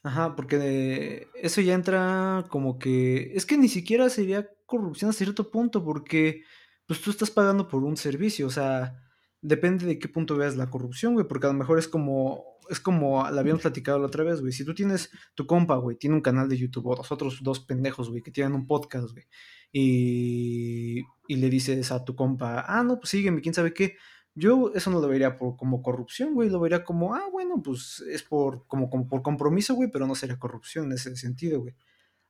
Ajá, 0.02 0.34
porque 0.34 1.28
eso 1.36 1.60
ya 1.60 1.74
entra 1.74 2.44
como 2.48 2.78
que... 2.78 3.32
Es 3.34 3.46
que 3.46 3.56
ni 3.56 3.68
siquiera 3.68 4.08
sería 4.10 4.50
corrupción 4.66 5.10
a 5.10 5.12
cierto 5.12 5.50
punto, 5.50 5.84
porque 5.84 6.42
pues 6.86 7.00
tú 7.00 7.10
estás 7.10 7.30
pagando 7.30 7.68
por 7.68 7.84
un 7.84 7.96
servicio, 7.96 8.48
o 8.48 8.50
sea, 8.50 9.00
depende 9.40 9.86
de 9.86 10.00
qué 10.00 10.08
punto 10.08 10.36
veas 10.36 10.56
la 10.56 10.70
corrupción, 10.70 11.14
güey, 11.14 11.28
porque 11.28 11.46
a 11.46 11.50
lo 11.50 11.58
mejor 11.58 11.78
es 11.78 11.86
como... 11.86 12.50
Es 12.70 12.80
como 12.80 13.28
la 13.28 13.40
habíamos 13.40 13.62
platicado 13.62 13.98
la 13.98 14.06
otra 14.06 14.24
vez, 14.24 14.40
güey. 14.40 14.52
Si 14.52 14.64
tú 14.64 14.72
tienes 14.72 15.10
tu 15.34 15.46
compa, 15.46 15.76
güey, 15.76 15.96
tiene 15.98 16.14
un 16.16 16.22
canal 16.22 16.48
de 16.48 16.56
YouTube, 16.56 16.86
o 16.86 16.96
los 16.96 17.12
otros 17.12 17.42
dos 17.42 17.60
pendejos, 17.60 18.08
güey, 18.08 18.22
que 18.22 18.30
tienen 18.30 18.54
un 18.54 18.66
podcast, 18.66 19.12
güey, 19.12 19.26
y, 19.72 21.02
le 21.28 21.50
dices 21.50 21.90
a 21.92 22.04
tu 22.04 22.14
compa, 22.14 22.64
ah, 22.68 22.82
no, 22.84 22.98
pues 22.98 23.10
sígueme, 23.10 23.40
quién 23.40 23.54
sabe 23.54 23.72
qué. 23.74 23.96
Yo 24.34 24.72
eso 24.74 24.90
no 24.90 25.00
lo 25.00 25.08
vería 25.08 25.36
por, 25.36 25.56
como 25.56 25.82
corrupción, 25.82 26.34
güey, 26.34 26.50
lo 26.50 26.60
vería 26.60 26.84
como, 26.84 27.14
ah, 27.14 27.28
bueno, 27.30 27.62
pues 27.62 28.00
es 28.08 28.22
por, 28.22 28.66
como, 28.66 28.90
como 28.90 29.08
por 29.08 29.22
compromiso, 29.22 29.74
güey, 29.74 29.90
pero 29.90 30.06
no 30.06 30.14
sería 30.14 30.38
corrupción 30.38 30.86
en 30.86 30.92
ese 30.92 31.16
sentido, 31.16 31.60
güey. 31.60 31.74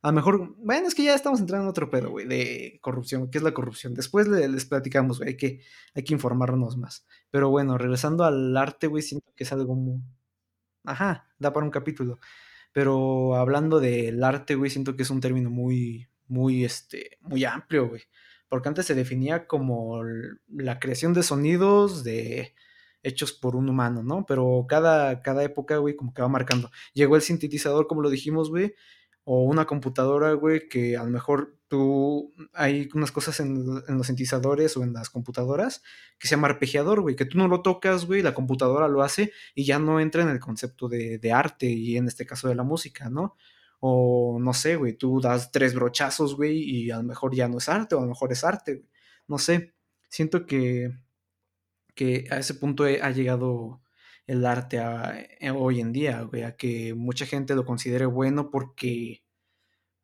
A 0.03 0.09
lo 0.09 0.15
mejor, 0.15 0.57
bueno, 0.59 0.89
es 0.89 0.95
que 0.97 1.05
ya 1.05 1.15
estamos 1.15 1.39
entrando 1.41 1.65
en 1.65 1.71
otro 1.71 1.89
pedo, 1.91 2.11
güey, 2.11 2.27
de 2.27 2.79
corrupción. 2.83 3.31
¿Qué 3.31 3.39
es 3.39 3.45
la 3.45 3.55
corrupción? 3.55 3.95
Después 3.95 4.27
les 4.29 4.67
platicamos, 4.67 5.19
güey, 5.19 5.31
hay 5.31 5.37
que, 5.37 5.61
hay 5.95 6.03
que 6.05 6.15
informarnos 6.15 6.77
más. 6.77 7.07
Pero 7.31 7.51
bueno, 7.51 7.79
regresando 7.79 8.25
al 8.25 8.57
arte, 8.57 8.89
güey, 8.89 9.03
siento 9.03 9.33
que 9.37 9.45
es 9.45 9.53
algo 9.53 9.77
muy... 9.77 10.03
Ajá, 10.85 11.29
da 11.39 11.53
para 11.53 11.65
un 11.67 11.71
capítulo. 11.71 12.19
Pero 12.73 13.37
hablando 13.37 13.81
del 13.81 14.25
arte, 14.25 14.57
güey, 14.57 14.71
siento 14.71 14.97
que 14.97 15.05
es 15.05 15.11
un 15.11 15.21
término 15.21 15.51
muy, 15.51 16.09
muy, 16.33 16.65
este, 16.65 17.19
muy 17.21 17.45
amplio, 17.45 17.89
güey. 17.89 18.03
Porque 18.49 18.69
antes 18.69 18.87
se 18.87 18.95
definía 18.95 19.47
como 19.47 20.03
la 20.49 20.79
creación 20.79 21.13
de 21.13 21.23
sonidos 21.23 22.05
de 22.05 22.55
hechos 23.03 23.33
por 23.33 23.55
un 23.55 23.69
humano, 23.69 24.03
¿no? 24.03 24.25
Pero 24.27 24.67
cada, 24.69 25.23
cada 25.23 25.43
época, 25.45 25.77
güey, 25.79 25.95
como 25.95 26.15
que 26.15 26.23
va 26.23 26.29
marcando. 26.29 26.71
Llegó 26.95 27.17
el 27.17 27.23
sintetizador, 27.23 27.87
como 27.87 28.01
lo 28.03 28.11
dijimos, 28.11 28.49
güey, 28.51 28.75
o 29.25 29.43
una 29.45 29.67
computadora, 29.67 30.33
güey, 30.33 30.69
que 30.69 30.97
a 30.97 31.05
lo 31.05 31.11
mejor 31.11 31.59
tú 31.69 32.33
hay 32.55 32.89
unas 32.95 33.13
cosas 33.13 33.41
en, 33.41 33.65
los 33.65 34.07
sintetizadores 34.07 34.77
o 34.77 34.83
en 34.83 34.93
las 34.93 35.11
computadoras 35.11 35.83
que 36.19 36.29
se 36.29 36.37
llama 36.37 36.49
arpegiador, 36.49 37.01
güey, 37.03 37.17
que 37.17 37.25
tú 37.25 37.39
no 37.39 37.49
lo 37.49 37.63
tocas, 37.63 38.07
güey, 38.07 38.23
la 38.23 38.35
computadora 38.35 38.89
lo 38.89 39.03
hace 39.03 39.33
y 39.55 39.65
ya 39.65 39.79
no 39.79 40.01
entra 40.01 40.23
en 40.23 40.29
el 40.29 40.41
concepto 40.41 40.89
de, 40.89 41.19
de 41.19 41.33
arte 41.33 41.67
y 41.67 41.97
en 41.97 42.09
este 42.09 42.27
caso 42.27 42.49
de 42.49 42.55
la 42.55 42.63
música, 42.63 43.11
¿no? 43.11 43.37
O 43.85 44.39
no 44.41 44.55
sé, 44.55 44.77
güey, 44.77 44.95
tú 44.97 45.21
das 45.21 45.51
tres 45.51 45.75
brochazos, 45.75 46.37
güey, 46.37 46.59
y 46.63 46.91
a 46.93 46.99
lo 46.99 47.03
mejor 47.03 47.35
ya 47.35 47.49
no 47.49 47.59
es 47.59 47.69
arte, 47.69 47.97
o 47.97 47.99
a 47.99 48.03
lo 48.03 48.09
mejor 48.09 48.33
es 48.33 48.45
arte, 48.45 48.77
güey. 48.77 48.89
No 49.27 49.39
sé, 49.39 49.75
siento 50.09 50.47
que, 50.47 50.91
que 51.97 52.27
a 52.31 52.39
ese 52.39 52.55
punto 52.55 52.85
ha 52.85 53.11
llegado 53.11 53.83
el 54.27 54.47
arte 54.47 54.79
eh, 55.41 55.51
hoy 55.51 55.81
en 55.81 55.93
día, 55.93 56.23
güey, 56.23 56.45
a 56.45 56.57
que 56.57 56.95
mucha 56.95 57.27
gente 57.27 57.57
lo 57.57 57.65
considere 57.65 58.07
bueno 58.07 58.51
porque, 58.51 59.25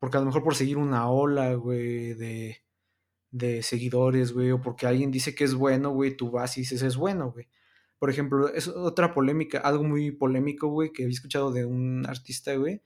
porque 0.00 0.16
a 0.16 0.20
lo 0.20 0.26
mejor 0.26 0.42
por 0.42 0.56
seguir 0.56 0.76
una 0.78 1.09
ola, 1.10 1.55
güey, 1.55 2.14
de, 2.14 2.64
de 3.30 3.62
seguidores, 3.62 4.32
güey, 4.32 4.50
o 4.50 4.60
porque 4.60 4.86
alguien 4.86 5.10
dice 5.12 5.34
que 5.34 5.44
es 5.44 5.55
bueno, 5.55 5.90
güey, 5.90 6.16
tú 6.16 6.30
vas 6.32 6.56
y 6.59 6.62
dices 6.62 6.82
es 6.82 6.96
bueno, 6.96 7.30
güey. 7.32 7.48
Por 7.98 8.10
ejemplo, 8.10 8.52
es 8.52 8.68
otra 8.68 9.14
polémica, 9.14 9.59
algo 9.59 9.84
muy 9.84 10.10
polémico, 10.12 10.68
güey, 10.68 10.92
que 10.92 11.05
había 11.05 11.14
escuchado 11.14 11.52
de 11.52 11.64
un 11.64 12.06
artista, 12.06 12.55
güey, 12.56 12.82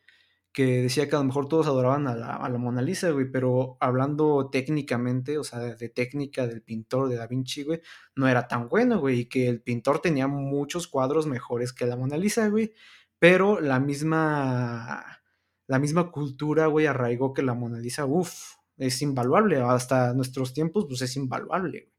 que 0.53 0.83
decía 0.83 1.09
que 1.09 1.17
a 1.17 1.19
lo 1.19 1.25
mejor 1.25 1.49
todos 1.49 1.67
adoraban 1.67 2.07
a 2.07 2.15
la, 2.15 2.37
a 2.37 2.49
la 2.49 2.59
Mona 2.59 2.83
Lisa, 2.83 3.11
güey, 3.11 3.31
pero 3.31 3.79
hablando 3.81 4.51
técnicamente, 4.51 5.39
o 5.39 5.45
sea, 5.45 5.61
de, 5.61 5.89
técnica 5.89 6.47
del 6.47 6.63
pintor 6.63 7.09
de 7.09 7.17
Da 7.17 7.27
Vinci, 7.27 7.65
güey, 7.65 7.81
no 8.17 8.29
era 8.29 8.49
tan 8.49 8.69
bueno, 8.69 9.01
güey, 9.01 9.21
y 9.21 9.25
que 9.27 9.49
el 9.49 9.63
pintor 9.63 10.01
tenía 10.01 10.29
muchos 10.29 10.89
cuadros 10.89 11.27
mejores 11.27 11.73
que 11.73 11.87
la 11.87 11.97
Mona 11.97 12.19
Lisa, 12.19 12.49
güey, 12.49 12.75
pero 13.19 13.61
la 13.61 13.81
misma, 13.81 15.23
la 15.67 15.79
misma 15.79 16.11
cultura, 16.11 16.67
güey, 16.67 16.87
arraigó 16.87 17.33
que 17.33 17.43
la 17.43 17.55
Mona 17.55 17.79
Lisa, 17.79 18.05
uff, 18.05 18.57
es 18.77 19.01
invaluable, 19.01 19.57
hasta 19.63 20.13
nuestros 20.13 20.53
tiempos, 20.53 20.85
pues 20.87 21.01
es 21.03 21.17
invaluable, 21.17 21.81
güey, 21.83 21.95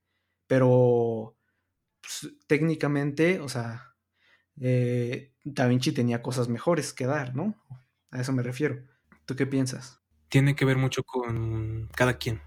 pero 0.48 1.36
pues, 2.02 2.36
técnicamente, 2.48 3.40
o 3.40 3.50
sea, 3.50 3.96
eh, 4.62 5.34
Da 5.44 5.68
Vinci 5.68 5.92
tenía 5.92 6.22
cosas 6.22 6.50
mejores 6.50 6.94
que 6.94 7.06
dar, 7.08 7.36
¿no? 7.36 7.56
A 8.14 8.22
eso 8.22 8.32
me 8.32 8.44
refiero. 8.44 8.84
¿Tú 9.26 9.36
qué 9.36 9.48
piensas? 9.48 10.00
Tiene 10.30 10.56
que 10.56 10.66
ver 10.66 10.78
mucho 10.78 11.04
con 11.04 11.90
cada 11.96 12.18
quien. 12.20 12.42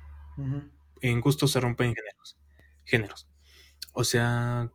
En 1.01 1.21
gusto 1.21 1.49
se 1.49 1.59
rompen 1.61 1.93
géneros. 1.95 2.39
géneros. 2.85 3.29
O 3.93 4.05
sea, 4.05 4.71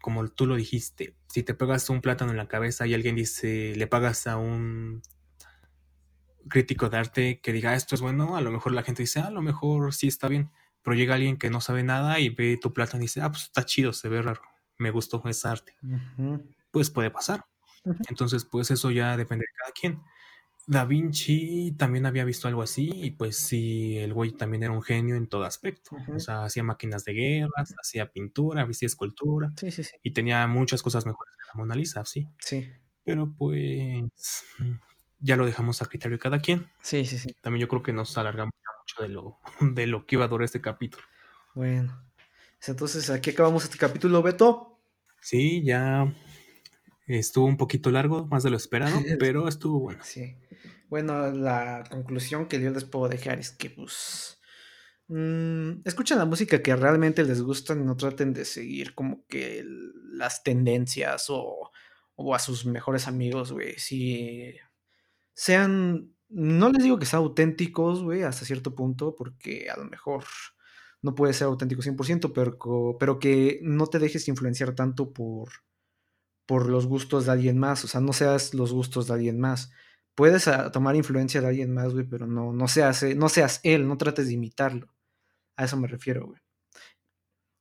como 0.00 0.26
tú 0.28 0.46
lo 0.46 0.56
dijiste, 0.56 1.16
si 1.28 1.44
te 1.44 1.54
pegas 1.54 1.88
un 1.90 2.00
plátano 2.00 2.32
en 2.32 2.36
la 2.36 2.48
cabeza 2.48 2.86
y 2.88 2.94
alguien 2.94 3.14
dice, 3.14 3.74
le 3.76 3.86
pagas 3.86 4.26
a 4.26 4.36
un 4.36 5.02
crítico 6.48 6.88
de 6.88 6.96
arte 6.98 7.40
que 7.40 7.52
diga 7.52 7.76
esto 7.76 7.94
es 7.94 8.00
bueno, 8.00 8.36
a 8.36 8.40
lo 8.40 8.50
mejor 8.50 8.72
la 8.72 8.82
gente 8.82 9.04
dice, 9.04 9.20
a 9.20 9.30
lo 9.30 9.42
mejor 9.42 9.94
sí 9.94 10.08
está 10.08 10.26
bien, 10.26 10.50
pero 10.82 10.96
llega 10.96 11.14
alguien 11.14 11.36
que 11.36 11.50
no 11.50 11.60
sabe 11.60 11.84
nada 11.84 12.18
y 12.18 12.30
ve 12.30 12.58
tu 12.60 12.72
plátano 12.72 13.02
y 13.02 13.06
dice, 13.06 13.20
ah, 13.20 13.30
pues 13.30 13.44
está 13.44 13.64
chido, 13.64 13.92
se 13.92 14.08
ve 14.08 14.22
raro, 14.22 14.42
me 14.76 14.90
gustó 14.90 15.22
esa 15.26 15.52
arte. 15.52 15.76
Pues 16.72 16.90
puede 16.90 17.12
pasar. 17.12 17.46
Entonces, 18.08 18.44
pues 18.44 18.70
eso 18.72 18.90
ya 18.90 19.16
depende 19.16 19.44
de 19.44 19.58
cada 19.58 19.72
quien. 19.72 20.02
Da 20.66 20.84
Vinci 20.84 21.74
también 21.76 22.06
había 22.06 22.24
visto 22.24 22.46
algo 22.46 22.62
así 22.62 22.90
y 22.94 23.10
pues 23.10 23.36
sí, 23.36 23.98
el 23.98 24.14
güey 24.14 24.32
también 24.32 24.62
era 24.62 24.72
un 24.72 24.82
genio 24.82 25.16
en 25.16 25.26
todo 25.26 25.44
aspecto. 25.44 25.96
O 26.14 26.20
sea, 26.20 26.44
hacía 26.44 26.62
máquinas 26.62 27.04
de 27.04 27.12
guerra, 27.14 27.64
hacía 27.80 28.10
pintura, 28.12 28.62
hacía 28.62 28.86
escultura 28.86 29.52
sí, 29.56 29.70
sí, 29.70 29.82
sí. 29.82 29.96
y 30.02 30.12
tenía 30.12 30.46
muchas 30.46 30.82
cosas 30.82 31.04
mejores 31.04 31.34
que 31.36 31.46
la 31.48 31.54
Mona 31.54 31.74
Lisa, 31.74 32.04
sí. 32.04 32.28
Sí. 32.38 32.70
Pero 33.04 33.34
pues 33.36 34.44
ya 35.18 35.36
lo 35.36 35.46
dejamos 35.46 35.82
a 35.82 35.86
criterio 35.86 36.16
de 36.16 36.22
cada 36.22 36.40
quien. 36.40 36.68
Sí, 36.80 37.04
sí, 37.04 37.18
sí. 37.18 37.34
También 37.40 37.62
yo 37.62 37.68
creo 37.68 37.82
que 37.82 37.92
nos 37.92 38.16
alargamos 38.16 38.54
mucho 38.80 39.02
de 39.02 39.08
lo, 39.08 39.38
de 39.60 39.86
lo 39.86 40.06
que 40.06 40.14
iba 40.14 40.24
a 40.24 40.28
durar 40.28 40.44
este 40.44 40.60
capítulo. 40.60 41.04
Bueno, 41.54 42.04
entonces 42.66 43.10
aquí 43.10 43.30
acabamos 43.30 43.64
este 43.64 43.78
capítulo, 43.78 44.22
Beto. 44.22 44.78
Sí, 45.20 45.62
ya 45.64 46.12
estuvo 47.06 47.46
un 47.46 47.56
poquito 47.56 47.90
largo, 47.90 48.26
más 48.26 48.42
de 48.42 48.50
lo 48.50 48.56
esperado, 48.56 48.96
pero 49.18 49.48
estuvo 49.48 49.80
bueno. 49.80 50.02
Sí. 50.04 50.36
Bueno, 50.88 51.30
la 51.30 51.84
conclusión 51.90 52.46
que 52.46 52.60
yo 52.60 52.70
les 52.70 52.84
puedo 52.84 53.08
dejar 53.08 53.38
es 53.38 53.50
que, 53.50 53.70
pues, 53.70 54.38
mmm, 55.08 55.80
escuchen 55.84 56.18
la 56.18 56.26
música 56.26 56.62
que 56.62 56.76
realmente 56.76 57.24
les 57.24 57.40
gusta 57.40 57.74
y 57.74 57.78
no 57.78 57.96
traten 57.96 58.32
de 58.32 58.44
seguir 58.44 58.94
como 58.94 59.26
que 59.26 59.64
las 60.12 60.42
tendencias 60.42 61.26
o, 61.30 61.70
o 62.14 62.34
a 62.34 62.38
sus 62.38 62.66
mejores 62.66 63.08
amigos, 63.08 63.52
güey. 63.52 63.78
Si 63.78 64.54
sean, 65.34 66.14
no 66.28 66.70
les 66.70 66.82
digo 66.82 66.98
que 66.98 67.06
sean 67.06 67.22
auténticos, 67.22 68.02
güey, 68.02 68.22
hasta 68.22 68.44
cierto 68.44 68.74
punto, 68.74 69.14
porque 69.16 69.70
a 69.70 69.78
lo 69.78 69.84
mejor 69.84 70.24
no 71.00 71.14
puede 71.14 71.32
ser 71.32 71.46
auténtico 71.46 71.82
100%, 71.82 72.32
pero, 72.32 72.96
pero 72.98 73.18
que 73.18 73.60
no 73.62 73.86
te 73.86 73.98
dejes 73.98 74.28
influenciar 74.28 74.74
tanto 74.74 75.12
por, 75.12 75.48
por 76.52 76.68
los 76.68 76.86
gustos 76.86 77.24
de 77.24 77.32
alguien 77.32 77.56
más, 77.56 77.82
o 77.82 77.88
sea, 77.88 78.02
no 78.02 78.12
seas 78.12 78.52
los 78.52 78.74
gustos 78.74 79.06
de 79.06 79.14
alguien 79.14 79.40
más 79.40 79.72
puedes 80.14 80.48
ah, 80.48 80.70
tomar 80.70 80.96
influencia 80.96 81.40
de 81.40 81.48
alguien 81.48 81.72
más, 81.72 81.92
güey, 81.92 82.04
pero 82.04 82.26
no, 82.26 82.52
no, 82.52 82.68
seas, 82.68 83.02
no 83.16 83.28
seas 83.28 83.60
él, 83.62 83.88
no 83.88 83.96
trates 83.96 84.26
de 84.26 84.34
imitarlo. 84.34 84.92
A 85.56 85.64
eso 85.64 85.76
me 85.76 85.88
refiero, 85.88 86.26
güey. 86.26 86.40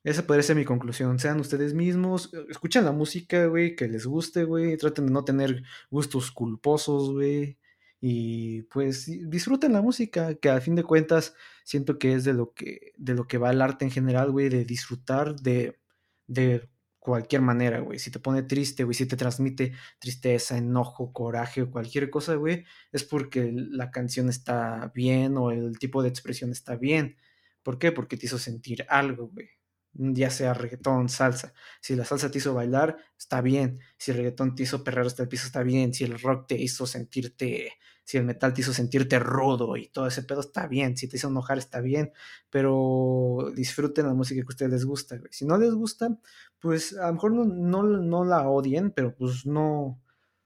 Esa 0.04 0.26
podría 0.26 0.44
ser 0.44 0.56
mi 0.56 0.66
conclusión. 0.66 1.20
Sean 1.20 1.40
ustedes 1.40 1.74
mismos, 1.74 2.32
escuchen 2.50 2.86
la 2.86 2.92
música, 2.92 3.46
güey, 3.46 3.76
que 3.76 3.88
les 3.88 4.06
guste, 4.06 4.46
güey. 4.46 4.76
Traten 4.78 5.06
de 5.06 5.12
no 5.12 5.24
tener 5.24 5.64
gustos 5.92 6.32
culposos, 6.32 7.12
güey. 7.12 7.60
Y 8.00 8.64
pues 8.64 9.06
disfruten 9.30 9.74
la 9.74 9.82
música, 9.82 10.34
que 10.36 10.50
a 10.50 10.60
fin 10.60 10.76
de 10.76 10.84
cuentas 10.84 11.36
siento 11.64 12.00
que 12.00 12.14
es 12.14 12.24
de 12.24 12.34
lo 12.34 12.54
que, 12.54 12.94
de 12.98 13.14
lo 13.14 13.28
que 13.28 13.38
va 13.38 13.52
el 13.52 13.62
arte 13.62 13.86
en 13.86 13.92
general, 13.92 14.32
güey, 14.32 14.50
de 14.50 14.66
disfrutar 14.66 15.36
de, 15.36 15.80
de 16.28 16.68
cualquier 17.02 17.42
manera, 17.42 17.80
güey. 17.82 18.00
Si 18.00 18.12
te 18.12 18.20
pone 18.20 18.44
triste, 18.44 18.84
güey, 18.84 18.94
si 18.94 19.08
te 19.08 19.18
transmite 19.18 19.74
tristeza, 20.00 20.58
enojo, 20.58 21.12
coraje 21.12 21.64
o 21.64 21.72
cualquier 21.72 22.10
cosa, 22.12 22.36
güey, 22.36 22.64
es 22.92 23.04
porque 23.04 23.52
la 23.54 23.92
canción 23.92 24.30
está 24.30 24.92
bien 24.96 25.36
o 25.38 25.52
el 25.52 25.80
tipo 25.80 26.04
de 26.04 26.10
expresión 26.10 26.52
está 26.52 26.76
bien. 26.76 27.18
¿Por 27.64 27.80
qué? 27.80 27.92
Porque 27.92 28.18
te 28.18 28.28
hizo 28.28 28.38
sentir 28.38 28.86
algo, 28.88 29.30
güey. 29.30 29.50
Ya 29.94 30.30
sea 30.30 30.54
reggaetón, 30.54 31.10
salsa. 31.10 31.54
Si 31.82 31.96
la 31.96 32.06
salsa 32.06 32.32
te 32.32 32.38
hizo 32.38 32.54
bailar, 32.54 32.98
está 33.18 33.42
bien. 33.42 33.80
Si 33.98 34.12
el 34.12 34.18
reggaetón 34.18 34.56
te 34.56 34.64
hizo 34.64 34.84
perrar 34.84 35.06
hasta 35.06 35.24
el 35.24 35.30
piso, 35.30 35.48
está 35.48 35.64
bien. 35.64 35.94
Si 35.94 36.04
el 36.04 36.20
rock 36.20 36.48
te 36.48 36.56
hizo 36.56 36.88
sentirte 36.88 37.74
si 38.04 38.18
el 38.18 38.26
metal 38.26 38.54
te 38.54 38.62
hizo 38.62 38.74
sentirte 38.74 39.20
rudo 39.20 39.78
y 39.78 39.88
todo 39.88 40.08
ese 40.08 40.24
pedo 40.24 40.42
está 40.42 40.68
bien, 40.68 40.98
si 40.98 41.08
te 41.08 41.18
hizo 41.18 41.30
enojar 41.30 41.58
está 41.58 41.82
bien, 41.82 42.12
pero 42.50 43.52
disfruten 43.56 44.08
la 44.08 44.14
música 44.14 44.42
que 44.42 44.48
a 44.48 44.50
ustedes 44.50 44.72
les 44.72 44.86
gusta. 44.86 45.22
Si 45.30 45.46
no 45.46 45.58
les 45.58 45.74
gusta, 45.74 46.18
pues 46.60 46.98
a 46.98 47.08
lo 47.08 47.14
mejor 47.14 47.32
no, 47.32 47.84
no, 47.84 48.26
la 48.26 48.50
odien, 48.50 48.92
pero 48.92 49.16
pues 49.16 49.46
no, 49.46 50.02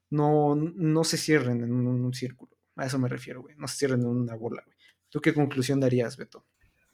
no, 0.10 0.56
no 0.56 1.04
se 1.04 1.18
cierren 1.18 1.64
en 1.64 1.72
un, 1.74 2.14
círculo. 2.14 2.56
A 2.76 2.86
eso 2.86 3.00
me 3.00 3.10
refiero, 3.10 3.42
güey. 3.42 3.56
No 3.58 3.68
se 3.68 3.78
cierren 3.78 4.02
en 4.02 4.08
una 4.08 4.36
bola, 4.36 4.62
güey. 4.66 4.78
¿Tú 5.10 5.22
qué 5.22 5.34
conclusión 5.34 5.80
darías, 5.80 6.18
Beto? 6.18 6.46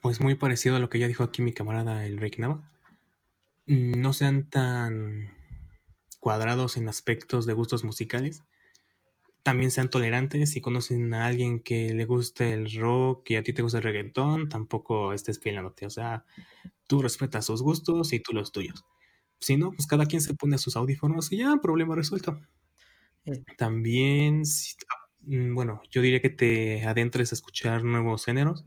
Pues 0.02 0.20
muy 0.20 0.36
parecido 0.36 0.76
a 0.76 0.80
lo 0.80 0.90
que 0.90 1.00
ya 1.00 1.08
dijo 1.08 1.24
aquí 1.24 1.42
mi 1.42 1.54
camarada 1.54 2.06
el 2.06 2.18
Rick 2.18 2.40
Nava. 2.40 2.70
Mm, 3.68 4.02
no 4.02 4.14
sean 4.14 4.50
tan 4.50 5.32
cuadrados 6.20 6.78
en 6.78 6.90
aspectos 6.90 7.46
de 7.46 7.54
gustos 7.54 7.84
musicales 7.84 8.44
también 9.44 9.72
sean 9.72 9.90
tolerantes. 9.90 10.52
Si 10.52 10.62
conocen 10.62 11.14
a 11.14 11.26
alguien 11.26 11.60
que 11.62 11.94
le 11.94 12.06
guste 12.06 12.54
el 12.54 12.72
rock 12.80 13.32
y 13.32 13.36
a 13.36 13.44
ti 13.44 13.54
te 13.54 13.62
gusta 13.62 13.80
el 13.80 13.84
reggaetón, 13.84 14.50
tampoco 14.50 15.14
estés 15.14 15.40
peleándote. 15.40 15.86
O 15.86 15.90
sea, 15.90 16.26
tú 16.88 17.02
respetas 17.02 17.46
sus 17.46 17.62
gustos 17.62 18.14
y 18.14 18.20
tú 18.20 18.34
los 18.34 18.52
tuyos. 18.52 18.86
Si 19.40 19.58
no, 19.58 19.72
pues 19.74 19.88
cada 19.88 20.06
quien 20.08 20.22
se 20.22 20.36
pone 20.36 20.58
sus 20.58 20.76
audífonos 20.78 21.32
y 21.32 21.38
ya, 21.38 21.58
problema 21.62 21.96
resuelto. 21.96 22.40
También, 23.58 24.44
mm, 25.22 25.54
bueno, 25.56 25.82
yo 25.90 26.02
diría 26.02 26.22
que 26.22 26.30
te 26.30 26.84
adentres 26.86 27.32
a 27.32 27.36
escuchar 27.36 27.84
nuevos 27.84 28.26
géneros. 28.26 28.64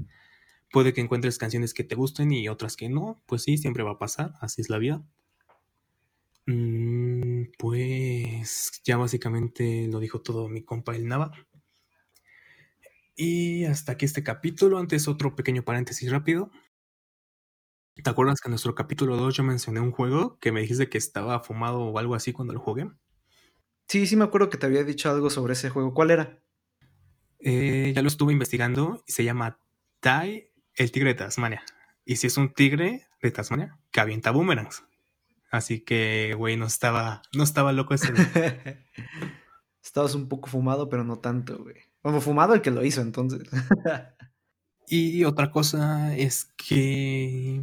Puede 0.74 0.92
que 0.92 1.00
encuentres 1.00 1.38
canciones 1.38 1.72
que 1.72 1.84
te 1.84 1.94
gusten 1.94 2.32
y 2.32 2.48
otras 2.48 2.76
que 2.76 2.88
no. 2.88 3.22
Pues 3.26 3.44
sí, 3.44 3.58
siempre 3.58 3.84
va 3.84 3.92
a 3.92 3.98
pasar, 4.00 4.34
así 4.40 4.60
es 4.60 4.68
la 4.68 4.78
vida. 4.78 5.04
Mm, 6.46 7.44
pues 7.56 8.82
ya 8.82 8.96
básicamente 8.96 9.86
lo 9.86 10.00
dijo 10.00 10.20
todo 10.20 10.48
mi 10.48 10.64
compa 10.64 10.96
el 10.96 11.06
Nava. 11.06 11.30
Y 13.14 13.66
hasta 13.66 13.92
aquí 13.92 14.04
este 14.04 14.24
capítulo. 14.24 14.78
Antes 14.78 15.06
otro 15.06 15.36
pequeño 15.36 15.62
paréntesis 15.62 16.10
rápido. 16.10 16.50
¿Te 17.94 18.10
acuerdas 18.10 18.40
que 18.40 18.48
en 18.48 18.54
nuestro 18.54 18.74
capítulo 18.74 19.16
2 19.16 19.32
yo 19.36 19.44
mencioné 19.44 19.78
un 19.78 19.92
juego 19.92 20.40
que 20.40 20.50
me 20.50 20.60
dijiste 20.60 20.88
que 20.88 20.98
estaba 20.98 21.38
fumado 21.38 21.82
o 21.82 21.98
algo 22.00 22.16
así 22.16 22.32
cuando 22.32 22.52
lo 22.52 22.58
jugué? 22.58 22.90
Sí, 23.86 24.08
sí 24.08 24.16
me 24.16 24.24
acuerdo 24.24 24.50
que 24.50 24.58
te 24.58 24.66
había 24.66 24.82
dicho 24.82 25.08
algo 25.08 25.30
sobre 25.30 25.52
ese 25.52 25.70
juego. 25.70 25.94
¿Cuál 25.94 26.10
era? 26.10 26.42
Eh, 27.38 27.92
ya 27.94 28.02
lo 28.02 28.08
estuve 28.08 28.32
investigando 28.32 29.04
y 29.06 29.12
se 29.12 29.22
llama 29.22 29.60
Tai, 30.00 30.50
el 30.76 30.92
tigre 30.92 31.10
de 31.10 31.14
Tasmania. 31.14 31.62
Y 32.04 32.16
si 32.16 32.26
es 32.26 32.36
un 32.36 32.52
tigre 32.52 33.06
de 33.22 33.30
Tasmania, 33.30 33.78
que 33.90 34.00
avienta 34.00 34.30
boomerangs. 34.30 34.84
Así 35.50 35.80
que, 35.80 36.34
güey, 36.36 36.56
no 36.56 36.66
estaba, 36.66 37.22
no 37.32 37.44
estaba 37.44 37.72
loco 37.72 37.94
ese 37.94 38.12
Estabas 39.82 40.14
un 40.14 40.28
poco 40.28 40.48
fumado, 40.48 40.88
pero 40.88 41.04
no 41.04 41.18
tanto, 41.18 41.62
güey. 41.62 41.76
Como 42.02 42.20
fumado 42.20 42.54
el 42.54 42.62
que 42.62 42.70
lo 42.70 42.84
hizo, 42.84 43.00
entonces. 43.02 43.48
y 44.88 45.24
otra 45.24 45.50
cosa 45.50 46.16
es 46.16 46.46
que 46.56 47.62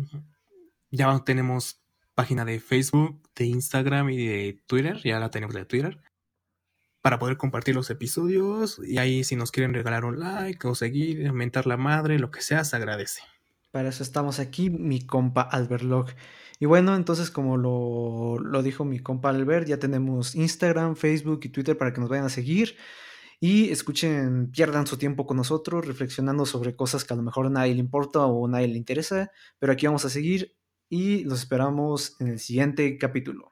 ya 0.89 1.19
tenemos 1.25 1.81
página 2.15 2.45
de 2.45 2.59
Facebook, 2.59 3.21
de 3.35 3.45
Instagram 3.45 4.09
y 4.09 4.25
de 4.25 4.61
Twitter. 4.67 5.01
Ya 5.03 5.19
la 5.19 5.31
tenemos 5.31 5.55
de 5.55 5.65
Twitter. 5.65 6.01
Para 7.01 7.19
poder 7.19 7.37
compartir 7.37 7.75
los 7.75 7.89
episodios. 7.89 8.79
Y 8.85 8.97
ahí 8.97 9.23
si 9.23 9.35
nos 9.35 9.51
quieren 9.51 9.73
regalar 9.73 10.05
un 10.05 10.19
like 10.19 10.67
o 10.67 10.75
seguir, 10.75 11.27
aumentar 11.27 11.65
la 11.67 11.77
madre, 11.77 12.19
lo 12.19 12.31
que 12.31 12.41
sea, 12.41 12.63
se 12.63 12.75
agradece. 12.75 13.21
Para 13.71 13.89
eso 13.89 14.03
estamos 14.03 14.39
aquí, 14.39 14.69
mi 14.69 15.05
compa 15.05 15.41
Albert 15.41 15.83
Log. 15.83 16.07
Y 16.61 16.67
bueno, 16.67 16.95
entonces 16.95 17.31
como 17.31 17.57
lo, 17.57 18.61
dijo 18.61 18.85
mi 18.85 18.99
compa 18.99 19.29
Albert, 19.29 19.67
ya 19.67 19.79
tenemos 19.79 20.35
Instagram, 20.35 20.95
Facebook 20.95 21.39
y 21.43 21.49
Twitter 21.49 21.75
para 21.75 21.91
que 21.91 21.99
nos 21.99 22.09
vayan 22.09 22.25
a 22.25 22.29
seguir 22.29 22.75
y 23.39 23.71
escuchen, 23.71 24.51
pierdan 24.51 24.85
su 24.85 24.97
tiempo 24.97 25.25
con 25.25 25.37
nosotros 25.37 25.87
reflexionando 25.87 26.45
sobre 26.45 26.75
cosas 26.75 27.03
que 27.03 27.15
a 27.15 27.17
lo 27.17 27.23
mejor 27.23 27.47
a 27.47 27.49
nadie 27.49 27.73
le 27.73 27.79
importa 27.79 28.19
o 28.27 28.45
a 28.45 28.49
nadie 28.49 28.67
le 28.67 28.77
interesa, 28.77 29.31
pero 29.57 29.73
aquí 29.73 29.87
vamos 29.87 30.05
a 30.05 30.11
seguir 30.11 30.55
y 30.87 31.23
los 31.23 31.39
esperamos 31.39 32.15
en 32.19 32.27
el 32.27 32.39
siguiente 32.39 32.99
capítulo. 32.99 33.50